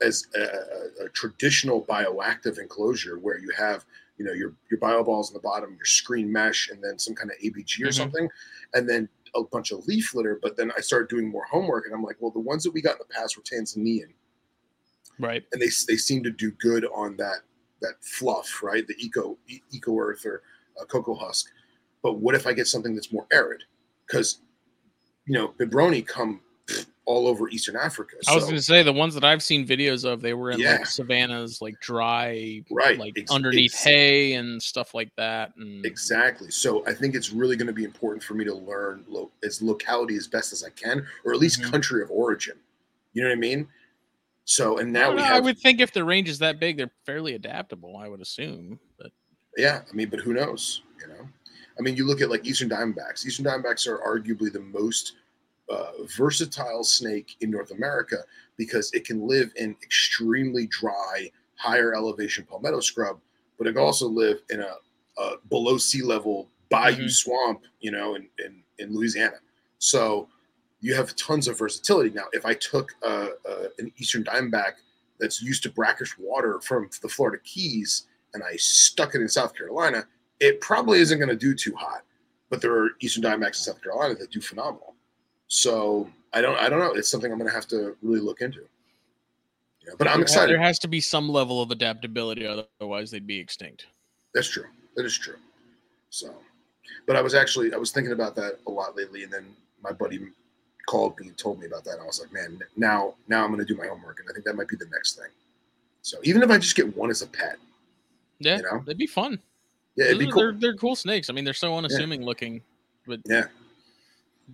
as 0.01 0.25
a, 0.35 0.41
a, 0.41 1.05
a 1.05 1.09
traditional 1.09 1.83
bioactive 1.85 2.59
enclosure 2.59 3.17
where 3.19 3.37
you 3.39 3.51
have, 3.57 3.85
you 4.17 4.25
know, 4.25 4.33
your 4.33 4.53
your 4.71 4.79
bio 4.79 5.03
balls 5.03 5.29
on 5.29 5.33
the 5.35 5.39
bottom, 5.39 5.75
your 5.75 5.85
screen 5.85 6.31
mesh, 6.31 6.69
and 6.69 6.83
then 6.83 6.97
some 6.97 7.13
kind 7.15 7.29
of 7.29 7.37
ABG 7.37 7.83
or 7.83 7.87
Mhm. 7.87 7.93
something, 7.93 8.29
and 8.73 8.89
then 8.89 9.07
a 9.35 9.43
bunch 9.43 9.71
of 9.71 9.85
leaf 9.87 10.13
litter. 10.13 10.39
But 10.41 10.57
then 10.57 10.71
I 10.77 10.81
started 10.81 11.09
doing 11.09 11.29
more 11.29 11.45
homework, 11.45 11.85
and 11.85 11.93
I'm 11.93 12.03
like, 12.03 12.17
well, 12.19 12.31
the 12.31 12.39
ones 12.39 12.63
that 12.63 12.71
we 12.71 12.81
got 12.81 12.93
in 12.93 12.99
the 13.07 13.13
past 13.13 13.37
were 13.37 13.43
Tanzanian, 13.43 14.13
right. 15.19 15.43
and 15.51 15.61
they 15.61 15.69
they 15.87 15.97
seem 15.97 16.23
to 16.23 16.31
do 16.31 16.51
good 16.51 16.85
on 16.93 17.17
that 17.17 17.39
that 17.81 17.93
fluff, 18.01 18.61
right? 18.63 18.85
The 18.87 18.95
eco 18.97 19.37
eco 19.71 19.97
earth 19.99 20.25
or 20.25 20.41
uh, 20.79 20.85
cocoa 20.85 21.15
husk. 21.15 21.47
But 22.03 22.19
what 22.19 22.35
if 22.35 22.47
I 22.47 22.53
get 22.53 22.67
something 22.67 22.95
that's 22.95 23.11
more 23.11 23.27
arid? 23.31 23.63
Because 24.05 24.39
you 25.25 25.33
know, 25.33 25.53
bibroni 25.59 26.05
come 26.05 26.41
all 27.07 27.25
over 27.27 27.47
Eastern 27.49 27.77
Africa. 27.77 28.17
I 28.27 28.35
was 28.35 28.43
so- 28.43 28.49
going 28.49 28.59
to 28.59 28.63
say 28.63 28.83
the 28.83 28.91
ones 28.93 29.13
that 29.15 29.23
I've 29.23 29.41
seen 29.41 29.65
videos 29.65 30.03
of, 30.03 30.21
they 30.21 30.33
were 30.33 30.51
in 30.51 30.59
Yeah. 30.59 30.73
like 30.73 30.85
savannas, 30.85 31.61
like 31.61 31.79
dry, 31.79 32.61
right, 32.69 32.99
like 32.99 33.17
ex- 33.17 33.31
underneath 33.31 33.73
ex- 33.73 33.83
hay 33.85 34.33
and 34.33 34.61
stuff 34.61 34.93
like 34.93 35.09
that. 35.15 35.53
And 35.55 35.85
Exactly. 35.85 36.51
So 36.51 36.85
I 36.85 36.93
think 36.93 37.15
it's 37.15 37.31
really 37.31 37.55
going 37.55 37.67
to 37.67 37.73
be 37.73 37.85
important 37.85 38.21
for 38.21 38.33
me 38.33 38.43
to 38.43 38.53
learn 38.53 39.05
lo- 39.07 39.31
its 39.41 39.61
locality 39.61 40.17
as 40.17 40.27
best 40.27 40.51
as 40.51 40.63
I 40.65 40.69
can, 40.69 41.07
or 41.23 41.31
at 41.33 41.39
least 41.39 41.61
Mhm. 41.61 41.71
country 41.71 42.01
of 42.03 42.11
origin. 42.11 42.57
You 43.13 43.23
know 43.23 43.29
what 43.29 43.35
I 43.37 43.39
mean? 43.39 43.67
So 44.43 44.77
and 44.77 44.91
now 44.93 45.11
we 45.11 45.17
know, 45.17 45.23
I 45.23 45.39
would 45.39 45.57
think 45.57 45.79
if 45.79 45.91
the 45.93 46.03
range 46.03 46.29
is 46.29 46.39
that 46.39 46.59
big, 46.59 46.77
they're 46.77 46.91
fairly 47.05 47.35
adaptable. 47.35 47.97
I 47.97 48.07
would 48.09 48.21
assume, 48.21 48.79
but 48.99 49.11
Yeah, 49.57 49.81
I 49.89 49.93
mean, 49.95 50.09
but 50.09 50.19
who 50.19 50.33
knows? 50.33 50.81
You 51.01 51.07
know, 51.07 51.27
I 51.79 51.81
mean, 51.81 51.95
you 51.95 52.05
look 52.05 52.19
at 52.21 52.29
like 52.29 52.45
Eastern 52.45 52.69
Diamondbacks. 52.69 53.25
Eastern 53.25 53.45
Diamondbacks 53.45 53.87
are 53.87 53.97
arguably 53.99 54.51
the 54.51 54.59
most 54.59 55.13
uh, 55.69 55.91
versatile 56.17 56.83
snake 56.83 57.35
in 57.41 57.51
North 57.51 57.71
America 57.71 58.17
because 58.57 58.91
it 58.93 59.05
can 59.05 59.27
live 59.27 59.51
in 59.57 59.75
extremely 59.83 60.67
dry, 60.67 61.29
higher 61.55 61.93
elevation 61.93 62.45
palmetto 62.45 62.79
scrub, 62.79 63.19
but 63.57 63.67
it 63.67 63.73
can 63.73 63.81
also 63.81 64.07
live 64.07 64.37
in 64.49 64.61
a, 64.61 64.73
a 65.21 65.31
below 65.49 65.77
sea 65.77 66.01
level 66.01 66.49
bayou 66.69 67.05
Mhm. 67.05 67.11
swamp, 67.11 67.61
you 67.79 67.91
know, 67.91 68.15
in, 68.15 68.27
in 68.43 68.63
in 68.79 68.93
Louisiana. 68.93 69.37
So 69.79 70.29
you 70.81 70.93
have 70.93 71.15
tons 71.15 71.47
of 71.47 71.57
versatility. 71.57 72.11
Now, 72.11 72.25
if 72.33 72.45
I 72.45 72.53
took 72.53 72.91
uh, 73.01 73.29
uh, 73.49 73.67
an 73.79 73.91
Eastern 73.97 74.23
Diamondback 74.23 74.73
that's 75.19 75.41
used 75.41 75.63
to 75.63 75.71
brackish 75.71 76.15
water 76.19 76.59
from 76.61 76.89
the 77.01 77.09
Florida 77.09 77.39
Keys 77.43 78.05
and 78.35 78.43
I 78.43 78.55
stuck 78.57 79.15
it 79.15 79.21
in 79.21 79.27
South 79.27 79.55
Carolina, 79.55 80.05
it 80.39 80.61
probably 80.61 80.99
isn't 80.99 81.17
going 81.17 81.29
to 81.29 81.35
do 81.35 81.55
too 81.55 81.75
hot. 81.75 82.03
But 82.51 82.61
there 82.61 82.73
are 82.77 82.89
Eastern 82.99 83.23
Diamondbacks 83.23 83.47
in 83.47 83.53
South 83.73 83.81
Carolina 83.81 84.13
that 84.15 84.29
do 84.29 84.39
phenomenal. 84.41 84.93
So 85.47 86.09
I 86.33 86.41
don't, 86.41 86.57
I 86.57 86.69
don't 86.69 86.79
know. 86.79 86.93
It's 86.93 87.09
something 87.09 87.31
I'm 87.31 87.37
going 87.37 87.49
to 87.49 87.55
have 87.55 87.67
to 87.67 87.95
really 88.01 88.19
look 88.19 88.41
into. 88.41 88.59
You 89.81 89.89
know, 89.89 89.95
but 89.97 90.07
I'm 90.07 90.21
excited. 90.21 90.53
There 90.53 90.61
has 90.61 90.79
to 90.79 90.87
be 90.87 90.99
some 90.99 91.29
level 91.29 91.61
of 91.61 91.71
adaptability, 91.71 92.45
otherwise 92.45 93.11
they'd 93.11 93.25
be 93.27 93.39
extinct. 93.39 93.87
That's 94.33 94.49
true. 94.49 94.65
That 94.95 95.05
is 95.05 95.17
true. 95.17 95.37
So, 96.09 96.33
but 97.05 97.15
I 97.15 97.21
was 97.21 97.33
actually 97.33 97.73
I 97.73 97.77
was 97.77 97.91
thinking 97.91 98.11
about 98.13 98.35
that 98.35 98.59
a 98.67 98.71
lot 98.71 98.95
lately, 98.97 99.23
and 99.23 99.31
then 99.31 99.45
my 99.81 99.91
buddy 99.91 100.27
called 100.87 101.19
me 101.19 101.27
and 101.27 101.37
told 101.37 101.59
me 101.59 101.65
about 101.67 101.83
that. 101.85 101.93
And 101.93 102.01
I 102.01 102.05
was 102.05 102.19
like, 102.19 102.33
man, 102.33 102.59
now 102.75 103.13
now 103.27 103.43
I'm 103.43 103.51
going 103.53 103.65
to 103.65 103.73
do 103.73 103.79
my 103.79 103.87
homework, 103.87 104.19
and 104.19 104.27
I 104.29 104.33
think 104.33 104.45
that 104.45 104.55
might 104.55 104.67
be 104.67 104.75
the 104.75 104.87
next 104.91 105.15
thing. 105.15 105.29
So 106.01 106.17
even 106.23 106.43
if 106.43 106.49
I 106.49 106.57
just 106.57 106.75
get 106.75 106.95
one 106.95 107.09
as 107.09 107.21
a 107.21 107.27
pet, 107.27 107.57
Yeah, 108.39 108.57
You 108.57 108.63
know? 108.63 108.83
they'd 108.85 108.97
be 108.97 109.07
fun. 109.07 109.39
yeah, 109.95 110.05
it'd 110.05 110.19
be 110.19 110.27
cool. 110.31 110.41
They're, 110.41 110.53
they're 110.53 110.75
cool 110.75 110.95
snakes. 110.95 111.29
I 111.29 111.33
mean, 111.33 111.45
they're 111.45 111.53
so 111.53 111.75
unassuming 111.77 112.23
looking, 112.23 112.61
but 113.05 113.19
Yeah. 113.25 113.45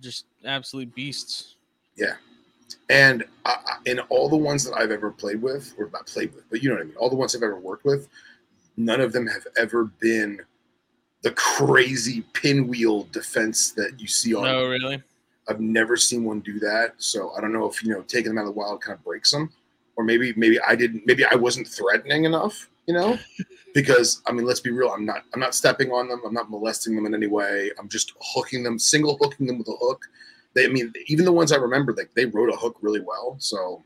Just 0.00 0.26
absolute 0.44 0.94
beasts. 0.94 1.56
Yeah, 1.96 2.14
and 2.90 3.24
I, 3.44 3.56
in 3.86 4.00
all 4.00 4.28
the 4.28 4.36
ones 4.36 4.64
that 4.64 4.74
I've 4.74 4.90
ever 4.90 5.10
played 5.10 5.40
with, 5.40 5.74
or 5.78 5.90
not 5.92 6.06
played 6.06 6.34
with, 6.34 6.44
but 6.50 6.62
you 6.62 6.68
know 6.68 6.76
what 6.76 6.82
I 6.82 6.86
mean, 6.86 6.96
all 6.96 7.10
the 7.10 7.16
ones 7.16 7.34
I've 7.34 7.42
ever 7.42 7.58
worked 7.58 7.84
with, 7.84 8.08
none 8.76 9.00
of 9.00 9.12
them 9.12 9.26
have 9.26 9.46
ever 9.56 9.84
been 10.00 10.40
the 11.22 11.30
crazy 11.32 12.22
pinwheel 12.32 13.04
defense 13.04 13.72
that 13.72 13.98
you 13.98 14.06
see 14.06 14.34
on. 14.34 14.44
No, 14.44 14.66
really. 14.66 15.02
I've 15.48 15.60
never 15.60 15.96
seen 15.96 16.24
one 16.24 16.40
do 16.40 16.58
that, 16.60 16.94
so 16.98 17.32
I 17.36 17.40
don't 17.40 17.52
know 17.52 17.68
if 17.68 17.82
you 17.82 17.90
know 17.90 18.02
taking 18.02 18.30
them 18.30 18.38
out 18.38 18.42
of 18.42 18.54
the 18.54 18.58
wild 18.58 18.80
kind 18.80 18.98
of 18.98 19.04
breaks 19.04 19.30
them, 19.30 19.50
or 19.96 20.04
maybe 20.04 20.32
maybe 20.36 20.58
I 20.60 20.74
didn't, 20.74 21.06
maybe 21.06 21.24
I 21.24 21.34
wasn't 21.34 21.68
threatening 21.68 22.24
enough, 22.24 22.68
you 22.86 22.94
know, 22.94 23.18
because 23.74 24.22
I 24.26 24.32
mean, 24.32 24.46
let's 24.46 24.60
be 24.60 24.70
real, 24.70 24.90
I'm 24.90 25.04
not 25.04 25.22
I'm 25.32 25.40
not 25.40 25.54
stepping 25.54 25.90
on 25.90 26.08
them, 26.08 26.20
I'm 26.26 26.34
not 26.34 26.50
molesting 26.50 26.94
them 26.96 27.06
in 27.06 27.14
any 27.14 27.26
way, 27.26 27.70
I'm 27.78 27.88
just 27.88 28.12
hooking 28.20 28.62
them, 28.62 28.78
single 28.78 29.16
hooking 29.20 29.46
them 29.46 29.58
with 29.58 29.68
a 29.68 29.76
hook. 29.80 30.04
They, 30.54 30.66
I 30.66 30.68
mean, 30.68 30.92
even 31.06 31.24
the 31.24 31.32
ones 31.32 31.50
I 31.50 31.56
remember, 31.56 31.92
like 31.92 32.12
they 32.14 32.26
wrote 32.26 32.52
a 32.52 32.56
hook 32.56 32.78
really 32.80 33.00
well. 33.00 33.36
So, 33.40 33.84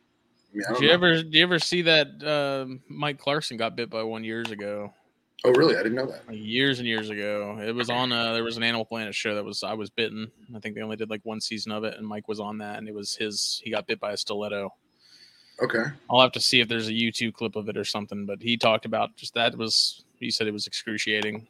I 0.53 0.57
mean, 0.57 0.65
I 0.67 0.69
Did 0.69 0.75
don't 0.75 0.83
you 0.83 0.89
know. 0.89 0.95
ever 0.95 1.15
did 1.23 1.35
you 1.35 1.43
ever 1.43 1.59
see 1.59 1.83
that 1.83 2.09
um 2.23 2.81
Mike 2.89 3.19
Clarkson 3.19 3.57
got 3.57 3.77
bit 3.77 3.91
by 3.91 4.03
one 4.03 4.25
years 4.25 4.51
ago? 4.51 4.93
oh, 5.45 5.53
really? 5.53 5.77
I 5.77 5.83
didn't 5.85 5.95
know 5.95 6.07
that. 6.07 6.27
Like 6.27 6.37
years 6.37 6.81
and 6.81 6.89
years 6.89 7.11
ago. 7.11 7.59
It 7.63 7.75
was 7.75 7.91
on 7.91 8.11
uh 8.13 8.33
there 8.35 8.45
was 8.45 8.57
an 8.57 8.65
Animal 8.65 8.85
Planet 8.85 9.15
show 9.15 9.35
that 9.37 9.45
was 9.45 9.63
I 9.63 9.75
was 9.75 9.89
bitten. 9.89 10.31
I 10.55 10.59
think 10.59 10.75
they 10.75 10.83
only 10.83 10.97
did 10.97 11.11
like 11.11 11.21
one 11.23 11.41
season 11.41 11.73
of 11.73 11.85
it 11.85 11.95
and 11.97 12.07
Mike 12.07 12.27
was 12.29 12.41
on 12.41 12.59
that 12.59 12.79
and 12.79 12.89
it 12.89 12.95
was 12.95 13.15
his 13.15 13.61
he 13.65 13.71
got 13.71 13.87
bit 13.87 14.01
by 14.01 14.13
a 14.13 14.17
stiletto. 14.17 14.71
Okay. 15.61 15.85
I'll 16.09 16.21
have 16.21 16.33
to 16.33 16.41
see 16.41 16.61
if 16.61 16.69
there's 16.69 16.89
a 16.89 16.93
YouTube 16.93 17.35
clip 17.35 17.57
of 17.57 17.69
it 17.69 17.77
or 17.77 17.85
something, 17.85 18.27
but 18.27 18.41
he 18.41 18.57
talked 18.57 18.85
about 18.85 19.17
just 19.17 19.35
that 19.35 19.57
was 19.57 20.05
he 20.19 20.31
said 20.31 20.47
it 20.47 20.53
was 20.53 20.67
excruciating. 20.67 21.47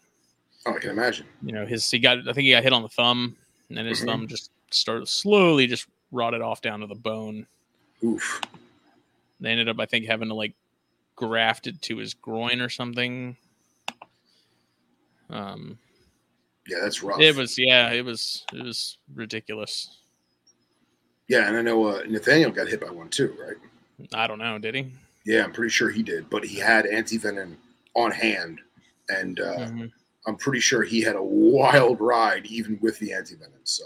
Oh, 0.67 0.75
I 0.75 0.79
can 0.79 0.91
imagine. 0.91 1.27
You 1.43 1.53
know, 1.53 1.67
his 1.67 1.91
he 1.91 1.99
got 1.99 2.19
I 2.21 2.33
think 2.33 2.45
he 2.47 2.51
got 2.51 2.63
hit 2.63 2.73
on 2.73 2.83
the 2.83 2.89
thumb 2.89 3.37
and 3.69 3.87
his 3.87 4.01
Mhm. 4.01 4.07
thumb 4.07 4.27
just 4.29 4.51
started 4.71 5.09
slowly 5.09 5.67
just 5.67 5.87
rotted 6.11 6.41
off 6.41 6.63
down 6.63 6.81
to 6.81 6.87
the 6.87 6.95
bone. 6.95 7.47
Oof. 8.03 8.41
They 9.41 9.51
ended 9.51 9.69
up 9.69 9.79
I 9.79 9.87
think 9.87 10.07
having 10.07 10.29
to 10.29 10.35
like 10.35 10.55
graft 11.15 11.67
it 11.67 11.81
to 11.83 11.97
his 11.99 12.15
groin 12.15 12.61
or 12.61 12.69
something. 12.71 13.37
Um 15.31 15.79
Yeah, 16.67 16.79
that's 16.81 17.03
rough. 17.03 17.21
It 17.21 17.37
was 17.37 17.59
yeah, 17.59 17.93
it 17.93 18.05
was 18.05 18.45
it 18.55 18.63
was 18.65 18.97
ridiculous. 19.15 19.99
Yeah, 21.29 21.47
and 21.47 21.59
I 21.59 21.63
know 21.63 21.85
uh, 21.85 22.05
Nathaniel 22.09 22.51
got 22.51 22.69
hit 22.69 22.81
by 22.81 22.91
one 22.91 23.11
too, 23.11 23.37
right? 23.39 23.57
I 24.13 24.27
don't 24.27 24.39
know, 24.39 24.59
did 24.59 24.75
he? 24.75 24.87
Yeah, 25.25 25.45
I'm 25.45 25.53
pretty 25.53 25.71
sure 25.71 25.91
he 25.91 26.03
did, 26.03 26.31
but 26.31 26.45
he 26.45 26.59
had 26.59 26.85
antivenom 26.87 27.57
on 27.95 28.11
hand, 28.11 28.61
and 29.09 29.41
uh, 29.41 29.57
Mhm. 29.59 29.91
I'm 30.27 30.37
pretty 30.37 30.61
sure 30.61 30.83
he 30.83 31.01
had 31.01 31.17
a 31.17 31.23
wild 31.23 32.01
ride 32.01 32.47
even 32.47 32.79
with 32.81 32.99
the 32.99 33.11
antivenom. 33.11 33.61
So, 33.65 33.85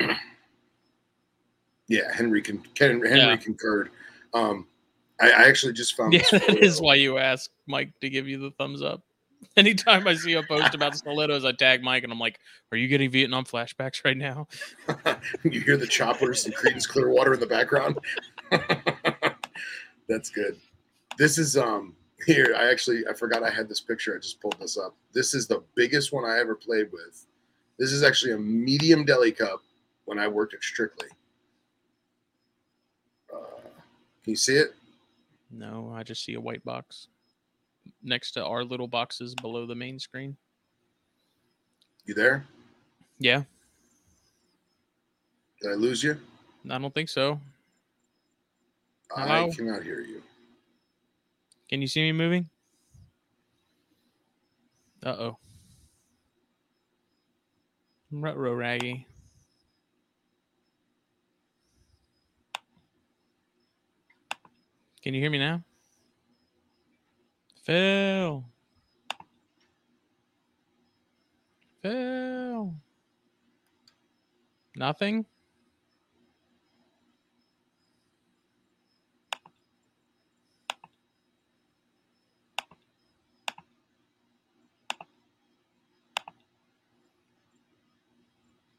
yeah, 1.88 2.12
Henry 2.12 2.42
can 2.42 2.58
Ken, 2.74 2.90
Henry 3.04 3.18
Yeah. 3.18 3.36
concurred. 3.36 3.90
Um, 4.32 4.66
I, 5.20 5.30
I 5.30 5.44
actually 5.48 5.72
just 5.72 5.96
found 5.96 6.12
Yeah, 6.12 6.20
this 6.20 6.30
that 6.46 6.56
is 6.62 6.80
why 6.80 6.94
you 6.96 7.18
ask 7.18 7.50
Mike 7.66 7.92
to 8.00 8.08
give 8.10 8.28
you 8.28 8.38
the 8.38 8.50
thumbs 8.52 8.82
up. 8.82 9.02
Anytime 9.56 10.06
I 10.06 10.14
see 10.14 10.32
a 10.34 10.42
post 10.42 10.74
about 10.74 10.94
stilettos, 10.96 11.44
I 11.44 11.52
tag 11.52 11.82
Mike 11.82 12.02
and 12.04 12.12
I'm 12.12 12.18
like, 12.18 12.38
"Are 12.72 12.78
you 12.78 12.88
getting 12.88 13.10
Vietnam 13.10 13.44
flashbacks 13.44 14.04
right 14.04 14.16
now?" 14.16 14.48
you 15.44 15.60
hear 15.60 15.76
the 15.76 15.86
choppers 15.86 16.46
and 16.46 16.54
Creedence 16.54 16.88
Clearwater 16.88 17.34
in 17.34 17.40
the 17.40 17.46
background. 17.46 17.98
That's 20.08 20.30
good. 20.30 20.58
This 21.18 21.38
is 21.38 21.56
um 21.56 21.94
here. 22.26 22.54
I 22.56 22.70
actually 22.70 23.04
I 23.08 23.14
forgot 23.14 23.42
I 23.42 23.50
had 23.50 23.68
this 23.68 23.80
picture. 23.80 24.14
I 24.16 24.20
just 24.20 24.40
pulled 24.40 24.56
this 24.60 24.78
up. 24.78 24.94
This 25.12 25.34
is 25.34 25.46
the 25.46 25.62
biggest 25.74 26.12
one 26.12 26.24
I 26.24 26.38
ever 26.38 26.54
played 26.54 26.90
with. 26.92 27.26
This 27.78 27.92
is 27.92 28.02
actually 28.02 28.32
a 28.32 28.38
medium 28.38 29.04
deli 29.04 29.32
cup 29.32 29.62
when 30.04 30.18
I 30.18 30.28
worked 30.28 30.54
at 30.54 30.62
Strictly. 30.62 31.08
Uh, 33.32 33.38
can 34.22 34.30
you 34.30 34.36
see 34.36 34.54
it? 34.56 34.74
No, 35.50 35.92
I 35.94 36.02
just 36.02 36.24
see 36.24 36.34
a 36.34 36.40
white 36.40 36.64
box 36.64 37.08
next 38.02 38.32
to 38.32 38.44
our 38.44 38.64
little 38.64 38.88
boxes 38.88 39.34
below 39.34 39.66
the 39.66 39.74
main 39.74 39.98
screen. 39.98 40.36
You 42.06 42.14
there? 42.14 42.44
Yeah, 43.18 43.44
Did 45.62 45.70
I 45.70 45.74
lose 45.74 46.02
you? 46.02 46.18
I 46.68 46.78
don't 46.78 46.92
think 46.92 47.08
so. 47.08 47.40
I 49.16 49.50
cannot 49.50 49.82
hear 49.82 50.00
you. 50.00 50.22
Can 51.68 51.80
you 51.80 51.86
see 51.86 52.02
me 52.02 52.12
moving? 52.12 52.48
Uh 55.02 55.08
oh. 55.08 55.38
Rutro 58.10 58.54
raggy. 58.54 59.06
Can 65.02 65.14
you 65.14 65.20
hear 65.20 65.30
me 65.30 65.38
now? 65.38 65.62
Phil. 67.64 68.44
Phil. 71.82 72.74
Nothing? 74.76 75.26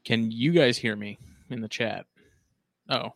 Can 0.06 0.30
you 0.30 0.52
guys 0.52 0.78
hear 0.78 0.94
me 0.94 1.18
in 1.50 1.60
the 1.60 1.68
chat? 1.68 2.06
Oh. 2.88 3.10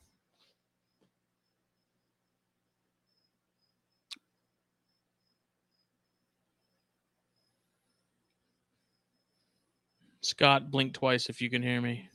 Scott, 10.21 10.73
blink 10.73 10.93
twice 10.95 11.29
if 11.29 11.41
you 11.41 11.49
can 11.49 11.63
hear 11.63 11.81
me. 11.81 12.09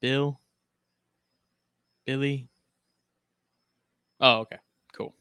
Bill? 0.00 0.38
Billy? 2.06 2.48
Oh, 4.20 4.38
okay. 4.42 4.58
Cool. 4.92 5.16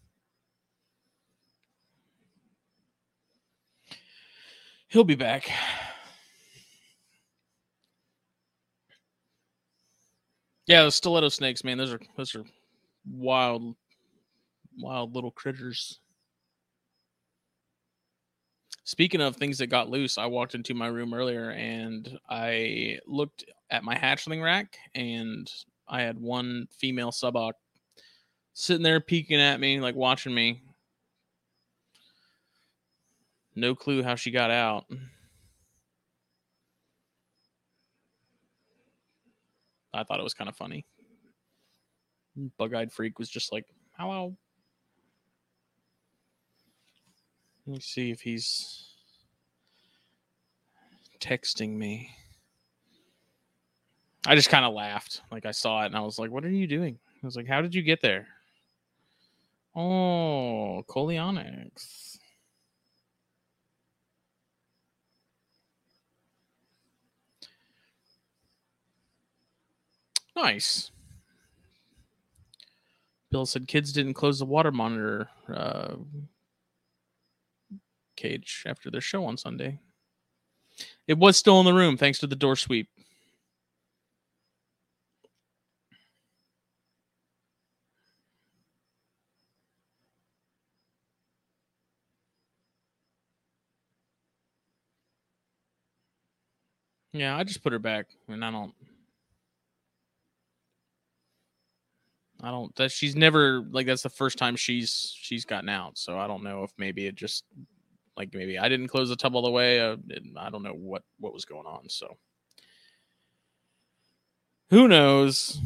He'll 4.90 5.04
be 5.04 5.16
back. 5.16 5.50
Yeah, 10.68 10.84
the 10.84 10.92
stiletto 10.92 11.30
snakes, 11.30 11.64
man. 11.64 11.78
Those 11.78 11.94
are 11.94 12.00
those 12.18 12.36
are 12.36 12.44
wild, 13.10 13.76
wild 14.78 15.16
little 15.16 15.32
critters. 15.32 16.00
Speaking 18.84 19.22
of 19.22 19.36
things 19.36 19.58
that 19.58 19.68
got 19.68 19.90
loose, 19.90 20.18
I 20.18 20.26
walked 20.28 20.56
into 20.56 20.74
my 20.74 20.88
room 20.88 21.14
earlier 21.14 21.52
and 21.52 22.20
I 22.30 23.00
looked 23.06 23.46
at 23.70 23.84
my 23.84 23.96
hatchling 23.96 24.44
rack 24.44 24.78
and 24.96 25.52
I 25.90 26.02
had 26.02 26.20
one 26.20 26.68
female 26.78 27.12
suboc 27.12 27.54
sitting 28.54 28.84
there 28.84 29.00
peeking 29.02 29.42
at 29.42 29.60
me, 29.60 29.80
like 29.80 29.96
watching 29.96 30.34
me. 30.34 30.62
No 33.56 33.76
clue 33.76 34.04
how 34.04 34.16
she 34.16 34.32
got 34.32 34.52
out. 34.52 34.86
I 39.98 40.04
thought 40.04 40.20
it 40.20 40.24
was 40.24 40.34
kind 40.34 40.50
of 40.50 40.56
funny. 40.56 40.86
Bug 42.58 42.74
eyed 42.74 42.92
freak 42.92 43.18
was 43.18 43.30
just 43.30 43.52
like, 43.52 43.66
hello. 43.98 44.38
Let 47.66 47.74
me 47.74 47.80
see 47.80 48.12
if 48.12 48.22
he's 48.22 48.94
texting 51.20 51.72
me. 51.72 52.12
I 54.26 54.36
just 54.36 54.50
kind 54.50 54.66
of 54.66 54.74
laughed. 54.74 55.22
Like 55.32 55.46
I 55.46 55.52
saw 55.52 55.84
it 55.84 55.88
and 55.88 55.96
I 55.96 56.02
was 56.02 56.20
like, 56.20 56.32
what 56.32 56.46
are 56.46 56.50
you 56.50 56.68
doing? 56.68 57.00
I 57.24 57.26
was 57.26 57.36
like, 57.36 57.48
how 57.48 57.62
did 57.62 57.74
you 57.74 57.82
get 57.82 58.02
there? 58.02 58.28
Oh, 59.76 60.84
Colionics. 60.88 62.20
Nice. 70.38 70.92
Bill 73.32 73.48
said 73.48 73.68
kids 73.68 73.92
didn't 73.92 74.14
close 74.14 74.38
the 74.38 74.46
water 74.46 74.72
monitor. 74.72 75.30
Uh, 75.52 75.96
cage 78.16 78.64
after 78.68 78.92
their 78.92 79.02
show 79.02 79.26
on 79.26 79.36
Sunday. 79.36 79.80
It 81.08 81.18
was 81.18 81.38
still 81.38 81.60
in 81.60 81.66
the 81.66 81.74
room 81.74 81.98
thanks 81.98 82.20
to 82.20 82.28
the 82.28 82.36
door 82.36 82.56
sweep. 82.56 82.88
Yeah, 97.12 97.36
I 97.36 97.44
just 97.44 97.64
put 97.64 97.74
her 97.74 97.80
back, 97.80 98.06
and 98.28 98.46
I 98.46 98.52
don't. 98.52 98.76
I 102.42 102.52
don't. 102.52 102.76
That 102.76 102.92
she's 102.92 103.16
never 103.16 103.64
like 103.72 103.88
that's 103.88 104.04
the 104.04 104.10
first 104.10 104.38
time 104.38 104.56
she's 104.56 105.14
she's 105.20 105.46
gotten 105.46 105.70
out. 105.70 105.98
So 105.98 106.20
I 106.20 106.28
don't 106.28 106.44
know 106.44 106.64
if 106.64 106.72
maybe 106.78 107.08
it 107.08 107.16
just 107.16 107.44
like 108.16 108.34
maybe 108.34 108.60
I 108.60 108.70
didn't 108.70 108.90
close 108.90 109.10
the 109.10 109.16
tub 109.16 109.36
all 109.36 109.42
the 109.42 109.52
way. 109.52 109.80
Uh, 109.80 109.98
I 110.38 110.50
don't 110.50 110.64
know 110.64 110.74
what 110.74 111.04
what 111.20 111.34
was 111.34 111.46
going 111.46 111.66
on. 111.66 111.90
So 111.90 112.16
who 114.70 114.88
knows? 114.88 115.60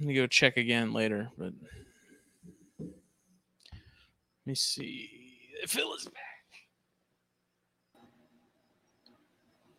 Let 0.00 0.08
me 0.08 0.14
go 0.14 0.26
check 0.26 0.56
again 0.56 0.92
later. 0.92 1.30
But 1.38 1.52
let 2.80 2.88
me 4.46 4.54
see. 4.54 5.10
Phil 5.66 5.92
is 5.94 6.04
back. 6.04 6.14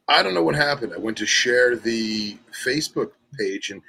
I 0.08 0.24
don't 0.24 0.34
know 0.34 0.44
what 0.44 0.56
happened. 0.56 0.94
I 0.94 0.98
went 0.98 1.18
to 1.18 1.26
share 1.26 1.76
the 1.76 2.38
Facebook 2.66 3.12
page, 3.38 3.70
and 3.70 3.82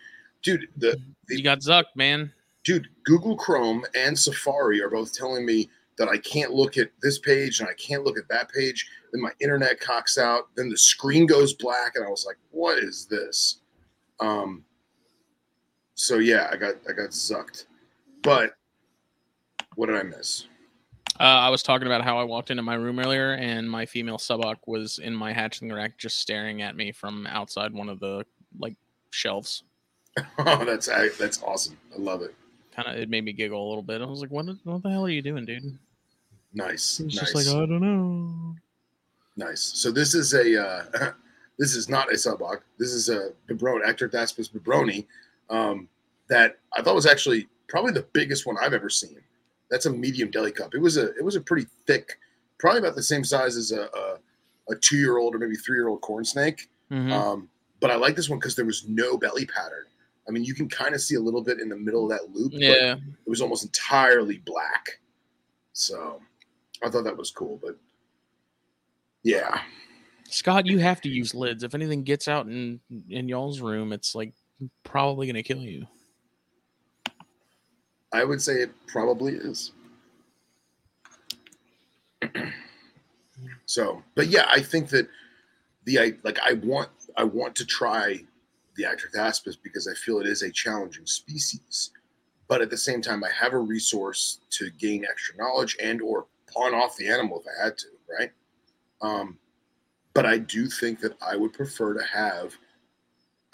dude, 0.43 0.69
the, 0.77 0.99
the 1.29 1.37
You 1.37 1.43
got 1.43 1.61
zucked, 1.61 1.97
man. 1.97 2.33
Dude, 2.65 2.89
Google 3.05 3.37
Chrome 3.37 3.85
and 3.95 4.19
Safari 4.19 4.83
are 4.83 4.91
both 4.91 5.13
telling 5.13 5.45
me 5.47 5.69
that 5.99 6.09
I 6.09 6.17
can't 6.19 6.53
look 6.53 6.79
at 6.79 6.91
this 7.03 7.19
page 7.19 7.61
and 7.61 7.69
I 7.69 7.75
can't 7.75 8.05
look 8.05 8.19
at 8.19 8.29
that 8.29 8.51
page. 8.51 8.89
Then 9.13 9.21
my 9.21 9.33
internet 9.41 9.81
cocks 9.81 10.19
out. 10.19 10.49
Then 10.57 10.69
the 10.69 10.79
screen 10.79 11.27
goes 11.27 11.55
black, 11.55 11.97
and 11.97 12.05
I 12.05 12.09
was 12.09 12.25
like, 12.27 12.37
"What 12.51 12.79
is 12.79 13.07
this?" 13.07 13.61
Um. 14.19 14.65
So 15.95 16.17
yeah, 16.17 16.49
I 16.51 16.57
got 16.57 16.77
I 16.89 16.93
got 16.93 17.11
zucked, 17.11 17.67
but 18.23 18.55
what 19.75 19.87
did 19.87 19.97
I 19.97 20.03
miss? 20.03 20.47
Uh, 21.19 21.25
I 21.25 21.51
was 21.51 21.63
talking 21.63 21.87
about 21.87 22.03
how 22.03 22.19
I 22.19 22.25
walked 22.25 22.51
into 22.51 22.63
my 22.63 22.77
room 22.77 22.99
earlier 22.99 23.33
and 23.33 23.71
my 23.71 23.85
female 23.85 24.17
subok 24.17 24.57
was 24.67 24.99
in 24.99 25.15
my 25.15 25.35
hatching 25.35 25.71
rack 25.71 25.99
just 25.99 26.19
staring 26.19 26.63
at 26.63 26.77
me 26.77 26.93
from 26.93 27.27
outside 27.27 27.75
one 27.75 27.91
of 27.91 28.01
the 28.01 28.25
like 28.59 28.77
shelves. 29.11 29.65
Oh, 30.39 30.65
that's 30.65 30.87
that's 31.19 31.43
awesome. 31.43 31.79
I 31.95 31.99
love 31.99 32.23
it. 32.23 32.35
Kind 32.83 32.97
of, 32.97 33.03
it 33.03 33.09
made 33.09 33.25
me 33.25 33.33
giggle 33.33 33.65
a 33.65 33.69
little 33.69 33.83
bit. 33.83 34.01
I 34.01 34.07
was 34.07 34.21
like, 34.21 34.31
"What? 34.31 34.47
What 34.65 34.83
the 34.83 34.91
hell 34.91 35.05
are 35.07 35.11
you 35.11 35.23
doing, 35.23 35.45
dude?" 35.45 35.79
Nice, 36.53 36.99
It's 37.01 37.15
nice, 37.15 37.33
just 37.33 37.35
like, 37.35 37.47
I 37.47 37.67
don't 37.67 37.81
know. 37.81 38.55
nice. 39.37 39.61
So 39.61 39.91
this 39.91 40.15
is 40.15 40.35
a 40.35 40.61
uh, 40.67 41.13
this 41.59 41.75
is 41.77 41.89
not 41.89 42.11
a 42.11 42.15
subok. 42.15 42.61
This 42.79 42.93
is 42.93 43.09
a 43.09 43.31
Bibroni, 43.49 43.85
Atractaspis 43.85 44.51
bibroni, 44.51 45.07
um, 45.49 45.89
that 46.29 46.59
I 46.77 46.83
thought 46.83 46.95
was 46.95 47.07
actually 47.07 47.49
probably 47.69 47.93
the 47.93 48.07
biggest 48.13 48.47
one 48.47 48.57
I've 48.61 48.75
ever 48.75 48.89
seen. 48.91 49.17
That's 49.71 49.87
a 49.87 49.91
medium 49.93 50.31
deli 50.31 50.51
cup. 50.53 50.75
It 50.75 50.81
was 50.81 50.97
a 50.97 51.15
it 51.17 51.25
was 51.25 51.37
a 51.37 51.41
pretty 51.41 51.67
thick, 51.87 52.19
probably 52.59 52.81
about 52.81 52.97
the 52.97 53.03
same 53.03 53.25
size 53.25 53.57
as 53.57 53.71
a 53.73 53.83
a, 53.83 54.19
a 54.73 54.77
two 54.77 54.97
year 54.97 55.19
old 55.19 55.35
or 55.35 55.39
maybe 55.39 55.57
three 55.57 55.77
year 55.77 55.89
old 55.89 56.01
corn 56.01 56.25
snake. 56.25 56.69
Mhm. 56.91 57.13
Um, 57.13 57.49
but 57.81 57.91
I 57.91 57.95
like 57.95 58.17
this 58.17 58.29
one 58.29 58.39
because 58.39 58.57
there 58.57 58.65
was 58.65 58.89
no 58.89 59.17
belly 59.17 59.47
pattern. 59.47 59.85
I 60.31 60.33
mean, 60.33 60.45
you 60.45 60.55
can 60.55 60.69
kind 60.69 60.95
of 60.95 61.01
see 61.01 61.17
a 61.17 61.21
little 61.21 61.43
bit 61.43 61.59
in 61.59 61.69
the 61.69 61.77
middle 61.77 62.05
of 62.05 62.11
that 62.17 62.31
loop, 62.33 62.53
but 62.53 62.61
yeah, 62.61 62.95
it 62.95 63.29
was 63.29 63.41
almost 63.41 63.65
entirely 63.65 64.39
black. 64.47 65.01
So 65.73 66.21
I 66.85 66.89
thought 66.89 67.03
that 67.03 67.17
was 67.17 67.33
cool. 67.33 67.59
But 67.61 67.77
yeah, 69.25 69.61
Scott, 70.29 70.67
you 70.67 70.79
have 70.79 71.01
to 71.01 71.09
use 71.09 71.35
lids. 71.35 71.65
If 71.65 71.75
anything 71.75 72.05
gets 72.05 72.29
out 72.29 72.47
in 72.47 72.79
in 73.09 73.29
y'all's 73.29 73.61
room, 73.61 73.93
it's 73.93 74.15
like 74.15 74.33
probably 74.85 75.27
gonna 75.27 75.43
kill 75.43 75.63
you. 75.63 75.85
I 78.13 78.23
would 78.23 78.41
say 78.41 78.63
it 78.63 78.71
probably 78.87 79.35
is. 79.35 79.73
so, 83.67 84.01
but 84.15 84.29
yeah, 84.29 84.47
I 84.49 84.61
think 84.61 84.91
that 84.91 85.09
the 85.87 85.99
I 85.99 86.13
like 86.23 86.39
I 86.39 86.53
want 86.53 86.91
I 87.17 87.25
want 87.25 87.57
to 87.57 87.67
try 87.67 88.21
the 88.81 88.87
Atractaspis 88.89 89.57
because 89.63 89.87
I 89.87 89.95
feel 89.95 90.21
it 90.21 90.27
is 90.27 90.43
a 90.43 90.51
challenging 90.51 91.07
species. 91.07 91.91
But 92.49 92.63
at 92.63 92.71
the 92.71 92.77
same 92.77 93.01
time, 93.01 93.23
I 93.23 93.31
have 93.31 93.53
a 93.53 93.59
resource 93.59 94.41
to 94.51 94.71
gain 94.71 95.05
extra 95.09 95.37
knowledge 95.37 95.77
and 95.81 96.01
or 96.01 96.27
pawn 96.53 96.75
off 96.75 96.97
the 96.97 97.09
animal 97.09 97.41
if 97.41 97.47
I 97.47 97.65
had 97.65 97.79
to, 97.79 97.87
right? 98.19 98.33
Um, 99.03 99.39
but 100.15 100.27
I 100.27 100.39
do 100.39 100.67
think 100.67 101.01
that 101.01 101.17
I 101.23 101.37
would 101.37 101.53
prefer 101.53 101.95
to 101.95 102.05
have 102.05 102.57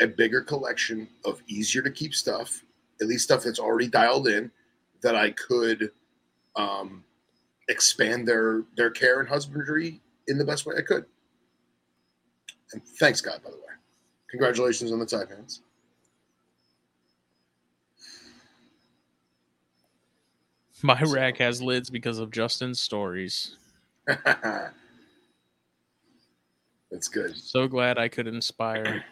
a 0.00 0.06
bigger 0.06 0.40
collection 0.40 1.08
of 1.24 1.42
easier 1.46 1.82
to 1.82 1.90
keep 1.90 2.14
stuff, 2.14 2.62
at 3.00 3.06
least 3.06 3.24
stuff 3.24 3.42
that's 3.42 3.58
already 3.58 3.88
dialed 3.88 4.28
in, 4.28 4.50
that 5.02 5.14
I 5.14 5.30
could 5.32 5.90
um, 6.54 7.04
expand 7.68 8.26
their 8.26 8.64
their 8.76 8.90
care 8.90 9.20
and 9.20 9.28
husbandry 9.28 10.00
in 10.28 10.38
the 10.38 10.44
best 10.44 10.64
way 10.64 10.74
I 10.78 10.82
could. 10.82 11.04
And 12.72 12.82
thanks, 12.98 13.20
God, 13.20 13.40
by 13.44 13.50
the 13.50 13.56
way. 13.56 13.62
Congratulations 14.30 14.92
on 14.92 14.98
the 14.98 15.06
Taipans. 15.06 15.60
My 20.82 21.02
So- 21.02 21.12
rack 21.14 21.38
has 21.38 21.62
lids 21.62 21.90
because 21.90 22.18
of 22.18 22.30
Justin's 22.30 22.80
stories. 22.80 23.56
That's 24.06 24.68
good. 27.10 27.36
So 27.36 27.66
glad 27.66 27.98
I 27.98 28.08
could 28.08 28.26
inspire. 28.26 29.04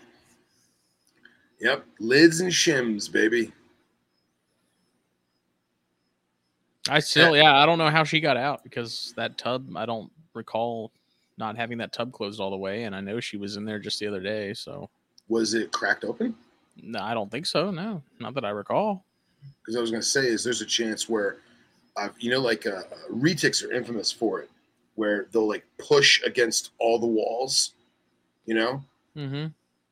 Yep, 1.60 1.86
lids 1.98 2.40
and 2.40 2.50
shims, 2.52 3.10
baby. 3.10 3.52
I 6.88 7.00
still, 7.00 7.34
eh. 7.34 7.38
yeah, 7.42 7.56
I 7.56 7.64
don't 7.64 7.78
know 7.78 7.88
how 7.90 8.04
she 8.04 8.20
got 8.20 8.36
out 8.36 8.62
because 8.62 9.14
that 9.16 9.38
tub, 9.38 9.74
I 9.76 9.86
don't 9.86 10.12
recall 10.34 10.92
not 11.38 11.56
having 11.56 11.78
that 11.78 11.92
tub 11.92 12.12
closed 12.12 12.40
all 12.40 12.50
the 12.50 12.56
way, 12.58 12.82
and 12.84 12.94
I 12.94 13.00
know 13.00 13.18
she 13.20 13.38
was 13.38 13.56
in 13.56 13.64
there 13.64 13.78
just 13.78 13.98
the 13.98 14.06
other 14.06 14.20
day. 14.20 14.52
So, 14.52 14.90
Was 15.28 15.54
it 15.54 15.72
cracked 15.72 16.04
open? 16.04 16.34
no, 16.82 17.00
I 17.00 17.14
don't 17.14 17.30
think 17.30 17.46
so. 17.46 17.70
No, 17.70 18.02
not 18.18 18.34
that 18.34 18.44
I 18.44 18.50
recall. 18.50 19.04
Because 19.60 19.76
I 19.76 19.80
was 19.80 19.90
going 19.90 20.02
to 20.02 20.08
say 20.08 20.26
is 20.26 20.42
there's 20.42 20.60
a 20.60 20.66
chance 20.66 21.08
where, 21.08 21.38
uh, 21.96 22.08
you 22.18 22.30
know, 22.30 22.40
like 22.40 22.66
uh, 22.66 22.82
retics 23.10 23.64
are 23.64 23.72
infamous 23.72 24.10
for 24.10 24.40
it, 24.40 24.50
where 24.96 25.26
they'll 25.32 25.48
like 25.48 25.64
push 25.78 26.22
against 26.24 26.70
all 26.78 26.98
the 26.98 27.06
walls, 27.06 27.72
you 28.46 28.54
know, 28.54 28.82
Mm-hmm. 29.16 29.46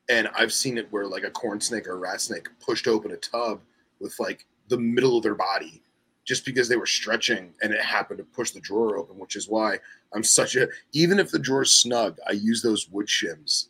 and 0.08 0.28
I've 0.36 0.52
seen 0.52 0.78
it 0.78 0.88
where 0.90 1.06
like 1.06 1.22
a 1.22 1.30
corn 1.30 1.60
snake 1.60 1.86
or 1.86 1.92
a 1.92 1.96
rat 1.96 2.20
snake 2.20 2.48
pushed 2.58 2.88
open 2.88 3.12
a 3.12 3.16
tub 3.16 3.60
with 4.00 4.18
like 4.18 4.44
the 4.66 4.76
middle 4.78 5.16
of 5.16 5.22
their 5.22 5.36
body 5.36 5.80
just 6.24 6.44
because 6.44 6.68
they 6.68 6.74
were 6.76 6.86
stretching 6.86 7.54
and 7.62 7.72
it 7.72 7.80
happened 7.80 8.18
to 8.18 8.24
push 8.24 8.50
the 8.50 8.58
drawer 8.60 8.96
open, 8.96 9.16
which 9.16 9.36
is 9.36 9.48
why 9.48 9.78
I'm 10.12 10.24
such 10.24 10.56
a 10.56 10.66
even 10.92 11.20
if 11.20 11.30
the 11.30 11.38
drawer's 11.38 11.72
snug, 11.72 12.18
I 12.28 12.32
use 12.32 12.62
those 12.62 12.88
wood 12.90 13.06
shims 13.06 13.68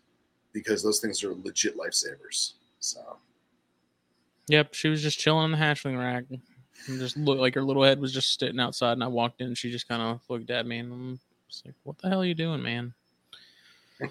because 0.53 0.83
those 0.83 1.01
things 1.01 1.23
are 1.25 1.35
legit 1.35 1.77
lifesavers. 1.77 2.53
So 2.81 3.17
Yep, 4.49 4.75
she 4.75 4.89
was 4.89 5.03
just 5.03 5.19
chilling 5.19 5.47
in 5.47 5.51
the 5.53 5.57
hatchling 5.57 5.99
rack. 5.99 6.25
And 6.89 6.99
just 6.99 7.17
looked 7.17 7.41
like 7.41 7.55
her 7.55 7.63
little 7.63 7.85
head 7.85 8.01
was 8.01 8.13
just 8.13 8.39
sitting 8.41 8.59
outside, 8.59 8.95
and 8.95 9.05
I 9.05 9.07
walked 9.07 9.41
in. 9.41 9.47
and 9.49 9.57
She 9.59 9.71
just 9.71 9.87
kind 9.87 10.03
of 10.03 10.21
looked 10.29 10.51
at 10.51 10.67
me, 10.67 10.79
and 10.79 10.93
I'm 10.93 11.21
just 11.49 11.65
like, 11.65 11.77
"What 11.85 11.97
the 11.99 12.09
hell 12.09 12.23
are 12.23 12.25
you 12.27 12.35
doing, 12.35 12.61
man? 12.61 12.93
You 14.01 14.09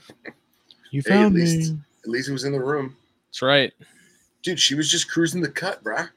Hey, 0.92 0.98
at 1.00 1.06
found 1.06 1.36
least- 1.36 1.74
me." 1.74 1.80
at 2.04 2.10
least 2.10 2.30
it 2.30 2.32
was 2.32 2.46
in 2.46 2.52
the 2.54 2.60
room. 2.60 2.96
That's 3.28 3.42
right. 3.42 3.74
Dude, 4.42 4.60
she 4.60 4.74
was 4.76 4.90
just 4.90 5.10
cruising 5.12 5.42
the 5.42 5.52
cut, 5.52 5.84
bruh. 5.84 6.10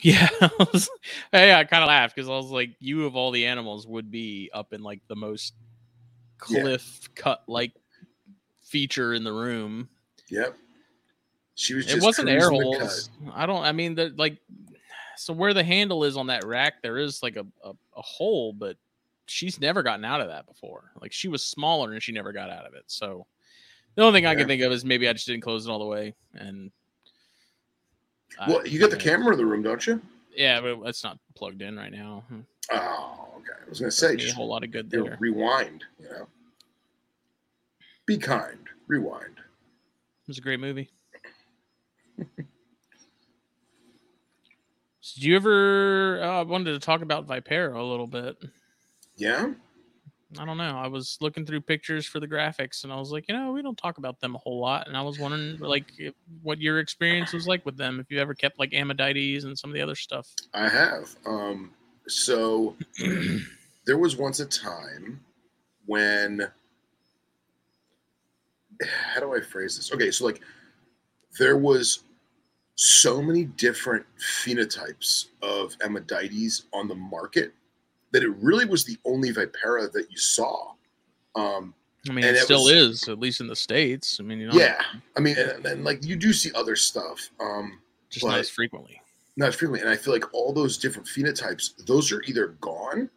Yeah, 0.00 0.28
I 0.40 0.66
was, 0.72 0.88
hey, 1.32 1.52
I 1.54 1.64
kind 1.64 1.82
of 1.84 1.88
laughed 1.88 2.14
because 2.16 2.28
I 2.28 2.32
was 2.32 2.50
like, 2.50 2.70
"You 2.80 3.04
of 3.06 3.14
all 3.14 3.30
the 3.30 3.46
animals 3.46 3.86
would 3.86 4.10
be 4.10 4.50
up 4.54 4.72
in 4.72 4.82
like 4.82 5.02
the 5.08 5.16
most 5.16 5.54
Yeah. 6.48 6.62
cliff 6.62 7.08
cut 7.14 7.42
like 7.46 7.72
feature 8.68 9.14
in 9.14 9.24
the 9.24 9.32
room." 9.32 9.88
Yep. 10.30 10.56
She 11.54 11.74
was 11.74 11.86
just 11.86 11.96
it 11.98 12.02
wasn't 12.02 12.28
air 12.28 12.50
holes. 12.50 13.10
I 13.34 13.44
don't. 13.46 13.62
I 13.64 13.72
mean, 13.72 13.94
the 13.94 14.14
like, 14.16 14.36
so 15.16 15.32
where 15.32 15.52
the 15.54 15.64
handle 15.64 16.04
is 16.04 16.16
on 16.16 16.28
that 16.28 16.44
rack, 16.44 16.82
there 16.82 16.98
is 16.98 17.22
like 17.22 17.36
a, 17.36 17.44
a 17.64 17.70
a 17.96 18.02
hole, 18.02 18.52
but 18.52 18.76
she's 19.26 19.60
never 19.60 19.82
gotten 19.82 20.04
out 20.04 20.20
of 20.20 20.28
that 20.28 20.46
before. 20.46 20.92
Like 21.00 21.12
she 21.12 21.26
was 21.28 21.42
smaller 21.42 21.92
and 21.92 22.02
she 22.02 22.12
never 22.12 22.32
got 22.32 22.48
out 22.50 22.64
of 22.64 22.74
it. 22.74 22.84
So 22.86 23.26
the 23.96 24.02
only 24.02 24.16
thing 24.18 24.26
I 24.26 24.34
can 24.36 24.46
think 24.46 24.62
of 24.62 24.70
is 24.72 24.84
maybe 24.84 25.08
I 25.08 25.12
just 25.12 25.26
didn't 25.26 25.42
close 25.42 25.66
it 25.66 25.70
all 25.70 25.80
the 25.80 25.84
way. 25.84 26.14
And 26.34 26.70
I- 28.38 28.48
Well, 28.50 28.66
you 28.66 28.78
got 28.78 28.90
the 28.90 28.96
camera 28.96 29.32
in 29.32 29.38
the 29.38 29.44
room, 29.46 29.62
don't 29.62 29.84
you? 29.86 30.00
Yeah, 30.36 30.60
but 30.60 30.78
it's 30.88 31.02
not 31.02 31.18
plugged 31.34 31.60
in 31.62 31.76
right 31.76 31.90
now. 31.92 32.22
Hmm. 32.28 32.40
Oh, 32.70 33.28
okay. 33.38 33.60
I 33.66 33.68
was 33.68 33.80
gonna 33.80 33.90
say 33.90 34.14
me 34.14 34.28
a 34.30 34.32
whole 34.32 34.46
lot 34.48 34.62
of 34.62 34.70
good 34.70 34.88
there. 34.90 35.16
rewind, 35.20 35.84
you 36.00 36.08
know. 36.08 36.28
Be 38.08 38.16
kind. 38.16 38.66
Rewind. 38.86 39.36
It 39.36 40.28
was 40.28 40.38
a 40.38 40.40
great 40.40 40.60
movie. 40.60 40.88
So 42.18 42.24
Did 45.16 45.24
you 45.24 45.36
ever? 45.36 46.22
Uh, 46.22 46.40
I 46.40 46.42
wanted 46.42 46.72
to 46.72 46.78
talk 46.78 47.02
about 47.02 47.26
Vipera 47.26 47.76
a 47.76 47.82
little 47.82 48.06
bit. 48.06 48.38
Yeah. 49.16 49.52
I 50.38 50.44
don't 50.46 50.56
know. 50.56 50.78
I 50.78 50.86
was 50.86 51.18
looking 51.20 51.44
through 51.44 51.60
pictures 51.60 52.06
for 52.06 52.18
the 52.18 52.26
graphics, 52.26 52.84
and 52.84 52.92
I 52.92 52.96
was 52.96 53.12
like, 53.12 53.26
you 53.28 53.34
know, 53.34 53.52
we 53.52 53.60
don't 53.60 53.76
talk 53.76 53.98
about 53.98 54.20
them 54.20 54.34
a 54.34 54.38
whole 54.38 54.58
lot. 54.58 54.88
And 54.88 54.96
I 54.96 55.02
was 55.02 55.18
wondering, 55.18 55.58
like, 55.58 55.92
if, 55.98 56.14
what 56.42 56.58
your 56.60 56.78
experience 56.78 57.34
was 57.34 57.46
like 57.46 57.66
with 57.66 57.76
them. 57.76 58.00
If 58.00 58.10
you 58.10 58.20
ever 58.20 58.32
kept 58.32 58.58
like 58.58 58.70
Ammodytes 58.70 59.44
and 59.44 59.58
some 59.58 59.68
of 59.68 59.74
the 59.74 59.82
other 59.82 59.94
stuff. 59.94 60.28
I 60.54 60.70
have. 60.70 61.14
Um, 61.26 61.72
so 62.06 62.74
there 63.84 63.98
was 63.98 64.16
once 64.16 64.40
a 64.40 64.46
time 64.46 65.20
when 65.84 66.50
how 68.86 69.20
do 69.20 69.34
I 69.34 69.40
phrase 69.40 69.76
this? 69.76 69.92
Okay, 69.92 70.10
so 70.10 70.24
like 70.24 70.40
there 71.38 71.56
was 71.56 72.00
so 72.76 73.20
many 73.20 73.44
different 73.44 74.04
phenotypes 74.18 75.26
of 75.42 75.76
Ammodytes 75.80 76.64
on 76.72 76.86
the 76.88 76.94
market 76.94 77.52
that 78.12 78.22
it 78.22 78.30
really 78.40 78.64
was 78.64 78.84
the 78.84 78.96
only 79.04 79.32
Vipera 79.32 79.90
that 79.92 80.06
you 80.10 80.16
saw. 80.16 80.72
Um, 81.34 81.74
I 82.08 82.12
mean, 82.12 82.24
it 82.24 82.36
it 82.36 82.42
still 82.44 82.64
was- 82.64 82.72
is, 83.02 83.08
at 83.08 83.18
least 83.18 83.40
in 83.40 83.48
the 83.48 83.56
states. 83.56 84.18
I 84.20 84.22
mean, 84.22 84.38
you 84.38 84.46
know, 84.48 84.54
yeah, 84.58 84.80
I 85.16 85.20
mean, 85.20 85.36
and, 85.36 85.64
and 85.66 85.84
like 85.84 86.04
you 86.04 86.16
do 86.16 86.32
see 86.32 86.50
other 86.54 86.76
stuff, 86.76 87.30
um, 87.40 87.80
just 88.10 88.24
not 88.24 88.38
as 88.38 88.48
frequently. 88.48 89.00
not 89.36 89.48
as 89.48 89.56
frequently, 89.56 89.80
and 89.80 89.90
I 89.90 89.96
feel 89.96 90.14
like 90.14 90.32
all 90.32 90.52
those 90.52 90.78
different 90.78 91.06
phenotypes, 91.08 91.84
those 91.84 92.12
are 92.12 92.22
either 92.22 92.48
gone 92.60 93.10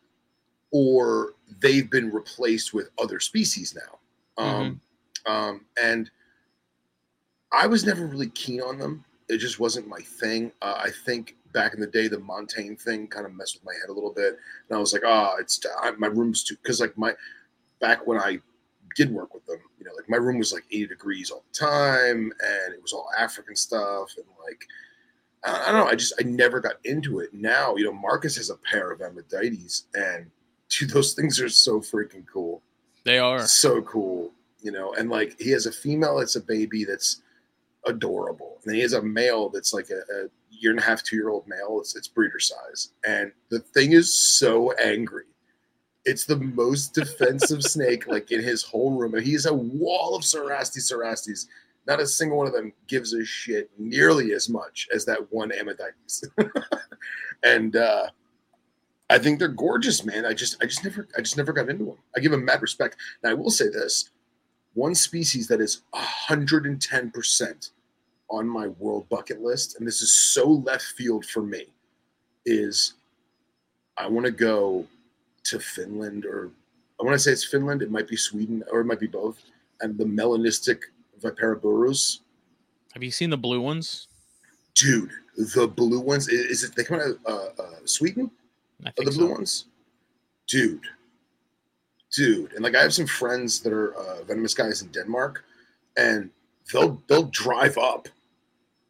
or 0.72 1.34
they've 1.62 1.90
been 1.90 2.12
replaced 2.12 2.74
with 2.74 2.90
other 2.98 3.20
species 3.20 3.76
now. 3.76 4.44
Um, 4.44 4.82
um, 5.26 5.66
and 5.82 6.10
I 7.52 7.68
was 7.68 7.86
never 7.86 8.06
really 8.06 8.30
keen 8.30 8.62
on 8.62 8.78
them. 8.78 9.04
It 9.30 9.38
just 9.38 9.60
wasn't 9.60 9.88
my 9.88 10.00
thing. 10.00 10.52
Uh, 10.62 10.76
I 10.78 10.90
think 11.06 11.36
back 11.54 11.74
in 11.74 11.80
the 11.80 11.88
day, 11.88 12.08
the 12.08 12.20
Montaigne 12.20 12.76
thing 12.76 13.08
kind 13.08 13.26
of 13.26 13.34
messed 13.34 13.56
with 13.56 13.66
my 13.66 13.74
head 13.74 13.90
a 13.90 13.94
little 13.94 14.14
bit, 14.14 14.38
and 14.70 14.78
I 14.78 14.80
was 14.80 14.94
like, 14.94 15.04
"Ah, 15.06 15.36
it's 15.40 15.60
I, 15.82 15.92
my 15.92 16.08
room's 16.08 16.44
too." 16.44 16.56
Because 16.62 16.80
like 16.82 16.98
my 16.98 17.14
back 17.80 18.06
when 18.08 18.20
I 18.20 18.40
did 18.96 19.12
work 19.12 19.34
with 19.34 19.46
them, 19.46 19.60
you 19.80 19.86
know, 19.86 19.92
like 19.96 20.10
my 20.10 20.18
room 20.18 20.38
was 20.38 20.52
like 20.52 20.64
80 20.72 20.88
degrees 20.88 21.30
all 21.32 21.44
the 21.52 21.60
time, 21.60 22.32
and 22.44 22.74
it 22.74 22.82
was 22.82 22.94
all 22.94 23.08
African 23.18 23.56
stuff, 23.56 24.12
and 24.18 24.26
like 24.46 24.66
I, 25.44 25.70
I 25.70 25.72
don't 25.72 25.86
know. 25.86 25.92
I 25.92 25.96
just 25.96 26.14
I 26.20 26.24
never 26.24 26.60
got 26.60 26.76
into 26.84 27.20
it. 27.20 27.34
Now, 27.34 27.76
you 27.76 27.86
know, 27.86 27.94
Marcus 27.94 28.36
has 28.38 28.50
a 28.50 28.58
pair 28.58 28.92
of 28.92 29.00
Ammodytes, 29.00 29.84
and 29.94 30.30
dude, 30.70 30.90
those 30.90 31.14
things 31.14 31.40
are 31.40 31.50
so 31.50 31.80
freaking 31.80 32.26
cool 32.32 32.62
They 33.04 33.18
are. 33.20 33.46
so 33.48 33.82
cool, 33.82 34.32
you 34.62 34.72
know. 34.72 34.94
And 34.94 35.10
like 35.10 35.40
he 35.40 35.52
has 35.52 35.66
a 35.66 35.72
female 35.72 36.20
that's 36.20 36.36
a 36.36 36.42
baby 36.42 36.86
that's 36.86 37.22
adorable, 37.86 38.60
and 38.64 38.72
then 38.72 38.76
he 38.76 38.82
has 38.82 38.94
a 38.94 39.02
male 39.02 39.50
that's 39.50 39.74
like 39.74 39.90
a, 39.90 40.00
a 40.00 40.28
year 40.50 40.72
and 40.72 40.80
a 40.80 40.84
half, 40.84 41.04
two 41.04 41.16
year 41.16 41.30
old 41.30 41.48
male. 41.48 41.78
It's 41.80 41.96
it's 41.96 42.08
breeder 42.08 42.40
size, 42.40 42.94
and 43.06 43.32
the 43.50 43.60
thing 43.60 43.94
is 43.94 44.18
so 44.18 44.72
angry. 44.74 45.26
It's 46.06 46.26
the 46.26 46.38
most 46.38 46.94
defensive 46.94 47.64
snake 47.76 48.08
like 48.08 48.32
in 48.32 48.42
his 48.42 48.64
whole 48.64 48.92
room. 48.92 49.14
And 49.14 49.24
he's 49.24 49.46
a 49.46 49.54
wall 49.54 50.16
of 50.16 50.24
Cerastes 50.24 50.90
Cerastes. 50.90 51.48
Not 51.88 52.00
a 52.00 52.08
single 52.08 52.38
one 52.38 52.48
of 52.48 52.54
them 52.54 52.74
gives 52.88 53.14
a 53.14 53.26
shit 53.26 53.70
nearly 53.78 54.34
as 54.34 54.50
much 54.50 54.88
as 54.94 55.06
that 55.06 55.32
one 55.32 55.52
Ammodytes. 55.52 56.24
and 57.44 57.76
uh 57.76 58.08
I 59.12 59.20
think 59.20 59.40
they're 59.40 59.50
gorgeous, 59.50 60.06
man. 60.06 60.26
I 60.26 60.34
just 60.34 60.56
I 60.64 60.66
just 60.66 60.86
never 60.86 61.08
I 61.18 61.22
just 61.22 61.36
never 61.36 61.52
got 61.52 61.70
into 61.70 61.86
them. 61.86 61.98
I 62.16 62.22
give 62.22 62.32
them 62.32 62.46
mad 62.46 62.62
respect. 62.62 62.96
Now 63.24 63.32
I 63.32 63.34
will 63.34 63.52
say 63.52 63.68
this: 63.68 64.10
one 64.74 64.96
species 64.96 65.48
that 65.48 65.62
is 65.62 65.82
hundred 65.94 66.66
and 66.66 66.82
ten 66.82 67.12
percent 67.12 67.72
on 68.30 68.48
my 68.48 68.68
world 68.68 69.08
bucket 69.10 69.42
list, 69.42 69.78
and 69.78 69.88
this 69.88 70.02
is 70.02 70.16
so 70.16 70.48
left 70.50 70.84
field 70.98 71.26
for 71.26 71.42
me, 71.44 71.66
is 72.46 72.94
I 73.98 74.08
want 74.08 74.26
to 74.26 74.32
go 74.32 74.86
to 75.44 75.60
Finland 75.60 76.26
or 76.26 76.50
I 77.00 77.04
want 77.04 77.16
to 77.16 77.20
say 77.20 77.32
it's 77.32 77.44
Finland. 77.46 77.82
It 77.82 77.92
might 77.92 78.08
be 78.08 78.16
Sweden 78.16 78.64
or 78.72 78.82
it 78.82 78.86
might 78.86 79.00
be 79.00 79.08
both. 79.08 79.38
And 79.82 79.98
the 79.98 80.06
melanistic 80.06 80.80
Vipera 81.22 81.60
berus, 81.60 82.20
Have 82.94 83.04
you 83.04 83.12
seen 83.12 83.30
the 83.32 83.38
blue 83.38 83.60
ones? 83.62 84.08
dude, 84.76 85.12
the 85.36 85.68
blue 85.68 86.00
ones. 86.00 86.30
Is 86.30 86.64
it 86.64 86.76
they 86.76 86.84
come 86.84 87.00
out 87.00 87.08
of 87.08 87.18
uh, 87.26 87.62
uh, 87.62 87.76
Sweden? 87.86 88.32
I 88.86 88.90
Are 88.90 88.92
think 88.94 89.10
the 89.10 89.16
blue 89.18 89.28
so. 89.28 89.34
ones? 89.34 89.66
Dude. 90.48 90.82
Dude. 92.16 92.54
And 92.54 92.64
like 92.64 92.76
I 92.76 92.82
have 92.82 92.94
some 92.94 93.08
friends 93.08 93.62
that 93.62 93.74
are 93.74 93.94
uh, 93.96 94.24
venomous 94.24 94.54
guys 94.54 94.82
in 94.82 94.90
Denmark 94.90 95.44
and 95.98 96.30
they'll 96.72 97.02
they'll 97.08 97.26
drive 97.26 97.78
up 97.78 98.08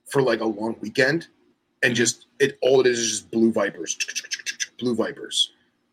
for 0.10 0.22
like 0.22 0.42
a 0.42 0.46
long 0.46 0.76
weekend 0.82 1.28
and 1.84 1.96
just 1.96 2.28
it 2.40 2.58
all 2.62 2.82
it 2.82 2.88
is 2.88 3.00
is 3.00 3.10
just 3.10 3.32
blue 3.32 3.52
vipers. 3.52 3.98
Blue 4.80 4.96
vipers. 4.96 5.52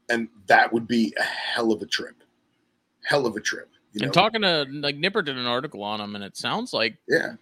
And 0.08 0.28
that 0.46 0.72
would 0.72 0.86
be 0.86 1.14
a 1.18 1.22
hell 1.22 1.72
of 1.72 1.82
a 1.82 1.86
trip. 1.86 2.16
Hell 3.04 3.26
of 3.26 3.36
a 3.36 3.40
trip. 3.40 3.68
You 3.92 4.00
know? 4.00 4.04
And 4.06 4.14
talking 4.14 4.42
to 4.42 4.66
like 4.70 4.96
Nipper 4.96 5.22
did 5.22 5.36
an 5.36 5.46
article 5.46 5.82
on 5.82 5.98
them, 6.00 6.14
and 6.14 6.24
it 6.24 6.36
sounds 6.36 6.72
like 6.72 6.96
yeah. 7.08 7.34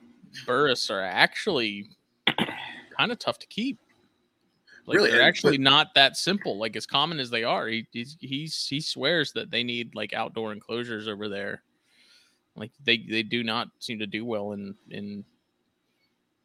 Berus 0.46 0.90
are 0.90 1.02
actually 1.02 1.90
kind 2.98 3.12
of 3.12 3.18
tough 3.18 3.38
to 3.40 3.46
keep. 3.46 3.78
Like 4.86 4.98
Really, 4.98 5.10
they're 5.10 5.22
actually 5.22 5.58
not 5.58 5.94
that 5.94 6.16
simple. 6.16 6.58
Like 6.58 6.76
as 6.76 6.86
common 6.86 7.18
as 7.18 7.28
they 7.28 7.42
are, 7.42 7.66
he 7.66 7.86
he's, 7.90 8.66
he 8.68 8.80
swears 8.80 9.32
that 9.32 9.50
they 9.50 9.64
need 9.64 9.94
like 9.94 10.14
outdoor 10.14 10.52
enclosures 10.52 11.08
over 11.08 11.28
there. 11.28 11.62
Like 12.54 12.70
they 12.84 12.98
they 12.98 13.24
do 13.24 13.42
not 13.42 13.68
seem 13.80 13.98
to 13.98 14.06
do 14.06 14.24
well 14.24 14.52
in 14.52 14.74
in 14.90 15.24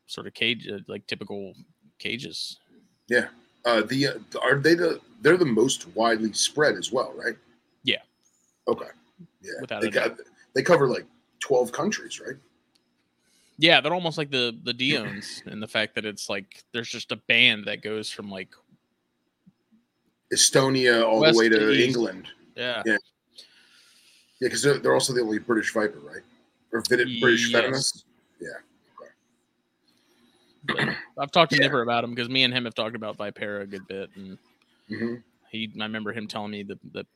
sort 0.07 0.27
of 0.27 0.33
cage 0.33 0.67
uh, 0.67 0.79
like 0.87 1.05
typical 1.07 1.53
cages. 1.99 2.59
Yeah. 3.07 3.27
Uh, 3.63 3.83
the 3.83 4.07
uh, 4.07 4.13
are 4.41 4.55
they 4.55 4.73
the 4.73 4.99
they're 5.21 5.37
the 5.37 5.45
most 5.45 5.87
widely 5.95 6.33
spread 6.33 6.75
as 6.75 6.91
well, 6.91 7.13
right? 7.15 7.35
Yeah. 7.83 8.01
Okay. 8.67 8.87
Yeah. 9.41 9.51
Without 9.61 9.81
they, 9.81 9.89
got, 9.89 10.17
they 10.55 10.63
cover 10.63 10.87
like 10.87 11.05
twelve 11.39 11.71
countries, 11.71 12.19
right? 12.19 12.35
Yeah, 13.57 13.81
they're 13.81 13.93
almost 13.93 14.17
like 14.17 14.31
the 14.31 14.57
the 14.63 14.73
Dion's 14.73 15.43
in 15.45 15.59
the 15.59 15.67
fact 15.67 15.95
that 15.95 16.05
it's 16.05 16.29
like 16.29 16.63
there's 16.73 16.89
just 16.89 17.11
a 17.11 17.17
band 17.27 17.65
that 17.65 17.81
goes 17.83 18.09
from 18.09 18.29
like 18.29 18.49
Estonia 20.33 21.05
all 21.05 21.19
West 21.19 21.37
the 21.37 21.39
way 21.39 21.49
to. 21.49 21.83
England. 21.83 22.27
yeah 22.55 22.81
Yeah. 22.85 22.97
Yeah, 24.39 24.47
because 24.47 24.63
they're, 24.63 24.79
they're 24.79 24.93
also 24.93 25.13
the 25.13 25.21
only 25.21 25.37
British 25.37 25.71
viper, 25.71 25.99
right? 25.99 26.23
Or 26.71 26.81
vid- 26.89 27.19
British 27.19 27.51
Yes. 27.51 27.61
venomous. 27.61 28.03
But 30.63 30.95
I've 31.17 31.31
talked 31.31 31.51
to 31.51 31.57
Yeah. 31.57 31.63
Nipper 31.63 31.81
about 31.81 32.03
him 32.03 32.11
because 32.11 32.29
me 32.29 32.43
and 32.43 32.53
him 32.53 32.65
have 32.65 32.75
talked 32.75 32.95
about 32.95 33.17
Vipera 33.17 33.61
a 33.61 33.67
good 33.67 33.87
bit, 33.87 34.09
and 34.15 34.37
hmm 34.87 35.15
he 35.49 35.69
I 35.79 35.83
remember 35.83 36.13
him 36.13 36.27
telling 36.27 36.51
me 36.51 36.63
that 36.63 36.79
that 36.93 37.07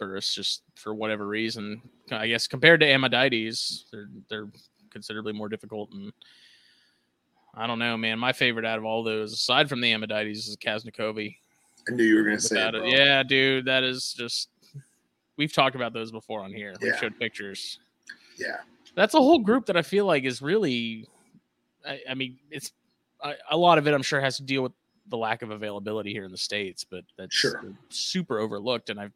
Berus 0.00 0.34
just 0.34 0.62
for 0.74 0.94
whatever 0.94 1.26
reason, 1.26 1.80
I 2.10 2.26
guess 2.28 2.46
compared 2.46 2.80
to 2.80 2.86
Ammodytes, 2.86 3.84
they're 3.92 4.08
they're 4.28 4.48
considerably 4.94 5.34
more 5.34 5.50
difficult 5.50 5.90
and 5.92 6.10
I 7.56 7.66
don't 7.68 7.78
know, 7.78 7.96
man. 7.96 8.18
My 8.18 8.32
favorite 8.32 8.64
out 8.64 8.78
of 8.78 8.84
all 8.84 9.04
those, 9.04 9.32
aside 9.32 9.68
from 9.68 9.80
the 9.80 9.92
Ammodytes, 9.92 10.38
is 10.48 10.56
Kaznakovi. 10.60 11.36
I 11.88 11.92
knew 11.92 12.02
you 12.02 12.16
were 12.16 12.24
going 12.24 12.36
to 12.36 12.42
say 12.42 12.66
it. 12.66 12.72
bro. 12.72 12.84
Yeah, 12.84 13.22
dude, 13.22 13.66
that 13.66 13.84
is 13.84 14.12
just. 14.14 14.48
We've 15.36 15.52
talked 15.52 15.76
about 15.76 15.92
those 15.92 16.10
before 16.10 16.40
on 16.40 16.52
here. 16.52 16.74
We've 16.80 16.96
showed 16.96 17.16
pictures. 17.18 17.78
Yeah. 18.38 18.56
That's 18.96 19.14
a 19.14 19.18
whole 19.18 19.38
group 19.38 19.66
that 19.66 19.76
I 19.76 19.82
feel 19.82 20.04
like 20.06 20.24
is 20.24 20.42
really. 20.42 21.06
I, 21.86 22.00
I 22.10 22.14
mean, 22.14 22.38
it's 22.50 22.72
I, 23.22 23.34
a 23.50 23.56
lot 23.56 23.78
of 23.78 23.86
it. 23.86 23.94
I'm 23.94 24.02
sure 24.02 24.20
has 24.20 24.36
to 24.38 24.42
deal 24.42 24.62
with 24.62 24.72
the 25.08 25.16
lack 25.16 25.42
of 25.42 25.50
availability 25.50 26.12
here 26.12 26.24
in 26.24 26.32
the 26.32 26.38
states, 26.38 26.82
but 26.82 27.04
that's 27.16 27.34
Sure. 27.36 27.62
super 27.88 28.38
overlooked. 28.40 28.90
And 28.90 28.98
I 28.98 29.10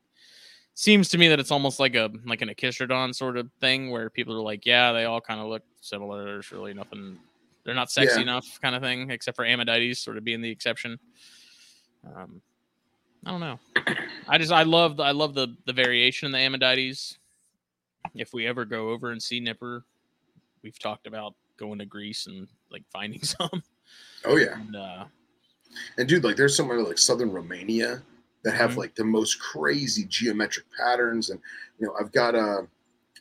seems 0.79 1.09
to 1.09 1.19
me 1.19 1.27
that 1.27 1.41
it's 1.41 1.51
almost 1.51 1.81
like 1.81 1.97
a 1.97 2.09
like 2.25 2.41
an 2.41 2.49
Agkistrodon 2.49 3.13
sort 3.13 3.37
of 3.37 3.51
thing 3.61 3.91
where 3.91 4.09
people 4.09 4.37
are 4.37 4.41
like, 4.43 4.65
yeah, 4.65 4.93
they 4.93 5.07
all 5.07 5.21
kind 5.21 5.41
of 5.41 5.49
look 5.49 5.65
similar. 5.81 6.25
There's 6.25 6.53
really 6.53 6.73
nothing. 6.73 7.19
They're 7.65 7.75
not 7.75 7.91
sexy 7.91 8.17
Yeah. 8.19 8.23
enough, 8.23 8.61
kind 8.63 8.77
of 8.77 8.83
thing, 8.83 9.11
except 9.11 9.35
for 9.37 9.45
Ammodytes 9.45 9.97
sort 9.99 10.17
of 10.17 10.23
being 10.23 10.41
the 10.41 10.49
exception. 10.51 10.97
Um, 12.07 12.41
I 13.27 13.31
don't 13.33 13.41
know. 13.41 13.59
I 14.29 14.39
just 14.39 14.53
I 14.53 14.63
love 14.63 14.97
the 14.99 15.03
I 15.03 15.11
love 15.11 15.35
the 15.35 15.49
the 15.67 15.73
variation 15.73 16.27
in 16.27 16.33
the 16.33 16.39
Ammodytes. 16.39 17.17
If 18.15 18.33
we 18.33 18.47
ever 18.47 18.65
go 18.65 18.91
over 18.91 19.11
and 19.11 19.21
see 19.21 19.41
Nipper, 19.41 19.85
we've 20.63 20.79
talked 20.79 21.09
about 21.09 21.35
going 21.57 21.81
to 21.81 21.87
Greece 21.87 22.29
and 22.29 22.47
like 22.71 22.85
finding 22.93 23.23
some. 23.25 23.65
Oh 24.25 24.37
yeah. 24.37 24.61
And, 24.61 24.77
uh, 24.77 25.05
And 25.99 26.09
dude, 26.09 26.23
like 26.23 26.37
there's 26.37 26.55
somewhere 26.57 26.81
like 26.83 26.99
southern 26.99 27.33
Romania 27.33 28.01
that 28.43 28.55
have 28.55 28.73
Mhm. 28.73 28.77
like 28.77 28.95
the 28.95 29.05
most 29.05 29.41
crazy 29.41 30.05
geometric 30.05 30.67
patterns. 30.77 31.31
And 31.31 31.41
you 31.79 31.87
know, 31.87 31.95
I've 31.99 32.13
got 32.13 32.35
a, 32.35 32.69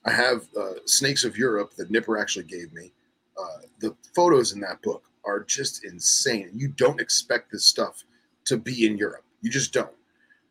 I 0.05 0.11
have 0.11 0.47
uh, 0.55 0.73
Snakes 0.85 1.23
of 1.23 1.37
Europe 1.37 1.73
that 1.75 1.89
Nipper 1.89 2.17
actually 2.17 2.45
gave 2.45 2.71
me. 2.73 2.93
Uh, 3.37 3.61
the 3.79 3.95
photos 4.15 4.53
in 4.53 4.59
that 4.61 4.81
book 4.81 5.09
are 5.25 5.43
just 5.43 5.83
insane. 5.83 6.51
You 6.53 6.69
don't 6.69 7.01
expect 7.01 7.51
this 7.51 7.65
stuff 7.65 8.03
to 8.45 8.57
be 8.57 8.85
in 8.85 8.97
Europe. 8.97 9.25
You 9.41 9.49
just 9.49 9.73
don't. 9.73 9.95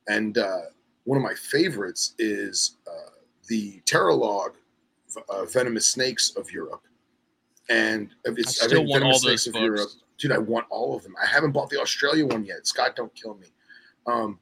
And 0.09 0.39
uh, 0.39 0.63
one 1.05 1.17
of 1.17 1.23
my 1.23 1.35
favorites 1.35 2.15
is 2.19 2.77
uh, 2.87 3.11
the 3.49 3.81
Terralog 3.87 4.55
uh, 5.29 5.45
Venomous 5.47 5.89
Snakes 5.89 6.37
of 6.37 6.51
Europe. 6.51 6.83
And 7.69 8.15
it's 8.25 8.61
I 8.61 8.65
I 8.65 8.67
still 8.67 8.79
think 8.81 8.91
want 8.91 9.05
all 9.05 9.11
Venomous 9.19 9.23
those 9.23 9.43
Snakes 9.43 9.57
of 9.57 9.63
Europe 9.63 9.91
dude, 10.19 10.33
I 10.33 10.39
want 10.39 10.67
all 10.71 10.97
of 10.97 11.03
them. 11.03 11.15
I 11.23 11.27
haven't 11.27 11.53
bought 11.53 11.71
the 11.71 11.81
Australia 11.81 12.27
one 12.27 12.45
yet. 12.45 12.67
Scott, 12.67 12.97
don't 12.97 13.15
kill 13.15 13.35
me. 13.35 13.49
Um, 14.07 14.39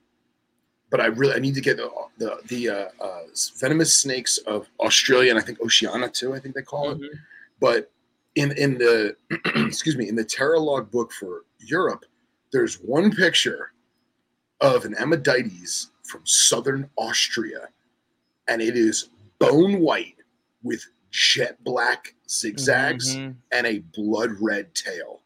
but 0.94 1.00
I 1.00 1.06
really 1.06 1.34
I 1.34 1.40
need 1.40 1.56
to 1.56 1.60
get 1.60 1.76
the 1.76 1.90
the, 2.18 2.38
the 2.46 2.68
uh, 2.70 2.88
uh, 3.04 3.22
venomous 3.58 3.92
snakes 3.92 4.38
of 4.46 4.68
Australia 4.78 5.30
and 5.30 5.40
I 5.40 5.42
think 5.42 5.60
Oceania 5.60 6.08
too. 6.08 6.34
I 6.34 6.38
think 6.38 6.54
they 6.54 6.62
call 6.62 6.92
it. 6.92 7.00
Mhm. 7.00 7.08
But 7.58 7.90
in 8.36 8.52
in 8.56 8.78
the 8.78 9.16
excuse 9.66 9.96
me 9.96 10.08
in 10.08 10.14
the 10.14 10.24
Terralog 10.24 10.92
book 10.92 11.10
for 11.10 11.46
Europe, 11.58 12.04
there's 12.52 12.76
one 12.76 13.10
picture 13.10 13.72
of 14.60 14.84
an 14.84 14.94
Ammodytes 14.94 15.88
from 16.04 16.20
southern 16.24 16.88
Austria, 16.94 17.66
and 18.46 18.62
it 18.62 18.76
is 18.76 19.08
bone 19.40 19.80
white 19.80 20.14
with 20.62 20.86
jet 21.10 21.56
black 21.64 22.14
zigzags 22.30 23.16
Mhm. 23.16 23.34
and 23.50 23.66
a 23.66 23.80
blood 23.80 24.30
red 24.40 24.72
tail. 24.76 25.22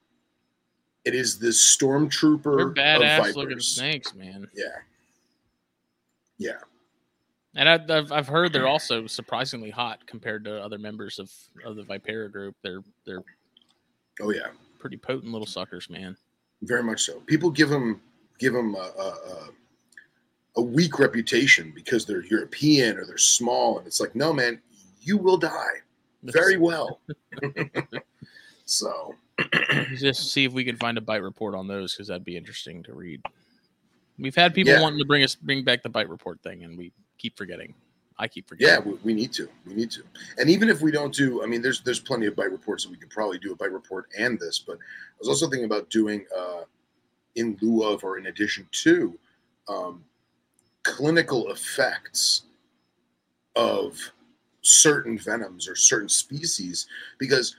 It 1.04 1.14
is 1.14 1.38
the 1.38 1.48
They're 1.48 1.52
stormtrooper 1.52 2.70
of 2.70 2.74
badass 2.74 3.36
looking 3.36 3.60
snakes, 3.60 4.14
man. 4.14 4.48
Yeah, 4.54 4.78
yeah, 6.38 6.58
And 7.54 7.68
I've 7.68 8.12
I've 8.12 8.28
heard 8.28 8.52
they're 8.52 8.68
also 8.68 9.06
surprisingly 9.06 9.70
hot 9.70 10.06
compared 10.06 10.44
to 10.44 10.62
other 10.62 10.78
members 10.78 11.18
of, 11.18 11.30
of 11.64 11.76
the 11.76 11.82
Vipera 11.82 12.30
group. 12.30 12.56
They're 12.62 12.82
they're 13.04 13.22
oh 14.20 14.30
yeah, 14.30 14.48
pretty 14.78 14.96
potent 14.96 15.32
little 15.32 15.46
suckers, 15.46 15.90
man. 15.90 16.16
very 16.62 16.82
much 16.82 17.02
so. 17.02 17.20
People 17.26 17.50
give 17.50 17.68
them 17.68 18.00
give 18.38 18.52
them 18.52 18.74
a, 18.74 18.78
a, 18.78 19.08
a, 19.08 19.48
a 20.58 20.62
weak 20.62 20.98
reputation 20.98 21.72
because 21.74 22.06
they're 22.06 22.24
European 22.24 22.96
or 22.96 23.04
they're 23.04 23.18
small, 23.18 23.78
and 23.78 23.86
it's 23.86 24.00
like, 24.00 24.14
no, 24.14 24.32
man, 24.32 24.60
you 25.00 25.16
will 25.16 25.36
die 25.38 25.82
very 26.22 26.56
well. 26.56 27.00
so 28.64 29.14
just 29.96 30.32
see 30.32 30.44
if 30.44 30.52
we 30.52 30.64
can 30.64 30.76
find 30.76 30.98
a 30.98 31.00
bite 31.00 31.22
report 31.22 31.54
on 31.54 31.66
those 31.66 31.94
because 31.94 32.08
that'd 32.08 32.24
be 32.24 32.36
interesting 32.36 32.82
to 32.84 32.92
read. 32.92 33.20
We've 34.18 34.34
had 34.34 34.54
people 34.54 34.72
Yeah. 34.72 34.82
wanting 34.82 34.98
to 34.98 35.04
bring 35.04 35.22
us 35.22 35.34
bring 35.34 35.64
back 35.64 35.82
the 35.82 35.88
bite 35.88 36.08
report 36.08 36.40
thing, 36.42 36.64
and 36.64 36.76
we 36.76 36.92
keep 37.18 37.36
forgetting. 37.36 37.74
I 38.20 38.26
keep 38.26 38.48
forgetting. 38.48 38.84
yeah, 38.84 38.92
we, 38.92 38.98
we 39.04 39.14
need 39.14 39.32
to, 39.34 39.48
we 39.64 39.74
need 39.74 39.92
to, 39.92 40.02
and 40.38 40.50
even 40.50 40.68
if 40.68 40.80
we 40.80 40.90
don't 40.90 41.14
do, 41.14 41.42
I 41.42 41.46
mean, 41.46 41.62
there's 41.62 41.82
there's 41.82 42.00
plenty 42.00 42.26
of 42.26 42.34
bite 42.34 42.50
reports 42.50 42.84
that 42.84 42.90
we 42.90 42.96
could 42.96 43.10
probably 43.10 43.38
do 43.38 43.52
a 43.52 43.56
bite 43.56 43.70
report 43.70 44.06
and 44.18 44.38
this, 44.40 44.58
but 44.58 44.76
I 44.76 45.16
was 45.20 45.28
also 45.28 45.48
thinking 45.48 45.66
about 45.66 45.88
doing 45.88 46.26
uh, 46.36 46.62
in 47.36 47.56
lieu 47.60 47.84
of 47.84 48.02
or 48.02 48.18
in 48.18 48.26
addition 48.26 48.66
to 48.72 49.16
um, 49.68 50.04
clinical 50.82 51.50
effects 51.52 52.42
of 53.54 53.96
certain 54.62 55.16
venoms 55.16 55.68
or 55.68 55.76
certain 55.76 56.08
species 56.08 56.86
because 57.18 57.54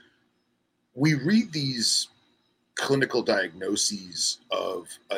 we 0.94 1.14
read 1.14 1.50
these 1.52 2.08
clinical 2.76 3.22
diagnoses 3.22 4.38
of 4.50 4.88
a, 5.10 5.16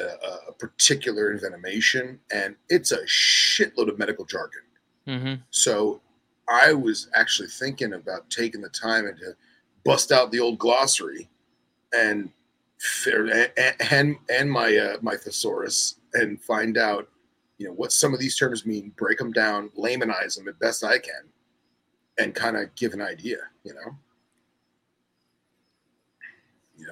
a- 0.48 0.52
particular 0.58 1.36
envenomation 1.36 2.18
and 2.32 2.56
it's 2.68 2.92
a 2.92 3.02
shitload 3.04 3.88
of 3.88 3.98
medical 3.98 4.24
jargon 4.24 4.62
hmm 5.06 5.34
so 5.50 6.00
I 6.48 6.72
was 6.72 7.08
actually 7.14 7.48
thinking 7.48 7.94
about 7.94 8.28
taking 8.28 8.60
the 8.60 8.68
time 8.68 9.06
and 9.06 9.16
to 9.18 9.34
bust 9.84 10.12
out 10.12 10.30
the 10.32 10.40
old 10.40 10.58
glossary 10.58 11.28
and 11.94 12.30
and, 13.90 14.16
and 14.28 14.50
my 14.50 14.76
uh, 14.76 14.96
my 15.02 15.16
thesaurus 15.16 15.96
and 16.14 16.42
find 16.42 16.76
out 16.76 17.08
you 17.58 17.66
know 17.68 17.74
what 17.74 17.92
some 17.92 18.12
of 18.12 18.18
these 18.18 18.36
terms 18.36 18.66
mean, 18.66 18.92
break 18.96 19.18
them 19.18 19.32
down, 19.32 19.70
laymanize 19.78 20.36
them 20.36 20.48
as 20.48 20.54
best 20.60 20.82
I 20.82 20.98
can, 20.98 21.22
and 22.18 22.34
kind 22.34 22.56
of 22.56 22.74
give 22.74 22.92
an 22.92 23.00
idea. 23.00 23.38
You 23.64 23.74
know. 23.74 23.96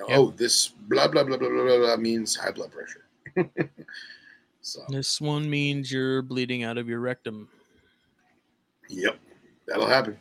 Know, 0.01 0.09
Yep. 0.09 0.18
oh, 0.18 0.31
this 0.31 0.68
blah 0.68 1.09
blah 1.09 1.24
blah 1.24 1.36
blah 1.36 1.48
blah 1.48 1.62
blah, 1.64 1.78
blah 1.78 1.97
means 1.97 2.35
high 2.36 2.51
blood 2.52 2.70
pressure. 2.72 3.05
so, 4.62 4.81
This 4.89 5.20
one 5.20 5.48
means 5.48 5.93
you're 5.93 6.22
bleeding 6.22 6.62
out 6.64 6.78
of 6.78 6.89
your 6.89 7.01
rectum. 7.01 7.48
yep, 8.89 9.18
that'll 9.66 9.86
happen. 9.86 10.18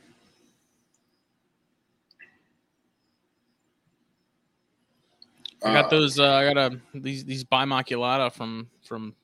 I 5.64 5.73
got 5.73 5.85
Uh, 5.85 5.89
those. 5.89 6.19
Uh, 6.19 6.31
I 6.31 6.53
got 6.53 6.57
a 6.73 6.80
these 6.93 7.26
these 7.26 7.43
bimaculata 7.43 8.31
from 8.31 8.69
from 8.84 9.15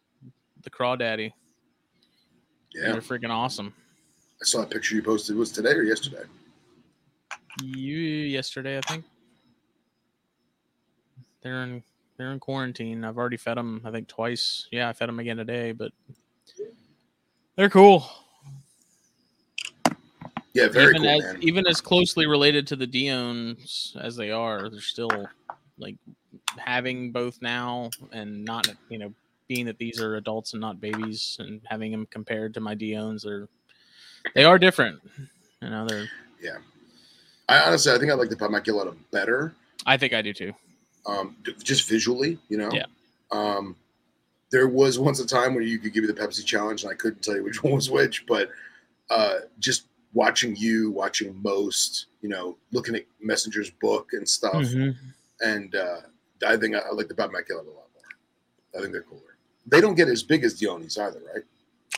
the 0.61 0.69
Crawdaddy. 0.69 1.31
Yeah, 2.73 2.91
They're 2.91 3.01
freaking 3.01 3.29
awesome. 3.29 3.73
I 4.41 4.45
saw 4.45 4.63
a 4.63 4.65
picture 4.65 4.95
you 4.95 5.01
posted. 5.03 5.37
Was 5.37 5.51
today 5.51 5.71
or 5.71 5.83
yesterday? 5.83 6.23
You 7.63 7.97
yesterday, 7.97 8.77
I 8.77 8.81
think. 8.81 9.05
They're 11.45 11.61
in 11.61 11.83
they're 12.17 12.31
in 12.31 12.39
quarantine. 12.39 13.05
I've 13.05 13.19
already 13.19 13.37
fed 13.37 13.57
them. 13.57 13.79
I 13.85 13.91
think 13.91 14.07
twice. 14.07 14.67
Yeah, 14.71 14.89
I 14.89 14.93
fed 14.93 15.09
them 15.09 15.19
again 15.19 15.37
today, 15.37 15.73
but 15.73 15.91
they're 17.55 17.69
cool. 17.69 18.09
Yeah, 20.55 20.69
very 20.69 20.95
even 20.95 21.01
cool, 21.03 21.11
as 21.11 21.23
man. 21.23 21.43
even 21.43 21.67
as 21.67 21.81
closely 21.81 22.25
related 22.25 22.65
to 22.67 22.75
the 22.75 22.87
Diones 22.87 23.95
as 24.01 24.15
they 24.15 24.31
are, 24.31 24.71
they're 24.71 24.79
still 24.81 25.27
like 25.77 25.97
having 26.57 27.11
both 27.11 27.39
now 27.43 27.91
and 28.11 28.43
not 28.43 28.67
you 28.89 28.97
know 28.97 29.13
being 29.47 29.67
that 29.67 29.77
these 29.77 30.01
are 30.01 30.15
adults 30.15 30.53
and 30.53 30.61
not 30.61 30.81
babies 30.81 31.37
and 31.39 31.61
having 31.65 31.91
them 31.91 32.07
compared 32.09 32.55
to 32.55 32.59
my 32.59 32.73
Diones, 32.73 33.21
they're 33.21 33.47
they 34.33 34.45
are 34.45 34.57
different. 34.57 34.99
You 35.61 35.69
know, 35.69 35.85
they're 35.87 36.07
yeah. 36.41 36.57
I 37.47 37.59
honestly, 37.59 37.91
I 37.91 37.99
think 37.99 38.11
I 38.11 38.15
like 38.15 38.29
the 38.29 38.35
Bimaculata 38.35 38.97
better, 39.11 39.53
I 39.85 39.97
think 39.97 40.13
I 40.13 40.23
do 40.23 40.33
too. 40.33 40.53
Um, 41.05 41.35
just 41.63 41.87
visually. 41.87 42.37
You 42.49 42.57
know. 42.57 42.69
Yeah. 42.71 42.85
Um, 43.31 43.75
there 44.51 44.67
was 44.67 44.97
once 44.99 45.19
a 45.19 45.27
time 45.27 45.53
where 45.53 45.63
you 45.63 45.79
could 45.79 45.91
give 45.93 46.03
me 46.03 46.07
the 46.11 46.13
Pepsi 46.19 46.45
challenge, 46.45 46.83
and 46.83 46.91
I 46.91 46.95
couldn't 46.95 47.23
tell 47.23 47.35
you 47.35 47.43
which 47.43 47.63
one 47.63 47.73
was 47.73 47.89
which, 47.89 48.25
but 48.27 48.49
uh, 49.09 49.39
just 49.59 49.87
watching 50.13 50.55
you, 50.55 50.91
watching 50.91 51.35
most, 51.43 52.05
you 52.21 52.29
know, 52.29 52.55
looking 52.71 52.95
at 52.95 53.03
Messenger's 53.21 53.69
book 53.69 54.09
and 54.13 54.27
stuff, 54.27 54.53
Mhm. 54.63 54.95
and 55.41 55.75
uh, 55.75 56.01
I 56.45 56.55
think 56.57 56.75
I, 56.75 56.79
I 56.79 56.91
like 56.91 57.07
the 57.07 57.13
Bimaculata 57.15 57.49
a 57.65 57.71
lot 57.71 57.89
more. 57.93 58.77
I 58.77 58.79
think 58.79 58.93
they're 58.93 59.01
cooler. 59.01 59.21
They 59.65 59.81
don't 59.81 59.95
get 59.95 60.07
as 60.07 60.23
big 60.23 60.43
as 60.45 60.59
Dionis 60.59 60.97
either, 60.97 61.21
right? 61.33 61.43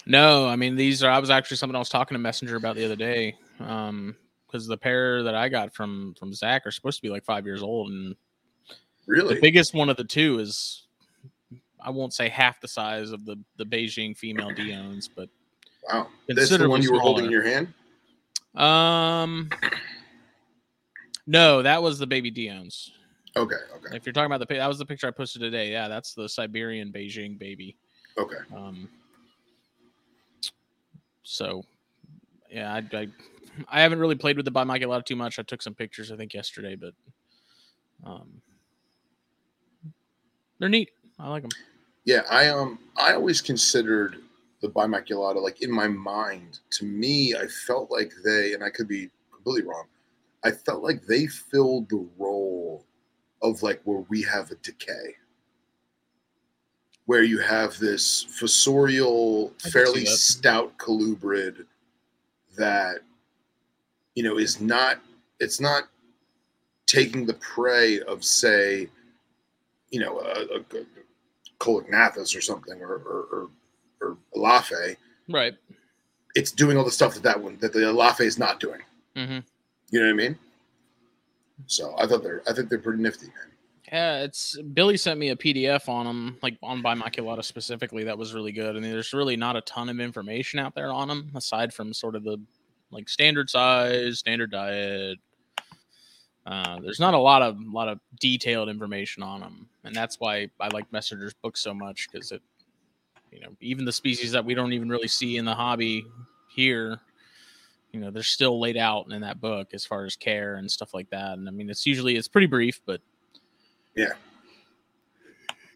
No, 0.06 0.48
I 0.48 0.56
mean 0.56 0.76
these 0.76 1.04
are. 1.04 1.12
I 1.12 1.20
was 1.20 1.30
actually 1.30 1.58
something 1.58 1.76
I 1.76 1.80
was 1.80 1.90
talking 1.90 2.16
to 2.16 2.20
Messenger 2.20 2.56
about 2.56 2.76
the 2.78 2.86
other 2.86 2.96
day, 2.96 3.36
um, 3.60 4.16
because 4.48 4.66
the 4.68 4.78
pair 4.78 5.22
that 5.24 5.36
I 5.36 5.50
got 5.50 5.76
from 5.76 6.16
from 6.18 6.34
Zach 6.34 6.66
are 6.66 6.72
supposed 6.72 6.98
to 6.98 7.02
be 7.02 7.10
like 7.10 7.26
five 7.26 7.46
years 7.46 7.62
old, 7.62 7.92
and 7.92 8.16
Really? 9.08 9.36
the 9.36 9.42
biggest 9.42 9.74
one 9.74 9.90
of 9.90 9.98
the 9.98 10.04
two 10.04 10.40
is, 10.40 10.86
I 11.82 11.90
won't 11.90 12.14
say 12.14 12.30
half 12.30 12.60
the 12.60 12.68
size 12.68 13.12
of 13.12 13.26
the 13.26 13.38
the 13.58 13.66
Beijing 13.66 14.16
female 14.16 14.52
Diones, 14.52 15.08
but 15.08 15.30
wow. 15.90 16.08
That's 16.28 16.50
the 16.50 16.70
one 16.70 16.82
you 16.82 16.92
were 16.92 17.00
holding 17.00 17.26
in 17.26 17.32
your 17.32 17.44
hand. 17.44 17.74
um, 18.56 19.50
no, 21.26 21.62
that 21.62 21.82
was 21.82 21.98
the 22.00 22.08
baby 22.08 22.30
Diones. 22.30 22.92
Okay. 23.36 23.56
Okay. 23.76 23.96
If 23.96 24.06
you're 24.06 24.14
talking 24.14 24.32
about 24.32 24.46
the 24.48 24.54
that 24.56 24.68
was 24.68 24.80
the 24.80 24.86
picture 24.86 25.08
I 25.08 25.12
posted 25.12 25.42
today. 25.42 25.72
Yeah, 25.72 25.88
that's 25.88 26.14
the 26.14 26.28
Siberian 26.28 26.92
Beijing 26.92 27.38
baby. 27.38 27.78
Okay. 28.18 28.38
Um, 28.56 28.90
so, 31.24 31.64
yeah, 32.50 32.74
I, 32.74 32.98
I, 32.98 33.08
I 33.70 33.82
haven't 33.82 34.00
really 34.00 34.16
played 34.16 34.38
with 34.38 34.46
the 34.46 34.52
bimaculata 34.52 35.06
too 35.06 35.16
much. 35.16 35.38
I 35.38 35.44
took 35.44 35.62
some 35.62 35.76
pictures, 35.76 36.12
I 36.12 36.16
think, 36.16 36.34
yesterday, 36.34 36.76
but 36.76 36.94
um, 38.04 38.42
they're 40.60 40.70
neat. 40.70 40.90
I 41.20 41.30
like 41.30 41.44
them. 41.44 41.52
Yeah, 42.06 42.22
I 42.30 42.48
um 42.48 42.80
I 42.96 43.14
always 43.14 43.42
considered 43.42 44.18
the 44.62 44.70
bimaculata 44.70 45.42
like 45.42 45.62
in 45.62 45.72
my 45.72 45.88
mind. 45.88 46.60
To 46.72 46.86
me, 46.86 47.36
I 47.36 47.48
felt 47.48 47.92
like 47.92 48.12
they, 48.24 48.54
and 48.54 48.64
I 48.64 48.70
could 48.70 48.88
be 48.88 49.10
completely 49.32 49.70
wrong. 49.70 49.86
I 50.44 50.52
felt 50.52 50.84
like 50.84 51.06
they 51.06 51.28
filled 51.28 51.90
the 51.90 52.08
role 52.18 52.86
of 53.42 53.62
like 53.62 53.82
where 53.84 54.04
we 54.10 54.22
have 54.24 54.52
a 54.52 54.56
decay, 54.56 55.16
where 57.06 57.24
you 57.24 57.40
have 57.40 57.78
this 57.78 58.26
fossorial, 58.26 59.52
fairly 59.72 60.06
stout 60.06 60.78
colubrid 60.78 61.66
that 62.58 63.00
you 64.16 64.24
know 64.24 64.38
is 64.38 64.62
not. 64.62 65.00
It's 65.40 65.60
not 65.62 65.84
taking 66.88 67.26
the 67.26 67.36
prey 67.36 68.00
of 68.02 68.24
say, 68.24 68.90
you 69.92 70.00
know, 70.00 70.20
a, 70.20 70.58
a, 70.58 70.86
or 72.36 72.42
something, 72.42 72.82
or 72.82 72.94
or, 72.94 73.28
or, 73.32 73.50
or 74.02 74.18
Elaphe. 74.36 74.96
Right. 75.30 75.56
It's 76.36 76.52
doing 76.52 76.78
all 76.78 76.86
the 76.86 76.92
stuff 76.92 77.14
that 77.16 77.24
that 77.24 77.42
one 77.42 77.58
that 77.60 77.74
the 77.74 77.80
Elaphe 77.80 78.22
is 78.22 78.38
not 78.38 78.60
doing. 78.60 78.82
Mm-hmm. 79.16 79.40
You 79.90 80.00
know 80.00 80.06
what 80.06 80.12
I 80.12 80.16
mean? 80.16 80.38
So 81.66 81.96
I 81.98 82.06
thought 82.06 82.24
they're 82.24 82.44
I 82.48 82.54
think 82.54 82.70
they're 82.70 82.80
pretty 82.80 83.02
nifty, 83.02 83.28
man. 83.28 83.36
Yeah, 83.92 84.20
it's 84.20 84.58
Billy 84.74 84.98
sent 84.98 85.18
me 85.18 85.30
a 85.30 85.36
PDF 85.36 85.88
on 85.88 86.06
them, 86.06 86.38
like 86.42 86.58
on 86.62 86.84
bimaculata 86.84 87.44
specifically. 87.44 88.04
That 88.04 88.18
was 88.18 88.34
really 88.34 88.52
good. 88.52 88.76
I 88.76 88.80
mean, 88.80 88.92
there's 88.92 89.14
really 89.14 89.38
not 89.38 89.56
a 89.56 89.62
ton 89.62 89.88
of 89.88 90.00
information 90.02 90.60
out 90.60 90.76
there 90.76 90.92
on 90.92 91.08
them 91.08 91.32
aside 91.36 91.74
from 91.74 91.94
sort 91.94 92.16
of 92.16 92.24
the 92.24 92.38
like 92.92 93.08
standard 93.08 93.50
size, 93.50 94.20
standard 94.20 94.52
diet. 94.52 95.20
Uh, 96.46 96.80
there's 96.82 97.00
not 97.00 97.14
a 97.14 97.18
lot 97.18 97.42
of 97.42 97.58
lot 97.62 97.88
of 97.88 98.00
detailed 98.20 98.68
information 98.70 99.24
on 99.24 99.40
them, 99.40 99.68
and 99.88 99.96
that's 99.96 100.20
why 100.20 100.50
I 100.60 100.68
like 100.68 100.92
Messenger's 100.92 101.34
book 101.34 101.58
so 101.58 101.74
much 101.74 102.08
because 102.12 102.32
it 102.32 102.42
you 103.32 103.42
know, 103.42 103.50
even 103.62 103.86
the 103.86 103.92
species 103.92 104.32
that 104.32 104.44
we 104.44 104.54
don't 104.54 104.74
even 104.74 104.90
really 104.90 105.08
see 105.08 105.38
in 105.38 105.46
the 105.46 105.54
hobby 105.54 106.06
here, 106.50 107.00
you 107.92 108.00
know, 108.00 108.10
they're 108.10 108.24
still 108.24 108.60
laid 108.60 108.78
out 108.78 109.12
in 109.12 109.22
that 109.22 109.42
book 109.42 109.74
as 109.74 109.86
far 109.86 110.06
as 110.06 110.16
care 110.16 110.56
and 110.56 110.70
stuff 110.70 110.94
like 110.94 111.10
that. 111.10 111.38
And 111.38 111.48
I 111.48 111.52
mean, 111.52 111.70
it's 111.70 111.86
usually 111.86 112.16
it's 112.16 112.28
pretty 112.28 112.48
brief, 112.48 112.82
but 112.86 113.02
yeah. 113.96 114.14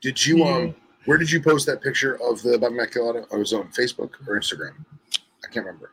Did 0.01 0.25
you 0.25 0.43
um? 0.43 0.75
Where 1.05 1.17
did 1.17 1.31
you 1.31 1.41
post 1.41 1.65
that 1.65 1.81
picture 1.81 2.15
of 2.21 2.41
the 2.43 2.57
Bimaculata? 2.57 3.25
I 3.33 3.35
was 3.35 3.53
on 3.53 3.69
Facebook 3.69 4.11
or 4.27 4.39
Instagram. 4.39 4.73
I 5.43 5.47
can't 5.51 5.65
remember. 5.65 5.91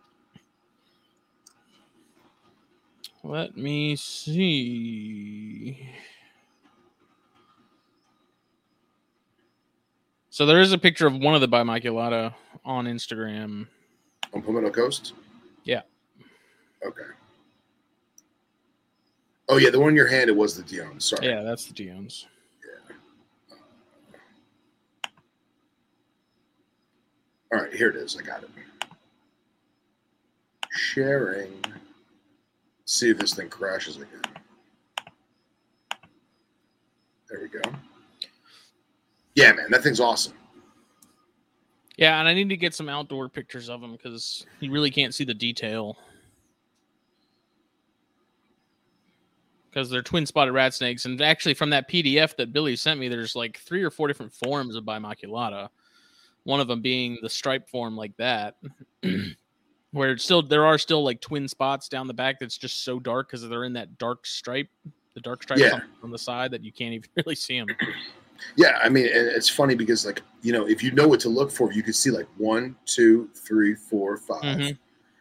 let 3.25 3.57
me 3.57 3.97
see. 3.97 5.89
So 10.39 10.47
there 10.47 10.61
is 10.61 10.71
a 10.71 10.79
picture 10.79 11.09
of 11.09 11.17
one 11.19 11.35
of 11.35 11.41
the 11.41 11.49
Bimaculata 11.49 12.33
on 12.65 12.85
Instagram. 12.85 13.67
On 14.33 14.41
Palmetto 14.41 14.71
Coast. 14.71 15.15
Yeah. 15.65 15.81
Okay. 16.87 17.03
Oh 19.49 19.57
yeah, 19.57 19.71
the 19.71 19.81
one 19.81 19.89
in 19.89 19.97
your 19.97 20.07
hand. 20.07 20.31
It 20.31 20.37
was 20.37 20.57
the 20.57 20.63
Dion's. 20.63 21.07
Sorry. 21.07 21.27
Yeah, 21.27 21.43
that's 21.43 21.67
the 21.67 21.75
Dion's. 21.75 22.29
Yeah. 22.63 22.95
All 27.53 27.65
right, 27.65 27.75
here 27.75 27.91
it 27.91 27.97
is. 27.97 28.17
I 28.17 28.23
got 28.23 28.45
it. 28.45 28.51
Sharing. 30.71 31.53
See 32.85 33.11
if 33.11 33.19
this 33.19 33.35
thing 33.35 33.49
crashes 33.49 33.97
again. 33.97 34.23
There 37.29 37.41
we 37.43 37.49
go. 37.49 37.61
Yeah, 39.39 39.53
man, 39.53 39.71
that 39.71 39.85
thing's 39.85 40.01
awesome. 40.01 40.33
Yeah, 41.97 42.19
and 42.19 42.27
I 42.27 42.35
need 42.35 42.49
to 42.49 42.57
get 42.57 42.75
some 42.75 42.89
outdoor 42.89 43.29
pictures 43.29 43.69
of 43.69 43.81
them 43.81 43.93
because 43.93 44.45
you 44.59 44.73
really 44.73 44.91
can't 44.91 45.15
see 45.15 45.23
the 45.23 45.33
detail. 45.33 45.97
Because 49.71 49.89
they're 49.91 50.03
twin 50.03 50.27
spotted 50.27 50.51
rat 50.55 50.75
snakes, 50.75 51.05
and 51.05 51.21
actually, 51.23 51.55
from 51.55 51.71
that 51.71 51.89
PDF 51.89 52.35
that 52.37 52.53
Billy 52.53 52.75
sent 52.75 52.99
me, 52.99 53.07
there's 53.07 53.37
like 53.37 53.59
three 53.59 53.85
or 53.85 53.93
four 53.93 54.09
different 54.09 54.33
forms 54.33 54.75
of 54.75 54.83
bimaculata. 54.83 55.69
One 56.43 56.59
of 56.59 56.67
them 56.67 56.83
being 56.83 57.19
the 57.23 57.29
stripe 57.29 57.69
form, 57.69 57.97
like 57.97 58.17
that, 58.17 58.57
where 59.93 60.11
it's 60.11 60.25
still 60.25 60.43
there 60.43 60.67
are 60.67 60.79
still 60.79 61.05
like 61.05 61.21
twin 61.21 61.47
spots 61.47 61.89
down 61.89 62.09
the 62.09 62.15
back 62.15 62.41
that's 62.41 62.59
just 62.59 62.83
so 62.83 62.99
dark 62.99 63.29
because 63.29 63.49
they're 63.49 63.65
in 63.65 63.75
that 63.75 63.99
dark 63.99 64.27
stripe, 64.27 64.69
the 65.15 65.21
dark 65.21 65.45
stripe 65.45 65.61
Yeah. 65.61 65.75
on, 65.75 65.83
on 66.03 66.11
the 66.11 66.19
side 66.19 66.51
that 66.51 66.65
you 66.65 66.73
can't 66.73 66.95
even 66.95 67.09
really 67.25 67.37
see 67.37 67.61
them. 67.61 67.69
Yeah, 68.57 68.79
I 68.83 68.89
mean, 68.89 69.07
and 69.07 69.29
it's 69.29 69.49
funny 69.49 69.75
because, 69.75 70.07
like, 70.07 70.23
you 70.43 70.53
know, 70.53 70.67
if 70.67 70.83
you 70.83 70.93
know 70.93 71.09
what 71.09 71.21
to 71.21 71.29
look 71.29 71.51
for, 71.51 71.73
you 71.73 71.83
can 71.83 71.93
see 71.93 72.11
like 72.11 72.27
one, 72.37 72.77
two, 72.87 73.29
three, 73.35 73.75
four, 73.75 74.17
five. 74.17 74.43
Mhm. 74.43 74.79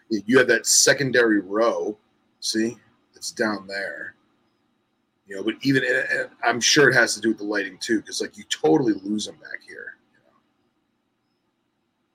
You- 0.10 0.38
have 0.38 0.48
that 0.48 0.66
secondary 0.66 1.40
row. 1.40 1.98
See, 2.40 2.78
it's 3.16 3.32
down 3.32 3.68
there. 3.68 4.16
You 5.28 5.36
know, 5.36 5.44
but 5.44 5.56
even 5.64 5.84
and 5.84 6.30
I'm 6.44 6.62
sure 6.62 6.90
it 6.90 6.94
has 6.94 7.14
to 7.16 7.22
do 7.22 7.30
with 7.30 7.40
the 7.40 7.44
lighting 7.44 7.78
too, 7.80 8.00
because 8.00 8.22
like 8.22 8.38
you 8.38 8.46
totally 8.46 8.94
lose 8.94 9.26
them 9.26 9.36
back 9.36 9.62
here. 9.68 9.98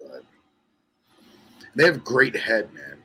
You 0.00 0.06
know? 0.06 0.12
But 0.14 0.24
they 1.74 1.84
have 1.84 2.02
great 2.04 2.34
head, 2.34 2.72
man. 2.72 3.02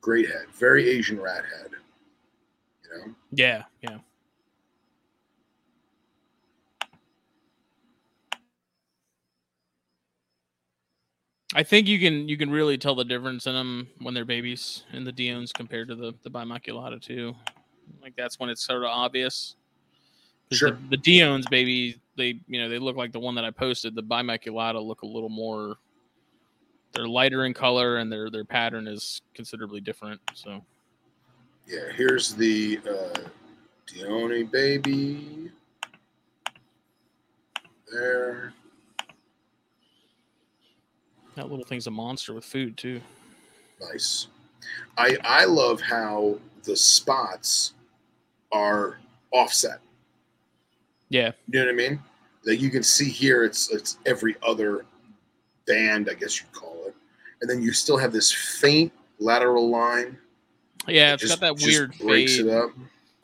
Great 0.00 0.28
head, 0.28 0.46
very 0.52 0.88
Asian 0.88 1.20
rat 1.20 1.44
head. 1.44 1.72
You 2.84 2.90
know, 2.98 3.14
Yeah, 3.32 3.64
yeah. 3.82 3.98
I 11.56 11.62
think 11.62 11.88
you 11.88 11.98
can 11.98 12.28
you 12.28 12.36
can 12.36 12.50
really 12.50 12.76
tell 12.76 12.94
the 12.94 13.04
difference 13.04 13.46
in 13.46 13.54
them 13.54 13.88
when 14.02 14.12
they're 14.12 14.26
babies 14.26 14.84
in 14.92 15.04
the 15.04 15.10
Diones 15.10 15.52
compared 15.52 15.88
to 15.88 15.94
the 15.94 16.12
the 16.22 16.30
Bimaculata 16.30 17.00
too. 17.00 17.34
Like 18.02 18.14
that's 18.14 18.38
when 18.38 18.50
it's 18.50 18.62
sort 18.62 18.82
of 18.82 18.90
obvious. 18.90 19.56
Sure. 20.52 20.72
The, 20.72 20.88
the 20.90 20.96
Diones 20.98 21.46
baby, 21.46 21.98
they 22.14 22.38
you 22.46 22.60
know 22.60 22.68
they 22.68 22.78
look 22.78 22.96
like 22.96 23.10
the 23.10 23.20
one 23.20 23.34
that 23.36 23.44
I 23.46 23.50
posted. 23.50 23.94
The 23.94 24.02
Bimaculata 24.02 24.84
look 24.84 25.00
a 25.00 25.06
little 25.06 25.30
more. 25.30 25.76
They're 26.92 27.08
lighter 27.08 27.46
in 27.46 27.54
color 27.54 27.96
and 27.96 28.12
their 28.12 28.28
their 28.28 28.44
pattern 28.44 28.86
is 28.86 29.22
considerably 29.32 29.80
different. 29.80 30.20
So 30.34 30.62
yeah. 31.66 31.90
Here's 31.94 32.34
the 32.34 32.80
uh, 32.86 33.20
Dione 33.86 34.42
baby. 34.42 35.50
There. 37.90 38.52
That 41.36 41.48
little 41.48 41.64
thing's 41.64 41.86
a 41.86 41.90
monster 41.90 42.34
with 42.34 42.44
food 42.44 42.76
too. 42.76 43.00
Nice. 43.80 44.26
I 44.98 45.16
I 45.22 45.44
love 45.44 45.80
how 45.80 46.38
the 46.64 46.76
spots 46.76 47.74
are 48.52 48.98
offset. 49.30 49.80
Yeah, 51.08 51.32
You 51.48 51.60
know 51.60 51.66
what 51.66 51.72
I 51.72 51.76
mean? 51.76 52.00
That 52.44 52.56
you 52.56 52.68
can 52.70 52.82
see 52.82 53.08
here, 53.08 53.44
it's 53.44 53.70
it's 53.70 53.98
every 54.06 54.34
other 54.42 54.84
band, 55.66 56.08
I 56.10 56.14
guess 56.14 56.40
you'd 56.40 56.50
call 56.52 56.82
it, 56.86 56.94
and 57.40 57.48
then 57.50 57.62
you 57.62 57.72
still 57.72 57.96
have 57.96 58.12
this 58.12 58.32
faint 58.32 58.92
lateral 59.20 59.68
line. 59.70 60.18
yeah. 60.88 61.14
It's 61.14 61.22
just- 61.22 61.40
got 61.40 61.56
that 61.58 61.64
weird 61.64 61.96
breaks 61.98 62.36
fade. 62.36 62.46
it 62.46 62.52
up. 62.52 62.70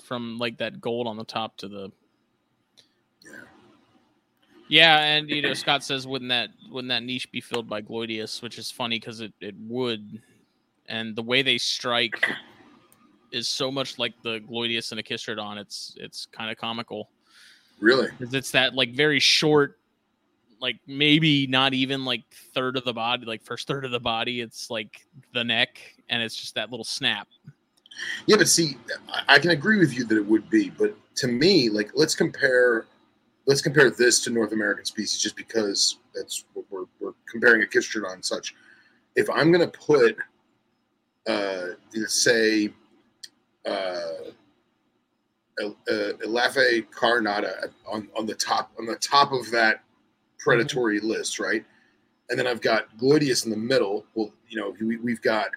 from 0.04 0.38
like 0.38 0.58
that 0.58 0.80
gold 0.80 1.06
on 1.08 1.16
the 1.16 1.24
top 1.24 1.56
to 1.58 1.68
the. 1.68 1.90
Yeah 4.72 5.00
and 5.00 5.28
you 5.28 5.42
know 5.42 5.52
scott 5.62 5.84
says 5.84 6.06
wouldn't 6.06 6.30
that 6.30 6.48
wouldn't 6.70 6.88
that 6.88 7.02
niche 7.02 7.30
be 7.30 7.42
filled 7.42 7.68
by 7.68 7.82
Gloydius 7.82 8.40
which 8.40 8.58
is 8.58 8.70
funny 8.70 8.98
because 8.98 9.20
it, 9.20 9.34
it 9.40 9.54
would. 9.68 10.22
And 10.88 11.14
the 11.14 11.22
way 11.22 11.42
they 11.42 11.58
strike 11.58 12.26
is 13.32 13.48
so 13.48 13.70
much 13.70 13.98
like 13.98 14.14
the 14.22 14.40
Gloydius 14.40 14.90
and 14.90 15.04
Agkistrodon 15.04 15.58
it's 15.58 15.94
it's 15.98 16.24
kind 16.24 16.50
of 16.50 16.56
comical. 16.56 17.10
Really? 17.80 18.08
'Cause 18.18 18.32
it's 18.32 18.50
that 18.52 18.74
like 18.74 18.94
very 18.94 19.20
short 19.20 19.78
like 20.58 20.76
maybe 20.86 21.46
not 21.46 21.74
even 21.74 22.06
like 22.06 22.22
third 22.54 22.78
of 22.78 22.84
the 22.84 22.94
body 22.94 23.26
like 23.26 23.42
first 23.42 23.68
third 23.68 23.84
of 23.84 23.90
the 23.90 24.00
body. 24.00 24.40
It's 24.40 24.70
like 24.70 25.06
the 25.34 25.44
neck 25.44 25.78
and 26.08 26.22
it's 26.22 26.34
just 26.34 26.54
that 26.54 26.70
little 26.70 26.84
snap. 26.84 27.28
Yeah, 28.24 28.36
but 28.36 28.48
see, 28.48 28.78
I, 29.12 29.34
I 29.34 29.38
can 29.38 29.50
agree 29.50 29.78
with 29.78 29.92
you 29.92 30.06
that 30.06 30.16
it 30.16 30.24
would 30.24 30.48
be, 30.48 30.70
but 30.70 30.96
to 31.16 31.26
me, 31.26 31.68
like 31.68 31.90
let's 31.92 32.14
compare 32.14 32.86
let's 33.46 33.60
compare 33.60 33.90
this 33.90 34.22
to 34.24 34.30
North 34.30 34.52
American 34.52 34.84
species 34.84 35.20
just 35.20 35.36
because 35.36 35.98
that's 36.14 36.44
what 36.54 36.64
we're, 36.70 36.84
we're 37.00 37.14
comparing 37.30 37.62
a 37.62 37.66
Kistrodon 37.66 38.14
and 38.14 38.24
such. 38.24 38.54
If 39.16 39.28
I'm 39.30 39.52
gonna 39.52 39.68
put 39.68 40.16
uh 41.26 41.68
say 42.06 42.72
uh 43.64 44.32
uh, 45.60 46.12
Elaphe 46.24 46.86
carinata 46.90 47.70
on, 47.86 48.08
on 48.16 48.26
the 48.26 48.34
top 48.34 48.72
on 48.78 48.86
the 48.86 48.96
top 48.96 49.32
of 49.32 49.50
that 49.50 49.82
predatory 50.38 51.00
list, 51.00 51.38
right? 51.38 51.64
And 52.30 52.38
then 52.38 52.46
I've 52.46 52.60
got 52.60 52.96
Gloydius 52.96 53.44
in 53.44 53.50
the 53.50 53.56
middle. 53.56 54.04
Well, 54.14 54.32
you 54.48 54.58
know, 54.58 54.74
we, 54.80 54.96
we've 54.96 55.22
got 55.22 55.48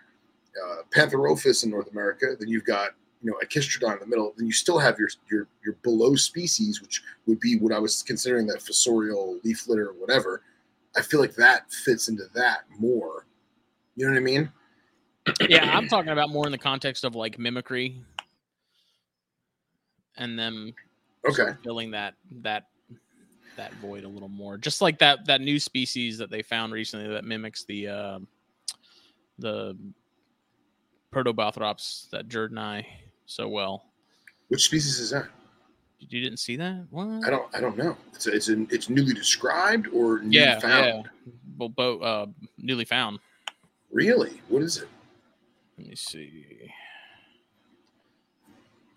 uh, 0.64 0.82
Pantherophis 0.94 1.64
in 1.64 1.72
North 1.72 1.91
America. 1.91 2.36
Then 2.38 2.49
you've 2.49 2.66
got 2.66 2.91
you 3.26 3.32
know 3.32 3.38
Agkistrodon 3.44 3.94
in 3.94 4.00
the 4.02 4.06
middle. 4.06 4.34
Then 4.38 4.46
you 4.46 4.54
still 4.54 4.78
have 4.78 5.00
your 5.00 5.10
your 5.32 5.48
your 5.66 5.74
below 5.82 6.16
species, 6.16 6.80
which 6.80 7.02
would 7.26 7.40
be 7.40 7.58
what 7.58 7.74
I 7.74 7.80
was 7.80 8.04
considering 8.04 8.46
that 8.48 8.60
fossorial 8.60 9.44
leaf 9.44 9.68
litter 9.68 9.90
or 9.90 9.94
whatever. 9.94 10.44
I 10.96 11.02
feel 11.02 11.20
like 11.20 11.34
that 11.36 11.72
fits 11.72 12.08
into 12.08 12.26
that 12.36 12.66
more. 12.78 13.26
You 13.96 14.06
know 14.06 14.12
what 14.12 14.20
I 14.20 14.22
mean? 14.22 14.52
yeah, 15.50 15.76
I'm 15.76 15.88
talking 15.88 16.12
about 16.12 16.30
more 16.30 16.46
in 16.46 16.52
the 16.52 16.58
context 16.60 17.04
of 17.04 17.16
like 17.16 17.40
mimicry 17.40 18.04
and 20.18 20.38
them 20.38 20.74
sort 21.26 21.40
Okay. 21.40 21.58
filling 21.64 21.92
that 21.92 22.14
that 22.44 22.66
that 23.58 23.74
void 23.74 24.04
a 24.04 24.08
little 24.08 24.30
more. 24.30 24.60
Just 24.60 24.82
like 24.84 25.00
that 25.00 25.26
that 25.26 25.42
new 25.42 25.60
species 25.60 26.20
that 26.20 26.30
they 26.30 26.44
found 26.44 26.74
recently 26.74 27.08
that 27.08 27.26
mimics 27.26 27.66
the 27.66 27.88
uh, 27.88 28.20
the 29.40 29.76
Protobothrops 31.12 32.10
that 32.12 32.28
jerdonii 32.28 32.86
so 33.26 33.48
well. 33.48 33.86
Which 34.48 34.64
species 34.64 35.00
is 35.00 35.10
that? 35.12 35.28
You 36.00 36.22
didn't 36.22 36.38
see 36.38 36.56
that? 36.58 36.86
What? 36.92 37.26
I 37.26 37.30
don't. 37.30 37.56
I 37.56 37.60
don't 37.60 37.78
know. 37.78 37.98
It's 38.14 38.28
it's 38.28 38.48
an, 38.50 38.68
it's 38.70 38.90
newly 38.90 39.14
described 39.14 39.88
or 39.88 40.20
newly 40.20 40.38
yeah, 40.38 40.60
found. 40.60 41.10
yeah. 41.26 41.68
Well, 41.78 42.04
uh, 42.04 42.28
newly 42.58 42.86
found. 42.86 43.20
Really? 43.92 44.42
What 44.50 44.62
is 44.62 44.78
it? 44.78 44.88
Let 45.78 45.88
me 45.88 45.96
see. 45.96 46.46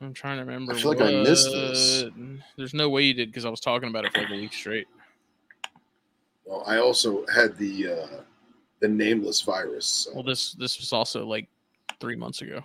I'm 0.01 0.13
trying 0.13 0.39
to 0.39 0.45
remember. 0.45 0.73
I 0.73 0.77
feel 0.77 0.91
like 0.91 1.01
I 1.01 1.23
missed 1.23 1.51
this. 1.51 2.05
There's 2.57 2.75
no 2.75 2.89
way 2.89 3.03
you 3.03 3.15
did 3.15 3.31
because 3.31 3.45
I 3.45 3.49
was 3.49 3.61
talking 3.61 3.89
about 3.89 4.05
it 4.05 4.13
for 4.13 4.21
like 4.21 4.31
a 4.31 4.35
week 4.35 4.53
straight. 4.53 4.87
Well, 6.45 6.63
I 6.67 6.79
also 6.79 7.27
had 7.27 7.57
the 7.57 7.93
uh, 7.93 8.21
the 8.81 8.89
nameless 8.89 9.41
virus. 9.43 9.87
So 9.87 10.15
Well, 10.15 10.23
this 10.23 10.53
this 10.53 10.79
was 10.79 10.93
also 10.93 11.27
like 11.27 11.49
three 12.01 12.17
months 12.17 12.43
ago. 12.43 12.63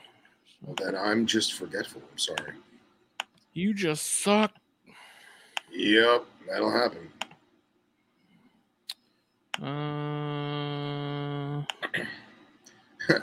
Then 0.78 0.96
I'm 0.96 1.26
just 1.26 1.54
forgetful. 1.54 2.02
I'm 2.12 2.18
sorry. 2.18 2.54
You 3.54 3.74
just 3.74 4.22
suck. 4.22 4.52
Yep, 5.72 6.26
that'll 6.48 6.72
happen. 6.72 7.10
Uh, 9.62 11.64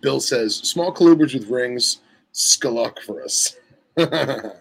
Bill 0.00 0.20
says 0.20 0.56
small 0.56 0.94
colubrids 0.94 1.34
with 1.34 1.48
rings, 1.48 1.98
skaluk 2.32 3.00
for 3.00 3.22
us. 3.22 3.56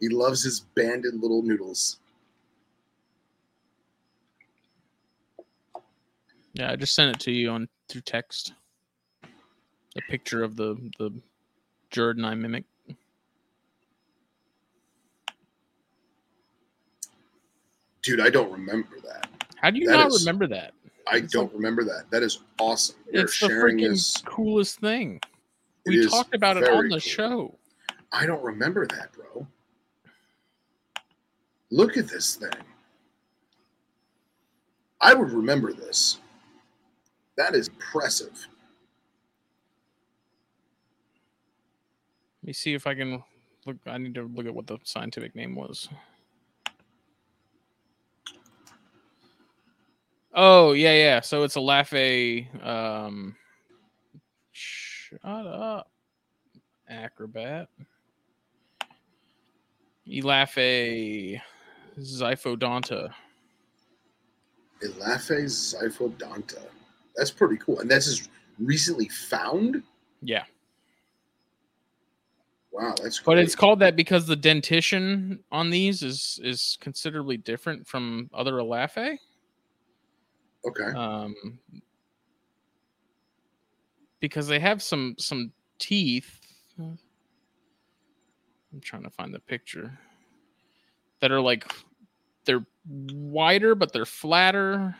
he 0.00 0.08
loves 0.08 0.44
his 0.44 0.60
banded 0.60 1.14
little 1.14 1.42
noodles. 1.42 1.98
yeah, 6.54 6.70
I 6.70 6.76
just 6.76 6.94
sent 6.94 7.14
it 7.14 7.20
to 7.20 7.32
you 7.32 7.50
on 7.50 7.68
through 7.88 8.02
text. 8.02 8.54
A 9.24 10.00
picture 10.08 10.42
of 10.42 10.56
the 10.56 10.76
the 10.98 11.12
jerdonii 11.90 12.38
mimic. 12.38 12.64
Dude, 18.02 18.20
I 18.20 18.30
don't 18.30 18.50
remember 18.50 18.98
that. 19.04 19.28
How 19.56 19.70
do 19.70 19.78
you 19.78 19.86
That 19.88 19.96
not 19.96 20.06
is- 20.08 20.20
remember 20.24 20.46
that? 20.48 20.72
I 21.06 21.16
It's 21.16 21.32
don't 21.32 21.46
like- 21.46 21.54
remember 21.54 21.84
that. 21.84 22.10
That 22.10 22.22
is 22.22 22.38
awesome. 22.58 22.96
We're 23.12 23.24
It's 23.24 23.38
the 23.40 23.48
freaking 23.48 23.90
this. 23.90 24.16
coolest 24.24 24.78
thing. 24.80 25.20
We 25.86 26.06
talked 26.08 26.34
about 26.34 26.56
it 26.56 26.68
on 26.68 26.84
the 26.84 26.90
cool. 26.90 26.98
show. 27.00 27.58
I 28.12 28.26
don't 28.26 28.42
remember 28.42 28.86
that, 28.86 29.12
bro. 29.12 29.46
Look 31.70 31.96
at 31.96 32.08
this 32.08 32.36
thing. 32.36 32.52
I 35.00 35.14
would 35.14 35.30
remember 35.30 35.72
this. 35.72 36.18
That 37.36 37.54
is 37.54 37.68
impressive. 37.68 38.48
Let 42.42 42.46
me 42.46 42.52
see 42.52 42.74
if 42.74 42.86
I 42.86 42.94
can 42.94 43.22
look. 43.66 43.76
I 43.86 43.98
need 43.98 44.14
to 44.14 44.22
look 44.22 44.46
at 44.46 44.54
what 44.54 44.66
the 44.66 44.78
scientific 44.84 45.34
name 45.34 45.54
was. 45.54 45.88
Oh 50.34 50.72
yeah, 50.72 50.94
yeah. 50.94 51.20
So 51.20 51.42
it's 51.42 51.56
Elaphe. 51.56 52.46
Um, 52.64 53.36
shut 54.52 55.20
up, 55.24 55.90
acrobat. 56.88 57.68
Elaphe 60.08 61.40
Xiphodonta. 61.98 63.10
Elaphe 64.82 65.44
xiphodonta. 65.44 66.62
That's 67.16 67.30
pretty 67.30 67.56
cool. 67.58 67.80
And 67.80 67.90
that's 67.90 68.06
just 68.06 68.30
recently 68.58 69.08
found? 69.08 69.82
Yeah, 70.22 70.44
Wow, 72.72 72.94
that's 73.02 73.18
but 73.18 73.34
great. 73.34 73.44
it's 73.44 73.54
called 73.56 73.80
that 73.80 73.96
because 73.96 74.26
the 74.26 74.36
dentition 74.36 75.42
on 75.50 75.70
these 75.70 76.02
is 76.02 76.38
is 76.42 76.78
considerably 76.80 77.36
different 77.36 77.86
from 77.86 78.30
other 78.32 78.54
Elaphe. 78.60 79.18
okay. 80.64 80.96
um, 80.96 81.34
because 84.20 84.46
they 84.46 84.60
have 84.60 84.82
some 84.82 85.14
some 85.18 85.50
teeth. 85.78 86.38
I'm 86.78 86.98
trying 88.80 89.02
to 89.02 89.10
find 89.10 89.34
the 89.34 89.40
picture 89.40 89.98
that 91.20 91.32
are 91.32 91.40
like 91.40 91.70
they're 92.44 92.64
wider 92.86 93.74
but 93.74 93.92
they're 93.92 94.06
flatter. 94.06 94.94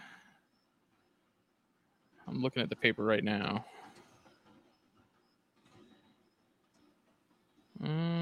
I'm 2.26 2.42
looking 2.42 2.62
at 2.62 2.68
the 2.68 2.76
paper 2.76 3.04
right 3.04 3.24
now. 3.24 3.64
Mm. 7.82 8.20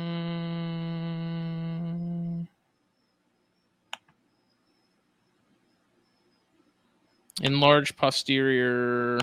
enlarged 7.40 7.96
posterior 7.96 9.18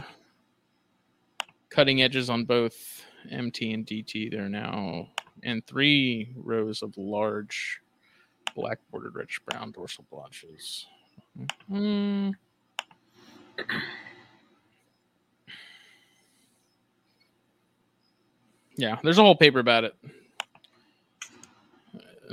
cutting 1.70 2.02
edges 2.02 2.30
on 2.30 2.46
both 2.46 3.04
MT 3.30 3.74
and 3.74 3.86
DT. 3.86 4.32
They're 4.32 4.50
now 4.50 5.10
in 5.44 5.62
three 5.62 6.34
rows 6.36 6.82
of 6.82 6.94
large 6.98 7.82
black 8.56 8.80
bordered 8.92 9.16
rich 9.16 9.40
brown 9.46 9.72
dorsal 9.72 10.06
blotches. 10.10 10.86
Mhm. 11.70 12.36
Yeah, 18.78 19.00
there's 19.04 19.18
a 19.18 19.24
whole 19.24 19.36
paper 19.36 19.60
about 19.60 19.86
it. 19.86 19.96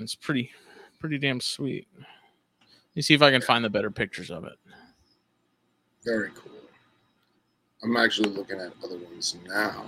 It's 0.03 0.15
pretty, 0.15 0.51
pretty 0.99 1.19
damn 1.19 1.41
sweet. 1.41 1.87
Let 1.97 2.97
me 2.97 3.03
see 3.03 3.15
if 3.15 3.23
I 3.23 3.31
can 3.31 3.41
find 3.41 3.65
the 3.65 3.71
better 3.71 3.91
pictures 3.91 4.31
of 4.31 4.45
it. 4.45 4.59
Very 6.05 6.31
cool. 6.35 6.53
I'm 7.83 7.97
actually 7.97 8.31
looking 8.31 8.61
at 8.61 8.73
other 8.85 8.99
ones 8.99 9.37
now. 9.47 9.87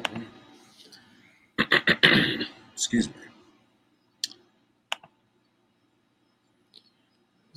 Excuse 2.72 3.08
me. 3.08 3.14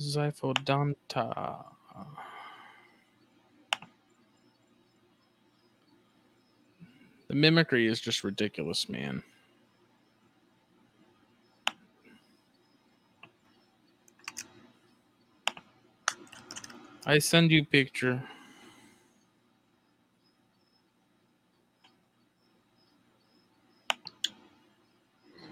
Xiphodonta. 0.00 1.64
The 7.28 7.34
mimicry 7.34 7.86
is 7.86 8.00
just 8.00 8.24
ridiculous, 8.24 8.88
man. 8.88 9.22
I 17.10 17.18
send 17.18 17.50
you 17.50 17.64
picture. 17.64 18.22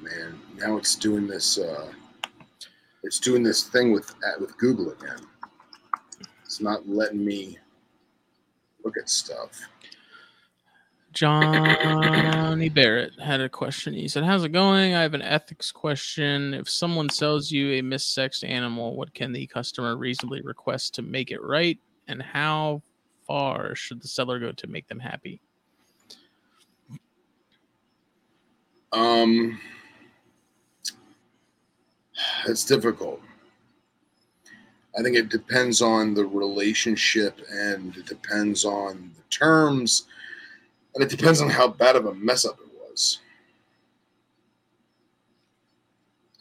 Man, 0.03 0.39
now 0.59 0.77
it's 0.77 0.97
doing 0.97 1.27
this. 1.27 1.57
Uh, 1.57 1.91
it's 3.05 3.19
doing 3.19 3.43
this 3.43 3.63
thing 3.71 3.93
with 3.93 4.15
with 4.39 4.55
Google 4.59 4.93
again. 4.93 5.27
It's 6.45 6.61
not 6.61 6.87
letting 6.87 7.25
me 7.25 7.59
look 8.85 8.99
at 8.99 9.09
stuff. 9.09 9.59
Johnny 11.17 12.69
Barrett 12.69 13.19
had 13.19 13.41
a 13.41 13.49
question. 13.49 13.95
He 13.95 14.07
said, 14.07 14.23
How's 14.23 14.45
it 14.45 14.51
going? 14.51 14.95
I 14.95 15.01
have 15.01 15.15
an 15.15 15.23
ethics 15.23 15.73
question. 15.73 16.53
If 16.53 16.69
someone 16.69 17.09
sells 17.09 17.51
you 17.51 17.73
a 17.73 17.81
missexed 17.81 18.47
animal, 18.47 18.95
what 18.95 19.15
can 19.15 19.33
the 19.33 19.47
customer 19.47 19.97
reasonably 19.97 20.43
request 20.43 20.95
to 20.97 21.03
make 21.03 21.31
it 21.31 21.43
right? 21.43 21.79
And 22.07 22.23
how 22.23 22.83
far 23.27 23.75
should 23.75 24.03
the 24.03 24.09
seller 24.09 24.39
go 24.39 24.53
to 24.53 24.67
make 24.67 24.89
them 24.89 24.99
happy? 24.99 25.41
Um, 28.93 29.59
it's 32.47 32.67
difficult. 32.67 33.23
I 34.99 35.03
think 35.03 35.17
it 35.17 35.31
depends 35.31 35.81
on 35.81 36.13
the 36.13 36.27
relationship 36.27 37.41
and 37.51 37.97
it 37.97 38.05
depends 38.05 38.67
on 38.67 39.13
the 39.17 39.23
terms 39.31 40.05
and 40.97 41.05
it 41.05 41.11
depends 41.11 41.43
on 41.43 41.51
how 41.51 41.69
bad 41.69 41.95
of 41.95 42.07
a 42.07 42.15
mess 42.15 42.47
up 42.47 42.59
it 42.59 42.73
was. 42.91 43.21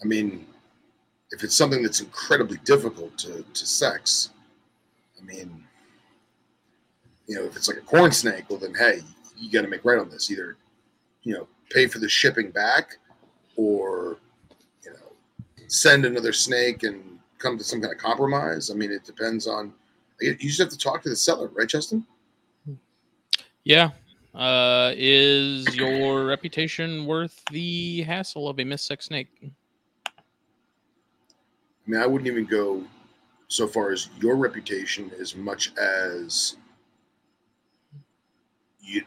I 0.02 0.08
mean, 0.08 0.48
if 1.32 1.44
it's 1.44 1.56
something 1.56 1.84
that's 1.84 2.00
incredibly 2.00 2.58
difficult 2.64 3.18
to, 3.18 3.44
to 3.44 3.66
sex, 3.66 4.30
I 5.22 5.26
mean, 5.26 5.62
you 7.28 7.36
know, 7.36 7.44
if 7.44 7.58
it's 7.58 7.68
like 7.68 7.78
a 7.78 7.82
corn 7.82 8.14
snake, 8.14 8.46
well, 8.50 8.58
then 8.58 8.74
hey, 8.74 9.02
you 9.36 9.52
got 9.52 9.64
to 9.64 9.68
make 9.68 9.84
right 9.84 10.00
on 10.00 10.10
this. 10.10 10.32
Either, 10.32 10.56
you 11.24 11.34
know, 11.34 11.50
pay 11.70 11.88
for 11.88 12.00
the 12.00 12.08
shipping 12.08 12.50
back 12.50 12.98
or, 13.58 14.20
you 14.86 14.92
know, 14.92 15.12
send 15.68 16.06
another 16.06 16.32
snake 16.32 16.84
and 16.84 17.20
come 17.40 17.58
to 17.58 17.64
some 17.64 17.82
kind 17.82 17.94
of 17.94 18.00
compromise. 18.00 18.72
I 18.72 18.76
mean, 18.76 18.94
it 18.94 19.04
depends 19.04 19.48
on, 19.48 19.74
you 20.22 20.34
just 20.36 20.60
have 20.60 20.70
to 20.70 20.78
talk 20.78 21.04
to 21.04 21.10
the 21.10 21.16
seller, 21.16 21.50
right, 21.50 21.68
Justin? 21.68 22.06
Yeah. 23.66 23.90
Uh, 24.36 24.92
is 24.98 25.76
your 25.76 26.26
reputation 26.26 27.06
worth 27.06 27.42
the 27.52 28.02
hassle 28.02 28.50
of 28.50 28.60
a 28.60 28.64
missexed 28.64 29.04
snake? 29.04 29.30
I 29.46 29.52
mean, 31.88 32.02
I 32.02 32.06
wouldn't 32.06 32.28
even 32.28 32.46
go 32.46 32.84
so 33.48 33.66
far 33.66 33.92
as 33.92 34.10
your 34.20 34.36
reputation 34.36 35.10
as 35.20 35.36
much 35.36 35.72
as 35.78 36.58
you. 38.82 39.04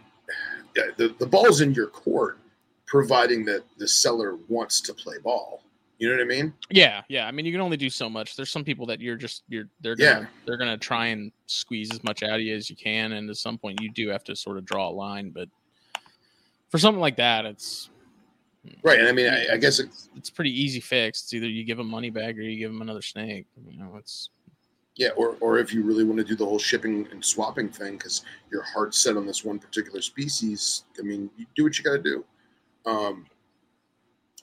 The, 0.97 1.15
the 1.19 1.27
ball's 1.27 1.61
in 1.61 1.75
your 1.75 1.89
court, 1.89 2.39
providing 2.87 3.45
that 3.47 3.65
the 3.79 3.89
seller 3.89 4.39
wants 4.49 4.81
to 4.83 4.95
play 4.95 5.19
ball. 5.19 5.63
You 5.99 6.09
know 6.09 6.15
what 6.15 6.23
I 6.23 6.27
mean? 6.27 6.55
Yeah, 6.71 7.03
yeah. 7.09 7.27
I 7.27 7.33
mean, 7.33 7.45
you 7.45 7.53
can 7.53 7.61
only 7.61 7.77
do 7.77 7.91
so 7.91 8.09
much. 8.09 8.37
There's 8.37 8.51
some 8.51 8.65
people 8.65 8.87
that 8.87 9.01
you're 9.01 9.17
just 9.17 9.43
you're 9.49 9.69
they're 9.81 9.97
Yeah. 9.99 10.15
gonna 10.15 10.31
they're 10.47 10.57
gonna 10.57 10.79
try 10.79 11.07
and 11.07 11.33
squeeze 11.47 11.93
as 11.93 12.03
much 12.05 12.23
out 12.23 12.37
of 12.37 12.41
you 12.41 12.55
as 12.55 12.71
you 12.71 12.77
can, 12.77 13.13
and 13.13 13.29
at 13.29 13.37
some 13.37 13.59
point 13.59 13.81
you 13.81 13.91
do 13.91 14.09
have 14.09 14.23
to 14.25 14.37
sort 14.37 14.59
of 14.59 14.65
draw 14.65 14.89
a 14.89 14.93
line. 14.93 15.31
But 15.31 15.49
for 16.71 16.79
something 16.79 17.01
like 17.01 17.17
that, 17.17 17.45
it's 17.47 17.91
Right. 18.83 18.99
And 18.99 19.09
I 19.09 19.13
mean, 19.13 19.29
I, 19.29 19.55
I 19.55 19.57
guess 19.57 19.79
it, 19.79 19.89
it's 20.15 20.31
pretty 20.31 20.51
easy 20.51 20.81
fix. 20.81 21.23
It's 21.23 21.33
either 21.33 21.49
you 21.49 21.65
give 21.65 21.79
them 21.79 21.89
money 21.89 22.11
back 22.11 22.37
or 22.37 22.43
you 22.43 22.59
give 22.59 22.71
them 22.71 22.83
another 22.83 23.01
snake. 23.03 23.47
You 23.67 23.79
know, 23.79 23.97
it's 23.97 24.31
Yeah, 24.95 25.11
or 25.17 25.37
or 25.41 25.59
if 25.59 25.73
you 25.73 25.83
really 25.83 26.05
want 26.05 26.19
to 26.19 26.25
do 26.25 26.37
the 26.37 26.45
whole 26.45 26.59
shipping 26.59 27.09
and 27.11 27.25
swapping 27.25 27.71
thing 27.71 27.95
because 27.97 28.23
your 28.53 28.63
heart's 28.63 28.99
set 28.99 29.17
on 29.17 29.27
this 29.27 29.45
one 29.45 29.59
particular 29.59 30.03
species, 30.03 30.85
I 30.99 31.03
mean, 31.03 31.31
you 31.37 31.47
do 31.57 31.65
what 31.65 31.77
you 31.79 31.83
got 31.85 31.93
to 31.97 32.03
do. 32.03 32.25
Um, 32.85 33.27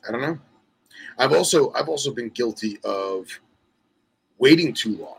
I 0.08 0.12
don't 0.12 0.22
know. 0.22 0.40
I've 1.18 1.32
also 1.34 1.72
I've 1.74 1.90
also 1.90 2.14
been 2.14 2.30
guilty 2.30 2.80
of 2.84 3.28
waiting 4.38 4.74
too 4.74 4.98
long. 4.98 5.18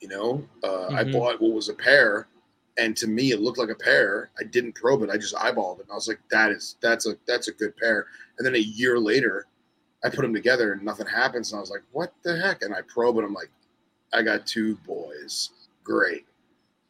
You 0.00 0.08
know, 0.08 0.48
uh, 0.62 0.88
I 0.88 1.04
Mhm. 1.04 1.12
bought 1.12 1.40
what 1.40 1.52
was 1.52 1.68
a 1.68 1.74
pair, 1.74 2.28
and 2.76 2.96
to 2.98 3.06
me 3.06 3.32
it 3.32 3.40
looked 3.40 3.58
like 3.58 3.70
a 3.70 3.74
pair. 3.74 4.30
I 4.38 4.44
didn't 4.44 4.74
probe 4.74 5.02
it. 5.02 5.10
I 5.10 5.16
just 5.16 5.34
eyeballed 5.34 5.78
it, 5.80 5.82
and 5.84 5.92
I 5.92 5.94
was 5.94 6.06
like, 6.08 6.20
"That 6.30 6.52
is 6.52 6.76
that's 6.80 7.06
a 7.06 7.16
that's 7.26 7.48
a 7.48 7.52
good 7.52 7.76
pair." 7.76 8.06
And 8.38 8.46
then 8.46 8.54
a 8.54 8.58
year 8.58 8.98
later, 8.98 9.46
I 10.04 10.10
put 10.10 10.20
them 10.22 10.34
together, 10.34 10.72
and 10.72 10.82
nothing 10.82 11.06
happens, 11.06 11.50
and 11.52 11.58
I 11.58 11.60
was 11.60 11.70
like, 11.70 11.82
"What 11.92 12.12
the 12.22 12.36
heck?" 12.38 12.62
And 12.62 12.74
I 12.74 12.82
probe 12.82 13.16
it. 13.18 13.24
I'm 13.24 13.32
like, 13.34 13.50
"I 14.12 14.22
got 14.22 14.46
two 14.46 14.76
boys. 14.86 15.50
Great." 15.82 16.26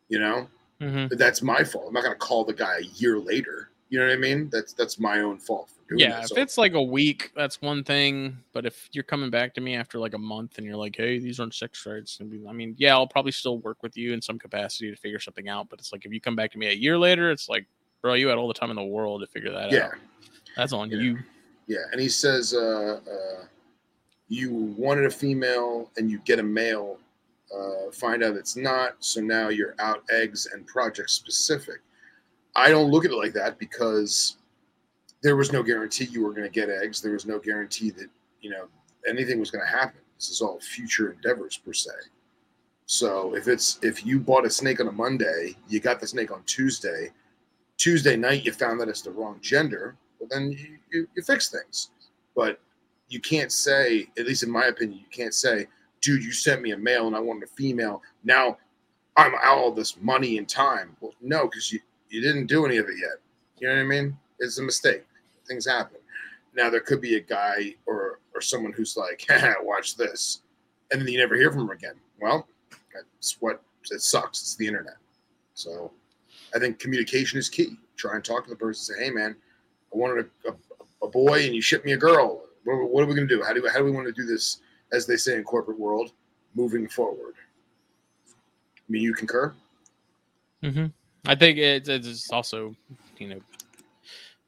You 0.08 0.18
know, 0.18 0.48
Mhm. 0.80 1.08
but 1.08 1.18
that's 1.18 1.42
my 1.42 1.64
fault. 1.64 1.86
I'm 1.88 1.94
not 1.94 2.02
gonna 2.02 2.16
call 2.16 2.44
the 2.44 2.52
guy 2.54 2.78
a 2.78 2.82
year 2.82 3.18
later. 3.18 3.70
You 3.88 4.00
know 4.00 4.06
what 4.06 4.14
I 4.14 4.16
mean? 4.16 4.48
That's 4.50 4.72
that's 4.72 4.98
my 4.98 5.20
own 5.20 5.38
fault 5.38 5.70
for 5.70 5.88
doing 5.88 6.00
Yeah, 6.00 6.16
that. 6.16 6.22
if 6.24 6.28
So- 6.30 6.40
it's 6.40 6.58
like 6.58 6.72
a 6.74 6.82
week, 6.82 7.30
that's 7.36 7.62
one 7.62 7.84
thing. 7.84 8.36
But 8.52 8.66
if 8.66 8.88
you're 8.92 9.04
coming 9.04 9.30
back 9.30 9.54
to 9.54 9.60
me 9.60 9.76
after 9.76 9.98
like 9.98 10.14
a 10.14 10.18
month 10.18 10.58
and 10.58 10.66
you're 10.66 10.76
like, 10.76 10.96
"Hey, 10.96 11.18
these 11.20 11.38
aren't 11.38 11.54
sex 11.54 11.86
rights," 11.86 12.18
I 12.20 12.24
mean, 12.24 12.74
yeah, 12.78 12.94
I'll 12.94 13.06
probably 13.06 13.32
still 13.32 13.58
work 13.58 13.82
with 13.84 13.96
you 13.96 14.12
in 14.12 14.20
some 14.20 14.38
capacity 14.38 14.90
to 14.90 14.96
figure 14.96 15.20
something 15.20 15.48
out. 15.48 15.68
But 15.68 15.78
it's 15.78 15.92
like 15.92 16.04
if 16.04 16.12
you 16.12 16.20
come 16.20 16.34
back 16.34 16.50
to 16.52 16.58
me 16.58 16.66
a 16.66 16.72
year 16.72 16.98
later, 16.98 17.30
it's 17.30 17.48
like, 17.48 17.66
bro, 18.02 18.14
you 18.14 18.26
had 18.28 18.38
all 18.38 18.48
the 18.48 18.54
time 18.54 18.70
in 18.70 18.76
the 18.76 18.84
world 18.84 19.20
to 19.20 19.26
figure 19.28 19.52
that 19.52 19.70
yeah, 19.70 19.86
out. 19.86 19.92
That's 20.56 20.72
on 20.72 20.90
Yeah. 20.90 20.98
you. 20.98 21.18
Yeah, 21.68 21.78
and 21.92 22.00
he 22.00 22.08
says 22.08 22.54
uh, 22.54 23.00
uh, 23.08 23.44
you 24.28 24.52
wanted 24.76 25.04
a 25.04 25.10
female 25.10 25.90
and 25.96 26.10
you 26.10 26.18
get 26.24 26.38
a 26.40 26.42
male, 26.42 26.98
uh, 27.56 27.90
find 27.92 28.22
out 28.24 28.34
it's 28.36 28.56
not, 28.56 28.96
so 29.04 29.20
now 29.20 29.48
you're 29.48 29.74
out 29.78 30.02
eggs 30.10 30.46
and 30.52 30.66
project 30.66 31.10
specific. 31.10 31.80
I 32.56 32.70
don't 32.70 32.90
look 32.90 33.04
at 33.04 33.10
it 33.10 33.16
like 33.16 33.34
that 33.34 33.58
because 33.58 34.38
there 35.22 35.36
was 35.36 35.52
no 35.52 35.62
guarantee 35.62 36.06
you 36.06 36.24
were 36.24 36.32
going 36.32 36.44
to 36.44 36.50
get 36.50 36.70
eggs. 36.70 37.00
There 37.00 37.12
was 37.12 37.26
no 37.26 37.38
guarantee 37.38 37.90
that 37.90 38.08
you 38.40 38.50
know 38.50 38.66
anything 39.06 39.38
was 39.38 39.50
going 39.50 39.64
to 39.64 39.70
happen. 39.70 40.00
This 40.16 40.30
is 40.30 40.40
all 40.40 40.58
future 40.60 41.12
endeavors 41.12 41.56
per 41.58 41.72
se. 41.72 41.90
So 42.86 43.34
if 43.34 43.46
it's 43.46 43.78
if 43.82 44.06
you 44.06 44.18
bought 44.18 44.46
a 44.46 44.50
snake 44.50 44.80
on 44.80 44.88
a 44.88 44.92
Monday, 44.92 45.56
you 45.68 45.80
got 45.80 46.00
the 46.00 46.06
snake 46.06 46.32
on 46.32 46.42
Tuesday. 46.44 47.12
Tuesday 47.76 48.16
night, 48.16 48.44
you 48.44 48.52
found 48.52 48.80
that 48.80 48.88
it's 48.88 49.02
the 49.02 49.10
wrong 49.10 49.38
gender. 49.42 49.96
Well, 50.18 50.28
then 50.30 50.50
you, 50.52 50.78
you, 50.90 51.08
you 51.14 51.22
fix 51.22 51.50
things. 51.50 51.90
But 52.34 52.58
you 53.08 53.20
can't 53.20 53.52
say, 53.52 54.06
at 54.18 54.26
least 54.26 54.42
in 54.42 54.50
my 54.50 54.66
opinion, 54.66 54.98
you 54.98 55.06
can't 55.10 55.34
say, 55.34 55.66
dude, 56.00 56.24
you 56.24 56.32
sent 56.32 56.62
me 56.62 56.70
a 56.70 56.78
male 56.78 57.06
and 57.06 57.14
I 57.14 57.20
wanted 57.20 57.44
a 57.44 57.46
female. 57.48 58.02
Now 58.24 58.56
I'm 59.16 59.34
out 59.34 59.58
all 59.58 59.72
this 59.72 60.00
money 60.00 60.38
and 60.38 60.48
time. 60.48 60.96
Well, 61.00 61.12
no, 61.20 61.44
because 61.48 61.70
you, 61.72 61.80
you 62.08 62.20
didn't 62.20 62.46
do 62.46 62.64
any 62.66 62.76
of 62.76 62.88
it 62.88 62.96
yet. 63.00 63.18
You 63.58 63.68
know 63.68 63.74
what 63.74 63.80
I 63.80 63.84
mean? 63.84 64.16
It's 64.38 64.58
a 64.58 64.62
mistake. 64.62 65.04
Things 65.46 65.66
happen. 65.66 65.98
Now 66.54 66.70
there 66.70 66.80
could 66.80 67.00
be 67.00 67.16
a 67.16 67.20
guy 67.20 67.74
or 67.86 68.20
or 68.34 68.40
someone 68.40 68.72
who's 68.72 68.96
like, 68.96 69.26
watch 69.62 69.96
this, 69.96 70.42
and 70.90 71.00
then 71.00 71.08
you 71.08 71.18
never 71.18 71.36
hear 71.36 71.50
from 71.50 71.62
him 71.62 71.70
again. 71.70 71.94
Well, 72.20 72.46
that's 72.92 73.36
what 73.40 73.62
it 73.90 74.00
sucks. 74.02 74.40
It's 74.40 74.56
the 74.56 74.66
internet. 74.66 74.96
So 75.54 75.92
I 76.54 76.58
think 76.58 76.78
communication 76.78 77.38
is 77.38 77.48
key. 77.48 77.76
Try 77.96 78.14
and 78.14 78.24
talk 78.24 78.44
to 78.44 78.50
the 78.50 78.56
person. 78.56 78.94
Say, 78.94 79.04
hey 79.04 79.10
man, 79.10 79.36
I 79.92 79.96
wanted 79.96 80.26
a, 80.46 80.50
a, 80.50 81.06
a 81.06 81.08
boy 81.08 81.44
and 81.44 81.54
you 81.54 81.62
shipped 81.62 81.86
me 81.86 81.92
a 81.92 81.96
girl. 81.96 82.42
What, 82.64 82.90
what 82.90 83.04
are 83.04 83.06
we 83.06 83.14
going 83.14 83.28
to 83.28 83.36
do? 83.36 83.42
How 83.42 83.52
do 83.52 83.66
how 83.72 83.78
do 83.78 83.84
we 83.84 83.90
want 83.90 84.06
to 84.06 84.12
do 84.12 84.26
this? 84.26 84.58
As 84.92 85.06
they 85.06 85.16
say 85.16 85.36
in 85.36 85.44
corporate 85.44 85.78
world, 85.78 86.12
moving 86.54 86.88
forward. 86.88 87.34
I 88.28 88.88
mean, 88.88 89.02
you 89.02 89.14
concur? 89.14 89.52
hmm 90.62 90.86
I 91.26 91.34
think 91.34 91.58
it's, 91.58 91.88
it's 91.88 92.30
also, 92.30 92.74
you 93.18 93.28
know, 93.28 93.40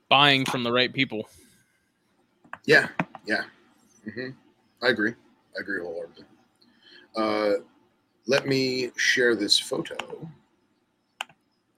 buying 0.09 0.45
from 0.45 0.63
the 0.63 0.73
right 0.73 0.93
people. 0.93 1.29
Yeah, 2.67 2.89
yeah. 3.27 3.43
hmm 4.05 4.31
I 4.83 4.89
agree. 4.89 5.15
I 5.57 5.61
agree 5.61 5.81
wholeheartedly. 5.81 6.25
Uh, 7.17 7.53
let 8.27 8.47
me 8.47 8.91
share 8.97 9.35
this 9.35 9.59
photo 9.59 9.97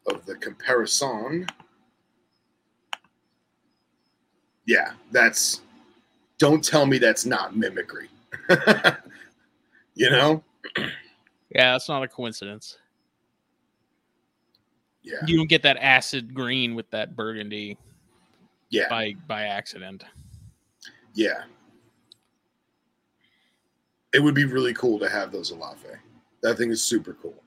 of 0.07 0.27
the 0.27 0.35
comparison. 0.37 1.47
Yeah, 4.67 4.93
that's. 5.13 5.63
Don't 6.39 6.65
tell 6.65 6.87
me 6.87 6.99
that's 6.99 7.27
not 7.27 7.57
mimicry. 7.57 8.09
you 9.95 10.11
know? 10.11 10.43
Yeah, 10.77 11.73
that's 11.73 11.89
not 11.89 12.03
a 12.03 12.09
coincidence. 12.09 12.79
Yeah, 15.03 15.17
You 15.27 15.37
don't 15.39 15.49
get 15.49 15.63
that 15.63 15.79
acid 15.79 16.35
green 16.35 16.75
with 16.75 16.91
that 16.91 17.17
burgundy 17.17 17.79
yeah, 18.69 18.89
by 18.89 19.15
by 19.27 19.45
accident. 19.45 20.05
yeah. 21.15 21.45
It 24.13 24.21
would 24.21 24.35
be 24.35 24.45
really 24.45 24.75
cool 24.75 24.99
to 24.99 25.09
have 25.09 25.31
those 25.31 25.53
Elaphe. 25.53 25.87
That 26.43 26.57
thing 26.59 26.71
is 26.71 26.83
super 26.83 27.15
cool. 27.23 27.43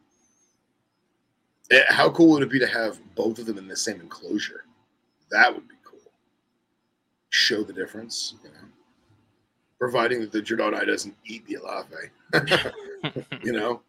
Eh, 1.72 1.84
How 1.90 2.10
cool 2.10 2.30
would 2.32 2.44
it 2.44 2.50
be 2.50 2.60
to 2.60 2.68
have 2.68 3.00
both 3.16 3.38
of 3.38 3.46
them 3.46 3.58
in 3.58 3.68
the 3.68 3.76
same 3.76 4.00
enclosure? 4.00 4.64
That 5.30 5.54
would 5.54 5.68
be 5.68 5.76
cool. 5.84 6.00
Show 7.30 7.64
the 7.64 7.74
difference, 7.74 8.36
you 8.44 8.50
know. 8.50 8.68
Providing 9.78 10.22
that 10.22 10.32
the 10.32 10.42
jerdonii 10.42 10.86
doesn't 10.88 11.16
eat 11.26 11.46
the 11.48 11.58
Elaphe, 11.58 12.74
you 13.44 13.52
know. 13.52 13.82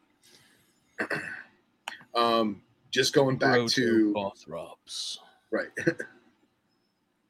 um, 2.15 2.61
just 2.95 3.13
going 3.13 3.37
back 3.37 3.67
to 3.67 4.15
Bothrops. 4.15 5.19
right. 5.51 5.67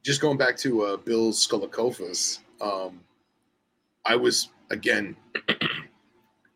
just 0.03 0.21
going 0.21 0.37
back 0.37 0.55
to 0.57 0.83
uh, 0.83 0.97
Bill 0.97 1.31
Scolecophis, 1.31 2.37
um, 2.61 3.01
I 4.05 4.15
was 4.15 4.49
again 4.69 5.15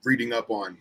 reading 0.03 0.31
up 0.31 0.51
on 0.51 0.77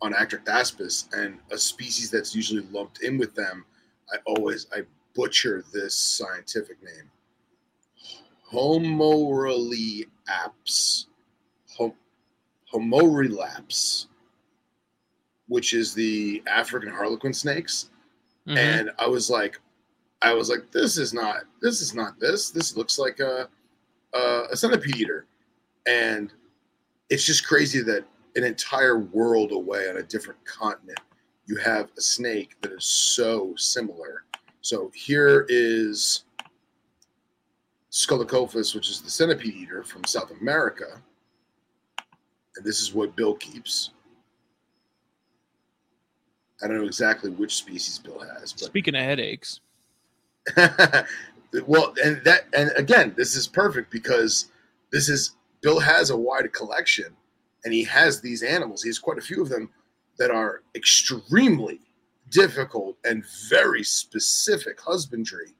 on 0.00 0.14
Atractaspis 0.14 1.12
and 1.12 1.40
a 1.52 1.58
species 1.58 2.10
that's 2.10 2.34
usually 2.34 2.66
lumped 2.72 3.02
in 3.02 3.18
with 3.18 3.34
them. 3.34 3.66
I 4.10 4.16
always 4.24 4.66
I 4.74 4.84
butcher 5.14 5.62
this 5.74 5.94
scientific 5.94 6.82
name. 6.82 7.10
Homorelaps. 8.50 11.04
Hom- 11.76 11.92
Homorelaps, 12.72 14.06
which 15.50 15.72
is 15.74 15.92
the 15.92 16.40
African 16.46 16.88
harlequin 16.88 17.34
snakes 17.34 17.90
Mhm. 18.46 18.56
and 18.56 18.90
I 18.98 19.06
was 19.08 19.28
like, 19.28 19.60
I 20.22 20.32
was 20.32 20.48
like, 20.48 20.70
this 20.70 20.96
is 20.96 21.12
not, 21.12 21.42
this 21.60 21.80
is 21.82 21.92
not 21.94 22.18
this. 22.20 22.50
This 22.50 22.76
looks 22.76 22.98
like 22.98 23.18
a 23.20 23.48
a, 24.14 24.42
a 24.52 24.56
centipede 24.56 24.96
eater, 24.96 25.26
and 25.86 26.32
it's 27.10 27.24
just 27.24 27.46
crazy 27.46 27.80
that 27.82 28.04
an 28.36 28.44
entire 28.44 28.98
world 28.98 29.52
away 29.52 29.88
on 29.88 29.96
a 29.98 30.02
different 30.02 30.42
continent, 30.44 30.98
you 31.46 31.56
have 31.56 31.90
a 31.96 32.00
snake 32.00 32.56
that 32.62 32.72
is 32.72 32.84
so 32.84 33.54
similar. 33.56 34.24
So 34.62 34.90
here 34.94 35.46
is 35.48 36.24
Scolecophis, 37.92 38.74
which 38.74 38.88
is 38.90 39.00
the 39.00 39.10
centipede 39.10 39.54
eater 39.54 39.82
from 39.82 40.04
South 40.04 40.30
America, 40.40 41.00
and 42.56 42.64
this 42.64 42.80
is 42.80 42.92
what 42.94 43.14
Bill 43.16 43.34
keeps. 43.34 43.90
I 46.62 46.68
don't 46.68 46.78
know 46.78 46.86
exactly 46.86 47.30
which 47.30 47.56
species 47.56 47.98
Bill 47.98 48.18
has, 48.20 48.52
but 48.52 48.64
Speaking 48.64 48.94
of 48.94 49.02
headaches, 49.02 49.60
well, 51.66 51.94
and 52.04 52.22
that, 52.24 52.46
and 52.54 52.70
again, 52.76 53.14
this 53.16 53.36
is 53.36 53.46
perfect 53.46 53.90
because 53.90 54.46
this 54.92 55.08
is 55.08 55.32
Bill 55.62 55.80
has 55.80 56.10
a 56.10 56.16
wide 56.16 56.52
collection, 56.52 57.16
and 57.64 57.72
he 57.72 57.84
has 57.84 58.20
these 58.20 58.42
animals. 58.42 58.82
He 58.82 58.88
has 58.88 58.98
quite 58.98 59.18
a 59.18 59.22
few 59.22 59.42
of 59.42 59.48
them 59.48 59.70
that 60.18 60.30
are 60.30 60.62
extremely 60.74 61.80
difficult 62.30 62.96
and 63.04 63.24
very 63.48 63.82
specific 63.82 64.80
husbandry, 64.80 65.54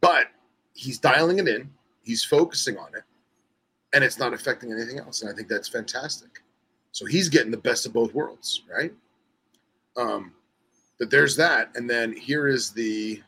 but 0.00 0.28
he's 0.74 0.98
dialing 0.98 1.38
it 1.38 1.48
in. 1.48 1.70
He's 2.02 2.24
focusing 2.24 2.78
on 2.78 2.94
it, 2.94 3.02
and 3.92 4.04
it's 4.04 4.18
not 4.18 4.32
affecting 4.32 4.72
anything 4.72 4.98
else. 4.98 5.22
And 5.22 5.30
I 5.30 5.34
think 5.34 5.48
that's 5.48 5.68
fantastic. 5.68 6.42
So 6.92 7.04
he's 7.04 7.28
getting 7.28 7.50
the 7.50 7.56
best 7.58 7.84
of 7.84 7.92
both 7.92 8.14
worlds, 8.14 8.62
right? 8.74 8.92
Um, 9.96 10.32
but 10.98 11.10
there's 11.10 11.36
that, 11.36 11.70
and 11.74 11.88
then 11.88 12.12
here 12.16 12.48
is 12.48 12.70
the 12.70 13.22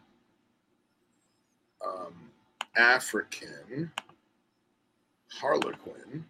um, 1.86 2.14
African 2.76 3.90
Harlequin. 5.32 6.24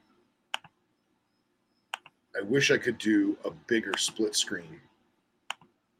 I 2.38 2.42
wish 2.42 2.70
I 2.70 2.78
could 2.78 2.98
do 2.98 3.36
a 3.44 3.50
bigger 3.50 3.92
split 3.96 4.36
screen 4.36 4.80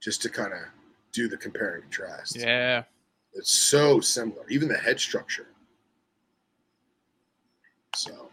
just 0.00 0.22
to 0.22 0.28
kind 0.28 0.52
of 0.52 0.60
do 1.12 1.26
the 1.28 1.36
compare 1.36 1.74
and 1.74 1.82
contrast. 1.84 2.36
yeah, 2.36 2.84
It's 3.34 3.50
so 3.52 3.98
similar, 4.00 4.48
even 4.48 4.68
the 4.68 4.76
head 4.78 5.00
structure. 5.00 5.48
So 7.96 8.30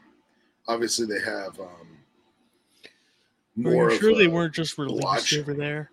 obviously 0.67 1.05
they 1.07 1.23
have 1.23 1.59
um, 1.59 1.97
more. 3.55 3.85
Are 3.87 3.89
you 3.89 3.95
of 3.95 4.01
sure 4.01 4.15
they 4.15 4.25
a- 4.25 4.29
weren't 4.29 4.53
just 4.53 4.77
released 4.77 5.03
watch. 5.03 5.37
over 5.37 5.53
there? 5.55 5.89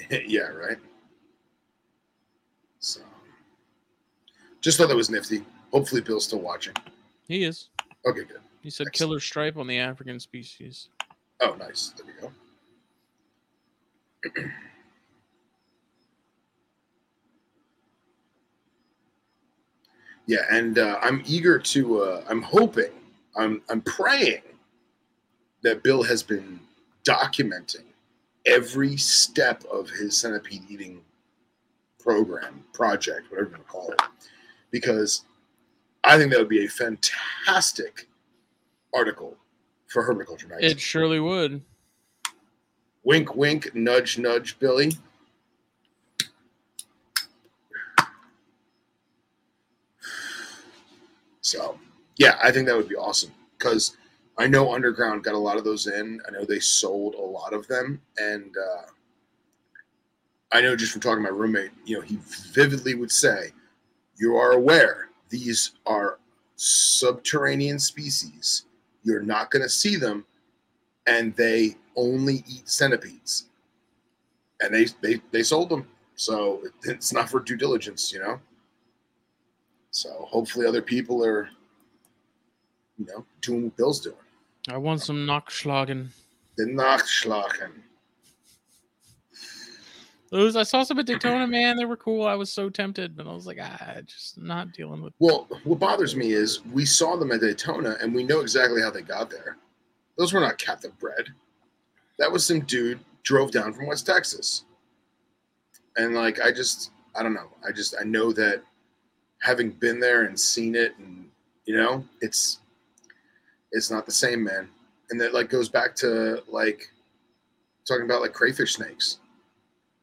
yeah, 0.26 0.48
right. 0.48 0.78
So, 2.80 3.00
just 4.60 4.78
thought 4.78 4.88
that 4.88 4.96
was 4.96 5.10
nifty. 5.10 5.44
Hopefully, 5.72 6.00
Bill's 6.00 6.24
still 6.24 6.40
watching. 6.40 6.74
He 7.26 7.44
is. 7.44 7.68
Okay, 8.06 8.24
good. 8.24 8.40
He 8.62 8.70
said 8.70 8.86
Excellent. 8.88 9.10
killer 9.10 9.20
stripe 9.20 9.56
on 9.56 9.66
the 9.66 9.78
African 9.78 10.18
species. 10.20 10.88
Oh, 11.40 11.54
nice. 11.58 11.94
There 11.96 12.06
we 12.06 12.12
go. 12.20 12.32
yeah, 20.26 20.42
and 20.50 20.78
uh, 20.78 20.98
I'm 21.02 21.22
eager 21.26 21.58
to. 21.58 22.02
Uh, 22.02 22.24
I'm 22.28 22.42
hoping. 22.42 22.92
I'm. 23.36 23.62
I'm 23.68 23.80
praying 23.82 24.42
that 25.62 25.82
Bill 25.82 26.02
has 26.02 26.22
been 26.22 26.60
documenting 27.04 27.84
every 28.48 28.96
step 28.96 29.62
of 29.70 29.90
his 29.90 30.16
centipede 30.16 30.62
eating 30.68 31.02
program, 31.98 32.64
project, 32.72 33.30
whatever 33.30 33.50
you 33.50 33.54
want 33.54 33.66
to 33.66 33.70
call 33.70 33.90
it, 33.90 34.00
because 34.70 35.24
I 36.02 36.16
think 36.16 36.30
that 36.32 36.38
would 36.38 36.48
be 36.48 36.64
a 36.64 36.68
fantastic 36.68 38.08
article 38.94 39.36
for 39.86 40.02
Herbiculture 40.02 40.48
magazine. 40.48 40.70
It 40.70 40.80
surely 40.80 41.20
would. 41.20 41.62
Wink, 43.04 43.34
wink, 43.34 43.74
nudge, 43.74 44.18
nudge, 44.18 44.58
Billy. 44.58 44.92
So, 51.40 51.78
yeah, 52.16 52.38
I 52.42 52.50
think 52.52 52.66
that 52.66 52.76
would 52.76 52.88
be 52.88 52.96
awesome 52.96 53.32
because 53.56 53.96
I 54.38 54.46
know 54.46 54.72
Underground 54.72 55.24
got 55.24 55.34
a 55.34 55.38
lot 55.38 55.56
of 55.56 55.64
those 55.64 55.86
in. 55.86 56.20
I 56.26 56.30
know 56.30 56.44
they 56.44 56.60
sold 56.60 57.14
a 57.14 57.20
lot 57.20 57.52
of 57.52 57.66
them, 57.66 58.00
and 58.18 58.54
uh, 58.56 58.86
I 60.52 60.60
know 60.60 60.76
just 60.76 60.92
from 60.92 61.00
talking 61.00 61.24
to 61.24 61.30
my 61.30 61.36
roommate, 61.36 61.72
you 61.84 61.96
know, 61.96 62.02
he 62.02 62.18
vividly 62.52 62.94
would 62.94 63.10
say, 63.10 63.50
"You 64.16 64.36
are 64.36 64.52
aware 64.52 65.08
these 65.28 65.72
are 65.86 66.18
subterranean 66.56 67.78
species. 67.78 68.64
You're 69.02 69.22
not 69.22 69.50
going 69.50 69.62
to 69.62 69.68
see 69.68 69.96
them 69.96 70.24
and 71.08 71.34
they 71.36 71.76
only 71.96 72.44
eat 72.46 72.68
centipedes. 72.68 73.46
And 74.60 74.74
they 74.74 74.86
they 75.00 75.20
they 75.30 75.42
sold 75.42 75.70
them, 75.70 75.86
so 76.16 76.62
it's 76.84 77.12
not 77.12 77.30
for 77.30 77.40
due 77.40 77.56
diligence, 77.56 78.12
you 78.12 78.18
know. 78.18 78.40
So 79.90 80.26
hopefully, 80.28 80.66
other 80.66 80.82
people 80.82 81.24
are, 81.24 81.48
you 82.98 83.06
know, 83.06 83.24
doing 83.40 83.64
what 83.64 83.76
Bill's 83.76 84.00
doing. 84.00 84.16
I 84.68 84.76
want 84.76 85.02
some 85.02 85.26
Nachschlagen. 85.26 86.08
The 86.56 86.64
Nachschlagen. 86.64 87.72
Those 90.30 90.56
I 90.56 90.62
saw 90.62 90.82
some 90.82 90.98
at 90.98 91.06
Daytona, 91.06 91.46
man. 91.46 91.76
They 91.76 91.86
were 91.86 91.96
cool. 91.96 92.26
I 92.26 92.34
was 92.34 92.52
so 92.52 92.68
tempted, 92.68 93.16
but 93.16 93.26
I 93.26 93.32
was 93.32 93.46
like, 93.46 93.58
ah, 93.62 93.96
just 94.04 94.36
not 94.36 94.72
dealing 94.72 95.02
with. 95.02 95.14
Well, 95.18 95.48
what 95.64 95.78
bothers 95.78 96.14
me 96.14 96.32
is 96.32 96.64
we 96.66 96.84
saw 96.84 97.16
them 97.16 97.32
at 97.32 97.40
Daytona, 97.40 97.96
and 98.02 98.14
we 98.14 98.24
know 98.24 98.40
exactly 98.40 98.82
how 98.82 98.90
they 98.90 99.00
got 99.00 99.30
there. 99.30 99.56
Those 100.18 100.34
were 100.34 100.40
not 100.40 100.58
captive 100.58 100.98
bred. 100.98 101.28
That 102.18 102.30
was 102.30 102.44
some 102.44 102.60
dude 102.60 103.00
drove 103.22 103.52
down 103.52 103.72
from 103.72 103.86
West 103.86 104.06
Texas. 104.06 104.64
And 105.96 106.14
like 106.14 106.40
I 106.40 106.52
just 106.52 106.90
I 107.16 107.22
don't 107.22 107.34
know. 107.34 107.50
I 107.66 107.72
just 107.72 107.94
I 107.98 108.04
know 108.04 108.32
that 108.32 108.62
having 109.40 109.70
been 109.70 110.00
there 110.00 110.24
and 110.24 110.38
seen 110.38 110.74
it 110.74 110.92
and 110.98 111.28
you 111.64 111.76
know, 111.76 112.04
it's 112.20 112.60
it's 113.72 113.90
not 113.90 114.06
the 114.06 114.12
same, 114.12 114.44
man. 114.44 114.68
And 115.10 115.20
that 115.20 115.34
like 115.34 115.48
goes 115.48 115.68
back 115.68 115.94
to 115.96 116.42
like 116.48 116.90
talking 117.86 118.04
about 118.04 118.20
like 118.20 118.32
crayfish 118.32 118.74
snakes. 118.74 119.18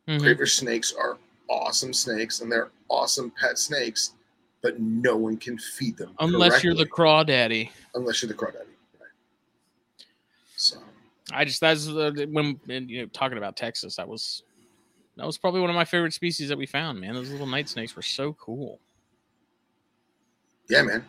Mhm. 0.07 0.21
Crayfish 0.21 0.55
snakes 0.55 0.93
are 0.93 1.17
awesome 1.49 1.93
snakes 1.93 2.41
and 2.41 2.51
they're 2.51 2.71
awesome 2.89 3.31
pet 3.39 3.57
snakes, 3.57 4.13
but 4.61 4.79
no 4.79 5.15
one 5.15 5.37
can 5.37 5.57
feed 5.57 5.97
them. 5.97 6.15
Unless 6.19 6.63
you're 6.63 6.73
the 6.73 6.85
crawdaddy. 6.85 7.69
unless 7.93 8.21
you're 8.21 8.27
the 8.27 8.35
crawdaddy. 8.35 8.73
Right. 8.99 9.09
So 10.55 10.77
I 11.31 11.45
just 11.45 11.61
that's 11.61 11.87
uh, 11.87 12.11
when 12.29 12.59
and, 12.69 12.89
you 12.89 13.01
know 13.01 13.07
talking 13.07 13.37
about 13.37 13.55
Texas. 13.55 13.95
That 13.95 14.07
was 14.07 14.43
that 15.17 15.25
was 15.25 15.37
probably 15.37 15.61
one 15.61 15.69
of 15.69 15.75
my 15.75 15.85
favorite 15.85 16.13
species 16.13 16.49
that 16.49 16.57
we 16.57 16.65
found. 16.65 16.99
Man, 16.99 17.13
those 17.13 17.29
little 17.29 17.47
night 17.47 17.69
snakes 17.69 17.95
were 17.95 18.01
so 18.01 18.33
cool. 18.33 18.79
yeah, 20.69 20.81
man. 20.81 21.05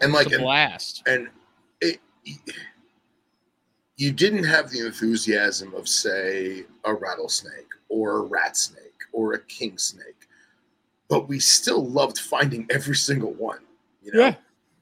And 0.00 0.12
like 0.12 0.30
a 0.30 0.34
and, 0.34 0.42
blast. 0.42 1.02
and 1.06 1.28
you 3.96 4.12
didn't 4.12 4.44
have 4.44 4.70
the 4.70 4.86
enthusiasm 4.86 5.74
of 5.74 5.88
say 5.88 6.64
a 6.84 6.94
rattlesnake 6.94 7.68
or 7.88 8.18
a 8.18 8.22
rat 8.22 8.56
snake 8.56 8.82
or 9.12 9.34
a 9.34 9.40
king 9.40 9.76
snake, 9.78 10.28
but 11.08 11.28
we 11.28 11.40
still 11.40 11.84
loved 11.86 12.18
finding 12.18 12.66
every 12.70 12.94
single 12.96 13.32
one. 13.34 13.60
You 14.02 14.12
know? 14.12 14.18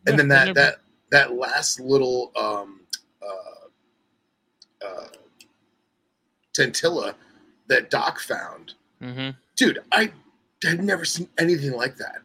and 0.06 0.18
then 0.18 0.28
that 0.28 0.54
that 0.54 0.76
that 1.10 1.34
last 1.34 1.80
little 1.80 2.32
um 2.36 2.80
uh 3.22 4.86
uh 4.86 5.06
Tantilla 6.56 7.14
that 7.68 7.90
doc 7.90 8.20
found 8.20 8.74
hmm 9.00 9.30
dude 9.56 9.80
i 9.92 10.10
had 10.62 10.82
never 10.82 11.04
seen 11.04 11.28
anything 11.38 11.72
like 11.72 11.96
that 11.96 12.18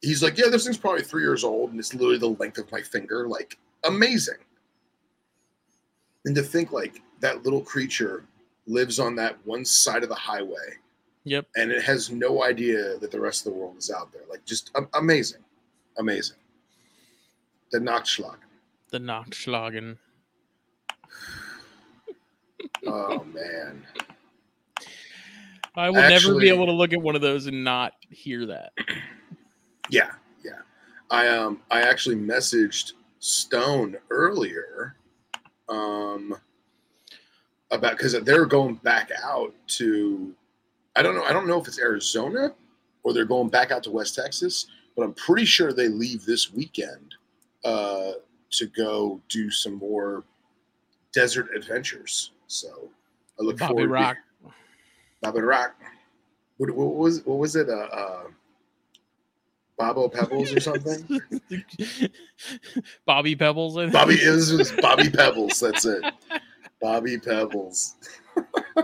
he's 0.00 0.22
like 0.22 0.36
yeah 0.38 0.48
this 0.48 0.64
thing's 0.64 0.78
probably 0.78 1.02
three 1.02 1.22
years 1.22 1.44
old 1.44 1.70
and 1.70 1.78
it's 1.78 1.94
literally 1.94 2.18
the 2.18 2.26
length 2.26 2.58
of 2.58 2.70
my 2.70 2.80
finger 2.80 3.26
like 3.26 3.58
amazing 3.84 4.38
and 6.24 6.34
to 6.36 6.42
think 6.42 6.72
like 6.72 7.02
that 7.20 7.42
little 7.42 7.60
creature 7.62 8.24
lives 8.66 8.98
on 9.00 9.14
that 9.16 9.36
one 9.44 9.64
side 9.64 10.02
of 10.02 10.08
the 10.08 10.14
highway 10.14 10.76
Yep. 11.24 11.46
and 11.56 11.70
it 11.70 11.82
has 11.84 12.10
no 12.10 12.42
idea 12.42 12.98
that 12.98 13.10
the 13.10 13.20
rest 13.20 13.46
of 13.46 13.52
the 13.52 13.58
world 13.58 13.76
is 13.78 13.90
out 13.90 14.12
there 14.12 14.22
like 14.28 14.44
just 14.44 14.70
a- 14.74 14.88
amazing 14.98 15.42
amazing 15.98 16.36
the 17.72 17.78
Nachtschlag. 17.78 18.36
The 18.90 18.98
Nachschlagen. 18.98 19.96
Oh 22.86 23.24
man. 23.24 23.82
I 25.74 25.88
will 25.88 26.02
never 26.02 26.38
be 26.38 26.48
able 26.50 26.66
to 26.66 26.72
look 26.72 26.92
at 26.92 27.00
one 27.00 27.14
of 27.16 27.22
those 27.22 27.46
and 27.46 27.64
not 27.64 27.94
hear 28.10 28.46
that. 28.46 28.72
Yeah, 29.90 30.10
yeah. 30.44 30.60
I 31.10 31.28
um 31.28 31.60
I 31.70 31.82
actually 31.82 32.16
messaged 32.16 32.92
Stone 33.22 33.96
earlier 34.10 34.96
um 35.68 36.34
about 37.70 37.92
because 37.92 38.20
they're 38.24 38.46
going 38.46 38.74
back 38.76 39.10
out 39.22 39.54
to 39.68 40.34
I 40.96 41.02
don't 41.02 41.14
know 41.14 41.22
I 41.22 41.32
don't 41.32 41.46
know 41.46 41.60
if 41.60 41.68
it's 41.68 41.78
Arizona 41.78 42.52
or 43.04 43.14
they're 43.14 43.24
going 43.24 43.48
back 43.48 43.70
out 43.70 43.84
to 43.84 43.92
West 43.92 44.16
Texas, 44.16 44.66
but 44.96 45.04
I'm 45.04 45.14
pretty 45.14 45.44
sure 45.44 45.72
they 45.72 45.86
leave 45.86 46.24
this 46.24 46.52
weekend 46.52 47.14
uh 47.64 48.14
to 48.50 48.66
go 48.66 49.20
do 49.28 49.52
some 49.52 49.74
more 49.74 50.24
desert 51.12 51.54
adventures. 51.54 52.32
So 52.48 52.90
I 53.38 53.44
look 53.44 53.58
Bobby 53.58 53.72
forward 53.72 53.90
Rock. 53.90 54.16
to 54.42 54.52
Bobby 55.20 55.42
Rock. 55.42 55.76
What, 56.56 56.72
what 56.72 56.96
was 56.96 57.24
what 57.24 57.38
was 57.38 57.54
it? 57.54 57.68
Uh, 57.68 57.86
uh 57.92 58.22
Bobo 59.82 60.08
Pebbles 60.08 60.52
or 60.52 60.60
something? 60.60 61.20
Bobby 63.04 63.34
Pebbles. 63.34 63.74
Bobby 63.90 64.14
it 64.14 64.30
was, 64.30 64.52
it 64.52 64.58
was 64.58 64.72
Bobby 64.80 65.10
Pebbles. 65.10 65.58
That's 65.58 65.84
it. 65.84 66.04
Bobby 66.80 67.18
Pebbles. 67.18 67.96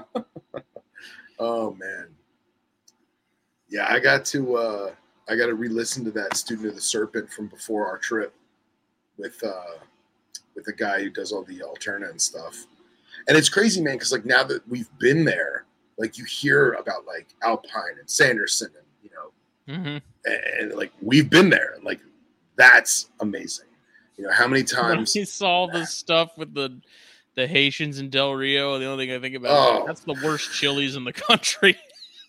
oh 1.38 1.74
man. 1.74 2.08
Yeah, 3.68 3.86
I 3.88 4.00
got 4.00 4.24
to 4.26 4.56
uh 4.56 4.90
I 5.28 5.36
got 5.36 5.46
to 5.46 5.54
re-listen 5.54 6.04
to 6.04 6.10
that 6.12 6.36
Student 6.36 6.68
of 6.68 6.74
the 6.74 6.80
Serpent 6.80 7.30
from 7.30 7.46
before 7.46 7.86
our 7.86 7.98
trip 7.98 8.34
with 9.18 9.40
uh 9.44 9.78
with 10.56 10.64
the 10.64 10.72
guy 10.72 11.00
who 11.00 11.10
does 11.10 11.30
all 11.30 11.44
the 11.44 11.60
alterna 11.60 12.10
and 12.10 12.20
stuff. 12.20 12.66
And 13.28 13.36
it's 13.36 13.48
crazy, 13.48 13.80
man, 13.80 13.94
because 13.94 14.10
like 14.10 14.24
now 14.24 14.42
that 14.44 14.66
we've 14.68 14.90
been 14.98 15.24
there, 15.24 15.66
like 15.96 16.18
you 16.18 16.24
hear 16.24 16.72
about 16.72 17.06
like 17.06 17.28
Alpine 17.42 17.98
and 18.00 18.10
Sanderson 18.10 18.70
and 18.76 18.86
you 19.02 19.10
know 19.10 19.30
Mhm. 19.68 20.00
and, 20.24 20.72
like 20.74 20.92
we've 21.02 21.28
been 21.30 21.50
there 21.50 21.76
like 21.82 22.00
that's 22.56 23.10
amazing 23.20 23.66
you 24.16 24.24
know 24.24 24.32
how 24.32 24.48
many 24.48 24.62
times 24.78 25.14
When 25.14 25.22
I 25.22 25.24
saw 25.24 25.66
the 25.66 25.84
stuff 25.86 26.30
with 26.38 26.54
the 26.54 26.80
the 27.34 27.46
Haitians 27.46 28.00
in 28.00 28.10
Del 28.10 28.34
Rio. 28.34 28.80
The 28.80 28.86
only 28.86 29.06
thing 29.06 29.14
I 29.14 29.20
think 29.20 29.36
about 29.36 29.50
Oh. 29.52 29.80
is 29.82 29.86
that's 29.86 30.00
the 30.00 30.26
worst 30.26 30.52
chilies 30.52 30.96
in 30.96 31.04
the 31.04 31.12
country. 31.12 31.76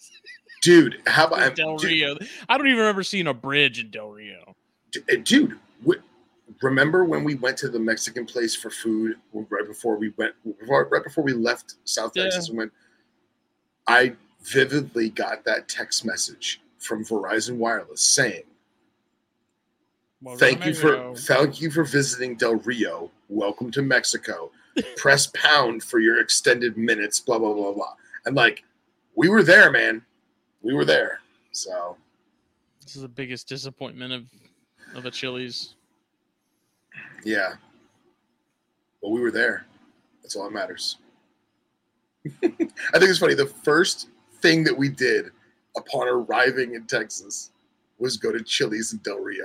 dude 0.62 1.02
how 1.08 1.26
about 1.26 1.56
Del 1.56 1.78
dude, 1.78 1.90
Rio. 1.90 2.18
I 2.48 2.58
don't 2.58 2.68
even 2.68 2.78
remember 2.80 3.02
seeing 3.02 3.26
a 3.28 3.34
bridge 3.34 3.80
in 3.80 3.90
Del 3.90 4.12
Rio. 4.12 4.56
uh, 4.96 5.16
dude 5.24 5.58
remember 6.62 7.06
when 7.06 7.24
we 7.24 7.36
went 7.36 7.56
to 7.58 7.70
the 7.70 7.80
mexican 7.80 8.26
place 8.26 8.56
for 8.56 8.70
food 8.70 9.16
right 9.34 9.66
before 9.68 9.96
we 9.98 10.10
went 10.18 10.34
before, 10.60 10.88
right 10.92 11.04
before 11.04 11.24
we 11.24 11.32
left 11.32 11.76
south 11.86 12.12
Yeah. 12.16 12.24
texas 12.24 12.50
and 12.50 12.58
went 12.58 12.72
i 13.88 14.14
vividly 14.44 15.10
got 15.10 15.46
that 15.46 15.68
text 15.70 16.04
message 16.06 16.60
from 16.80 17.04
verizon 17.06 17.58
wireless 17.58 18.02
saying 18.02 18.44
Well, 20.22 20.38
thank 20.38 20.66
you 20.66 20.74
for 20.74 21.14
thank 21.16 21.62
you 21.62 21.70
for 21.70 21.84
visiting 21.84 22.36
del 22.36 22.56
rio 22.56 23.12
welcome 23.28 23.70
to 23.72 23.82
mexico 23.82 24.52
press 24.98 25.28
pound 25.28 25.84
for 25.84 26.00
your 26.00 26.20
extended 26.20 26.78
minutes, 26.78 27.20
blah 27.20 27.38
blah 27.40 27.54
blah 27.54 27.74
blah. 27.74 27.94
And 28.26 28.36
like, 28.36 28.64
we 29.16 29.30
were 29.30 29.44
there, 29.44 29.72
man. 29.72 30.02
We 30.62 30.74
were 30.74 30.86
there. 30.86 31.20
So 31.52 31.98
This 32.82 32.96
is 32.96 33.02
the 33.02 33.08
biggest 33.08 33.48
disappointment 33.48 34.14
of 34.14 34.26
of 34.96 35.06
a 35.06 35.12
Chili's. 35.12 35.76
yeah, 37.24 37.54
but 39.02 39.10
we 39.10 39.22
were 39.22 39.32
there. 39.32 39.66
That's 40.22 40.36
all 40.36 40.44
that 40.46 40.54
matters. 40.54 40.98
I 42.44 42.48
think 42.50 42.74
it's 42.84 43.20
funny. 43.20 43.34
The 43.34 43.46
first 43.46 44.10
thing 44.42 44.64
that 44.64 44.78
we 44.78 44.90
did 44.90 45.32
upon 45.80 46.08
arriving 46.08 46.76
in 46.76 46.86
Texas 46.86 47.52
was 47.98 48.18
go 48.18 48.32
to 48.32 48.44
Chili's 48.44 48.94
in 48.94 49.00
Del 49.00 49.18
Rio. 49.20 49.44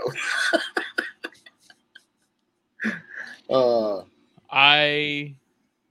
uh, 3.51 4.03
I 4.51 5.35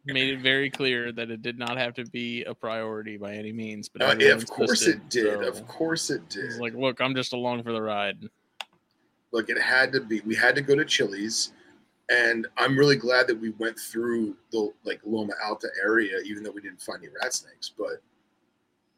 made 0.06 0.34
it 0.34 0.42
very 0.42 0.70
clear 0.70 1.12
that 1.12 1.30
it 1.32 1.42
did 1.42 1.58
not 1.58 1.78
have 1.78 1.94
to 1.96 2.06
be 2.06 2.44
a 2.44 2.54
priority 2.54 3.18
by 3.18 3.34
any 3.34 3.52
means. 3.52 3.90
But 3.90 4.02
uh, 4.02 4.26
of 4.34 4.48
course 4.48 4.84
it 4.88 5.10
did. 5.10 5.26
so 5.42 5.48
Of 5.48 5.68
course 5.68 6.10
it 6.10 6.22
It's 6.28 6.36
did. 6.36 6.62
like, 6.62 6.74
look, 6.74 7.00
I'm 7.02 7.16
just 7.16 7.34
along 7.34 7.64
for 7.64 7.72
the 7.72 7.82
ride. 7.82 8.30
Look, 9.32 9.50
it 9.50 9.60
had 9.60 9.92
to 9.94 10.02
be. 10.02 10.22
We 10.22 10.36
had 10.36 10.56
to 10.56 10.62
go 10.62 10.76
to 10.76 10.86
Chili's, 10.86 11.54
and 12.12 12.46
I'm 12.58 12.78
really 12.78 12.96
glad 12.98 13.28
that 13.28 13.40
we 13.40 13.50
went 13.52 13.80
through 13.80 14.36
the 14.52 14.72
like 14.84 15.00
Loma 15.06 15.34
Alta 15.44 15.70
area, 15.84 16.20
even 16.26 16.44
though 16.44 16.52
we 16.52 16.62
didn't 16.62 16.82
find 16.82 17.00
any 17.04 17.12
rat 17.22 17.34
snakes. 17.34 17.72
But 17.76 18.02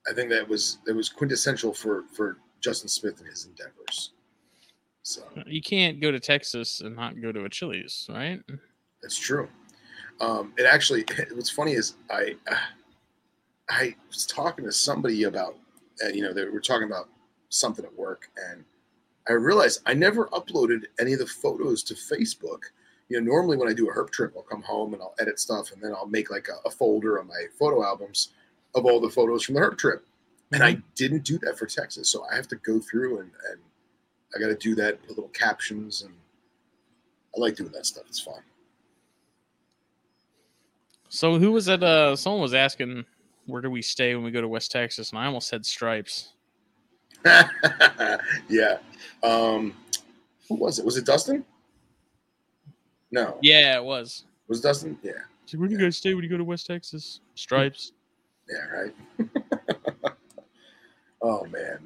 I 0.10 0.14
think 0.14 0.30
that 0.30 0.48
was 0.48 0.80
that 0.86 0.96
was 0.96 1.10
quintessential 1.10 1.74
for 1.74 2.04
for 2.14 2.38
Justin 2.62 2.90
Smith 2.90 3.20
and 3.20 3.28
his 3.30 3.46
endeavors. 3.46 4.12
So 5.04 5.22
You 5.46 5.62
can't 5.62 6.02
go 6.02 6.12
to 6.12 6.20
Texas 6.20 6.82
and 6.82 6.96
not 6.96 7.22
go 7.22 7.32
to 7.32 7.46
a 7.46 7.50
Chili's, 7.50 8.08
right? 8.12 8.42
that's 9.02 9.20
true. 9.20 9.48
Um, 10.20 10.54
it 10.58 10.66
actually, 10.66 11.06
what's 11.34 11.50
funny 11.50 11.74
is 11.74 11.96
I 12.10 12.36
I 13.70 13.96
was 14.08 14.26
talking 14.26 14.66
to 14.66 14.72
somebody 14.72 15.24
about, 15.24 15.56
uh, 16.04 16.10
you 16.10 16.22
know, 16.22 16.34
they 16.34 16.46
were 16.46 16.60
talking 16.60 16.88
about 16.88 17.10
something 17.50 17.86
at 17.86 17.96
work, 17.96 18.30
and 18.50 18.64
I 19.28 19.34
realized 19.34 19.82
I 19.86 19.94
never 19.94 20.26
uploaded 20.28 20.86
any 21.00 21.14
of 21.14 21.20
the 21.20 21.28
photos 21.28 21.84
to 21.84 21.94
Facebook. 21.94 22.62
You 23.10 23.20
know, 23.22 23.26
normally 23.32 23.58
when 23.58 23.70
I 23.70 23.74
do 23.74 23.90
a 23.90 23.94
herp 23.94 24.10
trip, 24.10 24.34
I'll 24.36 24.42
come 24.44 24.64
home 24.64 24.94
and 24.94 25.02
I'll 25.02 25.16
edit 25.20 25.40
stuff, 25.40 25.72
and 25.72 25.82
then 25.82 25.94
I'll 25.94 26.08
make 26.08 26.32
like 26.32 26.48
a, 26.48 26.68
a 26.68 26.72
folder 26.72 27.20
on 27.20 27.28
my 27.28 27.46
photo 27.60 27.84
albums 27.84 28.30
of 28.76 28.86
all 28.86 29.00
the 29.00 29.10
photos 29.10 29.44
from 29.44 29.56
the 29.56 29.62
herp 29.62 29.78
trip. 29.78 30.06
And 30.52 30.64
I 30.64 30.78
didn't 30.96 31.24
do 31.24 31.40
that 31.40 31.58
for 31.58 31.66
Texas, 31.66 32.08
so 32.08 32.26
I 32.32 32.36
have 32.36 32.48
to 32.50 32.56
go 32.58 32.80
through 32.80 33.20
and, 33.20 33.32
and 33.52 33.60
I 34.36 34.40
got 34.40 34.48
to 34.48 34.56
do 34.56 34.76
that, 34.76 35.00
little 35.08 35.30
captions, 35.30 36.04
and 36.04 36.14
I 37.36 37.40
like 37.40 37.56
doing 37.56 37.72
that 37.72 37.86
stuff. 37.86 38.04
It's 38.08 38.20
fun. 38.20 38.42
So 41.10 41.40
who 41.40 41.52
was 41.52 41.66
that? 41.66 41.82
Uh, 41.82 42.16
someone 42.16 42.42
was 42.42 42.54
asking 42.54 43.06
where 43.46 43.62
do 43.62 43.70
we 43.70 43.82
stay 43.82 44.16
when 44.16 44.24
we 44.24 44.32
go 44.32 44.42
to 44.42 44.48
West 44.48 44.72
Texas, 44.72 45.12
and 45.12 45.20
I 45.20 45.26
almost 45.26 45.48
said 45.48 45.66
Stripes. 45.66 46.34
yeah. 48.50 48.78
Um, 49.24 49.74
who 50.50 50.56
was 50.56 50.80
it? 50.80 50.86
Was 50.86 50.98
it 50.98 51.06
Dustin? 51.06 51.46
No. 53.12 53.38
Yeah, 53.42 53.78
it 53.78 53.84
was. 53.84 54.26
Was 54.48 54.60
it 54.60 54.64
Dustin? 54.64 54.98
Yeah. 55.02 55.14
So 55.46 55.58
where 55.58 55.68
do 55.68 55.76
you 55.76 55.80
guys 55.80 55.98
stay 55.98 56.14
when 56.14 56.24
you 56.24 56.30
go 56.30 56.38
to 56.38 56.44
West 56.44 56.68
Texas? 56.68 57.22
Stripes. 57.36 57.94
Yeah. 58.50 58.66
Right. 58.66 58.94
oh 61.22 61.46
man, 61.46 61.80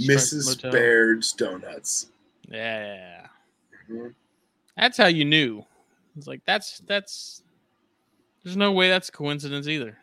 Mrs. 0.00 0.46
Motel. 0.46 0.72
Baird's 0.72 1.32
Donuts. 1.32 2.08
Yeah, 2.48 3.26
Mhm. 3.90 4.14
that's 4.76 4.96
how 4.96 5.06
you 5.06 5.24
knew. 5.24 5.64
It's 6.16 6.26
like 6.26 6.42
that's 6.46 6.80
that's. 6.86 7.42
There's 8.44 8.56
no 8.56 8.70
way 8.72 8.88
that's 8.88 9.08
a 9.08 9.12
coincidence 9.12 9.66
either. 9.66 9.98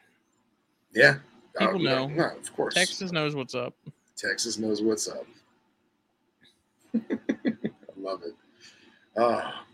Yeah. 0.93 1.19
People 1.57 1.79
no, 1.79 2.07
know. 2.07 2.13
No, 2.13 2.35
of 2.35 2.53
course. 2.55 2.73
Texas 2.73 3.11
knows 3.13 3.35
what's 3.35 3.55
up. 3.55 3.73
Texas 4.17 4.57
knows 4.57 4.81
what's 4.81 5.07
up. 5.07 5.25
I 6.93 6.99
love 7.97 8.21
it. 8.23 8.33
Ah. 9.17 9.65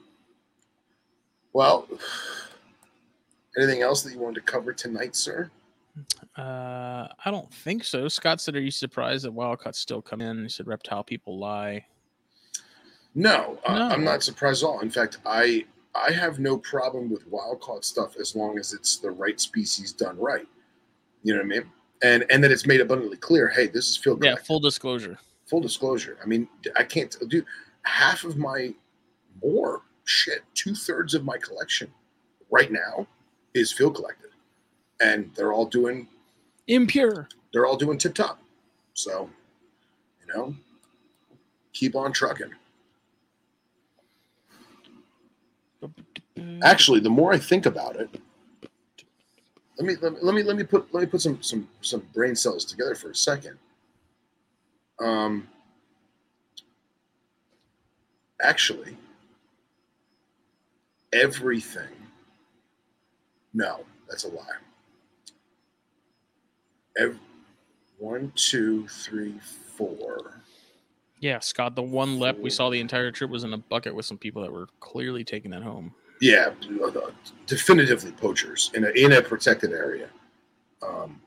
well, 1.54 1.88
anything 3.58 3.82
else 3.82 4.04
that 4.04 4.14
you 4.14 4.20
wanted 4.20 4.36
to 4.36 4.42
cover 4.52 4.72
tonight, 4.74 5.16
sir? 5.16 5.50
Uh, 6.38 7.08
I 7.26 7.32
don't 7.32 7.52
think 7.54 7.84
so. 7.84 8.08
Scott 8.08 8.42
said, 8.42 8.56
"Are 8.56 8.62
you 8.62 8.72
surprised 8.72 9.26
that 9.26 9.32
wild 9.32 9.50
Wildcats 9.50 9.80
still 9.80 10.02
come 10.02 10.22
in?" 10.22 10.44
He 10.44 10.50
said, 10.50 10.68
"Reptile 10.68 11.04
people 11.04 11.40
lie." 11.40 11.86
No, 13.16 13.60
uh, 13.66 13.90
I'm 13.92 14.04
not 14.04 14.24
surprised 14.24 14.64
at 14.64 14.68
all. 14.68 14.80
In 14.82 14.90
fact, 14.90 15.18
I 15.26 15.66
I 15.96 16.12
have 16.12 16.40
no 16.40 16.58
problem 16.58 17.10
with 17.10 17.28
wild 17.28 17.62
caught 17.62 17.84
stuff 17.84 18.16
as 18.20 18.36
long 18.36 18.60
as 18.60 18.74
it's 18.74 18.98
the 18.98 19.12
right 19.12 19.40
species 19.40 19.92
done 19.92 20.18
right. 20.18 20.48
You 21.24 21.34
know 21.34 21.40
what 21.40 21.46
I 21.46 21.60
mean? 21.60 21.72
And 22.04 22.26
and 22.30 22.44
that 22.44 22.52
it's 22.52 22.66
made 22.66 22.82
abundantly 22.82 23.18
clear. 23.18 23.48
Hey, 23.50 23.68
this 23.68 23.90
is 23.90 23.98
field 23.98 24.24
Yeah, 24.24 24.36
full 24.36 24.60
disclosure. 24.60 25.18
Full 25.48 25.62
disclosure. 25.62 26.18
I 26.24 26.28
mean, 26.28 26.48
I 26.76 26.84
can't 26.84 27.16
do 27.28 27.44
half 27.82 28.24
of 28.24 28.38
my 28.38 28.74
more 29.44 29.82
shit. 30.06 30.44
Two 30.54 30.76
thirds 30.76 31.14
of 31.14 31.24
my 31.24 31.38
collection 31.38 31.92
right 32.52 32.72
now 32.72 33.08
is 33.54 33.72
field 33.72 33.96
collected, 33.96 34.29
and 35.02 35.32
they're 35.36 35.54
all 35.54 35.66
doing 35.66 36.08
Impure. 36.68 37.28
they're 37.54 37.66
all 37.66 37.78
doing 37.78 37.98
tip 37.98 38.14
top. 38.14 38.40
So, 38.94 39.30
you 40.22 40.34
know, 40.34 40.56
keep 41.74 41.96
on 41.96 42.12
trucking. 42.14 42.52
actually 46.64 47.00
the 47.00 47.10
more 47.10 47.34
i 47.34 47.38
think 47.38 47.66
about 47.66 47.96
it 47.96 48.10
let 49.78 49.86
me 49.86 49.96
let 50.02 50.14
me 50.14 50.20
let 50.22 50.36
me, 50.36 50.44
let 50.44 50.56
me 50.58 50.64
put 50.64 50.94
let 50.94 51.02
me 51.02 51.06
put 51.06 51.22
some 51.22 51.42
some 51.42 51.68
some 51.82 52.02
brain 52.14 52.36
cells 52.36 52.66
together 52.66 52.96
for 52.96 53.12
a 53.12 53.16
second 53.16 53.58
um 55.00 55.48
actually 58.42 58.96
everything 61.14 61.90
no 63.54 63.84
that's 64.10 64.24
a 64.24 64.30
lie 64.30 64.44
Ev- 66.98 67.20
one 67.98 68.32
two 68.36 68.88
three 68.88 69.36
four 69.76 70.42
Yeah, 71.20 71.40
Scott. 71.40 71.76
The 71.76 71.82
one 71.84 72.18
lep 72.20 72.38
we 72.40 72.50
saw 72.50 72.70
the 72.70 72.80
entire 72.80 73.12
trip 73.12 73.30
was 73.30 73.44
in 73.44 73.54
a 73.54 73.58
bucket 73.58 73.94
with 73.94 74.06
some 74.06 74.18
people 74.18 74.42
that 74.42 74.52
were 74.52 74.68
clearly 74.80 75.24
taking 75.24 75.52
that 75.52 75.64
home. 75.64 75.94
Yeah, 76.22 76.52
uh, 76.84 77.12
definitively 77.46 78.12
poachers 78.14 78.72
in 78.74 78.86
a 78.86 78.90
in 78.90 79.14
a 79.14 79.22
protected 79.22 79.72
area. 79.72 80.10
Um, 80.82 81.22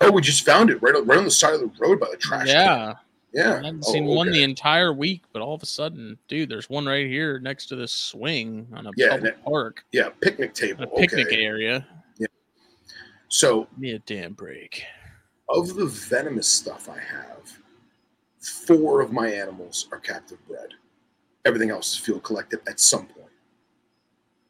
oh, 0.00 0.10
we 0.10 0.22
just 0.22 0.44
found 0.44 0.70
it 0.70 0.80
right 0.82 0.94
on- 0.94 1.06
right 1.06 1.18
on 1.18 1.24
the 1.24 1.30
side 1.30 1.54
of 1.54 1.60
the 1.60 1.70
road 1.78 2.00
by 2.00 2.08
the 2.10 2.16
trash. 2.16 2.46
can. 2.46 2.54
yeah, 2.54 2.94
yeah. 3.32 3.52
I 3.54 3.56
hadn't 3.56 3.84
Oh, 3.86 3.92
seen 3.92 4.06
one 4.06 4.30
the 4.32 4.42
entire 4.42 4.92
week, 4.92 5.22
but 5.32 5.42
all 5.42 5.54
of 5.54 5.62
a 5.62 5.66
sudden, 5.66 6.16
dude, 6.28 6.48
there's 6.48 6.68
one 6.70 6.86
right 6.86 7.06
here 7.06 7.38
next 7.40 7.66
to 7.66 7.76
this 7.76 7.92
swing 7.92 8.66
on 8.72 8.86
a 8.86 8.90
Yeah, 8.96 9.10
public 9.10 9.44
park, 9.44 9.84
Yeah, 9.92 10.08
picnic 10.20 10.54
table. 10.54 10.84
a 10.84 10.86
picnic 11.00 11.26
okay. 11.28 11.44
area. 11.44 11.86
So 13.28 13.64
Give 13.72 13.78
me 13.78 13.92
a 13.92 13.98
damn 14.00 14.32
break. 14.32 14.82
of 15.50 15.74
the 15.74 15.86
venomous 15.86 16.48
stuff 16.48 16.88
I 16.88 16.98
have, 16.98 17.58
four 18.40 19.00
of 19.00 19.12
my 19.12 19.28
animals 19.28 19.88
are 19.92 19.98
captive 19.98 20.38
bred. 20.48 20.68
Everything 21.44 21.70
else 21.70 21.92
is 21.92 21.98
field 21.98 22.22
collected 22.22 22.60
at 22.68 22.80
some 22.80 23.06
point. 23.06 23.30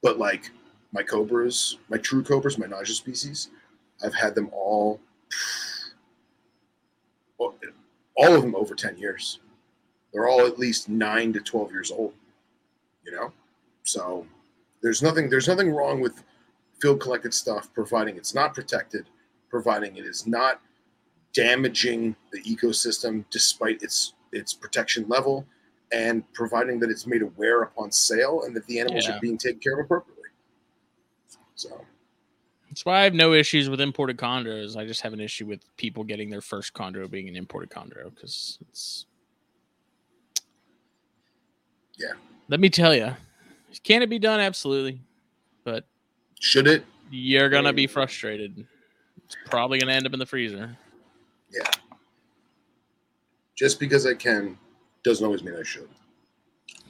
But 0.03 0.19
like 0.19 0.51
my 0.93 1.03
cobras, 1.03 1.79
my 1.89 1.99
true 1.99 2.23
cobras, 2.23 2.59
my 2.59 2.67
Naja 2.67 2.95
species, 2.95 3.51
I've 4.03 4.15
had 4.15 4.35
them 4.35 4.49
all, 4.53 5.01
all 7.39 8.35
of 8.35 8.43
them 8.43 8.55
over 8.55 8.75
10 8.75 8.97
years. 8.97 9.41
They're 10.13 10.29
all 10.29 10.47
at 10.47 10.59
least 10.59 10.89
nine 10.89 11.33
to 11.35 11.41
12 11.41 11.73
years 11.73 11.91
old, 11.91 12.15
you 13.05 13.13
know? 13.13 13.33
So 13.83 14.27
there's 14.83 15.03
nothing, 15.03 15.29
there's 15.29 15.49
nothing 15.49 15.71
wrong 15.71 16.01
with 16.01 16.23
field 16.81 17.01
collected 17.01 17.35
stuff, 17.35 17.73
providing 17.75 18.17
it's 18.17 18.35
not 18.35 18.55
protected, 18.55 19.07
providing 19.51 19.97
it 19.97 20.05
is 20.05 20.27
not 20.27 20.61
damaging 21.33 22.15
the 22.33 22.41
ecosystem 22.43 23.25
despite 23.31 23.83
its 23.83 24.15
its 24.33 24.53
protection 24.53 25.07
level, 25.09 25.47
and 25.93 26.23
providing 26.35 26.79
that 26.81 26.91
it's 26.91 27.07
made 27.07 27.23
aware 27.23 27.63
upon 27.63 27.91
sale 27.91 28.43
and 28.45 28.55
that 28.55 28.67
the 28.67 28.79
animals 28.79 29.07
Yeah. 29.07 29.17
are 29.17 29.21
being 29.21 29.39
taken 29.39 29.59
care 29.61 29.73
of 29.79 29.85
appropriately. 29.87 30.29
So 31.55 31.85
That's 32.69 32.85
why 32.85 33.01
I 33.01 33.05
have 33.05 33.15
no 33.15 33.33
issues 33.33 33.71
with 33.71 33.81
imported 33.81 34.19
chondros. 34.19 34.77
I 34.77 34.85
just 34.87 35.01
have 35.01 35.15
an 35.15 35.21
issue 35.21 35.47
with 35.47 35.61
people 35.79 36.05
getting 36.05 36.29
their 36.29 36.43
first 36.43 36.75
chondro 36.75 37.11
being 37.11 37.27
an 37.29 37.37
imported 37.37 37.71
chondro 37.71 38.15
because 38.15 38.59
it's. 38.69 39.07
Yeah. 41.97 42.13
Let 42.49 42.61
me 42.61 42.69
tell 42.71 42.95
you, 42.95 43.17
can 43.83 44.03
it 44.03 44.11
be 44.11 44.19
done? 44.19 44.41
Absolutely, 44.41 45.01
but 45.65 45.87
should 46.41 46.67
it? 46.67 46.85
you're 47.11 47.49
gonna 47.49 47.73
be 47.73 47.87
frustrated. 47.87 48.67
It's 49.25 49.37
probably 49.47 49.79
gonna 49.79 49.93
end 49.93 50.07
up 50.07 50.13
in 50.13 50.19
the 50.19 50.27
freezer. 50.27 50.77
Yeah. 51.51 51.71
Just 53.55 53.81
because 53.81 54.07
I 54.07 54.15
can 54.15 54.59
doesn't 55.03 55.25
always 55.25 55.43
mean 55.43 55.57
I 55.57 55.63
should. 55.63 55.89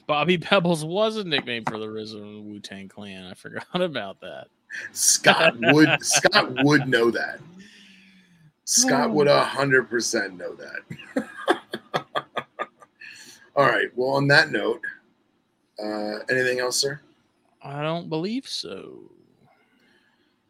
Bobby 0.07 0.39
Pebbles 0.39 0.85
was 0.85 1.16
a 1.16 1.25
nickname 1.25 1.65
for 1.65 1.79
the 1.79 1.87
RZA 1.87 2.20
and 2.20 2.47
Wu 2.47 2.61
Tang 2.61 2.89
Clan. 2.89 3.25
I 3.25 3.35
forgot 3.35 3.66
about 3.75 4.20
that. 4.20 4.49
Scott 4.93 5.55
would 5.61 6.03
Scott 6.03 6.65
would 6.65 6.89
know 6.89 7.11
that. 7.11 7.41
Scott 8.65 9.11
would 9.11 9.29
a 9.29 9.45
hundred 9.45 9.89
percent 9.89 10.37
know 10.37 10.55
that. 10.55 11.27
All 13.57 13.65
right. 13.65 13.89
Well, 13.97 14.11
on 14.11 14.29
that 14.29 14.51
note, 14.53 14.83
uh, 15.83 16.19
anything 16.31 16.61
else, 16.61 16.77
sir? 16.77 17.01
I 17.62 17.83
don't 17.83 18.09
believe 18.09 18.47
so. 18.47 19.11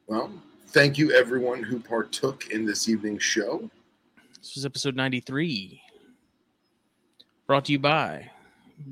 Well, 0.09 0.33
thank 0.69 0.97
you 0.97 1.13
everyone 1.13 1.63
who 1.63 1.79
partook 1.79 2.51
in 2.51 2.65
this 2.65 2.89
evening's 2.89 3.23
show. 3.23 3.71
This 4.39 4.55
was 4.55 4.65
episode 4.65 4.97
93. 4.97 5.83
Brought 7.47 7.67
to 7.67 7.73
you 7.73 7.79
by 7.79 8.31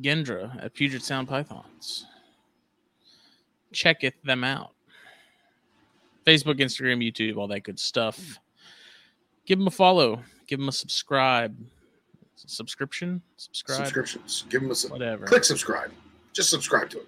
Gendra 0.03 0.63
at 0.63 0.75
Puget 0.75 1.03
Sound 1.03 1.27
Pythons. 1.29 2.05
Checketh 3.73 4.13
them 4.25 4.45
out. 4.45 4.73
Facebook, 6.27 6.61
Instagram, 6.61 7.03
YouTube, 7.03 7.37
all 7.39 7.49
that 7.49 7.61
good 7.61 7.79
stuff. 7.79 8.39
Give 9.47 9.59
them 9.59 9.69
a 9.69 9.71
follow. 9.71 10.23
Give 10.47 10.59
them 10.59 10.69
a 10.69 10.73
subscribe. 10.73 11.57
Subscription? 12.35 13.23
Subscribe? 13.37 13.79
Subscriptions. 13.79 14.45
Give 14.51 14.61
them 14.61 14.71
a 14.71 14.75
sub- 14.75 14.91
Whatever. 14.91 15.25
click 15.25 15.45
subscribe. 15.45 15.91
Just 16.35 16.51
subscribe 16.51 16.91
to 16.91 16.99
it. 16.99 17.07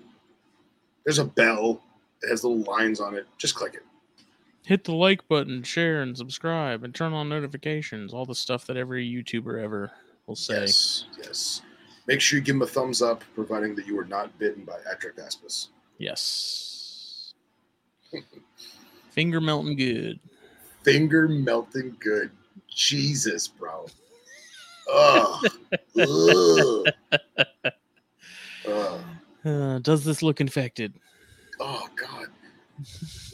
There's 1.05 1.19
a 1.19 1.25
bell. 1.25 1.83
It 2.23 2.31
has 2.31 2.43
little 2.43 2.63
lines 2.63 3.01
on 3.01 3.15
it. 3.15 3.27
Just 3.37 3.55
click 3.55 3.75
it. 3.75 3.83
Hit 4.69 4.85
the 4.85 4.93
like 4.93 5.27
button, 5.29 5.63
share, 5.63 6.03
and 6.03 6.15
subscribe, 6.15 6.85
and 6.85 6.95
turn 6.95 7.15
on 7.15 7.27
notifications. 7.27 8.13
All 8.13 8.27
the 8.27 8.35
stuff 8.35 8.67
that 8.67 8.77
every 8.77 9.09
YouTuber 9.11 9.65
ever 9.65 9.91
will 10.27 10.37
say. 10.37 10.61
Yes. 10.61 11.07
Yes. 11.17 11.63
Make 12.07 12.21
sure 12.21 12.39
you 12.39 12.45
give 12.45 12.57
them 12.57 12.61
a 12.61 12.67
thumbs 12.67 13.01
up, 13.01 13.25
providing 13.35 13.75
that 13.77 13.87
you 13.87 13.99
are 13.99 14.05
not 14.05 14.39
bitten 14.39 14.67
by 14.67 14.77
Atractaspis. 14.81 15.69
Yes. 15.97 17.33
Finger 19.13 19.41
melting 19.41 19.75
good. 19.75 20.21
Finger 20.83 21.29
melting 21.29 21.97
good. 21.99 22.31
Jesus, 22.69 23.49
bro. 23.49 23.87
Ugh. 24.93 25.47
Ugh. 25.99 26.87
Ugh. 28.69 29.01
Uh, 29.47 29.79
does 29.79 30.05
this 30.05 30.23
look 30.23 30.43
infected? 30.43 30.93
Oh 31.59 31.89
God. 31.97 32.27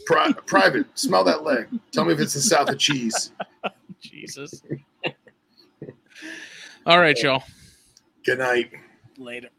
Pri- 0.05 0.33
private, 0.45 0.85
smell 0.97 1.23
that 1.23 1.43
leg. 1.43 1.67
Tell 1.91 2.05
me 2.05 2.13
if 2.13 2.19
it's 2.19 2.33
the 2.33 2.41
South 2.41 2.69
of 2.69 2.77
cheese. 2.77 3.31
Jesus. 4.01 4.61
All 6.85 6.99
right, 6.99 7.17
y'all. 7.21 7.43
Good 8.23 8.39
night. 8.39 8.71
Later. 9.17 9.49